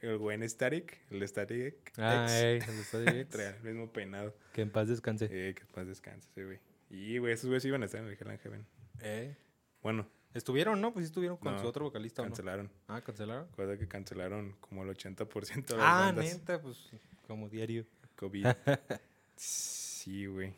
el 0.00 0.16
buen 0.18 0.46
Static. 0.48 0.98
El 1.10 1.26
Static. 1.28 1.92
Ah, 1.98 2.26
ey, 2.30 2.58
¿dónde 2.60 2.82
está 2.82 3.00
Diegues? 3.00 3.28
Trae 3.28 3.56
el 3.56 3.62
mismo 3.62 3.92
peinado. 3.92 4.34
Que 4.52 4.62
en 4.62 4.70
paz 4.70 4.88
descanse. 4.88 5.28
Eh, 5.30 5.54
que 5.54 5.62
más 5.76 5.86
descanse 5.86 6.28
ese 6.30 6.44
güey. 6.44 6.58
Y, 6.90 7.18
güey, 7.18 7.32
esos 7.34 7.46
güeyes 7.46 7.64
iban 7.64 7.82
a 7.82 7.86
estar 7.86 8.00
en 8.00 8.08
el 8.08 8.14
Hell 8.18 8.28
and 8.30 8.40
Heaven. 8.40 8.66
Eh. 9.02 9.36
Bueno, 9.82 10.06
¿Estuvieron, 10.34 10.80
no? 10.80 10.92
Pues 10.92 11.04
sí 11.04 11.08
estuvieron 11.10 11.36
con 11.36 11.52
No, 11.54 11.60
su 11.60 11.66
otro 11.66 11.84
vocalista, 11.84 12.22
cancelaron. 12.22 12.70
Ah, 12.88 13.00
¿cancelaron? 13.02 13.46
Recuerda 13.50 13.76
que 13.78 13.86
cancelaron 13.88 14.56
como 14.60 14.82
el 14.82 14.90
80% 14.96 15.66
de 15.66 15.76
las 15.76 15.86
Ah, 15.86 16.00
bandas. 16.06 16.24
neta, 16.24 16.60
pues 16.60 16.90
como 17.26 17.48
diario. 17.48 17.84
COVID. 18.16 18.46
sí, 19.36 20.26
güey. 20.26 20.54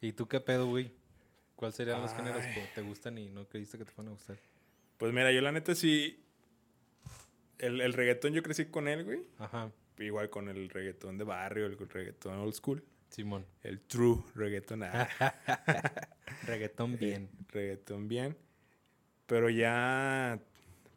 ¿Y 0.00 0.12
tú 0.12 0.26
qué 0.26 0.40
pedo, 0.40 0.66
güey? 0.68 0.90
¿Cuáles 1.56 1.74
serían 1.76 2.00
los 2.00 2.12
géneros 2.14 2.42
que 2.46 2.66
te 2.74 2.80
gustan 2.82 3.18
y 3.18 3.28
no 3.28 3.46
creíste 3.46 3.76
que 3.76 3.84
te 3.84 3.90
fueran 3.90 4.12
a 4.12 4.16
gustar? 4.16 4.38
Pues 4.96 5.12
mira, 5.12 5.30
yo 5.32 5.40
la 5.42 5.52
neta 5.52 5.74
sí. 5.74 6.24
El, 7.58 7.80
el 7.82 7.92
reggaetón 7.92 8.32
yo 8.32 8.42
crecí 8.42 8.66
con 8.66 8.88
él, 8.88 9.04
güey. 9.04 9.20
Ajá, 9.38 9.70
Igual 9.98 10.30
con 10.30 10.48
el 10.48 10.70
reggaetón 10.70 11.18
de 11.18 11.24
barrio, 11.24 11.66
el 11.66 11.76
reggaetón 11.76 12.38
old 12.38 12.54
school. 12.54 12.82
Simón. 13.10 13.44
El 13.62 13.80
true 13.82 14.22
reggaetón. 14.34 14.84
ah, 14.84 15.08
Reggaetón 16.46 16.96
bien. 16.98 17.28
reggaetón 17.48 18.08
bien. 18.08 18.36
Pero 19.30 19.48
ya. 19.48 20.38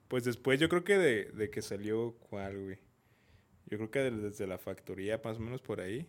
Pues 0.08 0.24
después 0.26 0.60
yo 0.60 0.68
creo 0.70 0.84
que 0.84 0.98
de, 0.98 1.26
de 1.26 1.50
que 1.50 1.62
salió 1.62 2.14
cuál, 2.30 2.58
güey. 2.64 2.78
Yo 3.68 3.78
creo 3.78 3.92
que 3.92 4.00
de- 4.00 4.12
desde 4.12 4.48
la 4.48 4.58
factoría, 4.58 5.22
más 5.24 5.38
o 5.38 5.40
menos 5.40 5.62
por 5.62 5.80
ahí. 5.80 6.08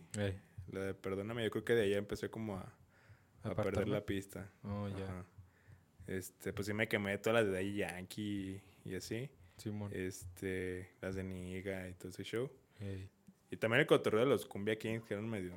La 0.71 0.79
de 0.81 0.93
Perdóname, 0.95 1.43
yo 1.43 1.51
creo 1.51 1.63
que 1.63 1.73
de 1.73 1.83
ahí 1.83 1.89
ya 1.91 1.97
empecé 1.97 2.29
como 2.29 2.57
a, 2.57 2.73
a 3.43 3.55
perder 3.55 3.87
la 3.87 4.05
pista. 4.05 4.49
Oh, 4.63 4.89
ya. 4.89 5.23
Este, 6.07 6.51
pues 6.53 6.67
sí 6.67 6.73
me 6.73 6.87
quemé 6.87 7.17
todas 7.19 7.43
las 7.43 7.45
de 7.45 7.51
Daddy 7.59 7.75
Yankee 7.77 8.61
y, 8.85 8.89
y 8.91 8.95
así. 8.95 9.29
Simón. 9.57 9.91
Este, 9.93 10.89
las 11.01 11.15
de 11.15 11.23
Niga 11.23 11.87
y 11.87 11.93
todo 11.93 12.09
ese 12.09 12.23
show. 12.23 12.51
Y 13.51 13.57
también 13.57 13.81
el 13.81 13.87
cotorreo 13.87 14.21
de 14.21 14.25
los 14.27 14.45
Cumbia 14.45 14.77
Kings, 14.77 15.03
que 15.05 15.13
eran 15.13 15.29
medio, 15.29 15.53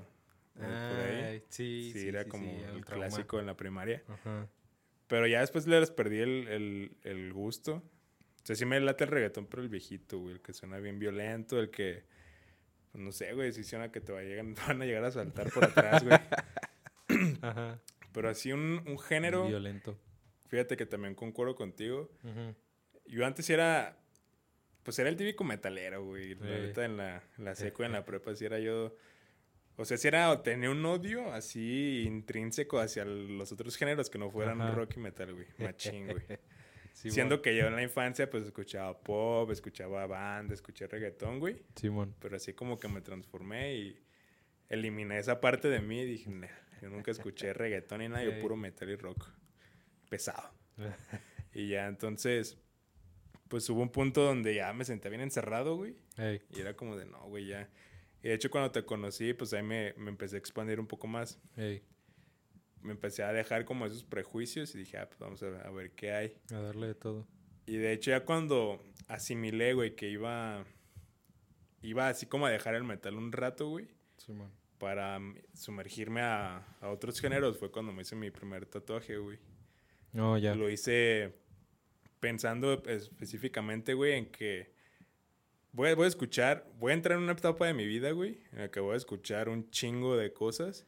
por 0.54 0.64
ahí. 0.66 1.42
Sí, 1.48 1.90
Sí, 1.92 2.00
sí, 2.00 2.08
era 2.08 2.24
sí, 2.24 2.28
como 2.30 2.44
sí, 2.44 2.50
el 2.50 2.84
trauma. 2.84 3.06
clásico 3.08 3.40
en 3.40 3.46
la 3.46 3.56
primaria. 3.56 4.02
Ajá. 4.08 4.46
Pero 5.08 5.26
ya 5.26 5.40
después 5.40 5.66
les 5.66 5.90
perdí 5.90 6.20
el, 6.20 6.48
el, 6.48 6.96
el 7.02 7.32
gusto. 7.32 7.76
O 7.76 8.46
sea, 8.48 8.54
sí 8.54 8.64
me 8.64 8.78
late 8.78 9.04
el 9.04 9.10
reggaetón, 9.10 9.46
pero 9.46 9.62
el 9.62 9.68
viejito, 9.68 10.18
güey. 10.18 10.34
El 10.34 10.40
que 10.40 10.52
suena 10.52 10.78
bien 10.78 10.98
violento, 10.98 11.58
el 11.58 11.70
que... 11.70 12.04
Pues 12.92 13.04
no 13.04 13.12
sé, 13.12 13.32
güey, 13.34 13.52
si 13.52 13.64
suena 13.64 13.90
que 13.90 14.00
te 14.00 14.12
va 14.12 14.20
a 14.20 14.22
llegar, 14.22 14.44
van 14.68 14.82
a 14.82 14.84
llegar 14.84 15.04
a 15.04 15.10
saltar 15.10 15.50
por 15.50 15.64
atrás, 15.64 16.04
güey. 16.04 16.18
Ajá. 17.42 17.80
Pero 18.12 18.28
así 18.28 18.52
un, 18.52 18.82
un 18.86 18.98
género... 18.98 19.46
Violento. 19.46 19.98
Fíjate 20.48 20.76
que 20.76 20.86
también 20.86 21.14
concuerdo 21.14 21.54
contigo. 21.56 22.10
Ujú. 22.22 22.54
Yo 23.06 23.26
antes 23.26 23.48
era... 23.50 23.98
Pues 24.82 24.98
era 24.98 25.10
el 25.10 25.16
típico 25.16 25.44
metalero, 25.44 26.04
güey. 26.04 26.34
Sí. 26.34 26.40
neta 26.40 26.84
en 26.84 26.96
la, 26.96 27.22
en 27.36 27.44
la 27.44 27.54
seco, 27.54 27.84
en 27.84 27.92
la 27.92 28.04
prepa, 28.04 28.34
sí 28.34 28.44
era 28.44 28.58
yo... 28.58 28.94
O 29.80 29.84
sea, 29.84 29.96
si 29.96 30.08
era... 30.08 30.42
Tenía 30.42 30.70
un 30.70 30.84
odio 30.84 31.32
así 31.32 32.02
intrínseco 32.04 32.80
hacia 32.80 33.04
los 33.04 33.52
otros 33.52 33.76
géneros 33.76 34.10
que 34.10 34.18
no 34.18 34.28
fueran 34.30 34.60
Ajá. 34.60 34.72
rock 34.74 34.96
y 34.96 35.00
metal, 35.00 35.32
güey. 35.32 35.46
Machín, 35.58 36.08
güey. 36.08 36.24
Siendo 36.92 37.40
que 37.40 37.56
yo 37.56 37.68
en 37.68 37.76
la 37.76 37.82
infancia 37.82 38.28
pues 38.28 38.44
escuchaba 38.44 38.98
pop, 38.98 39.50
escuchaba 39.52 40.06
banda, 40.08 40.52
escuché 40.52 40.88
reggaetón, 40.88 41.38
güey. 41.38 41.62
Simón. 41.76 42.14
Pero 42.18 42.36
así 42.36 42.54
como 42.54 42.76
que 42.76 42.88
me 42.88 43.00
transformé 43.00 43.74
y 43.76 44.00
eliminé 44.68 45.18
esa 45.18 45.40
parte 45.40 45.68
de 45.68 45.80
mí 45.80 46.00
y 46.00 46.04
dije, 46.06 46.28
"Nah, 46.28 46.48
yo 46.82 46.90
nunca 46.90 47.12
escuché 47.12 47.52
reggaetón 47.52 48.00
ni 48.00 48.08
nada, 48.08 48.24
yo 48.24 48.40
puro 48.40 48.56
metal 48.56 48.88
y 48.90 48.96
rock. 48.96 49.28
Pesado. 50.08 50.50
Y 51.54 51.70
ya 51.70 51.86
entonces, 51.86 52.58
pues 53.48 53.68
hubo 53.70 53.80
un 53.80 53.88
punto 53.90 54.22
donde 54.22 54.54
ya 54.54 54.72
me 54.74 54.84
senté 54.84 55.08
bien 55.08 55.22
encerrado, 55.22 55.76
güey. 55.76 55.96
Ey. 56.18 56.42
Y 56.54 56.60
era 56.60 56.74
como 56.74 56.94
de, 56.96 57.06
no, 57.06 57.20
güey, 57.26 57.46
ya. 57.46 57.68
Y 58.22 58.28
de 58.28 58.34
hecho 58.34 58.50
cuando 58.50 58.70
te 58.70 58.84
conocí, 58.84 59.32
pues 59.34 59.52
ahí 59.52 59.62
me, 59.62 59.94
me 59.96 60.10
empecé 60.10 60.36
a 60.36 60.38
expandir 60.38 60.80
un 60.80 60.86
poco 60.86 61.06
más. 61.06 61.40
Me 61.56 62.92
empecé 62.92 63.22
a 63.22 63.32
dejar 63.32 63.64
como 63.64 63.86
esos 63.86 64.04
prejuicios 64.04 64.74
y 64.74 64.78
dije, 64.78 64.98
ah, 64.98 65.08
pues 65.08 65.18
vamos 65.18 65.42
a 65.42 65.48
ver, 65.48 65.66
a 65.66 65.70
ver 65.70 65.92
qué 65.92 66.12
hay. 66.12 66.36
A 66.52 66.60
darle 66.60 66.88
de 66.88 66.94
todo. 66.94 67.26
Y 67.66 67.76
de 67.76 67.92
hecho 67.92 68.10
ya 68.10 68.24
cuando 68.24 68.82
asimilé, 69.08 69.74
güey, 69.74 69.94
que 69.94 70.08
iba... 70.08 70.64
Iba 71.80 72.08
así 72.08 72.26
como 72.26 72.46
a 72.46 72.50
dejar 72.50 72.74
el 72.74 72.82
metal 72.82 73.14
un 73.14 73.30
rato, 73.30 73.68
güey. 73.68 73.88
Simón. 74.16 74.50
Para 74.78 75.18
mm, 75.20 75.36
sumergirme 75.54 76.22
a, 76.22 76.66
a 76.80 76.88
otros 76.88 77.20
géneros. 77.20 77.56
Fue 77.56 77.70
cuando 77.70 77.92
me 77.92 78.02
hice 78.02 78.16
mi 78.16 78.32
primer 78.32 78.66
tatuaje, 78.66 79.16
güey. 79.16 79.38
No, 80.12 80.38
ya. 80.38 80.56
Lo 80.56 80.68
hice 80.68 81.34
pensando 82.18 82.82
específicamente, 82.86 83.94
güey, 83.94 84.14
en 84.14 84.26
que... 84.26 84.76
Voy 85.78 85.90
a, 85.90 85.94
voy 85.94 86.06
a 86.06 86.08
escuchar... 86.08 86.66
Voy 86.80 86.90
a 86.90 86.94
entrar 86.96 87.16
en 87.18 87.22
una 87.22 87.34
etapa 87.34 87.64
de 87.64 87.72
mi 87.72 87.86
vida, 87.86 88.10
güey. 88.10 88.40
En 88.50 88.58
la 88.58 88.68
que 88.68 88.80
voy 88.80 88.94
a 88.94 88.96
escuchar 88.96 89.48
un 89.48 89.70
chingo 89.70 90.16
de 90.16 90.32
cosas. 90.32 90.84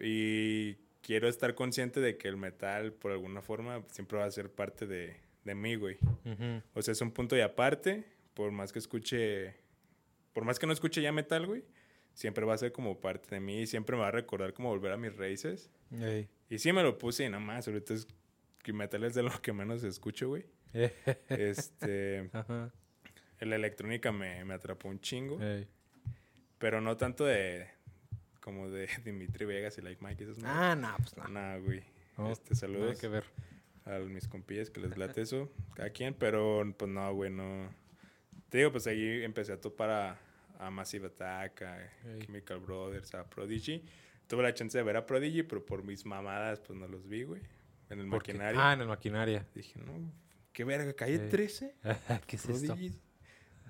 Y 0.00 0.76
quiero 1.02 1.28
estar 1.28 1.54
consciente 1.54 2.00
de 2.00 2.16
que 2.16 2.26
el 2.28 2.38
metal, 2.38 2.94
por 2.94 3.12
alguna 3.12 3.42
forma, 3.42 3.84
siempre 3.88 4.16
va 4.16 4.24
a 4.24 4.30
ser 4.30 4.50
parte 4.50 4.86
de, 4.86 5.18
de 5.44 5.54
mí, 5.54 5.74
güey. 5.74 5.98
Ujú. 6.24 6.62
O 6.72 6.80
sea, 6.80 6.92
es 6.92 7.02
un 7.02 7.10
punto 7.10 7.36
y 7.36 7.42
aparte, 7.42 8.06
por 8.32 8.50
más 8.50 8.72
que 8.72 8.78
escuche, 8.78 9.56
por 10.32 10.46
más 10.46 10.58
que 10.58 10.66
no 10.66 10.72
escuche 10.72 11.02
ya 11.02 11.12
metal, 11.12 11.46
güey, 11.46 11.62
siempre 12.14 12.46
va 12.46 12.54
a 12.54 12.58
ser 12.58 12.72
como 12.72 12.98
parte 12.98 13.34
de 13.34 13.40
mí 13.42 13.60
y 13.60 13.66
siempre 13.66 13.94
me 13.94 14.00
va 14.00 14.08
a 14.08 14.12
recordar 14.12 14.54
como 14.54 14.70
volver 14.70 14.92
a 14.92 14.96
mis 14.96 15.14
raíces. 15.14 15.70
Ey. 15.90 16.30
Y 16.48 16.60
sí 16.60 16.72
me 16.72 16.82
lo 16.82 16.96
puse 16.96 17.26
y 17.26 17.28
nada 17.28 17.44
más, 17.44 17.68
ahorita 17.68 17.92
es 17.92 18.08
que 18.62 18.72
metal 18.72 19.04
es 19.04 19.12
de 19.12 19.22
lo 19.22 19.42
que 19.42 19.52
menos 19.52 19.84
escucho, 19.84 20.28
güey. 20.28 20.46
Este, 21.28 22.30
Ajá. 22.32 22.72
La 23.50 23.56
electrónica 23.56 24.12
me, 24.12 24.44
me 24.44 24.54
atrapó 24.54 24.88
un 24.88 25.00
chingo, 25.00 25.38
pero 26.58 26.80
no 26.80 26.96
tanto 26.96 27.24
de, 27.24 27.66
como 28.40 28.68
de 28.70 28.88
Dimitri 29.04 29.44
Vegas 29.46 29.78
y 29.78 29.82
Like 29.82 30.04
Mike, 30.04 30.24
esos 30.24 30.38
no. 30.38 30.48
Ah, 30.48 30.74
no, 30.74 30.94
pues 30.98 31.16
no. 31.16 31.28
Nah, 31.28 31.58
güey. 31.58 31.82
Este, 32.30 32.54
saludos. 32.54 32.88
Nada 32.88 33.00
que 33.00 33.08
ver. 33.08 33.24
a 33.84 33.98
mis 34.00 34.28
compillas 34.28 34.70
que 34.70 34.80
les 34.80 34.96
late 34.96 35.22
eso, 35.22 35.50
cada 35.74 35.90
quien, 35.90 36.14
pero 36.14 36.62
pues 36.76 36.90
no, 36.90 37.14
güey, 37.14 37.30
no. 37.30 37.68
Te 38.48 38.58
digo, 38.58 38.70
pues 38.70 38.86
ahí 38.86 39.22
empecé 39.24 39.52
a 39.52 39.60
topar 39.60 39.90
a, 39.90 40.18
a 40.58 40.70
Massive 40.70 41.06
Attack, 41.06 41.62
a. 41.62 41.90
Chemical 42.20 42.60
Brothers, 42.60 43.14
a 43.14 43.28
Prodigy. 43.28 43.82
Tuve 44.26 44.42
la 44.42 44.54
chance 44.54 44.76
de 44.76 44.84
ver 44.84 44.96
a 44.96 45.06
Prodigy, 45.06 45.42
pero 45.42 45.64
por 45.64 45.82
mis 45.82 46.06
mamadas, 46.06 46.60
pues 46.60 46.78
no 46.78 46.86
los 46.86 47.08
vi, 47.08 47.24
güey. 47.24 47.42
En 47.90 47.98
el 47.98 48.06
maquinario. 48.06 48.60
Ah, 48.60 48.72
en 48.72 48.80
el 48.80 48.88
maquinaria. 48.88 49.46
Dije, 49.54 49.78
no, 49.78 50.12
qué 50.52 50.64
verga, 50.64 50.92
calle 50.94 51.24
Ey. 51.24 51.28
13. 51.28 51.74
¿Qué 52.26 52.36
es 52.36 52.48
esto? 52.48 52.76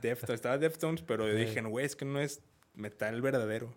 Deftones, 0.03 0.35
estaba 0.35 0.59
Deftones, 0.59 1.03
pero 1.03 1.27
yo 1.27 1.35
dije, 1.35 1.61
güey, 1.63 1.87
es 1.87 1.97
que 1.97 2.05
no 2.05 2.21
es 2.21 2.43
metal 2.75 3.21
verdadero. 3.23 3.73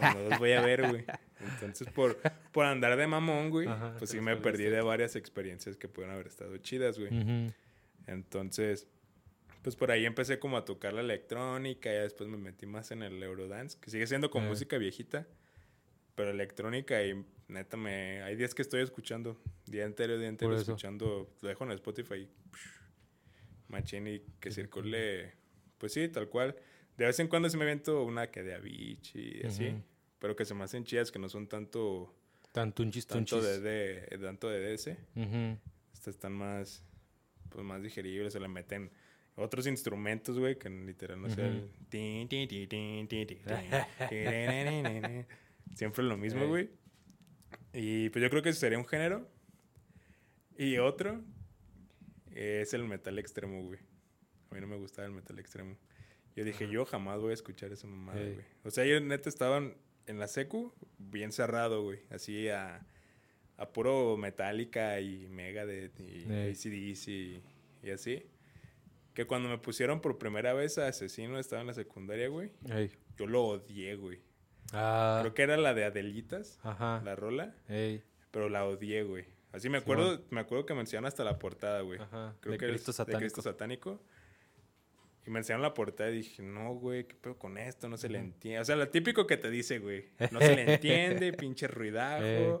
No 0.00 0.28
los 0.28 0.38
voy 0.38 0.52
a 0.52 0.60
ver, 0.60 0.86
güey. 0.88 1.04
Entonces, 1.40 1.88
por, 1.94 2.18
por 2.52 2.66
andar 2.66 2.96
de 2.96 3.06
mamón, 3.06 3.48
güey, 3.50 3.66
Ajá, 3.66 3.94
pues 3.98 4.10
sí 4.10 4.20
me 4.20 4.36
perdí 4.36 4.64
de 4.64 4.82
varias 4.82 5.16
experiencias 5.16 5.76
que 5.76 5.88
pudieron 5.88 6.14
haber 6.14 6.26
estado 6.26 6.56
chidas, 6.58 6.98
güey. 6.98 7.10
Entonces, 8.06 8.86
pues 9.62 9.76
por 9.76 9.90
ahí 9.90 10.04
empecé 10.06 10.38
como 10.38 10.56
a 10.56 10.64
tocar 10.64 10.92
la 10.92 11.00
electrónica, 11.00 11.90
y 11.90 11.96
después 11.96 12.28
me 12.28 12.36
metí 12.36 12.66
más 12.66 12.90
en 12.90 13.02
el 13.02 13.22
Eurodance, 13.22 13.78
que 13.80 13.90
sigue 13.90 14.06
siendo 14.06 14.30
con 14.30 14.44
Eh. 14.44 14.48
música 14.48 14.78
viejita, 14.78 15.26
pero 16.14 16.30
electrónica 16.30 17.02
y 17.04 17.24
neta 17.48 17.76
me... 17.76 18.22
Hay 18.22 18.36
días 18.36 18.54
que 18.54 18.62
estoy 18.62 18.82
escuchando, 18.82 19.40
día 19.66 19.84
entero, 19.84 20.18
día 20.18 20.28
entero 20.28 20.56
escuchando, 20.56 21.28
lo 21.40 21.48
dejo 21.48 21.64
en 21.64 21.72
Spotify, 21.72 22.28
machín 23.68 24.06
y 24.08 24.20
que 24.40 24.50
circule, 24.50 25.32
pues 25.78 25.92
sí, 25.92 26.08
tal 26.08 26.28
cual. 26.28 26.56
De 26.96 27.06
vez 27.06 27.18
en 27.20 27.28
cuando 27.28 27.48
se 27.48 27.56
me 27.56 27.64
aviento 27.64 28.02
una 28.04 28.30
que 28.30 28.42
de 28.42 28.54
Avicii 28.54 29.40
y 29.42 29.46
así, 29.46 29.64
pero 30.18 30.34
que 30.34 30.44
se 30.44 30.54
me 30.54 30.64
hacen 30.64 30.84
chidas 30.84 31.12
que 31.12 31.18
no 31.18 31.28
son 31.28 31.46
tanto, 31.48 32.14
Tanto 32.52 32.82
un 32.82 32.90
chiste, 32.90 33.12
eh, 33.12 33.16
tanto 33.16 33.42
de, 33.42 33.60
de- 33.60 34.18
tanto 34.18 34.48
de 34.48 34.60
DS. 34.76 34.96
Estas 35.92 36.14
están 36.14 36.32
más, 36.32 36.82
pues 37.50 37.64
más 37.64 37.82
digeribles, 37.82 38.32
se 38.32 38.40
le 38.40 38.48
meten 38.48 38.90
otros 39.36 39.66
instrumentos, 39.68 40.38
güey, 40.38 40.58
que 40.58 40.68
literal 40.68 41.20
no 41.22 41.28
tin, 41.88 42.28
tin, 42.28 42.48
tin, 42.48 42.68
tin, 42.68 43.08
tin, 43.08 43.26
tin. 43.26 43.38
Siempre 45.74 46.02
lo 46.04 46.16
mismo, 46.16 46.46
güey. 46.48 46.70
Y 47.72 48.08
pues 48.10 48.22
yo 48.22 48.30
creo 48.30 48.42
que 48.42 48.48
ese 48.48 48.58
sería 48.60 48.78
un 48.78 48.86
género. 48.88 49.28
Y 50.56 50.78
otro 50.78 51.22
es 52.38 52.72
el 52.74 52.84
metal 52.84 53.18
extremo, 53.18 53.62
güey. 53.62 53.78
A 54.50 54.54
mí 54.54 54.60
no 54.60 54.66
me 54.66 54.76
gustaba 54.76 55.06
el 55.06 55.12
metal 55.14 55.38
extremo. 55.38 55.76
Yo 56.36 56.44
dije, 56.44 56.68
yo 56.68 56.84
jamás 56.84 57.20
voy 57.20 57.32
a 57.32 57.34
escuchar 57.34 57.72
esa 57.72 57.86
mamada, 57.86 58.20
Ey. 58.20 58.34
güey. 58.34 58.46
O 58.64 58.70
sea, 58.70 58.84
yo 58.84 59.00
neta 59.00 59.28
estaba 59.28 59.58
en 59.58 60.18
la 60.18 60.28
secu 60.28 60.72
bien 60.98 61.32
cerrado, 61.32 61.82
güey. 61.82 62.00
Así 62.10 62.48
a, 62.48 62.86
a 63.56 63.68
puro 63.72 64.16
Metallica 64.16 65.00
y 65.00 65.26
Megadeth 65.28 65.98
y. 66.00 66.24
ACDC 66.24 67.08
y, 67.08 67.42
y 67.82 67.90
así. 67.90 68.24
Que 69.14 69.26
cuando 69.26 69.48
me 69.48 69.58
pusieron 69.58 70.00
por 70.00 70.16
primera 70.18 70.52
vez 70.54 70.78
a 70.78 70.86
Asesino, 70.86 71.38
estaba 71.40 71.60
en 71.62 71.66
la 71.66 71.74
secundaria, 71.74 72.28
güey. 72.28 72.52
Ey. 72.70 72.92
Yo 73.16 73.26
lo 73.26 73.44
odié, 73.44 73.96
güey. 73.96 74.20
Ah. 74.72 75.18
Creo 75.22 75.34
que 75.34 75.42
era 75.42 75.56
la 75.56 75.74
de 75.74 75.84
Adelitas, 75.84 76.60
Ajá. 76.62 77.02
la 77.04 77.16
rola. 77.16 77.56
Ey. 77.68 78.04
Pero 78.30 78.48
la 78.48 78.64
odié, 78.64 79.02
güey. 79.02 79.24
Así 79.52 79.68
me 79.68 79.78
acuerdo, 79.78 80.24
me 80.30 80.40
acuerdo 80.40 80.66
que 80.66 80.74
me 80.74 80.80
enseñaron 80.80 81.06
hasta 81.06 81.24
la 81.24 81.38
portada, 81.38 81.80
güey. 81.80 82.00
Ajá. 82.00 82.36
Creo 82.40 82.52
de 82.52 82.58
que 82.58 82.66
Cristo 82.68 82.92
satánico. 82.92 83.18
de 83.18 83.24
Cristo 83.24 83.42
satánico. 83.42 84.02
Y 85.26 85.30
me 85.30 85.38
enseñaron 85.40 85.62
la 85.62 85.74
portada 85.74 86.10
y 86.10 86.16
dije, 86.18 86.42
no, 86.42 86.74
güey, 86.74 87.06
¿qué 87.06 87.14
pedo 87.14 87.36
con 87.38 87.58
esto? 87.58 87.88
No 87.88 87.96
se 87.98 88.08
le 88.08 88.18
entiende. 88.18 88.60
O 88.60 88.64
sea, 88.64 88.76
lo 88.76 88.88
típico 88.88 89.26
que 89.26 89.36
te 89.36 89.50
dice, 89.50 89.78
güey. 89.78 90.06
No 90.32 90.40
se 90.40 90.54
le 90.56 90.74
entiende, 90.74 91.32
pinche 91.32 91.66
ruidajo. 91.68 92.22
Eh. 92.24 92.58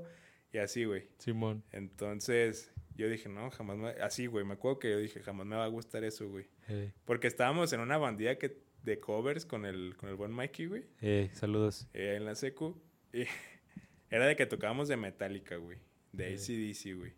Y 0.52 0.58
así, 0.58 0.84
güey. 0.84 1.08
Simón. 1.18 1.62
Entonces, 1.72 2.70
yo 2.94 3.08
dije, 3.08 3.28
no, 3.28 3.50
jamás 3.50 3.76
me... 3.76 3.88
Así, 4.02 4.26
güey. 4.26 4.44
Me 4.44 4.54
acuerdo 4.54 4.78
que 4.78 4.90
yo 4.90 4.98
dije, 4.98 5.20
jamás 5.20 5.46
me 5.46 5.56
va 5.56 5.64
a 5.64 5.68
gustar 5.68 6.04
eso, 6.04 6.28
güey. 6.28 6.46
Ey. 6.68 6.92
Porque 7.04 7.26
estábamos 7.26 7.72
en 7.72 7.80
una 7.80 7.96
bandilla 7.98 8.38
que, 8.38 8.58
de 8.82 9.00
covers 9.00 9.44
con 9.46 9.64
el, 9.66 9.94
con 9.96 10.08
el 10.08 10.14
buen 10.16 10.32
Mikey, 10.32 10.66
güey. 10.66 10.84
Ey, 11.00 11.30
saludos. 11.34 11.86
eh, 11.94 12.14
en 12.16 12.24
la 12.24 12.34
secu. 12.34 12.80
Y 13.12 13.24
era 14.10 14.26
de 14.26 14.36
que 14.36 14.46
tocábamos 14.46 14.88
de 14.88 14.96
Metallica, 14.96 15.56
güey. 15.56 15.78
De. 16.12 16.34
ACDC, 16.34 16.96
güey. 16.96 17.12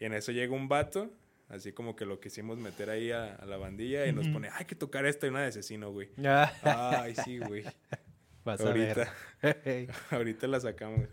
Y 0.00 0.04
en 0.04 0.14
eso 0.14 0.32
llega 0.32 0.54
un 0.54 0.68
vato, 0.68 1.10
así 1.48 1.72
como 1.72 1.96
que 1.96 2.06
lo 2.06 2.20
quisimos 2.20 2.58
meter 2.58 2.90
ahí 2.90 3.10
a, 3.10 3.34
a 3.34 3.46
la 3.46 3.56
bandilla 3.56 4.06
y 4.06 4.12
nos 4.12 4.28
pone, 4.28 4.48
hay 4.52 4.64
que 4.64 4.74
tocar 4.74 5.06
esta 5.06 5.26
y 5.26 5.30
una 5.30 5.42
de 5.42 5.48
asesino, 5.48 5.90
güey. 5.90 6.10
Ya. 6.16 6.54
Ay, 6.62 7.14
sí, 7.24 7.38
güey. 7.38 7.64
Vas 8.44 8.60
a 8.60 8.72
ver. 8.72 9.08
Ahorita, 9.42 9.94
ahorita 10.10 10.46
la 10.46 10.60
sacamos. 10.60 11.08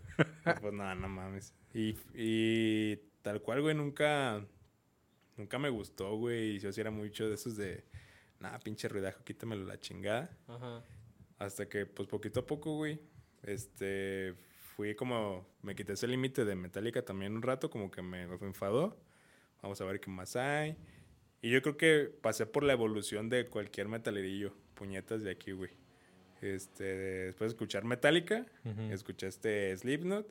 pues 0.60 0.72
nada, 0.72 0.94
no 0.94 1.08
mames. 1.08 1.52
Y, 1.74 1.96
y 2.14 2.96
tal 3.20 3.42
cual, 3.42 3.60
güey, 3.60 3.74
nunca, 3.74 4.42
nunca 5.36 5.58
me 5.58 5.68
gustó, 5.68 6.16
güey. 6.16 6.56
Y 6.56 6.58
yo 6.60 6.72
sí 6.72 6.80
era 6.80 6.90
mucho 6.90 7.28
de 7.28 7.34
esos 7.34 7.56
de, 7.56 7.84
nada, 8.40 8.58
pinche 8.60 8.88
ruidajo, 8.88 9.22
quítamelo 9.24 9.66
la 9.66 9.78
chingada. 9.78 10.30
Ajá. 10.46 10.82
Hasta 11.38 11.68
que, 11.68 11.84
pues, 11.84 12.08
poquito 12.08 12.40
a 12.40 12.46
poco, 12.46 12.76
güey, 12.76 12.98
este, 13.42 14.34
fui 14.76 14.94
como, 14.94 15.46
me 15.62 15.74
quité 15.74 15.94
ese 15.94 16.06
límite 16.06 16.44
de 16.44 16.54
Metallica 16.54 17.02
también 17.02 17.34
un 17.34 17.42
rato, 17.42 17.70
como 17.70 17.90
que 17.90 18.02
me, 18.02 18.26
me 18.26 18.34
enfadó. 18.46 18.96
Vamos 19.62 19.80
a 19.80 19.84
ver 19.86 20.00
qué 20.00 20.10
más 20.10 20.36
hay. 20.36 20.76
Y 21.40 21.50
yo 21.50 21.62
creo 21.62 21.76
que 21.78 22.10
pasé 22.20 22.44
por 22.46 22.62
la 22.62 22.74
evolución 22.74 23.28
de 23.30 23.46
cualquier 23.46 23.88
metalerillo, 23.88 24.52
puñetas 24.74 25.22
de 25.22 25.30
aquí, 25.30 25.52
güey. 25.52 25.70
Este, 26.42 26.84
después 26.84 27.50
de 27.50 27.54
escuchar 27.54 27.84
Metallica, 27.84 28.44
Ujú. 28.64 28.92
escuchaste 28.92 29.74
Slipknot 29.76 30.26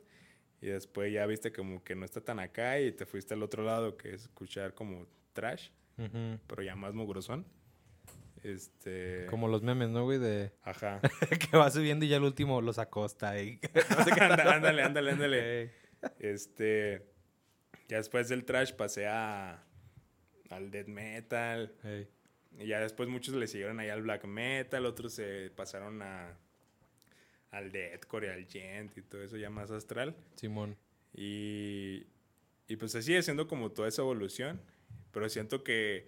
y 0.62 0.66
después 0.66 1.12
ya 1.12 1.26
viste 1.26 1.52
como 1.52 1.82
que 1.82 1.96
no 1.96 2.04
está 2.04 2.20
tan 2.20 2.38
acá 2.38 2.78
y 2.80 2.92
te 2.92 3.04
fuiste 3.04 3.34
al 3.34 3.42
otro 3.42 3.64
lado 3.64 3.96
que 3.96 4.14
es 4.14 4.22
escuchar 4.22 4.74
como 4.74 5.06
trash, 5.32 5.70
Ujú. 5.98 6.38
pero 6.46 6.62
ya 6.62 6.76
más 6.76 6.94
mugrosón. 6.94 7.44
Este, 8.46 9.26
Como 9.28 9.48
los 9.48 9.62
memes, 9.62 9.88
¿no, 9.88 10.04
güey? 10.04 10.18
De 10.18 10.52
ajá. 10.62 11.00
que 11.50 11.56
va 11.56 11.70
subiendo 11.70 12.04
y 12.04 12.08
ya 12.08 12.16
el 12.18 12.22
último 12.22 12.60
los 12.60 12.78
acosta. 12.78 13.40
Y... 13.42 13.58
Anda- 14.20 14.54
ándale, 14.56 14.82
ándale, 14.82 15.10
ándale. 15.10 15.60
Ey. 15.62 15.70
Este, 16.20 17.06
ya 17.88 17.96
después 17.96 18.28
del 18.28 18.44
trash 18.44 18.72
pasé 18.72 19.06
a 19.08 19.64
al 20.50 20.70
death 20.70 20.86
metal 20.86 21.74
y 22.56 22.66
ya 22.68 22.78
después 22.78 23.08
muchos 23.08 23.34
le 23.34 23.48
siguieron 23.48 23.80
ahí 23.80 23.88
al 23.88 24.02
black 24.02 24.24
metal, 24.26 24.86
otros 24.86 25.12
se 25.14 25.50
pasaron 25.50 26.00
a 26.02 26.38
al 27.50 27.72
deathcore 27.72 28.26
y 28.26 28.30
al 28.30 28.46
gent 28.46 28.96
y 28.96 29.02
todo 29.02 29.22
eso 29.24 29.36
ya 29.36 29.50
más 29.50 29.70
astral. 29.72 30.14
Simón. 30.36 30.76
Y, 31.14 32.06
y 32.68 32.76
pues 32.76 32.94
así 32.94 33.20
siendo 33.22 33.48
como 33.48 33.72
toda 33.72 33.88
esa 33.88 34.02
evolución. 34.02 34.60
Pero 35.10 35.28
siento 35.30 35.64
que 35.64 36.06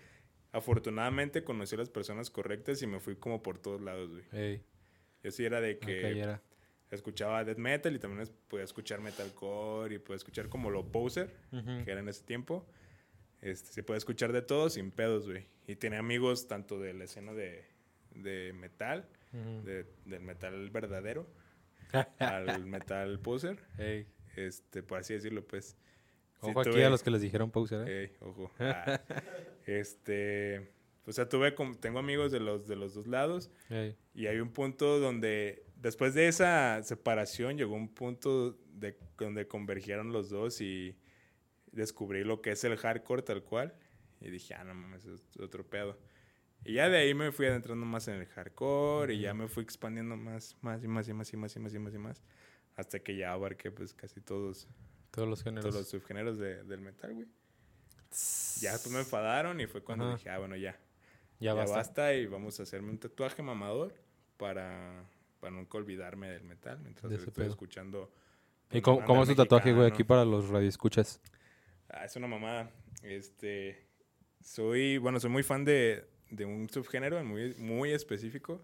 afortunadamente 0.58 1.42
conocí 1.44 1.74
a 1.74 1.78
las 1.78 1.88
personas 1.90 2.30
correctas 2.30 2.82
y 2.82 2.86
me 2.86 3.00
fui 3.00 3.16
como 3.16 3.42
por 3.42 3.58
todos 3.58 3.80
lados, 3.80 4.10
güey. 4.10 4.24
Ey. 4.32 4.62
Yo 5.22 5.30
sí 5.30 5.44
era 5.44 5.60
de 5.60 5.78
que 5.78 6.18
era. 6.20 6.42
escuchaba 6.90 7.44
death 7.44 7.58
metal 7.58 7.94
y 7.94 7.98
también 7.98 8.28
podía 8.48 8.64
escuchar 8.64 9.00
metalcore 9.00 9.94
y 9.94 9.98
podía 9.98 10.16
escuchar 10.16 10.48
como 10.48 10.70
lo 10.70 10.90
poser, 10.90 11.34
que 11.84 11.90
era 11.90 12.00
en 12.00 12.08
ese 12.08 12.22
tiempo. 12.24 12.66
Este, 13.40 13.72
se 13.72 13.82
puede 13.82 13.98
escuchar 13.98 14.32
de 14.32 14.42
todo 14.42 14.68
sin 14.70 14.90
pedos, 14.90 15.26
güey. 15.28 15.46
Y 15.66 15.76
tenía 15.76 15.98
amigos 16.00 16.48
tanto 16.48 16.78
de 16.80 16.92
la 16.94 17.04
escena 17.04 17.32
de, 17.34 17.64
de 18.14 18.52
metal, 18.52 19.08
de- 19.64 19.86
del 20.06 20.22
metal 20.22 20.70
verdadero, 20.70 21.26
al 22.18 22.64
metal 22.66 23.18
poser. 23.20 23.58
Ey. 23.78 24.06
Este, 24.36 24.82
por 24.82 24.98
así 24.98 25.14
decirlo, 25.14 25.44
pues. 25.46 25.76
Sí 26.40 26.50
Ojo 26.50 26.60
aquí 26.60 26.70
tuve- 26.70 26.84
a 26.84 26.90
los 26.90 27.02
que 27.02 27.10
les 27.10 27.20
dijeron 27.20 27.50
pausa, 27.50 27.84
¿eh? 27.86 28.16
Ojo. 28.20 28.50
Ah, 28.60 29.00
este, 29.66 30.70
o 31.06 31.12
sea, 31.12 31.28
tuve 31.28 31.54
como, 31.54 31.76
tengo 31.76 31.98
amigos 31.98 32.30
de 32.32 32.40
los 32.40 32.66
de 32.68 32.76
los 32.76 32.94
dos 32.94 33.06
lados 33.06 33.50
y 34.14 34.26
hay 34.26 34.38
un 34.40 34.50
punto 34.52 34.98
donde 35.00 35.64
después 35.76 36.14
de 36.14 36.28
esa 36.28 36.82
separación 36.82 37.56
llegó 37.56 37.74
un 37.74 37.88
punto 37.92 38.52
de 38.72 38.96
donde 39.18 39.46
convergieron 39.48 40.12
los 40.12 40.30
dos 40.30 40.60
y 40.60 40.96
descubrí 41.72 42.24
lo 42.24 42.40
que 42.40 42.50
es 42.52 42.64
el 42.64 42.76
hardcore 42.76 43.22
tal 43.22 43.42
cual 43.42 43.74
y 44.20 44.30
dije, 44.30 44.54
ah, 44.54 44.64
no 44.64 44.74
mames, 44.74 45.04
es 45.06 45.22
otro 45.40 45.64
pedo. 45.68 45.98
Y 46.64 46.74
ya 46.74 46.88
de 46.88 46.98
ahí 46.98 47.14
me 47.14 47.30
fui 47.30 47.46
adentrando 47.46 47.86
más 47.86 48.08
en 48.08 48.14
el 48.14 48.26
hardcore 48.26 49.14
y 49.14 49.20
ya 49.20 49.32
me 49.34 49.46
fui 49.48 49.62
expandiendo 49.62 50.16
más, 50.16 50.56
más 50.60 50.82
y 50.82 50.88
más 50.88 51.08
y 51.08 51.12
más 51.14 51.32
y 51.32 51.36
más 51.36 51.54
y 51.54 51.58
más 51.60 51.74
y 51.74 51.78
más 51.78 51.94
y 51.94 51.98
más 51.98 52.22
hasta 52.74 52.98
que 53.00 53.16
ya 53.16 53.32
abarqué 53.32 53.70
pues 53.70 53.92
casi 53.94 54.20
todos 54.20 54.68
Todos 55.10 55.28
los 55.28 55.42
géneros. 55.42 55.64
todos 55.64 55.76
los 55.80 55.88
subgéneros 55.88 56.38
de- 56.38 56.62
del 56.64 56.80
metal, 56.80 57.14
güey. 57.14 57.26
Ya 58.60 58.72
después 58.72 58.92
me 58.92 59.00
enfadaron 59.00 59.60
y 59.60 59.66
fue 59.66 59.82
cuando 59.82 60.06
Ajá. 60.06 60.16
dije, 60.16 60.30
ah, 60.30 60.38
bueno, 60.38 60.56
ya. 60.56 60.72
Ya, 60.72 60.78
Ya, 61.40 61.54
basta. 61.54 61.76
basta. 61.76 62.14
y 62.14 62.26
vamos 62.26 62.58
a 62.58 62.62
hacerme 62.64 62.90
un 62.90 62.98
tatuaje 62.98 63.42
mamador 63.42 63.94
para, 64.36 65.04
para 65.40 65.54
nunca 65.54 65.78
olvidarme 65.78 66.30
del 66.30 66.44
metal 66.44 66.78
mientras 66.80 67.10
De 67.10 67.16
estoy 67.16 67.32
pedo. 67.32 67.50
escuchando. 67.50 68.10
¿Y 68.70 68.80
cómo, 68.80 69.04
cómo 69.04 69.22
es 69.22 69.28
tu 69.28 69.34
tatuaje, 69.34 69.72
güey? 69.72 69.86
Aquí 69.86 70.04
para 70.04 70.24
los 70.24 70.48
radioescuchas. 70.48 71.20
Ah, 71.88 72.04
es 72.04 72.16
una 72.16 72.26
mamada. 72.26 72.70
Este, 73.02 73.86
soy, 74.42 74.98
bueno, 74.98 75.20
soy 75.20 75.30
muy 75.30 75.42
fan 75.42 75.64
de, 75.64 76.06
de 76.30 76.44
un 76.44 76.68
subgénero 76.68 77.22
muy, 77.24 77.54
muy 77.54 77.92
específico, 77.92 78.62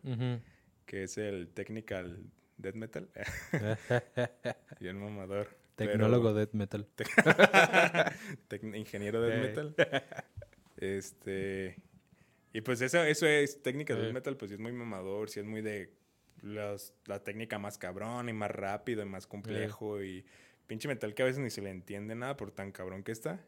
que 0.87 1.05
es 1.05 1.17
el 1.17 1.49
technical 1.49 2.19
death 2.59 2.75
metal. 2.75 3.09
y 4.81 4.87
el 4.89 4.97
mamador. 4.97 5.49
Tecnólogo 5.77 6.33
Pero- 6.33 6.35
death 6.35 6.53
metal. 6.53 6.89
Ingeniero 8.75 9.21
de 9.23 9.35
Ey. 9.35 9.41
metal. 9.41 9.75
Este. 10.77 11.77
Y 12.53 12.61
pues 12.61 12.81
eso, 12.81 13.03
eso 13.03 13.27
es 13.27 13.63
técnica 13.63 13.95
de 13.95 14.07
Ey. 14.07 14.13
metal, 14.13 14.37
pues 14.37 14.51
sí 14.51 14.55
es 14.55 14.61
muy 14.61 14.73
mamador, 14.73 15.29
sí 15.31 15.41
es 15.41 15.47
muy 15.47 15.61
de 15.63 15.93
los- 16.43 16.93
la 17.07 17.23
técnica 17.23 17.59
más 17.59 17.79
cabrón 17.79 18.29
y 18.29 18.33
más 18.33 18.51
rápido 18.51 19.03
y 19.03 19.07
más 19.07 19.27
complejo 19.27 20.03
y 20.03 20.25
pinche 20.67 20.87
metal 20.89 21.15
que 21.15 21.23
a 21.23 21.27
veces 21.27 21.41
ni 21.43 21.51
se 21.51 21.63
le 21.63 21.71
entiende 21.71 22.15
nada 22.15 22.37
por 22.37 22.51
tan 22.53 22.71
cabrón 22.71 23.03
que 23.03 23.13
está. 23.13 23.41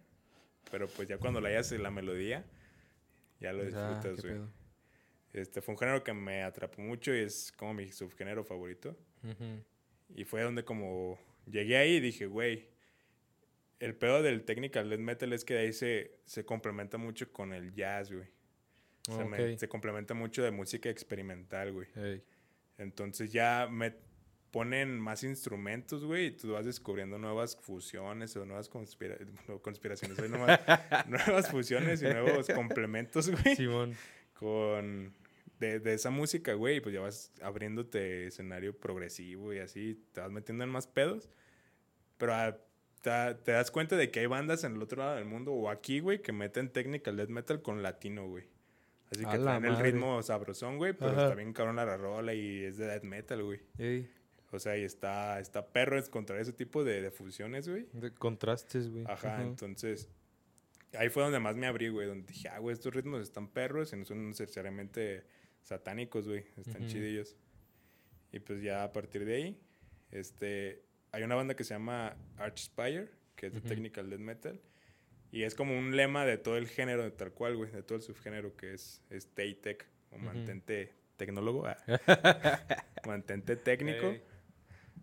Pero 0.71 0.89
pues 0.89 1.07
ya 1.09 1.19
cuando 1.19 1.41
le 1.41 1.51
hayas 1.51 1.71
la 1.73 1.91
melodía, 1.93 2.45
ya 3.41 3.53
lo 3.53 3.65
disfrutas, 3.65 4.21
güey. 4.23 4.41
Este 5.33 5.61
fue 5.61 5.75
un 5.75 5.79
género 5.79 6.03
que 6.03 6.13
me 6.15 6.43
atrapó 6.43 6.81
mucho 6.83 7.15
y 7.15 7.21
es 7.21 7.53
como 7.53 7.75
mi 7.75 7.93
subgénero 7.93 8.43
favorito. 8.43 8.97
Y 10.15 10.25
fue 10.25 10.43
donde 10.43 10.65
como 10.65 11.19
llegué 11.51 11.77
ahí 11.77 11.95
y 11.97 12.01
dije, 12.01 12.27
güey, 12.27 12.69
el 13.81 13.95
pedo 13.95 14.23
del 14.23 14.45
technical 14.45 14.89
death 14.89 15.01
metal 15.01 15.33
es 15.33 15.45
que 15.45 15.55
de 15.55 15.61
ahí 15.61 15.73
se, 15.73 16.19
se 16.25 16.45
complementa 16.45 16.99
mucho 16.99 17.31
con 17.33 17.53
el 17.53 17.73
jazz, 17.75 18.11
güey. 18.13 18.27
Se, 19.03 19.25
me- 19.25 19.53
Ok. 19.55 19.59
se 19.59 19.69
complementa 19.69 20.15
mucho 20.15 20.43
de 20.43 20.51
música 20.51 20.89
experimental, 20.91 21.73
güey. 21.73 21.87
Ey. 21.97 22.23
Entonces 22.79 23.33
ya 23.33 23.69
me 23.71 23.95
ponen 24.51 24.99
más 24.99 25.23
instrumentos, 25.23 26.05
güey, 26.05 26.27
y 26.27 26.31
tú 26.31 26.53
vas 26.53 26.65
descubriendo 26.65 27.19
nuevas 27.19 27.57
fusiones 27.57 28.35
o 28.37 28.47
nuevas 28.47 28.71
conspira- 28.71 29.19
no, 29.49 29.61
conspiraciones, 29.61 30.17
güey, 30.17 30.31
nomás- 30.31 30.61
nuevas 31.09 31.51
fusiones 31.51 32.01
y 32.03 32.07
nuevos 32.07 32.49
complementos, 32.49 33.29
güey 33.31 33.55
Simón. 33.57 33.95
con 34.35 35.13
de, 35.59 35.81
de 35.81 35.95
esa 35.95 36.11
música, 36.11 36.55
güey, 36.55 36.81
pues 36.81 36.95
ya 36.95 37.01
vas 37.01 37.33
abriéndote 37.43 38.27
escenario 38.27 38.77
progresivo 38.77 39.53
y 39.53 39.59
así, 39.59 40.03
te 40.13 40.21
vas 40.21 40.31
metiendo 40.31 40.65
en 40.65 40.71
más 40.71 40.87
pedos. 40.87 41.29
Pero 42.19 42.35
ah, 42.35 42.59
te, 43.03 43.35
te 43.43 43.53
das 43.53 43.71
cuenta 43.71 43.97
de 43.97 44.11
que 44.11 44.21
hay 44.21 44.27
bandas 44.27 44.65
en 44.65 44.77
el 44.77 44.83
otro 44.83 45.03
lado 45.03 45.17
del 45.17 45.25
mundo 45.25 45.53
o 45.53 45.71
aquí, 45.71 46.01
güey, 46.01 46.23
que 46.23 46.33
meten 46.33 46.71
technical 46.71 47.17
death 47.17 47.29
metal 47.29 47.63
con 47.63 47.83
latino, 47.83 48.27
güey. 48.29 48.45
Así 49.11 49.25
A 49.25 49.31
que 49.31 49.39
traen 49.39 49.65
el 49.65 49.77
ritmo 49.79 50.23
sabrosón, 50.23 50.79
güey, 50.79 50.93
pero 50.93 51.13
Ajá. 51.13 51.25
está 51.25 51.35
bien 51.37 51.53
cabrón 51.53 51.77
la 51.77 51.97
rola 51.97 52.35
y 52.35 52.65
es 52.65 52.77
de 52.77 52.87
death 52.87 53.05
metal, 53.05 53.43
güey. 53.43 53.61
Ey. 53.79 54.11
O 54.53 54.59
sea, 54.59 54.77
y 54.77 54.83
está, 54.83 55.39
está 55.41 55.67
perro 55.67 55.99
encontrar 55.99 56.41
ese 56.41 56.53
tipo 56.53 56.83
de, 56.85 57.03
de 57.03 57.11
fusiones, 57.11 57.69
güey. 57.69 57.87
De 57.93 58.13
contrastes, 58.13 58.91
güey. 58.91 59.05
Ajá, 59.05 59.35
Ajá. 59.35 59.43
entonces 59.43 60.09
ahí 60.99 61.09
fue 61.09 61.23
donde 61.23 61.39
más 61.39 61.57
me 61.57 61.67
abrí, 61.67 61.89
güey, 61.89 62.07
donde 62.07 62.27
dije, 62.27 62.49
ah, 62.49 62.59
güey, 62.59 62.75
estos 62.75 62.95
ritmos 62.95 63.23
están 63.23 63.49
perros 63.49 63.93
y 63.93 63.97
no 63.97 64.05
son 64.05 64.29
necesariamente 64.29 65.25
satánicos, 65.67 66.29
güey, 66.29 66.45
están 66.57 66.83
Ujú. 66.83 66.93
chidillos. 66.93 67.37
Y 68.33 68.39
pues 68.39 68.63
ya 68.63 68.85
a 68.85 68.93
partir 68.93 69.25
de 69.25 69.35
ahí, 69.35 69.61
este, 70.13 70.85
hay 71.11 71.25
una 71.25 71.35
banda 71.35 71.57
que 71.57 71.65
se 71.65 71.75
llama 71.75 72.17
Archspire, 72.37 73.11
que 73.35 73.49
es 73.49 73.55
de 73.55 73.61
technical 73.61 74.09
death 74.09 74.21
metal, 74.21 74.61
y 75.33 75.43
es 75.43 75.55
como 75.55 75.77
un 75.77 75.97
lema 75.97 76.25
de 76.25 76.39
todo 76.39 76.57
el 76.57 76.69
género, 76.69 77.03
de 77.03 77.11
tal 77.11 77.33
cual, 77.33 77.57
güey, 77.57 77.71
de 77.73 77.83
todo 77.83 77.97
el 77.97 78.03
subgénero 78.03 78.57
que 78.57 78.75
es 78.75 79.03
Stay 79.11 79.55
Tech, 79.57 79.87
o 80.13 80.19
mantente 80.19 80.95
tecnólogo, 81.17 81.67
ah, 81.67 81.77
mantente 83.07 83.57
técnico. 83.57 84.15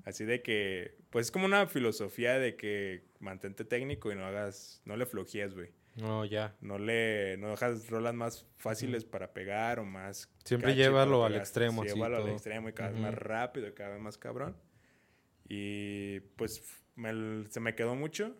Así 0.05 0.25
de 0.25 0.41
que, 0.41 0.95
pues 1.09 1.27
es 1.27 1.31
como 1.31 1.45
una 1.45 1.67
filosofía 1.67 2.39
de 2.39 2.55
que 2.55 3.03
mantente 3.19 3.65
técnico 3.65 4.11
y 4.11 4.15
no 4.15 4.25
hagas, 4.25 4.81
no 4.85 4.95
le 4.97 5.05
flojías, 5.05 5.53
güey. 5.53 5.71
No, 5.95 6.25
ya. 6.25 6.55
No 6.61 6.77
le, 6.79 7.37
no 7.37 7.49
dejas 7.49 7.89
rolas 7.89 8.13
más 8.15 8.45
fáciles 8.57 9.05
para 9.05 9.31
pegar 9.33 9.79
o 9.79 9.85
más. 9.85 10.29
Siempre 10.43 10.71
llévalo 10.75 11.23
al 11.25 11.33
extremo, 11.41 11.83
llévalo 11.95 12.17
al 12.17 12.23
extremo 12.33 12.69
y 12.69 12.73
cada 12.73 12.89
vez 12.89 12.99
más 12.99 13.13
rápido 13.15 13.67
y 13.67 13.73
cada 13.73 13.91
vez 13.91 14.01
más 14.01 14.17
cabrón. 14.17 14.55
Y 15.47 16.19
pues 16.35 16.63
me- 16.95 17.45
se 17.49 17.59
me 17.59 17.75
quedó 17.75 17.95
mucho. 17.95 18.35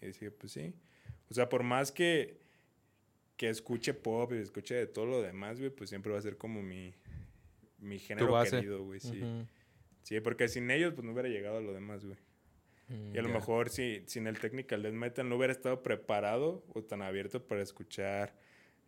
Y 0.00 0.06
dije, 0.06 0.30
pues 0.30 0.52
sí. 0.52 0.74
O 1.30 1.34
sea, 1.34 1.48
por 1.48 1.62
más 1.62 1.92
que, 1.92 2.40
que 3.36 3.48
escuche 3.50 3.92
pop 3.94 4.32
y 4.32 4.36
escuche 4.38 4.74
de 4.74 4.86
todo 4.86 5.06
lo 5.06 5.20
demás, 5.22 5.58
güey, 5.58 5.70
pues 5.70 5.90
siempre 5.90 6.12
va 6.12 6.18
a 6.18 6.22
ser 6.22 6.36
como 6.38 6.62
mi, 6.62 6.94
mi 7.78 7.98
género 7.98 8.28
querido, 8.56 8.82
güey, 8.84 9.00
sí. 9.00 9.20
Sí, 10.02 10.20
porque 10.20 10.48
sin 10.48 10.70
ellos, 10.70 10.94
pues 10.94 11.04
no 11.04 11.12
hubiera 11.12 11.28
llegado 11.28 11.58
a 11.58 11.60
lo 11.60 11.74
demás, 11.74 12.04
güey. 12.04 12.16
Mm, 12.88 13.14
Y 13.14 13.18
a 13.18 13.22
lo 13.22 13.28
ya. 13.28 13.34
mejor 13.34 13.68
si 13.70 14.02
sin 14.06 14.26
el 14.26 14.38
technical 14.38 14.82
death 14.82 14.94
metal 14.94 15.28
no 15.28 15.36
hubiera 15.36 15.52
estado 15.52 15.82
preparado 15.82 16.64
o 16.74 16.82
tan 16.82 17.02
abierto 17.02 17.46
para 17.46 17.62
escuchar 17.62 18.34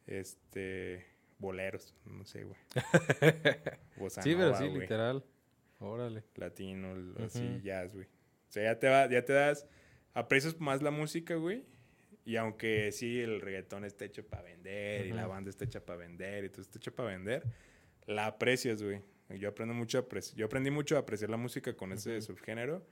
este 0.07 1.07
boleros, 1.39 1.95
no 2.05 2.25
sé, 2.25 2.45
güey. 2.45 2.59
Sí, 4.23 4.35
pero 4.35 4.55
sí, 4.57 4.67
güey, 4.69 4.81
literal. 4.81 5.25
Órale. 5.79 6.25
Latino, 6.37 6.93
l- 6.93 7.25
así, 7.25 7.45
Ujú. 7.47 7.61
jazz, 7.63 7.95
güey. 7.95 8.07
O 8.07 8.53
sea, 8.53 8.65
ya 8.65 8.79
te 8.79 8.89
va, 8.89 9.09
ya 9.09 9.25
te 9.25 9.33
das, 9.33 9.67
aprecias 10.15 10.59
más 10.61 10.83
la 10.83 10.91
música, 10.91 11.35
güey. 11.37 11.65
Y 12.25 12.37
aunque 12.37 12.93
sí 12.93 13.21
el 13.21 13.41
reggaetón 13.41 13.85
está 13.85 14.05
hecho 14.05 14.27
para 14.27 14.43
vender 14.43 15.07
y 15.07 15.13
la 15.13 15.27
banda 15.27 15.49
está 15.51 15.65
hecha 15.65 15.85
para 15.85 15.99
vender 15.99 16.45
y 16.45 16.49
todo 16.51 16.63
está 16.63 16.79
hecho 16.79 16.95
para 16.95 17.09
vender, 17.11 17.45
la 18.07 18.27
aprecias, 18.27 18.83
güey. 18.83 19.01
Yo 19.39 19.49
aprendo 19.49 19.75
mucho 19.75 19.99
a 19.99 20.07
apreci- 20.09 20.35
yo 20.35 20.47
aprendí 20.47 20.71
mucho 20.71 20.97
a 20.97 21.01
apreciar 21.01 21.31
la 21.31 21.37
música 21.39 21.75
con 21.75 21.93
ese 21.93 22.19
Ujú. 22.19 22.23
subgénero 22.23 22.85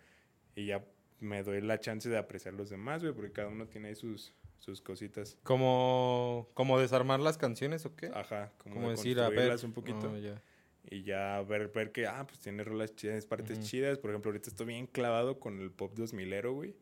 y 0.55 0.67
ya 0.67 0.85
me 1.21 1.43
doy 1.43 1.61
la 1.61 1.81
chance 1.81 2.09
de 2.09 2.17
apreciar 2.17 2.55
los 2.55 2.71
demás, 2.71 3.03
güey, 3.03 3.15
porque 3.15 3.33
cada 3.33 3.49
uno 3.49 3.67
tiene 3.67 3.89
ahí 3.89 3.95
sus, 3.95 4.35
sus 4.59 4.81
cositas. 4.81 5.37
¿Como, 5.43 6.49
como 6.55 6.79
desarmar 6.79 7.21
las 7.21 7.39
canciones 7.39 7.85
o 7.87 7.95
qué? 7.97 8.11
Ajá, 8.15 8.53
como, 8.59 8.77
como 8.77 8.89
de 8.89 8.97
decir, 8.97 9.21
a 9.21 9.29
ver. 9.29 9.57
un 9.65 9.73
poquito. 9.73 10.11
Oh, 10.11 10.19
ya. 10.19 10.43
Y 10.91 11.03
ya 11.03 11.43
ver, 11.43 11.69
ver 11.69 11.93
que, 11.93 12.07
ah, 12.07 12.27
pues 12.27 12.41
tiene 12.41 12.65
rolas 12.65 12.95
chidas, 12.95 13.27
partes 13.27 13.61
chidas. 13.61 13.99
Por 13.99 14.11
ejemplo, 14.11 14.31
ahorita 14.31 14.49
estoy 14.49 14.67
bien 14.67 14.87
clavado 14.87 15.39
con 15.39 15.61
el 15.61 15.71
pop 15.71 15.95
2000ero, 15.95 16.53
güey. 16.55 16.77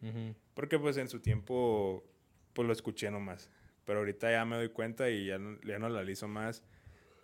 Porque 0.55 0.79
pues 0.79 0.97
en 0.97 1.09
su 1.09 1.21
tiempo, 1.21 2.05
pues 2.53 2.67
lo 2.67 2.73
escuché 2.73 3.11
nomás. 3.11 3.51
Pero 3.85 4.01
ahorita 4.01 4.31
ya 4.31 4.45
me 4.45 4.57
doy 4.57 4.69
cuenta 4.69 5.11
y 5.11 5.27
ya 5.27 5.39
no, 5.39 5.61
ya 5.63 5.79
no 5.79 5.89
la 5.89 5.99
analizo 5.99 6.29
más. 6.29 6.63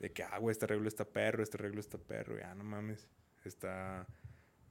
De 0.01 0.11
que, 0.11 0.25
ah, 0.25 0.39
güey, 0.39 0.53
este 0.53 0.65
arreglo 0.65 0.89
está 0.89 1.05
perro, 1.05 1.43
este 1.43 1.57
arreglo 1.57 1.79
está 1.79 1.99
perro. 1.99 2.37
Ya 2.37 2.55
no 2.55 2.65
mames. 2.65 3.09
Está... 3.45 4.07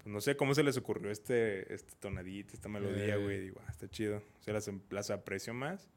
Pues 0.03 0.07
no 0.14 0.19
sé 0.22 0.36
cómo 0.36 0.56
se 0.56 0.64
les 0.64 0.78
ocurrió 0.78 1.11
este, 1.11 1.72
este 1.73 1.94
tonadito, 1.99 2.53
esta 2.53 2.69
melodía, 2.69 3.15
Eh. 3.15 3.18
güey. 3.18 3.40
Digo, 3.41 3.61
ah, 3.65 3.72
está 3.72 3.88
chido. 3.90 4.18
O 4.40 4.44
sea, 4.44 4.53
las, 4.53 4.69
las 4.90 5.10
aprecio 5.11 5.53
más. 5.53 5.90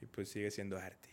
Y 0.00 0.06
pues 0.06 0.28
sigue 0.30 0.50
siendo 0.50 0.76
arte. 0.78 1.08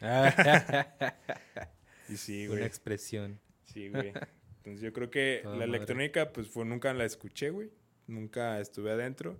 Ay, 0.00 0.32
Y 2.08 2.16
sí, 2.16 2.46
Una 2.46 2.56
güey. 2.56 2.64
expresión. 2.66 3.38
Sí, 3.64 3.88
güey. 3.90 4.12
Entonces 4.58 4.80
yo 4.80 4.92
creo 4.92 5.10
que 5.10 5.40
Toda 5.44 5.54
la 5.56 5.66
madre. 5.66 5.76
electrónica, 5.76 6.32
pues 6.32 6.48
fue, 6.48 6.64
nunca 6.64 6.92
la 6.94 7.04
escuché, 7.04 7.50
güey. 7.50 7.70
Nunca 8.06 8.60
estuve 8.60 8.90
adentro. 8.92 9.38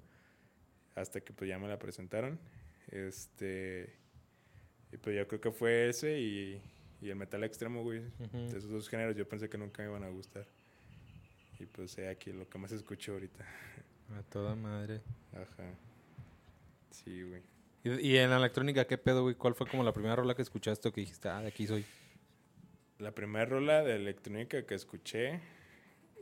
Hasta 0.95 1.21
que 1.21 1.33
pues 1.33 1.49
ya 1.49 1.59
me 1.59 1.67
la 1.69 1.79
presentaron. 1.79 2.39
Este. 2.91 3.95
Y 4.93 4.97
pues 4.99 5.17
yo 5.17 5.27
creo 5.29 5.41
que 5.41 5.51
fue 5.51 5.89
ese 5.89 6.19
y, 6.21 6.61
y 7.01 7.11
el 7.11 7.17
metal 7.17 7.43
extremo, 7.45 7.83
güey. 7.83 8.03
De 8.33 8.59
esos 8.59 8.69
dos 8.71 8.89
géneros 8.89 9.17
yo 9.17 9.29
pensé 9.29 9.49
que 9.49 9.59
nunca 9.59 9.83
me 9.83 9.89
iban 9.89 10.05
a 10.05 10.09
gustar. 10.09 10.47
Y 11.61 11.67
pues 11.67 11.97
he 11.99 12.09
aquí 12.09 12.33
lo 12.33 12.49
que 12.49 12.59
más 12.59 12.73
escucho 12.73 13.13
ahorita. 13.13 13.45
A 14.19 14.23
toda 14.31 14.55
madre. 14.55 15.01
Ajá. 15.33 15.75
Sí, 16.91 17.23
güey. 17.23 17.43
¿Y, 17.85 18.09
y 18.13 18.17
en 18.17 18.31
la 18.31 18.37
electrónica 18.39 18.87
qué 18.87 18.97
pedo, 18.99 19.23
güey? 19.23 19.35
¿Cuál 19.35 19.55
fue 19.55 19.67
como 19.69 19.83
la 19.85 19.93
primera 19.93 20.17
rola 20.17 20.35
que 20.35 20.43
escuchaste 20.43 20.89
o 20.89 20.93
que 20.93 21.03
dijiste, 21.03 21.29
ah, 21.29 21.41
de 21.41 21.49
aquí 21.49 21.67
soy? 21.67 21.85
La 22.99 23.13
primera 23.13 23.45
rola 23.45 23.83
de 23.83 23.97
electrónica 23.97 24.65
que 24.67 24.75
escuché. 24.75 25.41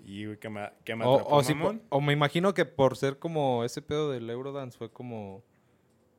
Y 0.05 0.27
güey, 0.27 0.39
que 0.39 0.49
me, 0.49 0.71
que 0.85 0.95
me 0.95 1.05
O, 1.05 1.41
atrapó, 1.41 1.75
o, 1.89 2.01
me 2.01 2.13
imagino 2.13 2.53
que 2.55 2.65
por 2.65 2.97
ser 2.97 3.19
como 3.19 3.65
ese 3.65 3.83
pedo 3.83 4.11
del 4.11 4.29
Eurodance 4.29 4.77
fue 4.77 4.91
como... 4.91 5.43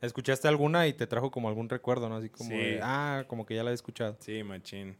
Escuchaste 0.01 0.47
alguna 0.47 0.87
y 0.87 0.93
te 0.93 1.07
trajo 1.07 1.31
como 1.31 1.47
algún 1.47 1.69
recuerdo, 1.69 2.07
¿no? 2.07 2.15
Así 2.17 2.29
como 2.29 2.49
Sí. 2.51 2.55
de, 2.55 2.79
ah, 2.83 3.25
como 3.27 3.45
que 3.45 3.55
ya 3.55 3.63
la 3.63 3.71
he 3.71 3.73
escuchado. 3.73 4.15
Sí, 4.19 4.43
machín. 4.43 4.95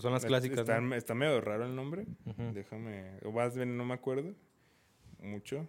Pues 0.00 0.04
son 0.04 0.12
las 0.14 0.24
clásicas, 0.24 0.60
Está, 0.60 0.80
¿no? 0.80 0.94
está 0.94 1.14
medio 1.14 1.40
raro 1.42 1.66
el 1.66 1.76
nombre. 1.76 2.06
Ujú. 2.24 2.52
Déjame. 2.54 3.18
O 3.22 3.32
más 3.32 3.54
bien 3.54 3.76
no 3.76 3.84
me 3.84 3.92
acuerdo 3.94 4.34
mucho. 5.18 5.68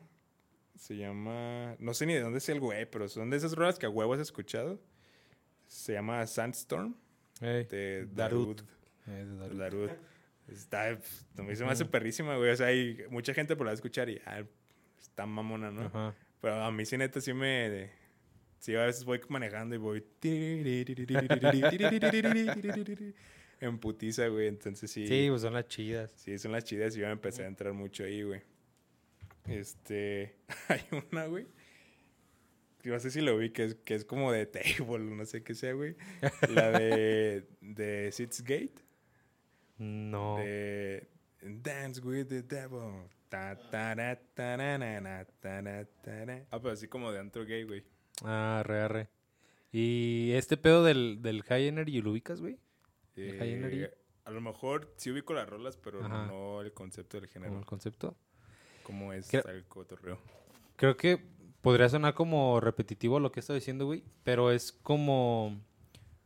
Se 0.78 0.96
llama. 0.96 1.76
No 1.80 1.94
sé 1.94 2.06
ni 2.06 2.14
de 2.14 2.22
dónde 2.22 2.38
es 2.38 2.48
el 2.50 2.60
güey, 2.62 2.90
pero 2.90 3.10
son 3.10 3.30
de 3.30 3.36
esas 3.38 3.54
rolas 3.54 3.78
que 3.78 3.86
a 3.86 3.90
huevo 3.90 4.14
has 4.14 4.22
escuchado. 4.22 4.80
Se 5.68 5.94
llama 5.94 6.26
Sandstorm 6.28 6.96
Ey, 7.42 7.66
de. 7.66 8.08
Darud. 8.14 8.62
eh, 9.08 9.26
de 9.26 9.36
Darut. 9.38 9.58
Darud. 9.58 9.90
Está. 10.48 10.98
me 11.38 11.52
hace 11.52 11.84
Ujú. 11.84 11.92
perrísima, 11.92 12.38
güey. 12.38 12.52
O 12.52 12.56
sea, 12.56 12.68
hay 12.68 13.04
mucha 13.10 13.34
gente 13.34 13.56
por 13.56 13.66
la 13.68 13.74
escuchar 13.74 14.10
y. 14.10 14.22
ah, 14.26 14.44
está 15.00 15.26
mamona, 15.26 15.72
¿no? 15.72 15.86
Ajá. 15.88 16.16
Pero 16.40 16.56
a 16.64 16.72
mí 16.72 16.86
sí, 16.86 16.98
neta, 16.98 17.20
sí 17.20 17.34
me. 17.34 17.92
Sí, 18.60 18.76
a 18.76 18.86
veces 18.86 19.04
voy 19.06 19.20
manejando 19.28 19.76
y 19.76 19.78
voy. 19.78 20.06
En 23.62 23.78
putiza, 23.78 24.28
güey. 24.28 24.48
Entonces 24.48 24.92
sí. 24.92 25.08
Sí, 25.08 25.28
pues 25.30 25.44
son 25.44 25.54
las 25.54 25.68
chidas. 25.68 26.12
Sí, 26.18 26.38
son 26.40 26.52
las 26.52 26.64
chidas 26.64 26.98
y 26.98 27.00
yo 27.00 27.08
empecé 27.08 27.44
a 27.44 27.48
entrar 27.48 27.74
mucho 27.74 28.04
ahí, 28.04 28.24
güey. 28.24 28.42
Este. 29.48 30.36
Hay 30.68 30.82
una, 31.12 31.28
güey. 31.28 31.48
No 32.84 33.00
sé 33.00 33.12
si 33.12 33.22
lo 33.22 33.38
vi, 33.38 33.52
que 33.52 33.66
es, 33.66 33.76
que 33.76 33.94
es 33.94 34.04
como 34.04 34.32
de 34.32 34.48
table, 34.48 35.00
no 35.16 35.24
sé 35.26 35.44
qué 35.44 35.54
sea, 35.54 35.74
güey. 35.74 35.96
La 36.50 36.72
de. 36.72 37.48
De 37.62 38.12
Sits 38.12 38.42
Gate. 38.42 38.82
No. 39.78 40.38
De. 40.38 41.08
Dance 41.44 42.02
with 42.02 42.28
the 42.28 42.42
devil. 42.42 43.08
Ta, 43.30 43.56
ta, 43.70 43.96
ra, 43.96 44.20
ta, 44.34 44.58
ra, 44.58 44.78
na, 44.78 45.26
ta, 45.40 45.62
ra, 45.62 45.86
ta. 45.86 46.46
Ah, 46.50 46.60
pero 46.60 46.72
así 46.72 46.88
como 46.88 47.12
de 47.12 47.20
antro 47.20 47.46
gay, 47.46 47.64
güey. 47.64 47.84
Ah, 48.24 48.62
re, 48.66 48.88
re. 48.88 49.10
¿Y 49.72 50.32
este 50.34 50.58
pedo 50.58 50.84
del, 50.84 51.22
del 51.22 51.44
High 51.44 51.68
Energy 51.68 52.02
lo 52.02 52.12
ubicas, 52.12 52.42
güey? 52.42 52.58
¿El 53.16 53.38
High 53.40 53.84
Eh, 53.84 53.94
a 54.26 54.32
lo 54.32 54.42
mejor 54.42 54.94
sí 54.98 55.12
ubico 55.12 55.34
las 55.34 55.48
rolas, 55.50 55.78
pero 55.78 56.04
Ajá. 56.06 56.26
no 56.28 56.62
el 56.62 56.72
concepto 56.74 57.20
del 57.20 57.28
género. 57.30 57.58
el 57.58 57.66
concepto. 57.66 58.16
Cómo 58.84 59.14
es 59.14 59.28
Creo- 59.30 59.48
el 59.48 59.66
cotorreo. 59.66 60.18
Creo 60.76 60.98
que 60.98 61.22
podría 61.62 61.90
sonar 61.90 62.14
como 62.14 62.60
repetitivo 62.60 63.20
lo 63.20 63.32
que 63.32 63.40
estoy 63.42 63.56
diciendo, 63.56 63.86
güey. 63.86 64.04
Pero 64.24 64.52
es 64.52 64.72
como. 64.72 65.60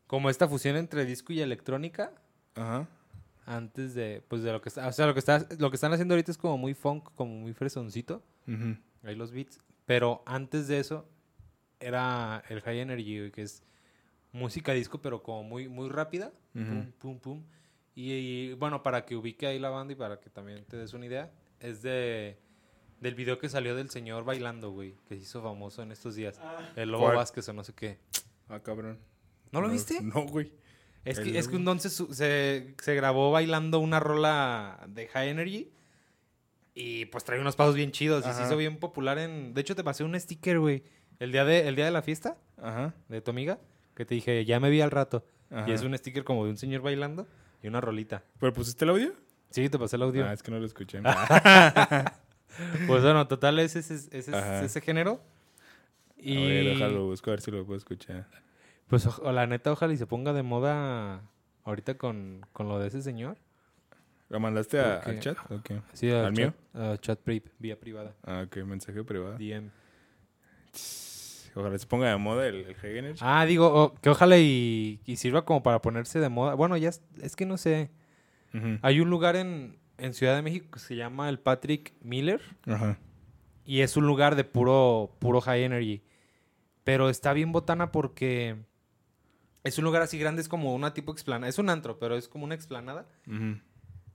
Como 0.07 0.29
esta 0.29 0.47
fusión 0.47 0.75
entre 0.77 1.03
disco 1.05 1.33
y 1.33 1.41
electrónica. 1.41 2.11
Ajá. 2.55 2.87
Antes 3.45 3.93
de. 3.95 4.23
Pues 4.27 4.43
de 4.43 4.51
lo 4.51 4.61
que 4.61 4.69
está. 4.69 4.87
O 4.87 4.91
sea, 4.93 5.07
lo 5.07 5.13
que 5.13 5.19
está, 5.19 5.45
lo 5.59 5.69
que 5.69 5.75
están 5.75 5.91
haciendo 5.93 6.13
ahorita 6.13 6.31
es 6.31 6.37
como 6.37 6.57
muy 6.57 6.73
funk, 6.73 7.09
como 7.15 7.33
muy 7.35 7.53
fresoncito. 7.53 8.23
Ahí 9.03 9.15
los 9.15 9.31
beats. 9.31 9.59
Pero 9.85 10.23
antes 10.25 10.67
de 10.67 10.79
eso. 10.79 11.07
Era 11.79 12.41
el 12.49 12.61
High 12.61 12.79
Energy, 12.79 13.19
güey, 13.19 13.31
que 13.31 13.41
es 13.41 13.61
música 14.35 14.73
disco, 14.73 15.01
pero 15.01 15.23
como 15.23 15.43
muy, 15.43 15.67
muy 15.67 15.89
rápida. 15.89 16.31
Pum, 16.53 16.91
pum, 16.99 17.19
pum. 17.19 17.43
Y, 17.95 18.11
y, 18.11 18.53
bueno, 18.53 18.83
para 18.83 19.05
que 19.05 19.15
ubique 19.15 19.47
ahí 19.47 19.57
la 19.59 19.69
banda 19.69 19.93
y 19.93 19.95
para 19.95 20.19
que 20.19 20.29
también 20.29 20.65
te 20.65 20.77
des 20.77 20.93
una 20.93 21.05
idea, 21.05 21.31
es 21.59 21.81
de 21.81 22.37
del 22.99 23.13
video 23.15 23.37
que 23.39 23.49
salió 23.49 23.75
del 23.75 23.89
señor 23.89 24.23
bailando, 24.23 24.71
güey, 24.71 24.95
que 25.07 25.15
se 25.15 25.21
hizo 25.23 25.41
famoso 25.43 25.83
en 25.83 25.91
estos 25.91 26.15
días. 26.15 26.39
El 26.75 26.89
Lobo 26.91 27.05
¿Cuál? 27.05 27.17
Vázquez 27.17 27.47
o 27.49 27.53
no 27.53 27.63
sé 27.63 27.73
qué. 27.73 27.99
Ah, 28.49 28.59
cabrón. 28.61 28.99
¿No 29.51 29.61
lo 29.61 29.69
viste? 29.69 30.01
No, 30.01 30.25
güey. 30.25 30.51
Es 31.03 31.17
El 31.19 31.31
que, 31.33 31.37
es 31.37 31.47
que 31.47 31.55
entonces 31.57 31.93
su- 31.93 32.13
se, 32.13 32.73
se 32.81 32.95
grabó 32.95 33.31
bailando 33.31 33.79
una 33.79 33.99
rola 33.99 34.83
de 34.89 35.07
High 35.07 35.29
Energy 35.29 35.71
y 36.73 37.05
pues 37.05 37.23
trae 37.23 37.39
unos 37.39 37.55
pasos 37.55 37.75
bien 37.75 37.91
chidos 37.91 38.25
y 38.27 38.33
se 38.33 38.43
hizo 38.43 38.57
bien 38.57 38.77
popular 38.79 39.17
en... 39.19 39.53
De 39.53 39.61
hecho, 39.61 39.75
te 39.75 39.83
pasé 39.83 40.03
un 40.03 40.19
sticker, 40.19 40.59
güey, 40.59 40.83
el 41.19 41.31
día 41.31 41.45
de, 41.45 41.67
el 41.67 41.75
día 41.75 41.85
de 41.85 41.91
la 41.91 42.01
fiesta 42.01 42.37
Ajá. 42.57 42.93
de 43.07 43.21
tu 43.21 43.31
amiga, 43.31 43.59
que 43.95 44.05
te 44.05 44.15
dije, 44.15 44.45
ya 44.45 44.59
me 44.59 44.69
vi 44.69 44.81
al 44.81 44.91
rato. 44.91 45.25
Ajá. 45.49 45.69
Y 45.69 45.73
es 45.73 45.81
un 45.83 45.97
sticker 45.97 46.23
como 46.23 46.43
de 46.45 46.51
un 46.51 46.57
señor 46.57 46.81
bailando 46.81 47.27
y 47.63 47.67
una 47.67 47.81
rolita. 47.81 48.23
¿Pero 48.39 48.53
pusiste 48.53 48.83
el 48.85 48.91
audio? 48.91 49.13
Sí, 49.49 49.69
te 49.69 49.79
pasé 49.79 49.95
el 49.95 50.03
audio. 50.03 50.25
Ah, 50.25 50.33
es 50.33 50.43
que 50.43 50.51
no 50.51 50.59
lo 50.59 50.65
escuché. 50.65 51.01
Pues 52.87 53.03
bueno, 53.03 53.27
total 53.27 53.59
es 53.59 53.75
ese, 53.75 53.95
ese, 54.17 54.31
ese, 54.63 54.79
género. 54.81 55.19
Y 56.17 56.37
A 56.37 56.39
ver, 56.39 56.65
déjalo, 56.67 57.05
busco 57.07 57.29
a 57.29 57.33
ver 57.33 57.41
si 57.41 57.51
lo 57.51 57.65
puedo 57.65 57.77
escuchar. 57.77 58.27
pues 58.87 59.05
o- 59.07 59.31
la 59.33 59.45
neta, 59.45 59.73
ojalá 59.73 59.91
y 59.93 59.97
se 59.97 60.07
ponga 60.07 60.31
de 60.31 60.41
moda 60.41 61.21
ahorita 61.65 61.97
con, 61.97 62.45
con 62.53 62.69
lo 62.69 62.79
de 62.79 62.87
ese 62.87 63.01
señor. 63.01 63.37
¿Lo 64.29 64.39
mandaste 64.39 64.79
a- 64.79 64.99
al 64.99 65.19
chat? 65.19 65.37
Sí, 65.91 66.09
al 66.09 66.27
¿Al 66.27 66.33
chat, 66.33 66.37
mío? 66.37 66.53
a 66.73 66.97
chat 66.97 67.19
pri- 67.19 67.43
vía 67.59 67.77
privada. 67.77 68.15
Ah, 68.23 68.43
ok, 68.47 68.55
mensaje 68.63 69.03
privado. 69.03 69.37
DM. 69.37 69.69
Ojalá 71.55 71.77
se 71.77 71.87
ponga 71.87 72.09
de 72.09 72.17
moda 72.17 72.47
el, 72.47 72.65
el 72.65 72.75
High 72.75 72.97
Energy. 72.97 73.19
Ah, 73.23 73.45
digo, 73.45 73.67
o- 73.73 73.93
que 73.95 74.09
ojalá 74.09 74.37
y, 74.37 74.99
y 75.05 75.15
sirva 75.15 75.45
como 75.45 75.63
para 75.63 75.81
ponerse 75.81 76.19
de 76.19 76.29
moda. 76.29 76.53
Bueno, 76.55 76.75
ya 76.77 76.89
es, 76.89 77.01
es 77.21 77.35
que 77.35 77.45
no 77.45 77.57
sé. 77.57 77.89
Hay 78.83 79.01
un 79.01 79.09
lugar 79.09 79.35
en, 79.35 79.77
en 79.97 80.13
Ciudad 80.13 80.33
de 80.35 80.41
México 80.41 80.67
que 80.71 80.79
se 80.79 80.95
llama 80.95 81.27
el 81.29 81.39
Patrick 81.39 81.93
Miller. 82.01 82.41
Ajá. 82.65 82.97
Y 83.65 83.81
es 83.81 83.97
un 83.97 84.05
lugar 84.07 84.35
de 84.35 84.43
puro, 84.45 85.13
puro 85.19 85.41
high 85.41 85.63
energy. 85.63 86.01
Pero 86.85 87.09
está 87.09 87.33
bien 87.33 87.51
botana 87.51 87.91
porque 87.91 88.55
es 89.63 89.77
un 89.77 89.83
lugar 89.83 90.01
así 90.03 90.17
grande, 90.19 90.41
es 90.41 90.47
como 90.47 90.73
una 90.75 90.93
tipo 90.93 91.11
explanada. 91.11 91.49
Es 91.49 91.57
un 91.57 91.69
antro, 91.69 91.99
pero 91.99 92.15
es 92.15 92.27
como 92.29 92.45
una 92.45 92.55
explanada. 92.55 93.07
Ujú. 93.27 93.59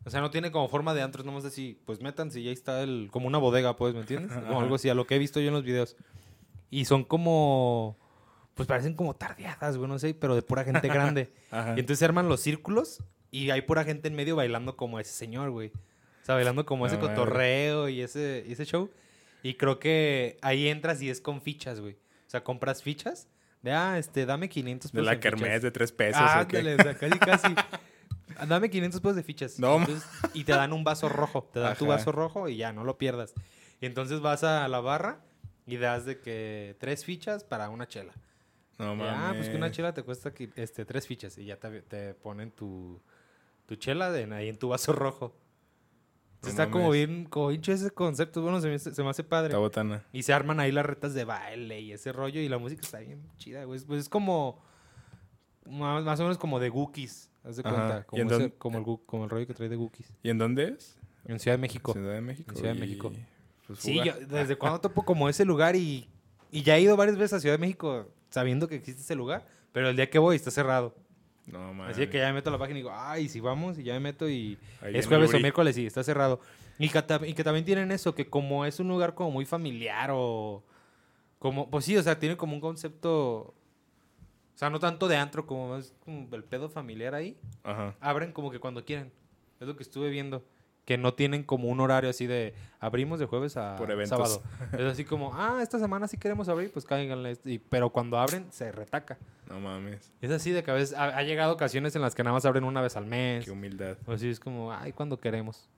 O 0.04 0.08
sea, 0.08 0.22
no 0.22 0.30
tiene 0.30 0.50
como 0.50 0.68
forma 0.68 0.94
de 0.94 1.02
antro, 1.02 1.20
es 1.20 1.26
nomás 1.26 1.44
así, 1.44 1.78
pues 1.84 2.00
métanse 2.00 2.40
y 2.40 2.46
ahí 2.48 2.54
está 2.54 2.82
el, 2.82 3.08
como 3.12 3.26
una 3.26 3.36
bodega, 3.36 3.76
pues, 3.76 3.92
¿me 3.92 4.00
entiendes? 4.00 4.32
Como 4.34 4.52
Ajá. 4.52 4.60
algo 4.62 4.76
así, 4.76 4.88
a 4.88 4.94
lo 4.94 5.06
que 5.06 5.16
he 5.16 5.18
visto 5.18 5.40
yo 5.40 5.48
en 5.48 5.54
los 5.54 5.64
videos. 5.64 5.96
Y 6.70 6.84
son 6.84 7.04
como, 7.04 7.98
pues 8.54 8.68
parecen 8.68 8.94
como 8.94 9.14
tardeadas, 9.14 9.76
güey, 9.76 9.88
no 9.88 9.98
sé, 9.98 10.14
pero 10.14 10.34
de 10.34 10.42
pura 10.42 10.64
gente 10.64 10.88
grande. 10.88 11.32
Ajá. 11.50 11.70
Y 11.76 11.80
entonces 11.80 11.98
se 11.98 12.04
arman 12.04 12.28
los 12.28 12.40
círculos 12.40 13.02
y 13.30 13.50
hay 13.50 13.62
pura 13.62 13.84
gente 13.84 14.08
en 14.08 14.14
medio 14.14 14.36
bailando 14.36 14.76
como 14.76 15.00
ese 15.00 15.12
señor, 15.12 15.50
güey. 15.50 15.68
O 16.22 16.24
sea, 16.24 16.34
bailando 16.36 16.64
como 16.66 16.86
ese 16.86 16.96
mames. 16.96 17.10
cotorreo 17.10 17.88
y 17.88 18.02
ese, 18.02 18.44
y 18.46 18.52
ese 18.52 18.64
show. 18.64 18.90
Y 19.42 19.54
creo 19.54 19.78
que 19.78 20.38
ahí 20.42 20.68
entras 20.68 21.00
y 21.02 21.08
es 21.10 21.20
con 21.20 21.40
fichas, 21.40 21.80
güey. 21.80 21.94
O 21.94 22.30
sea, 22.30 22.44
compras 22.44 22.82
fichas 22.82 23.28
de, 23.62 23.72
ah, 23.72 23.98
este, 23.98 24.26
dame 24.26 24.48
500 24.48 24.92
de 24.92 24.96
pesos. 24.96 25.06
la 25.06 25.12
en 25.12 25.18
fichas. 25.18 25.40
kermés 25.40 25.62
de 25.62 25.70
tres 25.70 25.92
pesos. 25.92 26.20
Ah, 26.22 26.40
ándale, 26.40 26.74
o 26.74 26.82
sea, 26.82 26.94
casi, 26.94 27.18
casi. 27.18 27.54
Dame 28.48 28.70
500 28.70 29.00
pesos 29.00 29.16
de 29.16 29.22
fichas. 29.22 29.58
No, 29.58 29.78
Entonces, 29.78 30.08
y 30.34 30.44
te 30.44 30.52
dan 30.52 30.72
un 30.72 30.84
vaso 30.84 31.08
rojo. 31.08 31.50
Te 31.52 31.58
dan 31.60 31.76
tu 31.76 31.84
Ajá. 31.86 31.96
vaso 31.96 32.12
rojo 32.12 32.48
y 32.48 32.56
ya, 32.56 32.72
no 32.72 32.84
lo 32.84 32.96
pierdas. 32.96 33.34
Y 33.80 33.86
entonces 33.86 34.20
vas 34.20 34.44
a 34.44 34.66
la 34.68 34.80
barra 34.80 35.20
y 35.66 35.76
das 35.76 36.04
de 36.06 36.18
que 36.20 36.76
tres 36.78 37.04
fichas 37.04 37.44
para 37.44 37.68
una 37.70 37.86
chela. 37.88 38.12
No 38.78 38.94
mames. 38.96 39.14
ah, 39.16 39.32
pues 39.36 39.48
que 39.50 39.56
una 39.56 39.70
chela 39.70 39.92
te 39.92 40.02
cuesta 40.02 40.32
este, 40.56 40.84
tres 40.84 41.06
fichas 41.06 41.36
y 41.38 41.44
ya 41.44 41.56
te, 41.58 41.82
te 41.82 42.14
ponen 42.14 42.50
tu, 42.50 43.00
tu 43.66 43.76
chela 43.76 44.10
de, 44.10 44.24
ahí 44.34 44.48
en 44.48 44.56
tu 44.58 44.68
vaso 44.68 44.92
rojo. 44.92 45.34
No 46.42 46.48
está 46.48 46.70
como 46.70 46.90
bien, 46.90 47.26
como 47.26 47.48
bien 47.48 47.60
ese 47.66 47.90
concepto. 47.90 48.40
Bueno, 48.40 48.58
se 48.62 48.68
me, 48.68 48.78
se 48.78 49.02
me 49.02 49.10
hace 49.10 49.22
padre. 49.22 49.48
Está 49.48 49.58
botana. 49.58 50.06
Y 50.10 50.22
se 50.22 50.32
arman 50.32 50.58
ahí 50.60 50.72
las 50.72 50.86
retas 50.86 51.12
de 51.12 51.24
baile 51.24 51.80
y 51.82 51.92
ese 51.92 52.12
rollo 52.12 52.40
y 52.40 52.48
la 52.48 52.56
música 52.56 52.80
está 52.80 53.00
bien 53.00 53.20
chida, 53.36 53.64
güey. 53.64 53.78
Pues 53.80 54.00
es 54.00 54.08
como, 54.08 54.62
más, 55.66 56.02
más 56.02 56.18
o 56.20 56.22
menos 56.22 56.38
como 56.38 56.58
de 56.58 56.70
Gookies. 56.70 57.30
Haz 57.44 57.56
de 57.56 57.62
cuenta. 57.62 58.00
¿Y 58.00 58.04
Como, 58.04 58.22
ese- 58.22 58.32
dónde- 58.32 58.54
como, 58.56 58.78
el, 58.78 58.84
como 59.04 59.24
el 59.24 59.30
rollo 59.30 59.46
que 59.46 59.52
trae 59.52 59.68
de 59.68 59.76
Gookies. 59.76 60.14
¿Y 60.22 60.30
en 60.30 60.38
dónde 60.38 60.68
es? 60.68 60.98
En 61.26 61.38
Ciudad 61.38 61.58
de 61.58 61.60
México. 61.60 61.92
Ciudad 61.92 62.14
de 62.14 62.20
México. 62.22 62.50
En 62.52 62.56
Ciudad 62.56 62.72
de 62.72 62.78
y- 62.78 62.80
México. 62.80 63.12
Pues, 63.74 63.80
Sí, 63.84 64.00
yo 64.04 64.12
desde 64.28 64.56
cuando 64.56 64.80
topo 64.80 65.04
como 65.04 65.28
ese 65.28 65.44
lugar 65.44 65.76
y, 65.76 66.08
y 66.50 66.62
ya 66.62 66.76
he 66.76 66.80
ido 66.80 66.96
varias 66.96 67.16
veces 67.16 67.34
a 67.34 67.40
Ciudad 67.40 67.54
de 67.54 67.60
México 67.60 68.08
sabiendo 68.30 68.68
que 68.68 68.76
existe 68.76 69.02
ese 69.02 69.14
lugar, 69.14 69.46
pero 69.72 69.88
el 69.88 69.96
día 69.96 70.08
que 70.10 70.18
voy 70.18 70.36
está 70.36 70.50
cerrado. 70.50 70.94
No, 71.46 71.72
mames. 71.74 71.96
Así 71.96 72.06
que 72.06 72.18
ya 72.18 72.26
me 72.28 72.34
meto 72.34 72.48
a 72.50 72.52
la 72.52 72.58
página 72.58 72.78
y 72.78 72.82
digo, 72.82 72.92
ay, 72.94 73.28
si 73.28 73.40
vamos, 73.40 73.78
y 73.78 73.82
ya 73.82 73.94
me 73.94 74.00
meto 74.00 74.28
y 74.28 74.56
Ahí 74.80 74.96
es 74.96 75.06
jueves 75.06 75.32
o 75.34 75.40
miércoles 75.40 75.76
y 75.78 75.86
está 75.86 76.04
cerrado. 76.04 76.40
Y 76.78 76.88
que, 76.88 77.02
ta- 77.02 77.26
y 77.26 77.34
que 77.34 77.42
también 77.44 77.64
tienen 77.64 77.90
eso, 77.92 78.14
que 78.14 78.28
como 78.28 78.64
es 78.64 78.78
un 78.80 78.88
lugar 78.88 79.14
como 79.14 79.30
muy 79.32 79.44
familiar 79.44 80.10
o 80.12 80.62
como, 81.38 81.68
pues 81.70 81.84
sí, 81.84 81.96
o 81.96 82.02
sea, 82.02 82.18
tiene 82.18 82.36
como 82.36 82.54
un 82.54 82.60
concepto, 82.60 83.12
o 83.38 83.54
sea, 84.54 84.70
no 84.70 84.78
tanto 84.78 85.08
de 85.08 85.16
antro 85.16 85.46
como 85.46 85.70
más 85.70 85.92
como 86.04 86.28
el 86.36 86.44
pedo 86.44 86.68
familiar 86.68 87.14
ahí. 87.14 87.36
Ajá. 87.64 87.96
Abren 88.00 88.32
como 88.32 88.50
que 88.50 88.60
cuando 88.60 88.84
quieren. 88.84 89.10
Es 89.58 89.66
lo 89.66 89.76
que 89.76 89.82
estuve 89.82 90.08
viendo. 90.10 90.44
Que 90.84 90.98
no 90.98 91.14
tienen 91.14 91.44
como 91.44 91.68
un 91.68 91.78
horario 91.80 92.10
así 92.10 92.26
de 92.26 92.54
abrimos 92.80 93.20
de 93.20 93.26
jueves 93.26 93.56
a 93.56 93.76
sábado. 94.06 94.42
Es 94.72 94.80
así 94.80 95.04
como, 95.04 95.32
ah, 95.34 95.60
esta 95.62 95.78
semana 95.78 96.08
sí 96.08 96.16
queremos 96.16 96.48
abrir, 96.48 96.72
pues 96.72 96.84
cáiganle. 96.84 97.36
Y, 97.44 97.58
pero 97.58 97.90
cuando 97.90 98.18
abren, 98.18 98.50
se 98.50 98.72
retaca. 98.72 99.18
No 99.48 99.60
mames. 99.60 100.12
Es 100.20 100.30
así 100.30 100.50
de 100.50 100.62
que 100.64 100.70
a 100.70 100.74
veces 100.74 100.96
ha, 100.96 101.16
ha 101.16 101.22
llegado 101.22 101.52
ocasiones 101.52 101.94
en 101.94 102.02
las 102.02 102.14
que 102.14 102.24
nada 102.24 102.34
más 102.34 102.44
abren 102.44 102.64
una 102.64 102.80
vez 102.80 102.96
al 102.96 103.06
mes. 103.06 103.44
Qué 103.44 103.50
humildad. 103.50 103.98
O 104.06 104.12
así 104.12 104.28
es 104.30 104.40
como, 104.40 104.72
ay, 104.72 104.92
cuando 104.92 105.20
queremos. 105.20 105.68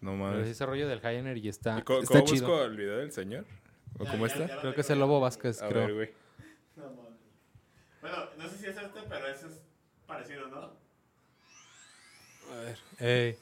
No 0.00 0.12
Pero 0.12 0.24
mames. 0.24 0.48
ese 0.48 0.64
rollo 0.64 0.88
del 0.88 1.00
high 1.00 1.16
energy 1.16 1.48
está, 1.48 1.78
¿Y 1.78 1.82
cómo, 1.82 2.00
está 2.00 2.20
cómo 2.20 2.24
chido. 2.32 2.46
busco 2.48 2.64
el 2.64 2.76
video 2.76 2.98
del 2.98 3.12
señor? 3.12 3.44
¿O 3.98 4.04
Ya, 4.04 4.10
cómo 4.12 4.26
ya, 4.26 4.32
está? 4.32 4.46
ya 4.48 4.60
Creo 4.60 4.74
que 4.74 4.80
es 4.80 4.90
el 4.90 4.98
Lobo 5.00 5.14
lo 5.14 5.20
Vázquez, 5.20 5.60
A 5.62 5.68
creo. 5.68 5.86
ver, 5.86 5.94
güey. 5.94 6.10
No 6.76 6.84
mames. 6.84 7.18
Bueno, 8.00 8.16
no 8.38 8.48
sé 8.48 8.58
si 8.58 8.66
es 8.66 8.76
este, 8.76 9.00
pero 9.08 9.26
ese 9.26 9.46
es 9.48 9.60
parecido, 10.06 10.46
¿no? 10.48 10.70
A 12.52 12.56
ver. 12.60 12.78
Ey. 13.00 13.36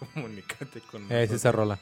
Comunícate 0.00 0.80
con 0.80 1.02
Eh, 1.02 1.04
es 1.24 1.30
nosotros. 1.30 1.36
esa 1.40 1.52
rola. 1.52 1.78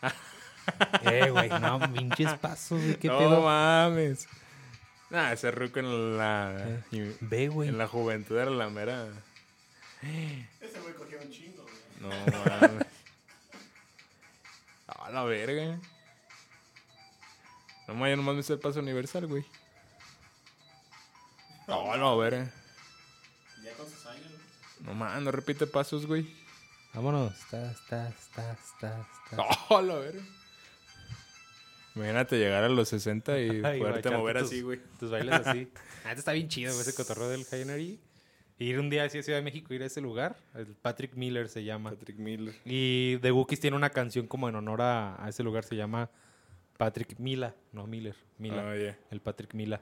eh, 1.02 1.30
güey, 1.30 1.48
no, 1.48 1.80
pinches 1.92 2.34
pasos, 2.34 2.80
güey, 2.80 2.96
qué 2.96 3.08
no 3.08 3.18
pedo. 3.18 3.42
mames. 3.42 4.26
Nah, 5.10 5.32
ese 5.32 5.50
ruco 5.50 5.78
en 5.80 6.16
la, 6.16 6.82
Eh, 6.92 7.16
Ve, 7.20 7.48
güey. 7.48 7.68
en 7.68 7.78
la 7.78 7.86
juventud 7.86 8.36
era 8.36 8.50
la 8.50 8.68
mera. 8.70 9.08
Ese 10.60 10.80
güey 10.80 10.94
cogió 10.94 11.18
un 11.20 11.30
chingo, 11.30 11.62
güey. 11.64 11.74
No 12.00 12.08
mames. 12.08 12.86
A 14.86 15.10
la 15.10 15.24
verga. 15.24 15.78
No 17.88 17.94
mames, 17.94 18.10
yo 18.10 18.16
nomás 18.16 18.36
me 18.36 18.42
sé 18.42 18.52
el 18.54 18.60
paso 18.60 18.80
universal, 18.80 19.26
güey. 19.26 19.44
No, 21.68 21.96
la 21.96 22.14
verga. 22.16 22.50
Ya 23.64 23.72
con 23.74 23.88
sus 23.88 24.04
años. 24.06 24.26
No 24.80 24.94
mames, 24.94 25.22
no 25.22 25.30
repite 25.30 25.66
pasos, 25.66 26.06
güey. 26.06 26.26
Vámonos. 26.94 27.32
Está, 27.38 27.70
está, 27.70 28.08
está, 28.08 28.52
está, 28.52 29.06
está. 29.30 29.36
No, 29.70 29.82
la 29.82 29.94
verga. 29.96 30.22
Imagínate 31.94 32.38
llegar 32.38 32.64
a 32.64 32.68
los 32.68 32.88
60 32.88 33.38
y 33.40 33.48
Ay, 33.64 33.80
poderte 33.80 34.10
mover 34.10 34.38
tus- 34.38 34.48
así, 34.48 34.62
güey. 34.62 34.80
Tus 34.98 35.10
bailes 35.10 35.34
así. 35.46 35.68
Ah, 36.04 36.08
este 36.08 36.18
está 36.18 36.32
bien 36.32 36.48
chido, 36.48 36.72
güey, 36.72 36.82
ese 36.82 36.96
cotorreo 36.96 37.28
del 37.28 37.44
high 37.44 37.60
energy. 37.62 38.00
Ir 38.58 38.80
un 38.80 38.90
día 38.90 39.04
así 39.04 39.18
a 39.18 39.22
Ciudad 39.22 39.38
de 39.38 39.44
México, 39.44 39.72
ir 39.72 39.84
a 39.84 39.86
ese 39.86 40.00
lugar. 40.00 40.36
El 40.52 40.66
Patrick 40.66 41.14
Miller 41.14 41.48
se 41.48 41.62
llama. 41.62 41.90
Patrick 41.90 42.16
Miller. 42.18 42.56
Y 42.64 43.18
The 43.18 43.30
Wookiees 43.30 43.60
tiene 43.60 43.76
una 43.76 43.90
canción 43.90 44.26
como 44.26 44.48
en 44.48 44.56
honor 44.56 44.82
a, 44.82 45.24
a 45.24 45.28
ese 45.28 45.44
lugar, 45.44 45.62
se 45.62 45.76
llama 45.76 46.10
Patrick 46.76 47.20
Mila, 47.20 47.54
no 47.70 47.86
Miller, 47.86 48.16
Mila, 48.38 48.68
Ah, 48.68 48.76
ya. 48.76 48.98
el 49.12 49.20
Patrick 49.20 49.54
Mila. 49.54 49.80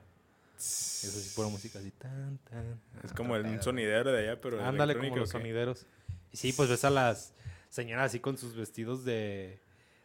Es 1.04 1.16
así 1.16 1.30
pura 1.34 1.48
música 1.48 1.78
así, 1.78 1.90
tan, 1.92 2.38
tan. 2.38 2.80
Es 3.04 3.12
como 3.12 3.36
el- 3.36 3.46
un 3.46 3.62
sonidero 3.62 4.12
de 4.12 4.28
allá, 4.28 4.40
pero. 4.40 4.62
Ándale 4.64 4.96
como 4.96 5.16
los 5.16 5.30
sonideros. 5.30 5.86
Y 6.32 6.36
sí, 6.36 6.52
pues 6.52 6.68
ves 6.68 6.84
a 6.84 6.90
las 6.90 7.32
señoras 7.70 8.06
así 8.06 8.20
con 8.20 8.36
sus 8.38 8.54
vestidos 8.56 9.04
de, 9.04 9.60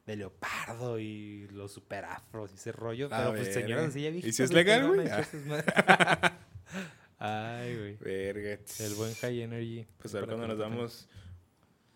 de 0.05 0.15
leopardo 0.15 0.99
y 0.99 1.47
los 1.49 1.71
super 1.71 2.05
afros 2.05 2.51
y 2.51 2.55
ese 2.55 2.71
rollo. 2.71 3.07
A 3.13 3.17
pero 3.17 3.33
pues 3.35 3.53
señoras 3.53 3.87
así 3.89 4.01
ya 4.01 4.09
¿Y 4.09 4.13
si 4.13 4.21
viejitas, 4.21 4.39
es 4.39 4.51
legal, 4.53 4.87
güey? 4.87 5.07
madres. 5.07 5.29
Ay, 7.19 7.75
güey. 7.77 7.97
Verga. 7.97 8.59
El 8.79 8.93
buen 8.95 9.13
high 9.15 9.41
energy. 9.41 9.85
Pues 9.99 10.13
a 10.13 10.17
ver 10.19 10.25
Para 10.27 10.37
cuando 10.37 10.55
nos 10.55 10.57
damos 10.59 11.07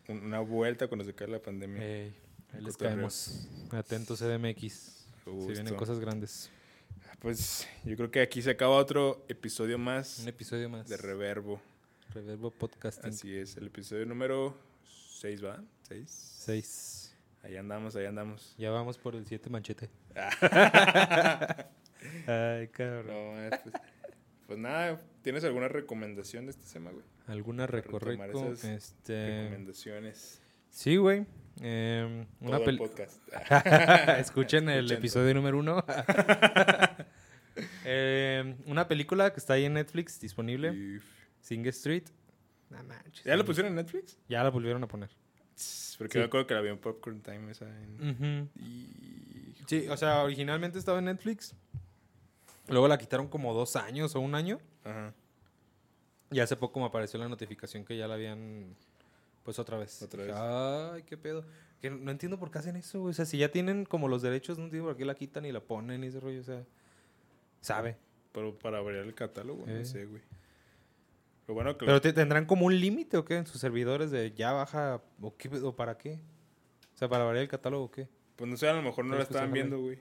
un- 0.08 0.24
una 0.24 0.40
vuelta 0.40 0.88
cuando 0.88 1.04
se 1.06 1.14
cae 1.14 1.28
la 1.28 1.42
pandemia. 1.42 1.84
Ey, 1.84 2.14
ahí 2.54 2.62
les 2.62 2.78
caemos. 2.78 3.48
Atentos 3.72 4.20
CDMX. 4.20 5.06
Se 5.26 5.52
vienen 5.54 5.76
cosas 5.76 6.00
grandes. 6.00 6.50
Pues 7.20 7.68
yo 7.84 7.98
creo 7.98 8.12
que 8.12 8.22
aquí 8.22 8.42
se 8.42 8.52
acaba 8.52 8.78
otro 8.78 9.26
episodio 9.28 9.78
más 9.78 10.20
Un 10.20 10.30
episodio 10.30 10.70
más. 10.70 10.88
de 10.88 10.96
Reverbo. 10.96 11.60
Reverbo 12.14 12.50
Podcasting. 12.50 13.10
Así 13.10 13.36
es, 13.36 13.58
el 13.58 13.68
episodio 13.68 14.06
número 14.06 14.56
6, 15.20 15.44
¿va? 15.44 15.62
6. 15.90 16.36
6. 16.46 17.16
Ahí 17.44 17.58
andamos, 17.58 17.98
ahí 17.98 18.06
andamos. 18.06 18.56
Ya 18.58 18.72
vamos 18.72 18.98
por 18.98 19.16
el 19.16 19.26
7 19.26 19.50
manchete. 19.50 19.90
Ay, 22.26 22.68
cabrón. 22.70 23.08
No, 23.08 23.42
eh, 23.42 23.50
pues, 23.64 23.76
pues 24.48 24.60
nada, 24.60 25.02
¿tienes 25.22 25.44
alguna 25.44 25.68
recomendación 25.68 26.46
de 26.46 26.52
este 26.52 26.72
tema, 26.72 26.92
güey? 26.92 27.04
¿Alguna 27.28 27.66
esas 27.66 28.64
Este... 28.64 29.42
Recomendaciones. 29.44 30.42
Sí, 30.70 30.96
güey. 30.96 31.26
Em, 31.62 32.26
una 32.40 32.58
Todo 32.60 32.70
el 32.70 32.78
podcast. 32.78 33.22
Escuchen 34.20 34.70
el 34.70 34.90
episodio 34.92 35.34
número 35.34 35.58
uno. 35.58 35.84
Em, 37.92 38.56
una 38.68 38.88
película 38.88 39.32
que 39.34 39.40
está 39.40 39.54
ahí 39.54 39.66
en 39.66 39.74
Netflix 39.74 40.20
disponible. 40.20 40.72
Y- 40.74 41.00
Sing 41.42 41.66
Street. 41.68 42.04
No 42.70 42.84
manches. 42.84 43.24
¿Ya 43.24 43.36
lo 43.36 43.46
pusieron 43.46 43.72
en 43.72 43.78
Netflix? 43.78 44.18
Ya 44.28 44.44
la 44.44 44.50
volvieron 44.50 44.84
a 44.84 44.88
poner. 44.88 45.10
Porque 45.98 46.14
Sí. 46.14 46.18
yo 46.18 46.20
me 46.20 46.26
acuerdo 46.26 46.46
que 46.48 46.54
la 46.54 46.62
vi 46.62 46.70
en 46.70 46.78
Popcorn 46.78 47.22
Time 47.22 47.52
esa. 47.52 47.66
en-. 47.66 48.50
Y... 48.56 49.56
Sí, 49.68 49.88
o 49.90 49.98
sea, 49.98 50.24
originalmente 50.24 50.78
estaba 50.78 51.00
en 51.00 51.06
Netflix. 51.06 51.56
Luego 52.68 52.88
la 52.88 52.98
quitaron 52.98 53.28
como 53.28 53.54
dos 53.54 53.76
años 53.76 54.16
o 54.16 54.20
un 54.20 54.36
año. 54.36 54.60
Ajá. 54.84 55.14
Y 56.32 56.40
hace 56.40 56.56
poco 56.56 56.80
me 56.80 56.86
apareció 56.86 57.20
la 57.20 57.28
notificación 57.28 57.84
que 57.84 57.98
ya 57.98 58.08
la 58.08 58.14
habían 58.14 58.76
pues 59.44 59.58
otra 59.58 59.78
vez. 59.78 60.02
Otra 60.04 60.24
vez. 60.24 60.36
Ay, 60.36 61.04
qué 61.04 61.18
pedo. 61.18 61.44
Que 61.82 61.90
no 61.90 62.12
entiendo 62.12 62.38
por 62.38 62.52
qué 62.52 62.60
hacen 62.60 62.76
eso, 62.76 63.00
güey. 63.02 63.12
O 63.12 63.14
sea, 63.14 63.26
si 63.26 63.38
ya 63.40 63.50
tienen 63.50 63.86
como 63.86 64.08
los 64.08 64.22
derechos, 64.22 64.60
no 64.60 64.66
entiendo 64.66 64.88
por 64.90 64.98
qué 64.98 65.06
la 65.06 65.16
quitan 65.16 65.46
y 65.46 65.52
la 65.52 65.60
ponen 65.62 66.04
y 66.04 66.08
ese 66.08 66.20
rollo. 66.20 66.42
O 66.42 66.44
sea, 66.44 66.64
sabe. 67.62 67.98
Pero 68.32 68.58
para 68.58 68.80
variar 68.82 69.06
el 69.06 69.16
catálogo, 69.16 69.66
Eh. 69.68 69.80
no 69.80 69.86
sé, 69.86 70.06
güey. 70.06 70.22
Lo 71.48 71.54
bueno. 71.56 71.78
Pero 71.78 72.00
te- 72.00 72.14
tendrán 72.14 72.46
como 72.46 72.66
un 72.68 72.80
límite 72.80 73.18
o 73.18 73.26
qué 73.26 73.38
en 73.38 73.48
sus 73.48 73.60
servidores 73.60 74.12
de 74.12 74.32
ya 74.34 74.52
baja 74.52 75.02
o 75.22 75.36
qué 75.36 75.50
o 75.64 75.76
para 75.76 75.98
qué. 75.98 76.20
O 76.94 76.98
sea, 77.00 77.08
para 77.10 77.24
variar 77.24 77.44
el 77.44 77.50
catálogo 77.50 77.86
o 77.86 77.92
qué. 77.92 78.08
Pues 78.36 78.50
no 78.50 78.56
sé, 78.58 78.68
a 78.70 78.74
lo 78.74 78.82
mejor 78.82 79.06
no 79.06 79.12
Pero 79.12 79.20
la 79.20 79.24
estaban 79.24 79.52
viendo, 79.52 79.80
güey. 79.80 79.98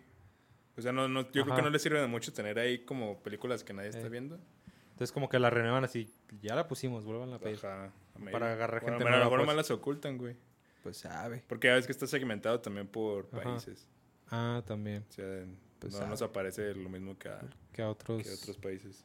O 0.76 0.82
sea, 0.82 0.92
no, 0.92 1.08
no, 1.08 1.22
yo 1.32 1.44
creo 1.44 1.56
que 1.56 1.62
no 1.62 1.70
les 1.70 1.82
sirve 1.82 2.00
de 2.00 2.06
mucho 2.06 2.32
tener 2.32 2.58
ahí 2.58 2.84
como 2.84 3.18
películas 3.22 3.64
que 3.64 3.72
nadie 3.72 3.88
está 3.88 4.06
Eh. 4.06 4.10
viendo. 4.10 4.38
Entonces 4.90 5.12
como 5.12 5.28
que 5.28 5.38
la 5.38 5.48
renuevan 5.50 5.84
así, 5.84 6.12
ya 6.42 6.54
la 6.54 6.68
pusimos, 6.68 7.04
vuelvan 7.04 7.32
a 7.32 7.38
pedir. 7.38 7.56
Ajá, 7.58 7.86
a. 8.14 8.30
Para 8.30 8.52
agarrar 8.52 8.82
Bueno, 8.82 8.98
gente 8.98 9.04
pero 9.04 9.16
a 9.16 9.18
lo 9.20 9.24
mejor 9.30 9.44
pues. 9.44 9.56
las 9.56 9.70
ocultan, 9.70 10.18
güey. 10.18 10.36
Pues 10.82 10.98
sabe. 10.98 11.42
Porque 11.48 11.68
ya 11.68 11.74
ves 11.74 11.86
que 11.86 11.92
está 11.92 12.06
segmentado 12.06 12.60
también 12.60 12.86
por 12.88 13.28
Ajá. 13.32 13.42
países. 13.42 13.88
Ah, 14.30 14.62
también. 14.66 15.04
O 15.08 15.12
sea, 15.12 15.44
Pues 15.80 15.94
no 16.00 16.06
nos 16.08 16.22
aparece 16.22 16.74
lo 16.74 16.88
mismo 16.88 17.16
que 17.18 17.28
a, 17.28 17.40
Que 17.72 17.82
a 17.82 17.90
otros, 17.90 18.22
que 18.22 18.30
a 18.30 18.34
otros 18.34 18.56
países. 18.56 19.04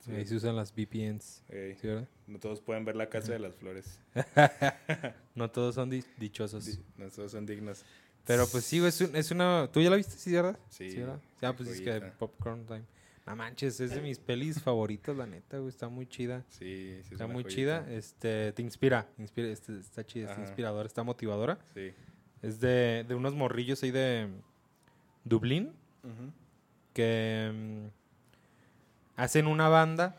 Sí. 0.00 0.10
ahí 0.12 0.26
se 0.26 0.34
usan 0.36 0.56
las 0.56 0.72
VPNs. 0.74 1.44
Ey, 1.48 1.76
¿Sí, 1.76 1.86
verdad? 1.86 2.08
no 2.26 2.38
todos 2.40 2.60
pueden 2.60 2.84
ver 2.84 2.96
la 2.96 3.08
casa 3.08 3.32
de 3.32 3.38
las 3.38 3.54
flores. 3.54 4.00
No 5.34 5.50
todos 5.50 5.74
son 5.76 5.88
di- 5.90 6.04
dichosos. 6.18 6.66
Di- 6.66 6.78
No 6.96 7.08
todos 7.10 7.32
son 7.32 7.46
dignos. 7.46 7.84
Pero 8.26 8.46
pues 8.48 8.64
sí, 8.64 8.84
es, 8.84 9.00
un- 9.00 9.16
es 9.16 9.30
una... 9.30 9.68
¿Tú 9.72 9.80
ya 9.80 9.90
la 9.90 9.96
viste, 9.96 10.16
sí, 10.16 10.32
verdad? 10.32 10.58
Sí, 10.68 10.94
¿verdad? 10.96 11.20
Ya, 11.40 11.54
pues 11.56 11.68
es 11.70 11.80
que. 11.80 12.00
Popcorn 12.18 12.66
Time. 12.66 12.84
No 13.26 13.36
manches, 13.36 13.78
es 13.80 13.92
de 13.94 14.00
mis 14.00 14.18
pelis 14.18 14.60
favoritas, 14.60 15.16
la 15.16 15.26
neta, 15.26 15.58
güey. 15.58 15.68
Está 15.68 15.88
muy 15.88 16.06
chida. 16.06 16.44
Sí, 16.48 16.58
sí. 16.58 16.98
es 17.00 17.12
Está 17.12 17.26
muy 17.26 17.44
joyita. 17.44 17.48
chida. 17.84 17.90
Este, 17.92 18.52
te 18.52 18.62
inspira. 18.62 19.08
inspira 19.18 19.48
este, 19.48 19.78
está 19.78 20.04
chida, 20.04 20.30
está 20.30 20.42
inspiradora, 20.42 20.86
está 20.86 21.02
motivadora. 21.04 21.58
Sí. 21.74 21.92
Es 22.42 22.58
de, 22.60 23.04
de 23.06 23.14
unos 23.14 23.34
morrillos 23.34 23.80
ahí 23.84 23.92
de 23.92 24.28
Dublín 25.24 25.72
que 26.92 27.50
mm, 27.52 29.20
hacen 29.20 29.46
una 29.46 29.68
banda. 29.68 30.16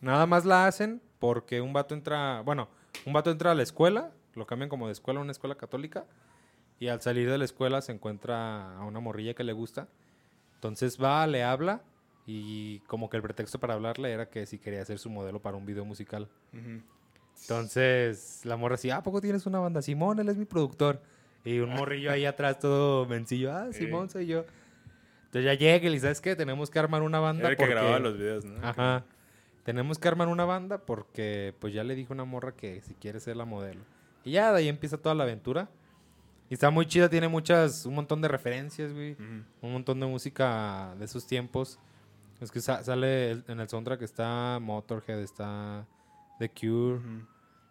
Nada 0.00 0.26
más 0.26 0.44
la 0.44 0.66
hacen 0.66 1.00
porque 1.18 1.60
un 1.60 1.72
vato 1.72 1.94
entra, 1.94 2.42
bueno, 2.42 2.68
un 3.04 3.12
vato 3.12 3.30
entra 3.30 3.50
a 3.50 3.54
la 3.54 3.62
escuela, 3.62 4.12
lo 4.34 4.46
cambian 4.46 4.68
como 4.68 4.86
de 4.86 4.92
escuela 4.92 5.20
a 5.20 5.22
una 5.22 5.32
escuela 5.32 5.56
católica 5.56 6.04
y 6.78 6.88
al 6.88 7.00
salir 7.00 7.28
de 7.28 7.38
la 7.38 7.44
escuela 7.44 7.82
se 7.82 7.92
encuentra 7.92 8.76
a 8.76 8.84
una 8.84 9.00
morrilla 9.00 9.34
que 9.34 9.42
le 9.44 9.52
gusta. 9.52 9.88
Entonces 10.54 10.98
va, 11.02 11.26
le 11.26 11.44
habla 11.44 11.82
Y 12.26 12.80
como 12.80 13.08
que 13.08 13.16
el 13.16 13.22
pretexto 13.22 13.58
para 13.58 13.74
hablarle 13.74 14.12
era 14.12 14.28
que 14.28 14.44
si 14.44 14.58
quería 14.58 14.82
hacer 14.82 14.98
su 14.98 15.08
modelo 15.08 15.40
para 15.40 15.56
un 15.56 15.64
video 15.64 15.84
musical. 15.84 16.28
Entonces 17.42 18.42
la 18.44 18.56
morra 18.56 18.74
decía, 18.76 18.98
¿a 18.98 19.02
poco 19.02 19.20
tienes 19.20 19.46
una 19.46 19.60
banda? 19.60 19.80
Simón, 19.82 20.18
él 20.18 20.28
es 20.28 20.36
mi 20.36 20.44
productor. 20.44 21.00
Y 21.48 21.60
un 21.60 21.70
morrillo 21.70 22.10
ahí 22.10 22.24
atrás 22.26 22.58
todo 22.58 23.06
mencillo, 23.06 23.52
ah, 23.52 23.68
Sí. 23.72 23.84
Simón 23.86 24.10
soy 24.10 24.26
yo. 24.26 24.44
Entonces 25.26 25.44
ya 25.44 25.54
llega 25.54 25.76
y 25.86 25.88
le 25.88 25.94
dice, 25.94 26.02
¿sabes 26.06 26.20
qué? 26.20 26.36
Tenemos 26.36 26.70
que 26.70 26.78
armar 26.78 27.02
una 27.02 27.20
banda 27.20 27.42
Era 27.42 27.50
el 27.50 27.56
que 27.56 27.66
grababa 27.66 27.98
los 27.98 28.16
videos, 28.18 28.44
¿no? 28.44 28.66
Ajá. 28.66 29.04
Tenemos 29.62 29.98
que 29.98 30.08
armar 30.08 30.28
una 30.28 30.44
banda 30.46 30.78
porque 30.78 31.54
pues 31.58 31.74
ya 31.74 31.84
le 31.84 31.94
dijo 31.94 32.12
una 32.14 32.24
morra 32.24 32.52
que 32.52 32.80
si 32.82 32.94
quiere 32.94 33.20
ser 33.20 33.36
la 33.36 33.44
modelo. 33.44 33.80
Y 34.24 34.32
ya 34.32 34.52
de 34.52 34.58
ahí 34.58 34.68
empieza 34.68 34.96
toda 34.98 35.14
la 35.14 35.24
aventura. 35.24 35.68
Y 36.50 36.54
está 36.54 36.70
muy 36.70 36.86
chida, 36.86 37.10
tiene 37.10 37.28
muchas, 37.28 37.84
un 37.84 37.94
montón 37.94 38.22
de 38.22 38.28
referencias, 38.28 38.92
güey. 38.94 39.16
Un 39.60 39.72
montón 39.72 40.00
de 40.00 40.06
música 40.06 40.94
de 40.98 41.04
esos 41.04 41.26
tiempos. 41.26 41.78
Es 42.40 42.50
que 42.50 42.60
sa- 42.60 42.82
sale 42.82 43.32
el- 43.32 43.44
en 43.48 43.60
el 43.60 43.68
soundtrack 43.68 44.00
está 44.02 44.58
Motorhead, 44.62 45.18
está 45.20 45.84
The 46.38 46.48
Cure, 46.48 47.00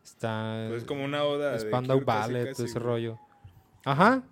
está 0.03 0.65
Pues 0.69 0.83
es 0.83 0.87
como 0.87 1.03
una 1.05 1.23
oda 1.23 1.57
Spandau 1.57 2.01
Ballet, 2.03 2.53
todo 2.53 2.65
ese 2.65 2.77
rollo. 2.77 3.17
Ajá. 3.87 4.23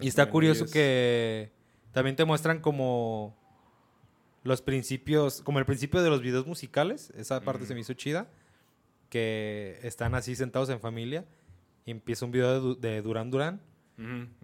Y 0.00 0.08
está 0.08 0.28
curioso 0.28 0.66
que 0.66 1.50
también 1.92 2.16
te 2.16 2.24
muestran 2.24 2.60
como 2.60 3.34
los 4.44 4.60
principios, 4.62 5.40
como 5.42 5.58
el 5.58 5.64
principio 5.64 6.02
de 6.02 6.10
los 6.10 6.20
videos 6.20 6.46
musicales. 6.46 7.10
Esa 7.16 7.40
parte 7.40 7.64
se 7.66 7.74
me 7.74 7.80
hizo 7.80 7.94
chida. 7.94 8.28
Que 9.08 9.78
están 9.82 10.14
así 10.14 10.36
sentados 10.36 10.68
en 10.68 10.80
familia. 10.80 11.24
Y 11.86 11.92
empieza 11.92 12.26
un 12.26 12.30
video 12.30 12.74
de, 12.74 12.88
de 12.88 13.02
Duran 13.02 13.30
Duran. 13.30 13.60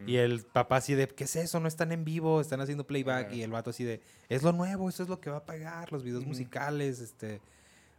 Y 0.06 0.16
el 0.16 0.42
papá 0.42 0.78
así 0.78 0.94
de, 0.94 1.06
¿qué 1.06 1.24
es 1.24 1.36
eso? 1.36 1.60
No 1.60 1.68
están 1.68 1.92
en 1.92 2.04
vivo, 2.04 2.40
están 2.40 2.60
haciendo 2.60 2.86
playback. 2.86 3.32
Y 3.32 3.42
el 3.42 3.52
vato 3.52 3.70
así 3.70 3.84
de, 3.84 4.00
es 4.28 4.42
lo 4.42 4.52
nuevo, 4.52 4.88
esto 4.88 5.04
es 5.04 5.08
lo 5.08 5.20
que 5.20 5.30
va 5.30 5.36
a 5.36 5.44
pagar, 5.44 5.92
los 5.92 6.02
videos 6.02 6.26
musicales, 6.26 6.98
este, 7.00 7.40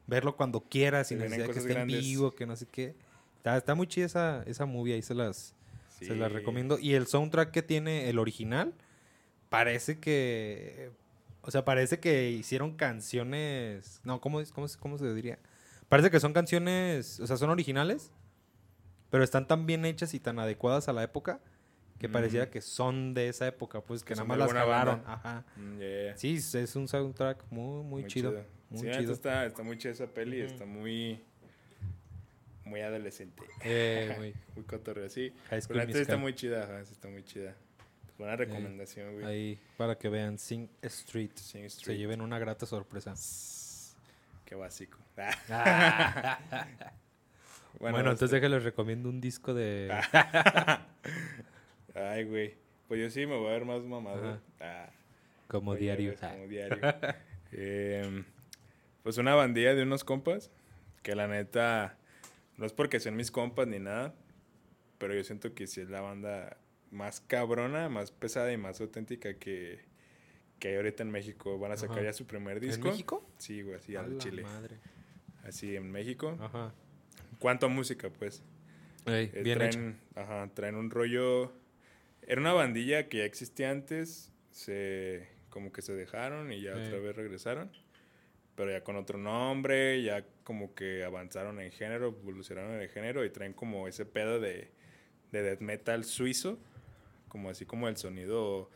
verlo 0.05 0.35
cuando 0.35 0.59
quieras, 0.59 1.07
sin 1.07 1.19
necesidad 1.19 1.49
que 1.49 1.59
esté 1.59 1.79
en 1.79 1.87
vivo, 1.87 2.31
que 2.35 2.45
no 2.45 2.57
sé 2.57 2.65
qué. 2.65 2.93
Está, 3.37 3.55
está 3.55 3.73
muy 3.73 3.87
chida 3.87 4.05
esa, 4.05 4.43
esa 4.43 4.65
movie, 4.65 4.95
ahí 4.95 5.01
se 5.01 5.15
las, 5.15 5.54
se 5.99 6.15
las 6.15 6.29
Sí. 6.29 6.35
recomiendo. 6.37 6.77
Y 6.79 6.93
el 6.93 7.07
soundtrack 7.07 7.51
que 7.51 7.61
tiene 7.61 8.09
el 8.09 8.19
original, 8.19 8.73
parece 9.49 9.99
que, 9.99 10.89
o 11.41 11.51
sea, 11.51 11.63
parece 11.65 11.99
que 11.99 12.29
hicieron 12.31 12.75
canciones, 12.75 14.01
no, 14.03 14.19
¿cómo, 14.21 14.41
es? 14.41 14.51
¿Cómo, 14.51 14.67
cómo 14.79 14.97
se 14.97 15.13
diría? 15.13 15.39
Parece 15.89 16.09
que 16.11 16.19
son 16.19 16.33
canciones, 16.33 17.19
o 17.19 17.27
sea, 17.27 17.37
son 17.37 17.49
originales, 17.49 18.11
pero 19.09 19.23
están 19.23 19.47
tan 19.47 19.65
bien 19.65 19.85
hechas 19.85 20.13
y 20.13 20.19
tan 20.19 20.39
adecuadas 20.39 20.89
a 20.89 20.93
la 20.93 21.03
época 21.03 21.39
que 21.99 22.09
pareciera 22.09 22.45
Ujú. 22.45 22.51
que 22.53 22.61
son 22.61 23.13
de 23.13 23.29
esa 23.29 23.47
época, 23.47 23.79
pues 23.81 24.03
que, 24.03 24.09
Que 24.09 24.15
nada 24.15 24.25
más 24.27 24.37
las 24.37 24.53
banda. 24.53 25.03
Ajá. 25.05 25.45
Mm, 25.55 25.79
ya. 25.79 26.17
Sí, 26.17 26.35
es- 26.35 26.75
un 26.75 26.87
soundtrack 26.89 27.45
muy, 27.51 27.83
muy, 27.83 28.05
chido. 28.07 28.33
Muy 28.69 28.79
Sí, 28.81 28.85
la 28.87 28.97
chido. 28.99 29.13
Está, 29.13 29.45
está 29.45 29.63
muy 29.63 29.77
chida 29.77 29.91
esa 29.93 30.07
peli, 30.07 30.41
está 30.41 30.65
muy. 30.65 31.23
Muy 32.65 32.81
adolescente. 32.81 33.43
Eh, 33.63 34.13
güey. 34.17 34.33
Muy 34.55 34.65
cotorreo, 34.65 35.09
sí. 35.09 35.33
Pero 35.49 35.75
la 35.75 35.85
neta 35.85 35.99
está 35.99 36.17
muy 36.17 36.33
chida, 36.33 36.81
está 36.81 37.07
muy 37.07 37.23
chida. 37.23 37.55
Buena 38.17 38.35
recomendación, 38.35 39.13
güey. 39.13 39.25
Ahí, 39.25 39.59
para 39.77 39.97
que 39.97 40.09
vean 40.09 40.37
Sing 40.37 40.69
Street. 40.81 41.31
Sing 41.35 41.69
Se 41.69 41.77
Street. 41.77 41.97
lleven 41.97 42.21
una 42.21 42.39
grata 42.39 42.65
sorpresa. 42.65 43.13
Qué 44.45 44.55
básico. 44.55 44.97
bueno, 47.79 47.97
este- 47.97 48.09
entonces 48.11 48.31
déjenles 48.31 48.63
recomiendo 48.63 49.09
un 49.09 49.19
disco 49.19 49.53
de... 49.53 49.91
Ay, 51.93 52.23
güey. 52.23 52.55
Pues 52.87 53.01
yo 53.01 53.09
sí 53.09 53.25
me 53.25 53.35
voy 53.35 53.47
a 53.47 53.51
ver 53.51 53.65
más 53.65 53.83
mamado. 53.83 54.29
Ajá. 54.29 54.39
Ah, 54.59 54.89
como 55.47 55.75
diario. 55.75 56.11
ver 56.11 56.19
Como 56.19 56.47
diario. 56.47 56.81
Pues 59.03 59.17
una 59.17 59.35
bandilla 59.35 59.75
de 59.75 59.83
unos 59.83 60.03
compas 60.03 60.51
que 61.03 61.15
la 61.15 61.27
neta 61.27 61.97
no 62.57 62.65
es 62.65 62.73
porque 62.73 62.99
sean 62.99 63.15
mis 63.15 63.31
compas 63.31 63.67
ni 63.67 63.79
nada, 63.79 64.13
pero 64.97 65.13
yo 65.13 65.23
siento 65.23 65.53
que 65.53 65.67
sí 65.67 65.81
es 65.81 65.89
la 65.89 66.01
banda 66.01 66.57
más 66.91 67.19
cabrona, 67.21 67.89
más 67.89 68.11
pesada 68.11 68.51
y 68.53 68.57
más 68.57 68.79
auténtica 68.81 69.33
que, 69.37 69.83
que 70.59 70.69
hay 70.69 70.75
ahorita 70.75 71.03
en 71.03 71.11
México. 71.11 71.57
Van 71.59 71.71
a 71.71 71.77
sacar 71.77 71.97
Ajá. 71.97 72.05
ya 72.07 72.13
su 72.13 72.25
primer 72.25 72.57
¿En 72.57 72.63
disco. 72.63 72.87
México? 72.89 73.29
Sí, 73.37 73.61
güey, 73.61 73.75
así 73.75 73.95
al 73.95 74.17
Chile. 74.19 74.43
madre. 74.43 74.77
Así 75.43 75.75
en 75.75 75.91
México. 75.91 76.37
Ajá. 76.39 76.73
¿Cuánto 77.39 77.65
a 77.65 77.69
música, 77.69 78.09
pues? 78.09 78.41
Ey, 79.05 79.29
Eh, 79.33 79.41
bien 79.43 79.61
hecho. 79.61 79.77
traen, 79.79 79.99
Ajá, 80.15 80.49
traen 80.53 80.75
un 80.75 80.89
rollo. 80.89 81.51
Era 82.27 82.39
una 82.41 82.53
bandilla 82.53 83.09
que 83.09 83.17
ya 83.19 83.25
existía 83.25 83.69
antes. 83.71 84.31
Se. 84.51 85.27
como 85.49 85.71
que 85.71 85.81
se 85.81 85.93
dejaron 85.93 86.51
y 86.51 86.61
ya 86.61 86.71
otra 86.71 86.97
vez 86.99 87.15
regresaron. 87.15 87.69
Pero 88.55 88.71
ya 88.71 88.83
con 88.83 88.95
otro 88.95 89.17
nombre, 89.17 90.01
ya 90.01 90.25
como 90.43 90.73
que 90.73 91.03
avanzaron 91.03 91.59
en 91.59 91.71
género, 91.71 92.07
evolucionaron 92.07 92.75
en 92.75 92.81
el 92.81 92.89
género 92.89 93.25
y 93.25 93.29
traen 93.29 93.53
como 93.53 93.87
ese 93.87 94.05
pedo 94.05 94.39
de, 94.39 94.69
de 95.31 95.43
death 95.43 95.59
metal 95.59 96.03
suizo. 96.05 96.57
Como 97.27 97.49
así 97.49 97.65
como 97.65 97.89
el 97.89 97.97
sonido. 97.97 98.69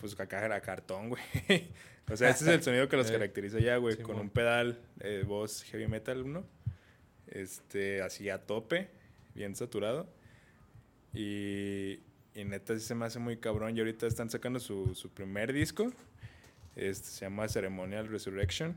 Pues 0.00 0.18
acá 0.18 0.44
era 0.44 0.60
cartón, 0.62 1.10
güey. 1.10 1.22
o 2.10 2.16
sea, 2.16 2.30
ese 2.30 2.44
es 2.44 2.50
el 2.50 2.62
sonido 2.62 2.88
que 2.88 2.96
los 2.96 3.06
Eh, 3.10 3.12
caracteriza 3.12 3.58
ya, 3.58 3.76
güey. 3.76 3.96
sí, 3.96 4.02
con 4.02 4.18
un 4.18 4.30
pedal 4.30 4.80
de 4.96 5.22
voz 5.24 5.62
heavy 5.64 5.88
metal, 5.88 6.30
¿no? 6.30 6.44
Este, 7.26 8.00
así 8.02 8.30
a 8.30 8.46
tope, 8.46 8.88
bien 9.34 9.54
saturado. 9.54 10.08
Y, 11.12 12.00
y 12.34 12.44
neta 12.44 12.74
sí 12.78 12.80
se 12.80 12.94
me 12.94 13.04
hace 13.04 13.18
muy 13.18 13.36
cabrón. 13.36 13.76
Y 13.76 13.80
ahorita 13.80 14.06
están 14.06 14.30
sacando 14.30 14.58
su, 14.58 14.94
su 14.94 15.10
primer 15.10 15.52
disco. 15.52 15.92
Este, 16.76 17.08
se 17.08 17.24
llama 17.24 17.48
Ceremonial 17.48 18.06
Resurrection. 18.08 18.76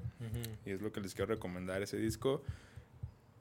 Y 0.65 0.71
es 0.71 0.81
lo 0.81 0.91
que 0.91 1.01
les 1.01 1.13
quiero 1.13 1.33
recomendar, 1.33 1.81
ese 1.81 1.97
disco. 1.97 2.43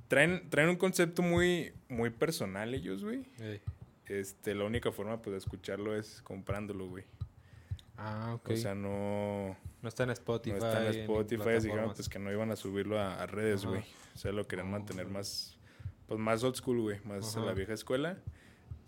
Traen, 0.09 0.49
traen 0.51 0.69
un 0.71 0.77
concepto 0.77 1.23
muy, 1.23 1.73
muy 1.89 2.11
personal 2.11 2.75
ellos, 2.75 3.05
güey. 3.05 3.25
Ey. 3.41 3.61
Este, 4.07 4.55
la 4.55 4.65
única 4.65 4.91
forma 4.91 5.21
pues, 5.23 5.33
de 5.33 5.39
escucharlo 5.39 5.95
es 5.95 6.23
comprándolo, 6.23 6.89
güey. 6.89 7.05
Ah, 7.97 8.33
ok. 8.35 8.51
O 8.51 8.57
sea, 8.57 8.75
no, 8.75 9.57
no 9.83 9.89
está 9.89 10.05
en 10.05 10.11
Spotify. 10.11 10.59
no 10.59 10.67
está 10.67 10.87
en 10.87 11.01
Spotify. 11.01 11.37
Dijeron 11.37 11.61
plataformas. 11.63 11.97
pues, 11.97 12.09
que 12.09 12.19
no 12.19 12.33
iban 12.33 12.51
a 12.51 12.57
subirlo 12.57 12.99
a, 12.99 13.23
a 13.23 13.27
redes, 13.27 13.65
güey. 13.65 13.83
O 14.15 14.19
sea, 14.19 14.33
lo 14.33 14.47
querían 14.47 14.69
Oh. 14.69 14.71
mantener 14.71 15.07
más, 15.09 15.57
pues, 16.07 16.19
más 16.19 16.43
old 16.43 16.57
school, 16.57 16.81
güey. 16.81 17.01
Más 17.05 17.37
a 17.37 17.41
Ajá. 17.41 17.47
la 17.47 17.53
vieja 17.55 17.75
escuela. 17.75 18.19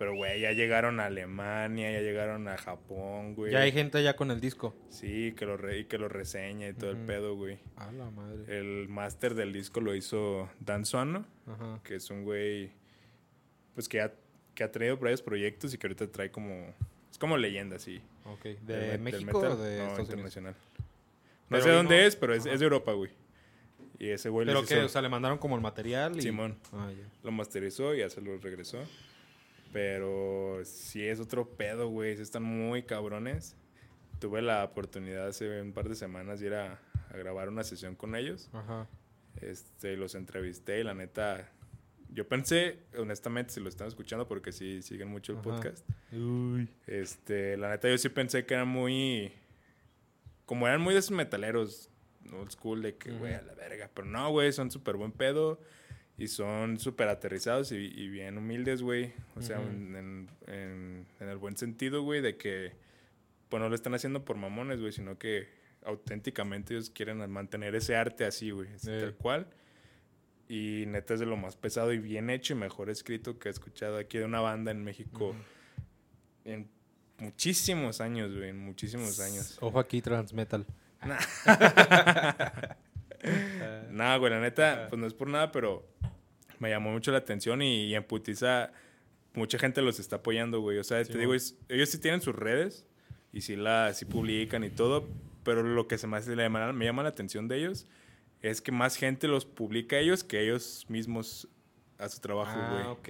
Pero, 0.00 0.14
güey, 0.14 0.40
ya 0.40 0.52
llegaron 0.52 0.98
a 0.98 1.04
Alemania, 1.04 1.92
ya 1.92 2.00
llegaron 2.00 2.48
a 2.48 2.56
Japón, 2.56 3.34
güey. 3.34 3.52
Ya 3.52 3.58
hay 3.60 3.70
gente 3.70 4.02
ya 4.02 4.16
con 4.16 4.30
el 4.30 4.40
disco. 4.40 4.74
Sí, 4.88 5.34
que 5.36 5.44
lo, 5.44 5.58
re- 5.58 5.86
que 5.88 5.98
lo 5.98 6.08
reseña 6.08 6.68
y 6.68 6.72
todo 6.72 6.92
el 6.92 6.96
pedo, 6.96 7.36
güey. 7.36 7.58
A 7.76 7.92
la 7.92 8.10
madre. 8.10 8.44
El 8.58 8.88
máster 8.88 9.34
del 9.34 9.52
disco 9.52 9.82
lo 9.82 9.94
hizo 9.94 10.48
Dan 10.58 10.86
Suano, 10.86 11.26
que 11.84 11.96
es 11.96 12.08
un 12.08 12.24
güey, 12.24 12.70
pues 13.74 13.90
que 13.90 14.00
ha, 14.00 14.14
que 14.54 14.64
ha 14.64 14.72
traído 14.72 14.96
varios 14.96 15.20
proyectos 15.20 15.74
y 15.74 15.76
que 15.76 15.86
ahorita 15.86 16.06
trae 16.10 16.30
como, 16.30 16.74
es 17.10 17.18
como 17.18 17.36
leyenda, 17.36 17.78
sí. 17.78 18.00
Ok. 18.24 18.44
¿De 18.62 18.96
México 18.96 19.36
o 19.38 19.56
de 19.56 19.86
no, 19.86 20.00
internacional. 20.00 20.54
No 21.50 21.58
Pero 21.58 21.62
sé 21.62 21.70
dónde 21.72 22.06
es, 22.06 22.16
pero 22.16 22.32
es, 22.34 22.46
es 22.46 22.58
de 22.58 22.64
Europa, 22.64 22.92
güey. 22.94 23.10
Y 23.98 24.08
ese 24.08 24.30
güey 24.30 24.46
Pero 24.46 24.64
que, 24.64 24.76
hizo- 24.76 24.86
o 24.86 24.88
sea, 24.88 25.02
le 25.02 25.10
mandaron 25.10 25.36
como 25.36 25.56
el 25.56 25.60
material 25.60 26.16
y... 26.16 26.22
Simón. 26.22 26.56
Ah, 26.72 26.90
lo 27.22 27.32
masterizó 27.32 27.94
y 27.94 27.98
ya 27.98 28.08
se 28.08 28.22
lo 28.22 28.38
regresó. 28.38 28.78
Pero 29.72 30.60
sí 30.64 31.06
es 31.06 31.20
otro 31.20 31.48
pedo, 31.48 31.88
güey. 31.88 32.16
sí 32.16 32.22
Están 32.22 32.42
muy 32.42 32.82
cabrones. 32.82 33.56
Tuve 34.18 34.42
la 34.42 34.64
oportunidad 34.64 35.28
hace 35.28 35.60
un 35.62 35.72
par 35.72 35.88
de 35.88 35.94
semanas 35.94 36.40
de 36.40 36.46
ir 36.46 36.54
a, 36.54 36.80
a 37.10 37.16
grabar 37.16 37.48
una 37.48 37.64
sesión 37.64 37.94
con 37.94 38.14
ellos. 38.14 38.50
Ajá. 38.52 38.88
Este, 39.40 39.96
los 39.96 40.14
entrevisté 40.14 40.80
y 40.80 40.84
la 40.84 40.92
neta, 40.94 41.48
yo 42.10 42.26
pensé, 42.28 42.78
honestamente, 42.98 43.52
si 43.52 43.60
lo 43.60 43.68
están 43.68 43.86
escuchando, 43.88 44.26
porque 44.26 44.52
sí 44.52 44.82
siguen 44.82 45.08
mucho 45.08 45.32
el 45.32 45.38
Ajá. 45.38 45.44
podcast, 45.44 45.88
Uy. 46.12 46.68
este, 46.86 47.56
la 47.56 47.70
neta 47.70 47.88
yo 47.88 47.96
sí 47.96 48.08
pensé 48.08 48.44
que 48.44 48.54
eran 48.54 48.68
muy, 48.68 49.32
como 50.46 50.66
eran 50.66 50.80
muy 50.80 50.92
de 50.94 51.00
esos 51.00 51.12
metaleros, 51.12 51.88
old 52.32 52.50
school, 52.50 52.82
de 52.82 52.96
que, 52.96 53.12
güey, 53.12 53.34
a 53.34 53.42
la 53.42 53.54
verga, 53.54 53.88
pero 53.94 54.06
no, 54.06 54.30
güey, 54.30 54.52
son 54.52 54.70
súper 54.70 54.96
buen 54.96 55.12
pedo 55.12 55.60
y 56.20 56.28
son 56.28 56.78
súper 56.78 57.08
aterrizados 57.08 57.72
y, 57.72 57.76
y 57.76 58.08
bien 58.08 58.38
humildes, 58.38 58.82
güey, 58.82 59.12
o 59.36 59.42
sea, 59.42 59.60
en, 59.60 59.96
en- 59.96 60.28
en- 60.46 61.06
en 61.18 61.28
el 61.28 61.36
buen 61.38 61.56
sentido, 61.56 62.02
güey, 62.02 62.20
de 62.20 62.36
que, 62.36 62.72
pues 63.48 63.60
no 63.60 63.68
lo 63.68 63.74
están 63.74 63.94
haciendo 63.94 64.24
por 64.24 64.36
mamones, 64.36 64.80
güey, 64.80 64.92
sino 64.92 65.18
que 65.18 65.48
auténticamente 65.84 66.74
ellos 66.74 66.90
quieren 66.90 67.28
mantener 67.30 67.74
ese 67.74 67.96
arte 67.96 68.24
así, 68.26 68.50
güey, 68.50 68.68
tal 68.84 69.14
cual. 69.14 69.46
Y 70.48 70.84
neta 70.88 71.14
es 71.14 71.20
de 71.20 71.26
lo 71.26 71.36
más 71.36 71.56
pesado 71.56 71.92
y 71.92 71.98
bien 71.98 72.28
hecho 72.28 72.52
y 72.52 72.56
mejor 72.56 72.90
escrito 72.90 73.38
que 73.38 73.48
he 73.48 73.50
escuchado 73.52 73.96
aquí 73.98 74.18
de 74.18 74.24
una 74.24 74.40
banda 74.40 74.72
en 74.72 74.82
México 74.84 75.28
Ujú. 75.30 75.38
en 76.44 76.68
muchísimos 77.18 78.00
años, 78.00 78.34
güey, 78.36 78.50
en 78.50 78.58
muchísimos 78.58 79.20
años. 79.20 79.56
Ojo 79.60 79.78
aquí, 79.78 80.02
Transmetal. 80.02 80.66
Nada, 81.02 81.20
güey, 84.18 84.30
la 84.32 84.40
neta, 84.40 84.86
pues 84.88 85.00
no 85.00 85.06
es 85.06 85.14
por 85.14 85.28
nada, 85.28 85.50
pero 85.52 85.86
me 86.60 86.70
llamó 86.70 86.92
mucho 86.92 87.10
la 87.10 87.18
atención 87.18 87.60
y, 87.62 87.86
y 87.86 87.94
en 87.96 88.04
Putiza 88.04 88.70
mucha 89.34 89.58
gente 89.58 89.82
los 89.82 89.98
está 89.98 90.16
apoyando, 90.16 90.60
güey. 90.60 90.78
O 90.78 90.84
sea, 90.84 91.04
Sí, 91.04 91.12
te 91.12 91.18
digo, 91.18 91.34
es- 91.34 91.56
ellos 91.68 91.88
sí 91.88 91.98
tienen 91.98 92.20
sus 92.20 92.34
redes 92.36 92.84
y 93.32 93.40
sí, 93.40 93.56
la, 93.56 93.92
sí 93.94 94.04
publican 94.04 94.62
y 94.62 94.70
todo, 94.70 95.08
pero 95.42 95.62
lo 95.62 95.88
que 95.88 95.98
se 95.98 96.06
me, 96.06 96.16
hace- 96.18 96.36
me 96.36 96.84
llama 96.84 97.02
la 97.02 97.08
atención 97.08 97.48
de 97.48 97.56
ellos 97.58 97.86
es 98.42 98.60
que 98.62 98.72
más 98.72 98.96
gente 98.96 99.26
los 99.28 99.44
publica 99.44 99.96
a 99.96 99.98
ellos 99.98 100.22
que 100.24 100.40
ellos 100.42 100.86
mismos 100.88 101.48
a 101.98 102.08
su 102.08 102.20
trabajo, 102.20 102.58
güey. 102.70 102.82
Ah, 102.84 102.90
ok. 102.92 103.08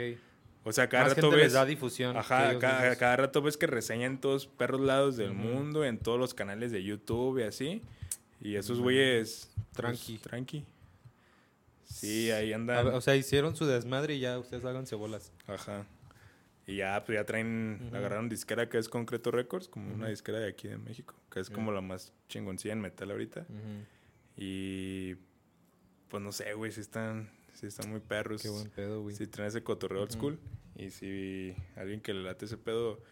O 0.63 0.73
sea, 0.73 0.89
cada 0.89 1.05
Más 1.05 1.13
rato 1.15 1.23
gente 1.29 1.37
ves... 1.37 1.45
les 1.47 1.53
da 1.55 1.65
difusión. 1.65 2.17
Ajá, 2.17 2.59
cada, 2.59 2.95
cada 2.97 3.17
rato 3.17 3.41
ves 3.41 3.57
que 3.57 3.67
reseñan 3.67 4.21
todos 4.21 4.47
perros 4.47 4.81
lados 4.83 5.17
del 5.17 5.31
Ujú. 5.31 5.39
mundo, 5.39 5.85
en 5.85 5.97
todos 5.99 6.19
los 6.19 6.35
canales 6.35 6.71
de 6.71 6.83
YouTube 6.85 7.39
y 7.39 7.45
así. 7.45 7.83
Y 8.43 8.57
esos 8.57 8.79
güeyes... 8.81 9.51
pues, 9.55 9.73
Tranqui. 9.75 10.19
tranqui. 10.19 10.65
Sí, 11.91 12.31
ahí 12.31 12.53
andan. 12.53 12.87
ver, 12.87 12.95
o 12.95 13.01
sea, 13.01 13.17
hicieron 13.17 13.57
su 13.57 13.67
desmadre 13.67 14.15
y 14.15 14.21
ya 14.21 14.39
ustedes 14.39 14.65
háganse 14.65 14.95
bolas. 14.95 15.33
Ajá. 15.47 15.87
Y 16.67 16.77
ya, 16.77 17.03
pues 17.05 17.19
ya 17.19 17.27
traen, 17.27 17.91
agarraron 17.93 18.29
disquera 18.29 18.69
que 18.69 18.79
es 18.79 18.89
Concreto 18.89 19.31
Records, 19.33 19.69
como 19.69 19.93
una 19.93 20.09
disquera 20.09 20.39
de 20.39 20.49
aquí 20.49 20.69
de 20.69 20.79
México, 20.79 21.17
que 21.31 21.41
es 21.41 21.51
como 21.51 21.73
la 21.73 21.81
más 21.81 22.13
chingoncilla 22.29 22.73
en 22.73 22.81
metal 22.81 23.11
ahorita. 23.11 23.45
Y 24.37 25.17
pues 26.09 26.23
no 26.23 26.31
sé, 26.31 26.55
güey, 26.55 26.71
si 26.71 26.81
están, 26.81 27.29
sí 27.55 27.67
están 27.67 27.91
muy 27.91 28.01
perros. 28.01 28.43
Qué 28.43 28.51
buen 28.51 28.71
pedo, 28.71 29.03
güey. 29.03 29.17
Si 29.17 29.27
traen 29.27 29.49
ese 29.49 29.63
cotorreo 29.65 30.03
old 30.03 30.13
school. 30.13 30.39
Y 30.77 30.91
si 30.91 31.55
alguien 31.77 32.01
que 32.01 32.15
le 32.15 32.23
late 32.23 32.45
ese 32.45 32.57
pedo, 32.57 33.03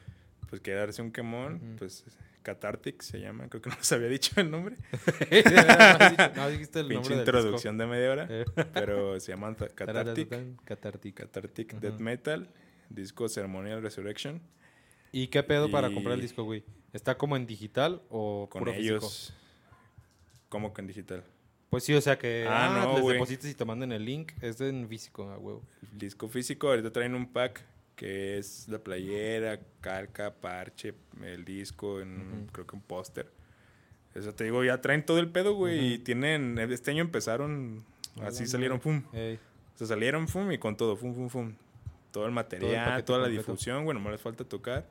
pues 0.49 0.61
quiere 0.61 0.79
darse 0.79 1.03
un 1.03 1.11
quemón, 1.11 1.77
pues 1.79 2.05
Cathartic 2.49 3.03
se 3.03 3.20
llama, 3.20 3.47
creo 3.51 3.61
que 3.61 3.69
no 3.69 3.77
les 3.77 3.93
había 3.93 4.09
dicho 4.09 4.41
el 4.41 4.51
nombre. 4.51 4.77
no 6.37 6.49
dijiste 6.49 6.81
el 6.81 6.89
Pinche 6.89 7.11
nombre 7.11 7.16
del 7.16 7.19
introducción 7.19 7.77
de 7.77 7.87
media 7.87 8.11
hora. 8.11 8.27
Eh. 8.31 8.47
pero 8.73 9.20
se 9.20 9.33
llaman. 9.33 9.55
Cathartic. 9.55 10.65
Cathartic 10.65 11.73
Ujú. 11.75 11.81
Death 11.81 12.01
Metal, 12.01 12.49
disco 12.89 13.29
Ceremonial 13.29 13.83
Resurrection. 13.83 14.41
¿Y 15.12 15.27
qué 15.27 15.43
pedo 15.43 15.70
para 15.70 15.91
comprar 15.93 16.15
el 16.15 16.23
disco, 16.23 16.43
güey? 16.45 16.65
¿Está 16.95 17.19
como 17.19 17.37
en 17.37 17.47
digital 17.47 18.01
o 18.09 18.49
Con 18.51 18.61
puro 18.61 18.73
ellos, 18.73 19.05
físico? 19.05 19.39
como 20.49 20.73
que 20.73 20.81
en 20.81 20.87
digital. 20.87 21.25
Pues 21.69 21.85
sí, 21.85 21.93
o 21.95 22.01
sea 22.01 22.19
que 22.19 22.47
Ah, 22.49 22.69
ah, 22.83 22.85
no, 22.87 22.99
les 22.99 23.07
deposites 23.12 23.51
y 23.51 23.55
te 23.55 23.66
manden 23.66 23.93
el 23.93 24.07
link. 24.07 24.33
Es 24.41 24.59
en 24.62 24.89
físico, 24.89 25.29
a 25.31 25.37
huevo. 25.37 25.62
El 25.93 25.99
disco 25.99 26.29
físico, 26.29 26.69
ahorita 26.69 26.91
traen 26.91 27.15
un 27.15 27.31
pack 27.31 27.62
que 27.99 28.39
es 28.39 28.69
la 28.69 28.79
playera, 28.79 29.59
calca, 29.81 30.33
parche, 30.33 30.95
el 31.23 31.45
disco, 31.45 32.01
en, 32.01 32.09
un- 32.20 32.33
Ujú. 32.45 32.53
creo 32.53 32.66
que 32.69 32.77
un 32.77 32.83
póster. 32.83 33.29
Eso 34.15 34.33
te 34.35 34.45
digo, 34.45 34.62
ya 34.62 34.81
traen 34.81 35.05
todo 35.05 35.19
el 35.19 35.29
pedo, 35.29 35.55
güey. 35.55 35.79
Y 35.81 35.95
Ujú. 35.97 36.05
tienen, 36.05 36.59
este 36.61 36.93
año 36.93 37.03
empezaron, 37.03 37.85
A 38.23 38.29
así 38.29 38.45
la 38.45 38.49
salieron. 38.51 38.81
Ey. 39.12 39.35
O 39.75 39.79
sea, 39.79 39.87
salieron, 39.89 40.27
pum, 40.27 40.51
y 40.53 40.59
con 40.59 40.77
todo, 40.77 40.97
pum, 40.97 41.12
pum, 41.12 41.29
pum. 41.29 41.55
Todo 42.12 42.27
el 42.27 42.33
material, 42.33 42.85
paquete 42.87 43.03
toda 43.03 43.19
la 43.19 43.25
completo. 43.27 43.53
difusión, 43.53 43.85
bueno, 43.85 43.99
no 44.01 44.11
les 44.12 44.20
falta 44.20 44.45
tocar. 44.45 44.87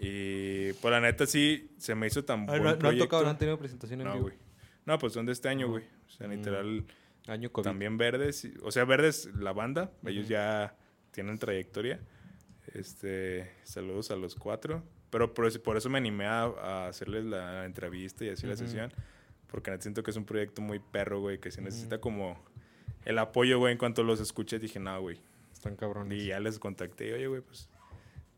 Y 0.00 0.72
pues 0.74 0.90
la 0.90 1.00
neta 1.00 1.26
sí, 1.26 1.70
se 1.78 1.94
me 1.94 2.06
hizo 2.08 2.24
tan 2.24 2.42
Ah, 2.42 2.58
buen 2.58 2.62
no, 2.64 2.76
no 2.76 2.88
han 2.88 2.98
tocado, 2.98 3.22
no 3.22 3.30
han 3.30 3.38
tenido 3.38 3.58
presentación 3.58 4.00
en 4.00 4.06
No, 4.08 4.12
vivo. 4.14 4.24
güey. 4.24 4.36
No, 4.86 4.98
pues 4.98 5.12
son 5.12 5.24
de 5.24 5.32
este 5.32 5.48
año, 5.48 5.68
güey. 5.68 5.84
O 6.08 6.10
sea, 6.10 6.26
Mm. 6.26 6.30
literal, 6.32 6.84
Año 7.28 7.50
COVID. 7.50 7.64
también 7.64 7.96
Verdes. 7.96 8.44
y- 8.44 8.54
O 8.62 8.70
sea, 8.72 8.84
Verdes, 8.84 9.30
la 9.38 9.52
banda, 9.52 9.90
ellos 10.04 10.24
Ujú. 10.24 10.32
ya 10.32 10.74
tienen 11.12 11.38
trayectoria. 11.38 12.00
Este, 12.72 13.50
saludos 13.64 14.10
a 14.10 14.16
los 14.16 14.34
cuatro. 14.34 14.82
Pero 15.10 15.32
por 15.34 15.46
eso, 15.46 15.62
por 15.62 15.76
eso 15.76 15.88
me 15.90 15.98
animé 15.98 16.26
a, 16.26 16.42
a 16.44 16.88
hacerles 16.88 17.24
la 17.24 17.64
entrevista 17.66 18.24
y 18.24 18.30
así 18.30 18.46
la 18.46 18.54
Ujú. 18.54 18.64
sesión. 18.64 18.92
Porque 19.48 19.76
siento 19.80 20.02
que 20.02 20.10
es 20.10 20.16
un 20.16 20.24
proyecto 20.24 20.60
muy 20.62 20.80
perro, 20.80 21.20
güey, 21.20 21.38
que 21.38 21.50
se 21.52 21.60
necesita 21.62 22.00
como 22.00 22.36
el 23.04 23.18
apoyo, 23.18 23.58
güey. 23.58 23.72
En 23.72 23.78
cuanto 23.78 24.02
los 24.02 24.18
escuché, 24.18 24.58
dije, 24.58 24.80
no, 24.80 25.00
güey. 25.00 25.20
Están 25.52 25.76
cabrones. 25.76 26.18
Y 26.20 26.26
ya 26.26 26.40
les 26.40 26.58
contacté, 26.58 27.12
oye, 27.14 27.28
güey, 27.28 27.40
pues 27.42 27.68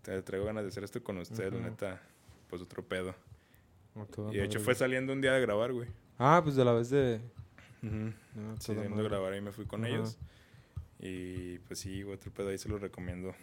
te 0.02 0.20
traigo 0.22 0.44
ganas 0.44 0.64
de 0.64 0.68
hacer 0.68 0.84
esto 0.84 1.02
con 1.02 1.16
ustedes, 1.18 1.52
la 1.52 1.60
Ujú. 1.60 1.68
neta, 1.70 2.02
pues 2.50 2.60
otro 2.60 2.84
pedo. 2.84 3.14
A 3.96 4.32
Y 4.32 4.36
de 4.36 4.44
hecho 4.44 4.58
madre, 4.58 4.64
fue 4.64 4.74
saliendo 4.74 5.12
un 5.14 5.22
día 5.22 5.32
de 5.32 5.40
grabar, 5.40 5.72
güey. 5.72 5.88
Ah, 6.18 6.40
pues 6.44 6.54
de 6.56 6.64
la 6.64 6.72
vez 6.72 6.90
de... 6.90 7.20
No, 7.80 8.10
Sí, 8.10 8.14
toda 8.34 8.56
saliendo 8.60 8.96
madre. 8.96 9.08
grabar 9.08 9.32
ahí 9.32 9.40
me 9.40 9.52
fui 9.52 9.64
con 9.64 9.86
ellos. 9.86 10.18
Y 10.98 11.58
pues 11.60 11.78
sí, 11.78 12.04
otro 12.04 12.30
pedo 12.30 12.48
ahí 12.50 12.58
se 12.58 12.68
los 12.68 12.80
recomiendo. 12.82 13.34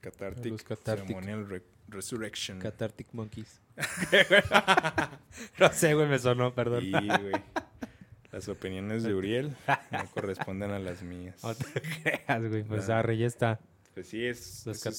Cathartic, 0.00 0.62
Los. 0.64 1.02
Ceremonial 1.06 1.48
Re- 1.48 1.62
Resurrection. 1.88 2.58
Cathartic 2.58 3.08
Monkeys. 3.12 3.60
no 5.58 5.72
sé, 5.72 5.94
güey, 5.94 6.08
me 6.08 6.18
sonó, 6.18 6.54
perdón. 6.54 6.84
y, 6.84 6.90
güey, 6.92 7.32
las 8.32 8.48
opiniones 8.48 9.02
de 9.02 9.14
Uriel 9.14 9.56
no 9.90 10.06
corresponden 10.12 10.70
a 10.70 10.78
las 10.78 11.02
mías. 11.02 11.42
No 11.42 11.54
te 11.54 11.80
creas, 11.82 12.48
güey. 12.48 12.62
Pues 12.64 12.88
Ah. 12.88 13.00
arre, 13.00 13.16
ya 13.18 13.26
está. 13.26 13.60
Pues 13.94 14.08
sí, 14.08 14.24
es, 14.24 14.64
Los 14.66 14.76
eso 14.78 14.88
es-. 14.90 14.96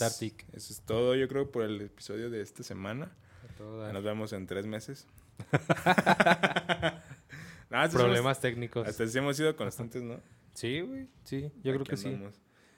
Eso 0.54 0.74
es 0.74 0.82
todo, 0.82 1.16
yo 1.16 1.28
creo, 1.28 1.50
por 1.52 1.64
el 1.64 1.82
episodio 1.82 2.30
de 2.30 2.42
esta 2.42 2.62
semana. 2.64 3.12
A 3.44 3.58
todo 3.58 3.78
Ya 3.80 3.86
dar. 3.86 3.94
Nos 3.94 4.04
vemos 4.04 4.34
en 4.34 4.46
tres 4.48 4.66
meses. 4.66 5.08
Nah, 7.70 7.88
Problemas 7.88 8.42
técnicos. 8.42 8.86
Hasta 8.86 9.08
sí 9.08 9.18
hemos 9.18 9.38
sido 9.38 9.56
constantes, 9.56 10.02
¿no? 10.02 10.20
Sí, 10.54 10.82
güey. 10.82 11.08
Sí, 11.24 11.50
yo 11.64 11.72
creo 11.74 11.86
que 11.86 11.96
sí. 11.96 12.18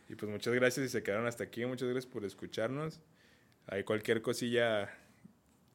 Y 0.09 0.15
pues 0.15 0.31
muchas 0.31 0.53
gracias 0.53 0.85
y 0.85 0.89
se 0.89 1.03
quedaron 1.03 1.25
hasta 1.27 1.43
aquí. 1.43 1.65
Muchas 1.65 1.89
gracias 1.89 2.11
por 2.11 2.25
escucharnos. 2.25 2.99
Hay 3.67 3.83
cualquier 3.83 4.21
cosilla. 4.21 4.89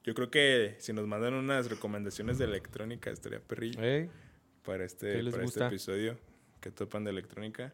Yo 0.04 0.14
creo 0.14 0.30
que 0.30 0.76
si 0.78 0.92
nos 0.92 1.06
mandan 1.06 1.34
unas 1.34 1.70
recomendaciones 1.70 2.38
de 2.38 2.44
electrónica 2.44 3.10
estaría 3.10 3.40
perrillo 3.40 3.82
Ey, 3.82 4.10
para 4.64 4.78
¿qué 4.78 4.84
este, 4.84 5.30
para 5.30 5.44
este 5.44 5.66
episodio 5.66 6.18
que 6.60 6.70
topan 6.70 7.04
de 7.04 7.10
electrónica. 7.10 7.72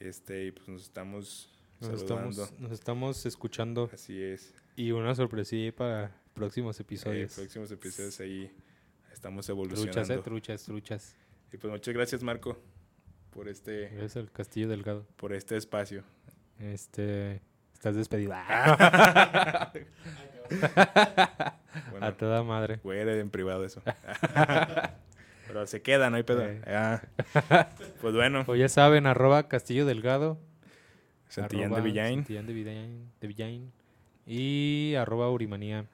Este, 0.00 0.46
y 0.46 0.52
pues 0.52 0.68
nos 0.68 0.82
estamos 0.82 1.50
nos 1.80 2.00
saludando. 2.00 2.30
estamos, 2.30 2.60
nos 2.60 2.72
estamos 2.72 3.26
escuchando. 3.26 3.90
Así 3.92 4.22
es. 4.22 4.54
Y 4.76 4.92
una 4.92 5.14
sorpresilla 5.14 5.74
para 5.74 6.16
próximos 6.34 6.78
episodios. 6.80 7.34
próximos 7.34 7.70
episodios 7.70 8.20
ahí 8.20 8.52
estamos 9.12 9.46
truchas, 9.46 9.50
evolucionando. 9.50 10.14
eh, 10.14 10.18
truchas, 10.22 10.64
truchas. 10.64 11.16
Y 11.52 11.56
pues 11.56 11.72
muchas 11.72 11.94
gracias, 11.94 12.22
Marco, 12.22 12.60
por 13.30 13.48
este, 13.48 14.04
Es 14.04 14.16
el 14.16 14.30
Castillo 14.30 14.68
Delgado. 14.68 15.06
por 15.16 15.32
este 15.32 15.56
espacio. 15.56 16.02
Este. 16.58 17.40
Estás 17.74 17.94
despedido. 17.96 18.34
Bueno, 21.90 22.06
A 22.06 22.12
toda 22.16 22.42
madre. 22.42 22.80
Güey, 22.82 23.00
era 23.00 23.14
en 23.14 23.30
privado 23.30 23.64
eso. 23.64 23.82
Pero 25.46 25.66
se 25.66 25.82
queda, 25.82 26.10
no 26.10 26.16
hay 26.16 26.22
pedo. 26.22 26.42
Eh. 26.42 26.60
Ah. 26.66 27.02
Pues 28.00 28.14
bueno, 28.14 28.44
O 28.46 28.54
ya 28.56 28.68
saben, 28.68 29.06
arroba 29.06 29.48
Castillo 29.48 29.86
Delgado. 29.86 30.38
Santillán 31.28 31.72
de 31.72 31.80
Villain, 31.82 32.18
Santillán 32.20 32.46
de 32.46 32.52
Villain. 32.54 33.12
de 33.20 33.26
Villain, 33.28 33.72
Y 34.26 34.94
arroba 34.96 35.30
Urimanía. 35.30 35.84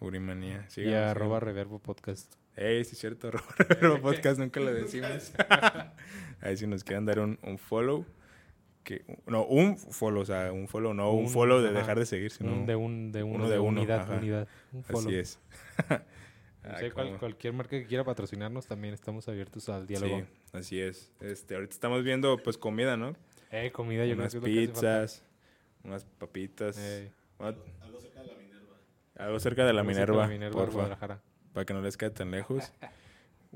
Urimanía. 0.00 0.66
y 0.76 0.92
arroba 0.94 1.38
síganos. 1.38 1.42
Reverbo 1.42 1.78
Podcast. 1.80 2.34
Ey, 2.56 2.84
sí 2.84 2.92
es 2.92 2.98
cierto, 2.98 3.30
Reverbo 3.58 4.00
Podcast, 4.02 4.38
nunca 4.38 4.60
lo 4.60 4.72
decimos. 4.72 5.32
Ahí 6.40 6.56
si 6.56 6.66
nos 6.66 6.84
quieren 6.84 7.04
dar 7.06 7.20
un, 7.20 7.38
un 7.42 7.58
follow. 7.58 8.04
Que, 8.82 9.04
no, 9.26 9.44
un 9.44 9.76
follow, 9.76 10.22
o 10.22 10.24
sea, 10.24 10.52
un 10.52 10.68
follow, 10.68 10.94
no 10.94 11.10
un, 11.12 11.24
Un- 11.24 11.30
follow 11.30 11.60
de 11.60 11.70
ajá. 11.70 11.78
dejar 11.78 11.98
de 11.98 12.06
seguir, 12.06 12.30
sino 12.30 12.52
Un 12.52 12.66
de 12.66 12.76
un, 12.76 13.10
de 13.12 13.22
uno, 13.24 13.34
uno 13.34 13.44
de, 13.48 13.54
de 13.54 13.58
uno, 13.58 13.80
unidad, 13.80 14.00
ajá. 14.02 14.14
unidad. 14.14 14.48
Un 14.72 14.84
follow. 14.84 15.08
así 15.08 15.16
es. 15.16 15.38
Ah, 16.62 16.78
sé, 16.78 16.90
cual- 16.92 17.18
cualquier 17.18 17.52
marca 17.52 17.70
que 17.78 17.86
quiera 17.86 18.04
patrocinarnos 18.04 18.66
también 18.66 18.94
estamos 18.94 19.28
abiertos 19.28 19.68
al 19.68 19.86
diálogo. 19.86 20.20
Sí, 20.20 20.26
así 20.52 20.80
es. 20.80 21.12
Este, 21.20 21.54
ahorita 21.56 21.72
estamos 21.74 22.02
viendo 22.04 22.36
pues 22.38 22.58
comida, 22.58 22.96
¿no? 22.96 23.14
Eh, 23.50 23.70
comida, 23.72 24.04
yo 24.06 24.14
unas 24.14 24.30
creo 24.32 24.42
que 24.42 24.48
lo 24.50 24.54
que 24.60 24.68
pizzas, 24.68 25.24
unas 25.84 26.04
papitas, 26.04 26.76
Eh, 26.78 27.10
Algo 27.38 28.00
cerca 28.00 28.20
de 28.22 28.26
la 28.28 28.34
Minerva. 28.36 28.76
algo 29.16 29.40
cerca 29.40 29.64
de 29.66 29.72
la 29.72 29.80
algo 29.80 29.92
cerca 29.94 30.12
de 30.12 30.12
Minerva, 30.18 30.26
Minerva, 30.28 30.56
porfa, 30.60 30.72
Guadalajara. 30.74 31.20
Para 31.56 31.64
que 31.64 31.72
no 31.72 31.80
les 31.80 31.96
quede 31.96 32.10
tan 32.10 32.30
lejos. 32.30 32.70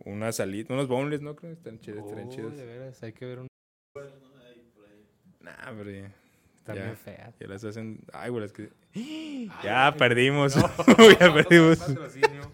Unas 0.06 0.36
salitas, 0.36 0.70
unos 0.70 0.88
boneless, 0.88 1.20
¿no? 1.20 1.36
Creo 1.36 1.52
que 1.52 1.58
están 1.58 1.78
chidos, 1.80 2.06
están 2.06 2.28
Uy, 2.28 2.34
chidos. 2.34 2.56
de 2.56 2.64
veras, 2.64 3.02
hay 3.02 3.12
que 3.12 3.26
ver 3.26 3.40
un... 3.40 3.46
Por. 3.92 4.10
Nah, 5.40 5.52
pero 5.76 5.90
ya, 5.90 6.10
Están 6.56 6.76
Ya. 6.76 6.84
bien 6.84 6.96
feas. 6.96 7.38
ya 7.38 7.46
las 7.46 7.62
hacen... 7.62 8.00
Ay, 8.14 8.30
güey, 8.30 8.44
es 8.46 8.52
que... 8.54 8.70
Ay, 8.94 9.50
Ya 9.62 9.94
perdimos, 9.98 10.56
No. 10.56 10.62
ya 11.20 11.34
perdimos. 11.34 11.76
Patrocinio. 11.78 12.50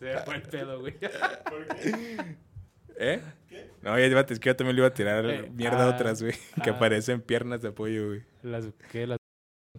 Se 0.00 0.04
me 0.06 0.18
fue 0.22 0.34
el 0.34 0.42
pedo, 0.42 0.80
güey. 0.80 0.94
¿Eh? 2.96 3.20
No, 3.82 3.96
ya 3.96 4.18
a- 4.18 4.20
es 4.22 4.40
que 4.40 4.48
yo 4.48 4.56
también 4.56 4.74
le 4.74 4.80
iba 4.80 4.88
a 4.88 4.94
tirar 4.94 5.24
Eh, 5.24 5.50
mierda 5.54 5.84
ah, 5.86 5.94
otras, 5.94 6.20
güey, 6.20 6.34
que 6.64 6.70
ah. 6.70 6.78
parecen 6.80 7.20
piernas 7.20 7.62
de 7.62 7.70
pollo, 7.70 8.08
güey. 8.08 8.24
Las, 8.42 8.64
¿qué? 8.90 9.06
Las, 9.06 9.18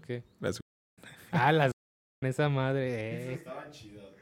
¿qué? 0.07 0.23
Las- 0.40 0.61
Ah, 1.31 1.52
las... 1.52 1.73
Esa 2.23 2.48
madre, 2.48 2.88
eh. 2.94 3.34
Estaban 3.34 3.69
chidas, 3.72 4.06
estaban 4.06 4.11
chidas. 4.11 4.12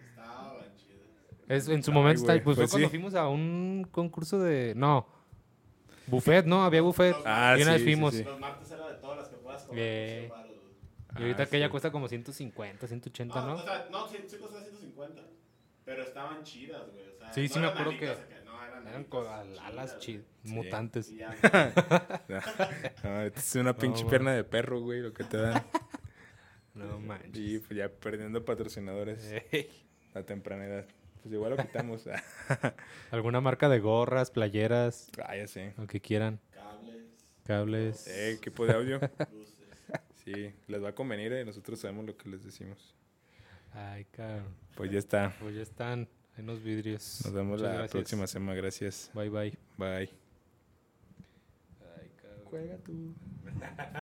Es, 1.51 1.67
en 1.67 1.83
su 1.83 1.91
Ay, 1.91 1.95
momento 1.95 2.21
está, 2.21 2.33
pues, 2.43 2.43
pues 2.43 2.57
fue 2.57 2.67
cuando 2.69 2.87
sí. 2.87 2.89
fuimos 2.91 3.13
a 3.15 3.27
un 3.27 3.87
concurso 3.91 4.39
de. 4.39 4.73
No. 4.75 5.07
Buffet, 6.07 6.45
¿no? 6.45 6.63
Había 6.63 6.81
buffet. 6.81 7.15
Ah, 7.25 7.55
Y 7.57 7.61
una 7.63 7.73
vez 7.73 7.81
sí, 7.81 7.87
sí, 7.87 7.93
fuimos. 7.93 8.13
sí. 8.13 8.23
Los 8.23 8.39
martes 8.39 8.71
era 8.71 8.87
de 8.89 8.95
todas 8.95 9.17
las 9.17 9.29
que 9.29 9.35
puedas 9.37 9.63
comer. 9.63 9.83
Eh. 9.85 10.25
por 10.29 10.37
100 10.37 10.49
varos, 10.49 10.61
güey. 10.61 10.71
Y 11.19 11.21
ahorita 11.23 11.43
Ah, 11.43 11.45
que 11.47 11.63
sí. 11.63 11.69
cuesta 11.69 11.91
como 11.91 12.07
150, 12.07 12.87
180, 12.87 13.41
No, 13.41 13.47
¿no? 13.47 13.53
o 13.55 13.63
sea, 13.63 13.87
no, 13.91 14.07
sí, 14.07 14.17
sí 14.27 14.37
costaba 14.37 14.61
150. 14.63 15.21
Pero 15.85 16.03
estaban 16.03 16.43
chidas, 16.43 16.83
güey. 16.91 17.05
O 17.07 17.17
sea, 17.17 17.33
Sí, 17.33 17.47
sí 17.47 17.55
no 17.55 17.61
me 17.61 17.67
eran 17.67 17.79
acuerdo 17.81 17.99
que 17.99 18.05
no, 18.05 18.11
eran, 18.63 18.87
Eran 18.87 18.87
alitas 18.95 19.05
co- 19.09 19.29
al- 19.29 19.59
alas 19.59 19.99
chidas, 19.99 20.25
chid, 20.43 20.51
mutantes. 20.53 21.09
ya, 21.15 21.35
No, 23.03 23.21
es 23.21 23.55
una 23.55 23.75
pinche 23.75 24.05
pierna 24.05 24.33
de 24.33 24.43
perro, 24.43 24.79
güey, 24.81 25.01
lo 25.01 25.13
que 25.13 25.23
te 25.23 25.37
dan. 25.37 25.63
No 26.73 26.99
manches. 27.01 27.35
Y 27.37 27.59
pues 27.59 27.77
ya 27.77 27.89
perdiendo 27.89 28.45
patrocinadores 28.45 29.29
Ey. 29.51 29.69
a 30.13 30.21
temprana 30.23 30.65
edad. 30.65 30.85
Pues 31.21 31.33
igual 31.33 31.51
lo 31.51 31.57
quitamos. 31.57 32.03
¿Alguna 33.11 33.41
marca 33.41 33.69
de 33.69 33.79
gorras, 33.79 34.31
playeras? 34.31 35.09
ah, 35.23 35.35
ya 35.37 35.47
sé. 35.47 35.73
Lo 35.77 35.85
que 35.87 35.99
quieran. 36.01 36.39
Cables, 36.51 37.05
Cables. 37.43 38.07
Eh, 38.07 38.31
equipo 38.31 38.65
de 38.65 38.73
audio. 38.73 38.99
luces. 39.31 39.55
Sí, 40.23 40.53
les 40.67 40.83
va 40.83 40.89
a 40.89 40.95
convenir, 40.95 41.33
eh. 41.33 41.43
Nosotros 41.43 41.79
sabemos 41.79 42.05
lo 42.05 42.15
que 42.15 42.29
les 42.29 42.43
decimos. 42.43 42.93
Ay, 43.73 44.05
cabrón. 44.05 44.55
Pues 44.75 44.91
ya 44.91 44.99
está. 44.99 45.35
Pues 45.39 45.55
ya 45.55 45.63
están 45.63 46.07
en 46.37 46.45
los 46.45 46.61
vidrios. 46.61 47.21
Nos 47.25 47.33
vemos 47.33 47.59
Muchas 47.59 47.63
la 47.63 47.73
gracias. 47.73 47.91
próxima 47.91 48.27
semana. 48.27 48.53
Gracias. 48.55 49.09
Bye, 49.15 49.29
bye. 49.29 49.57
Bye. 49.77 50.09
Ay, 51.97 52.11
cabrón. 52.21 52.45
Juega 52.45 52.77
tú. 52.77 53.15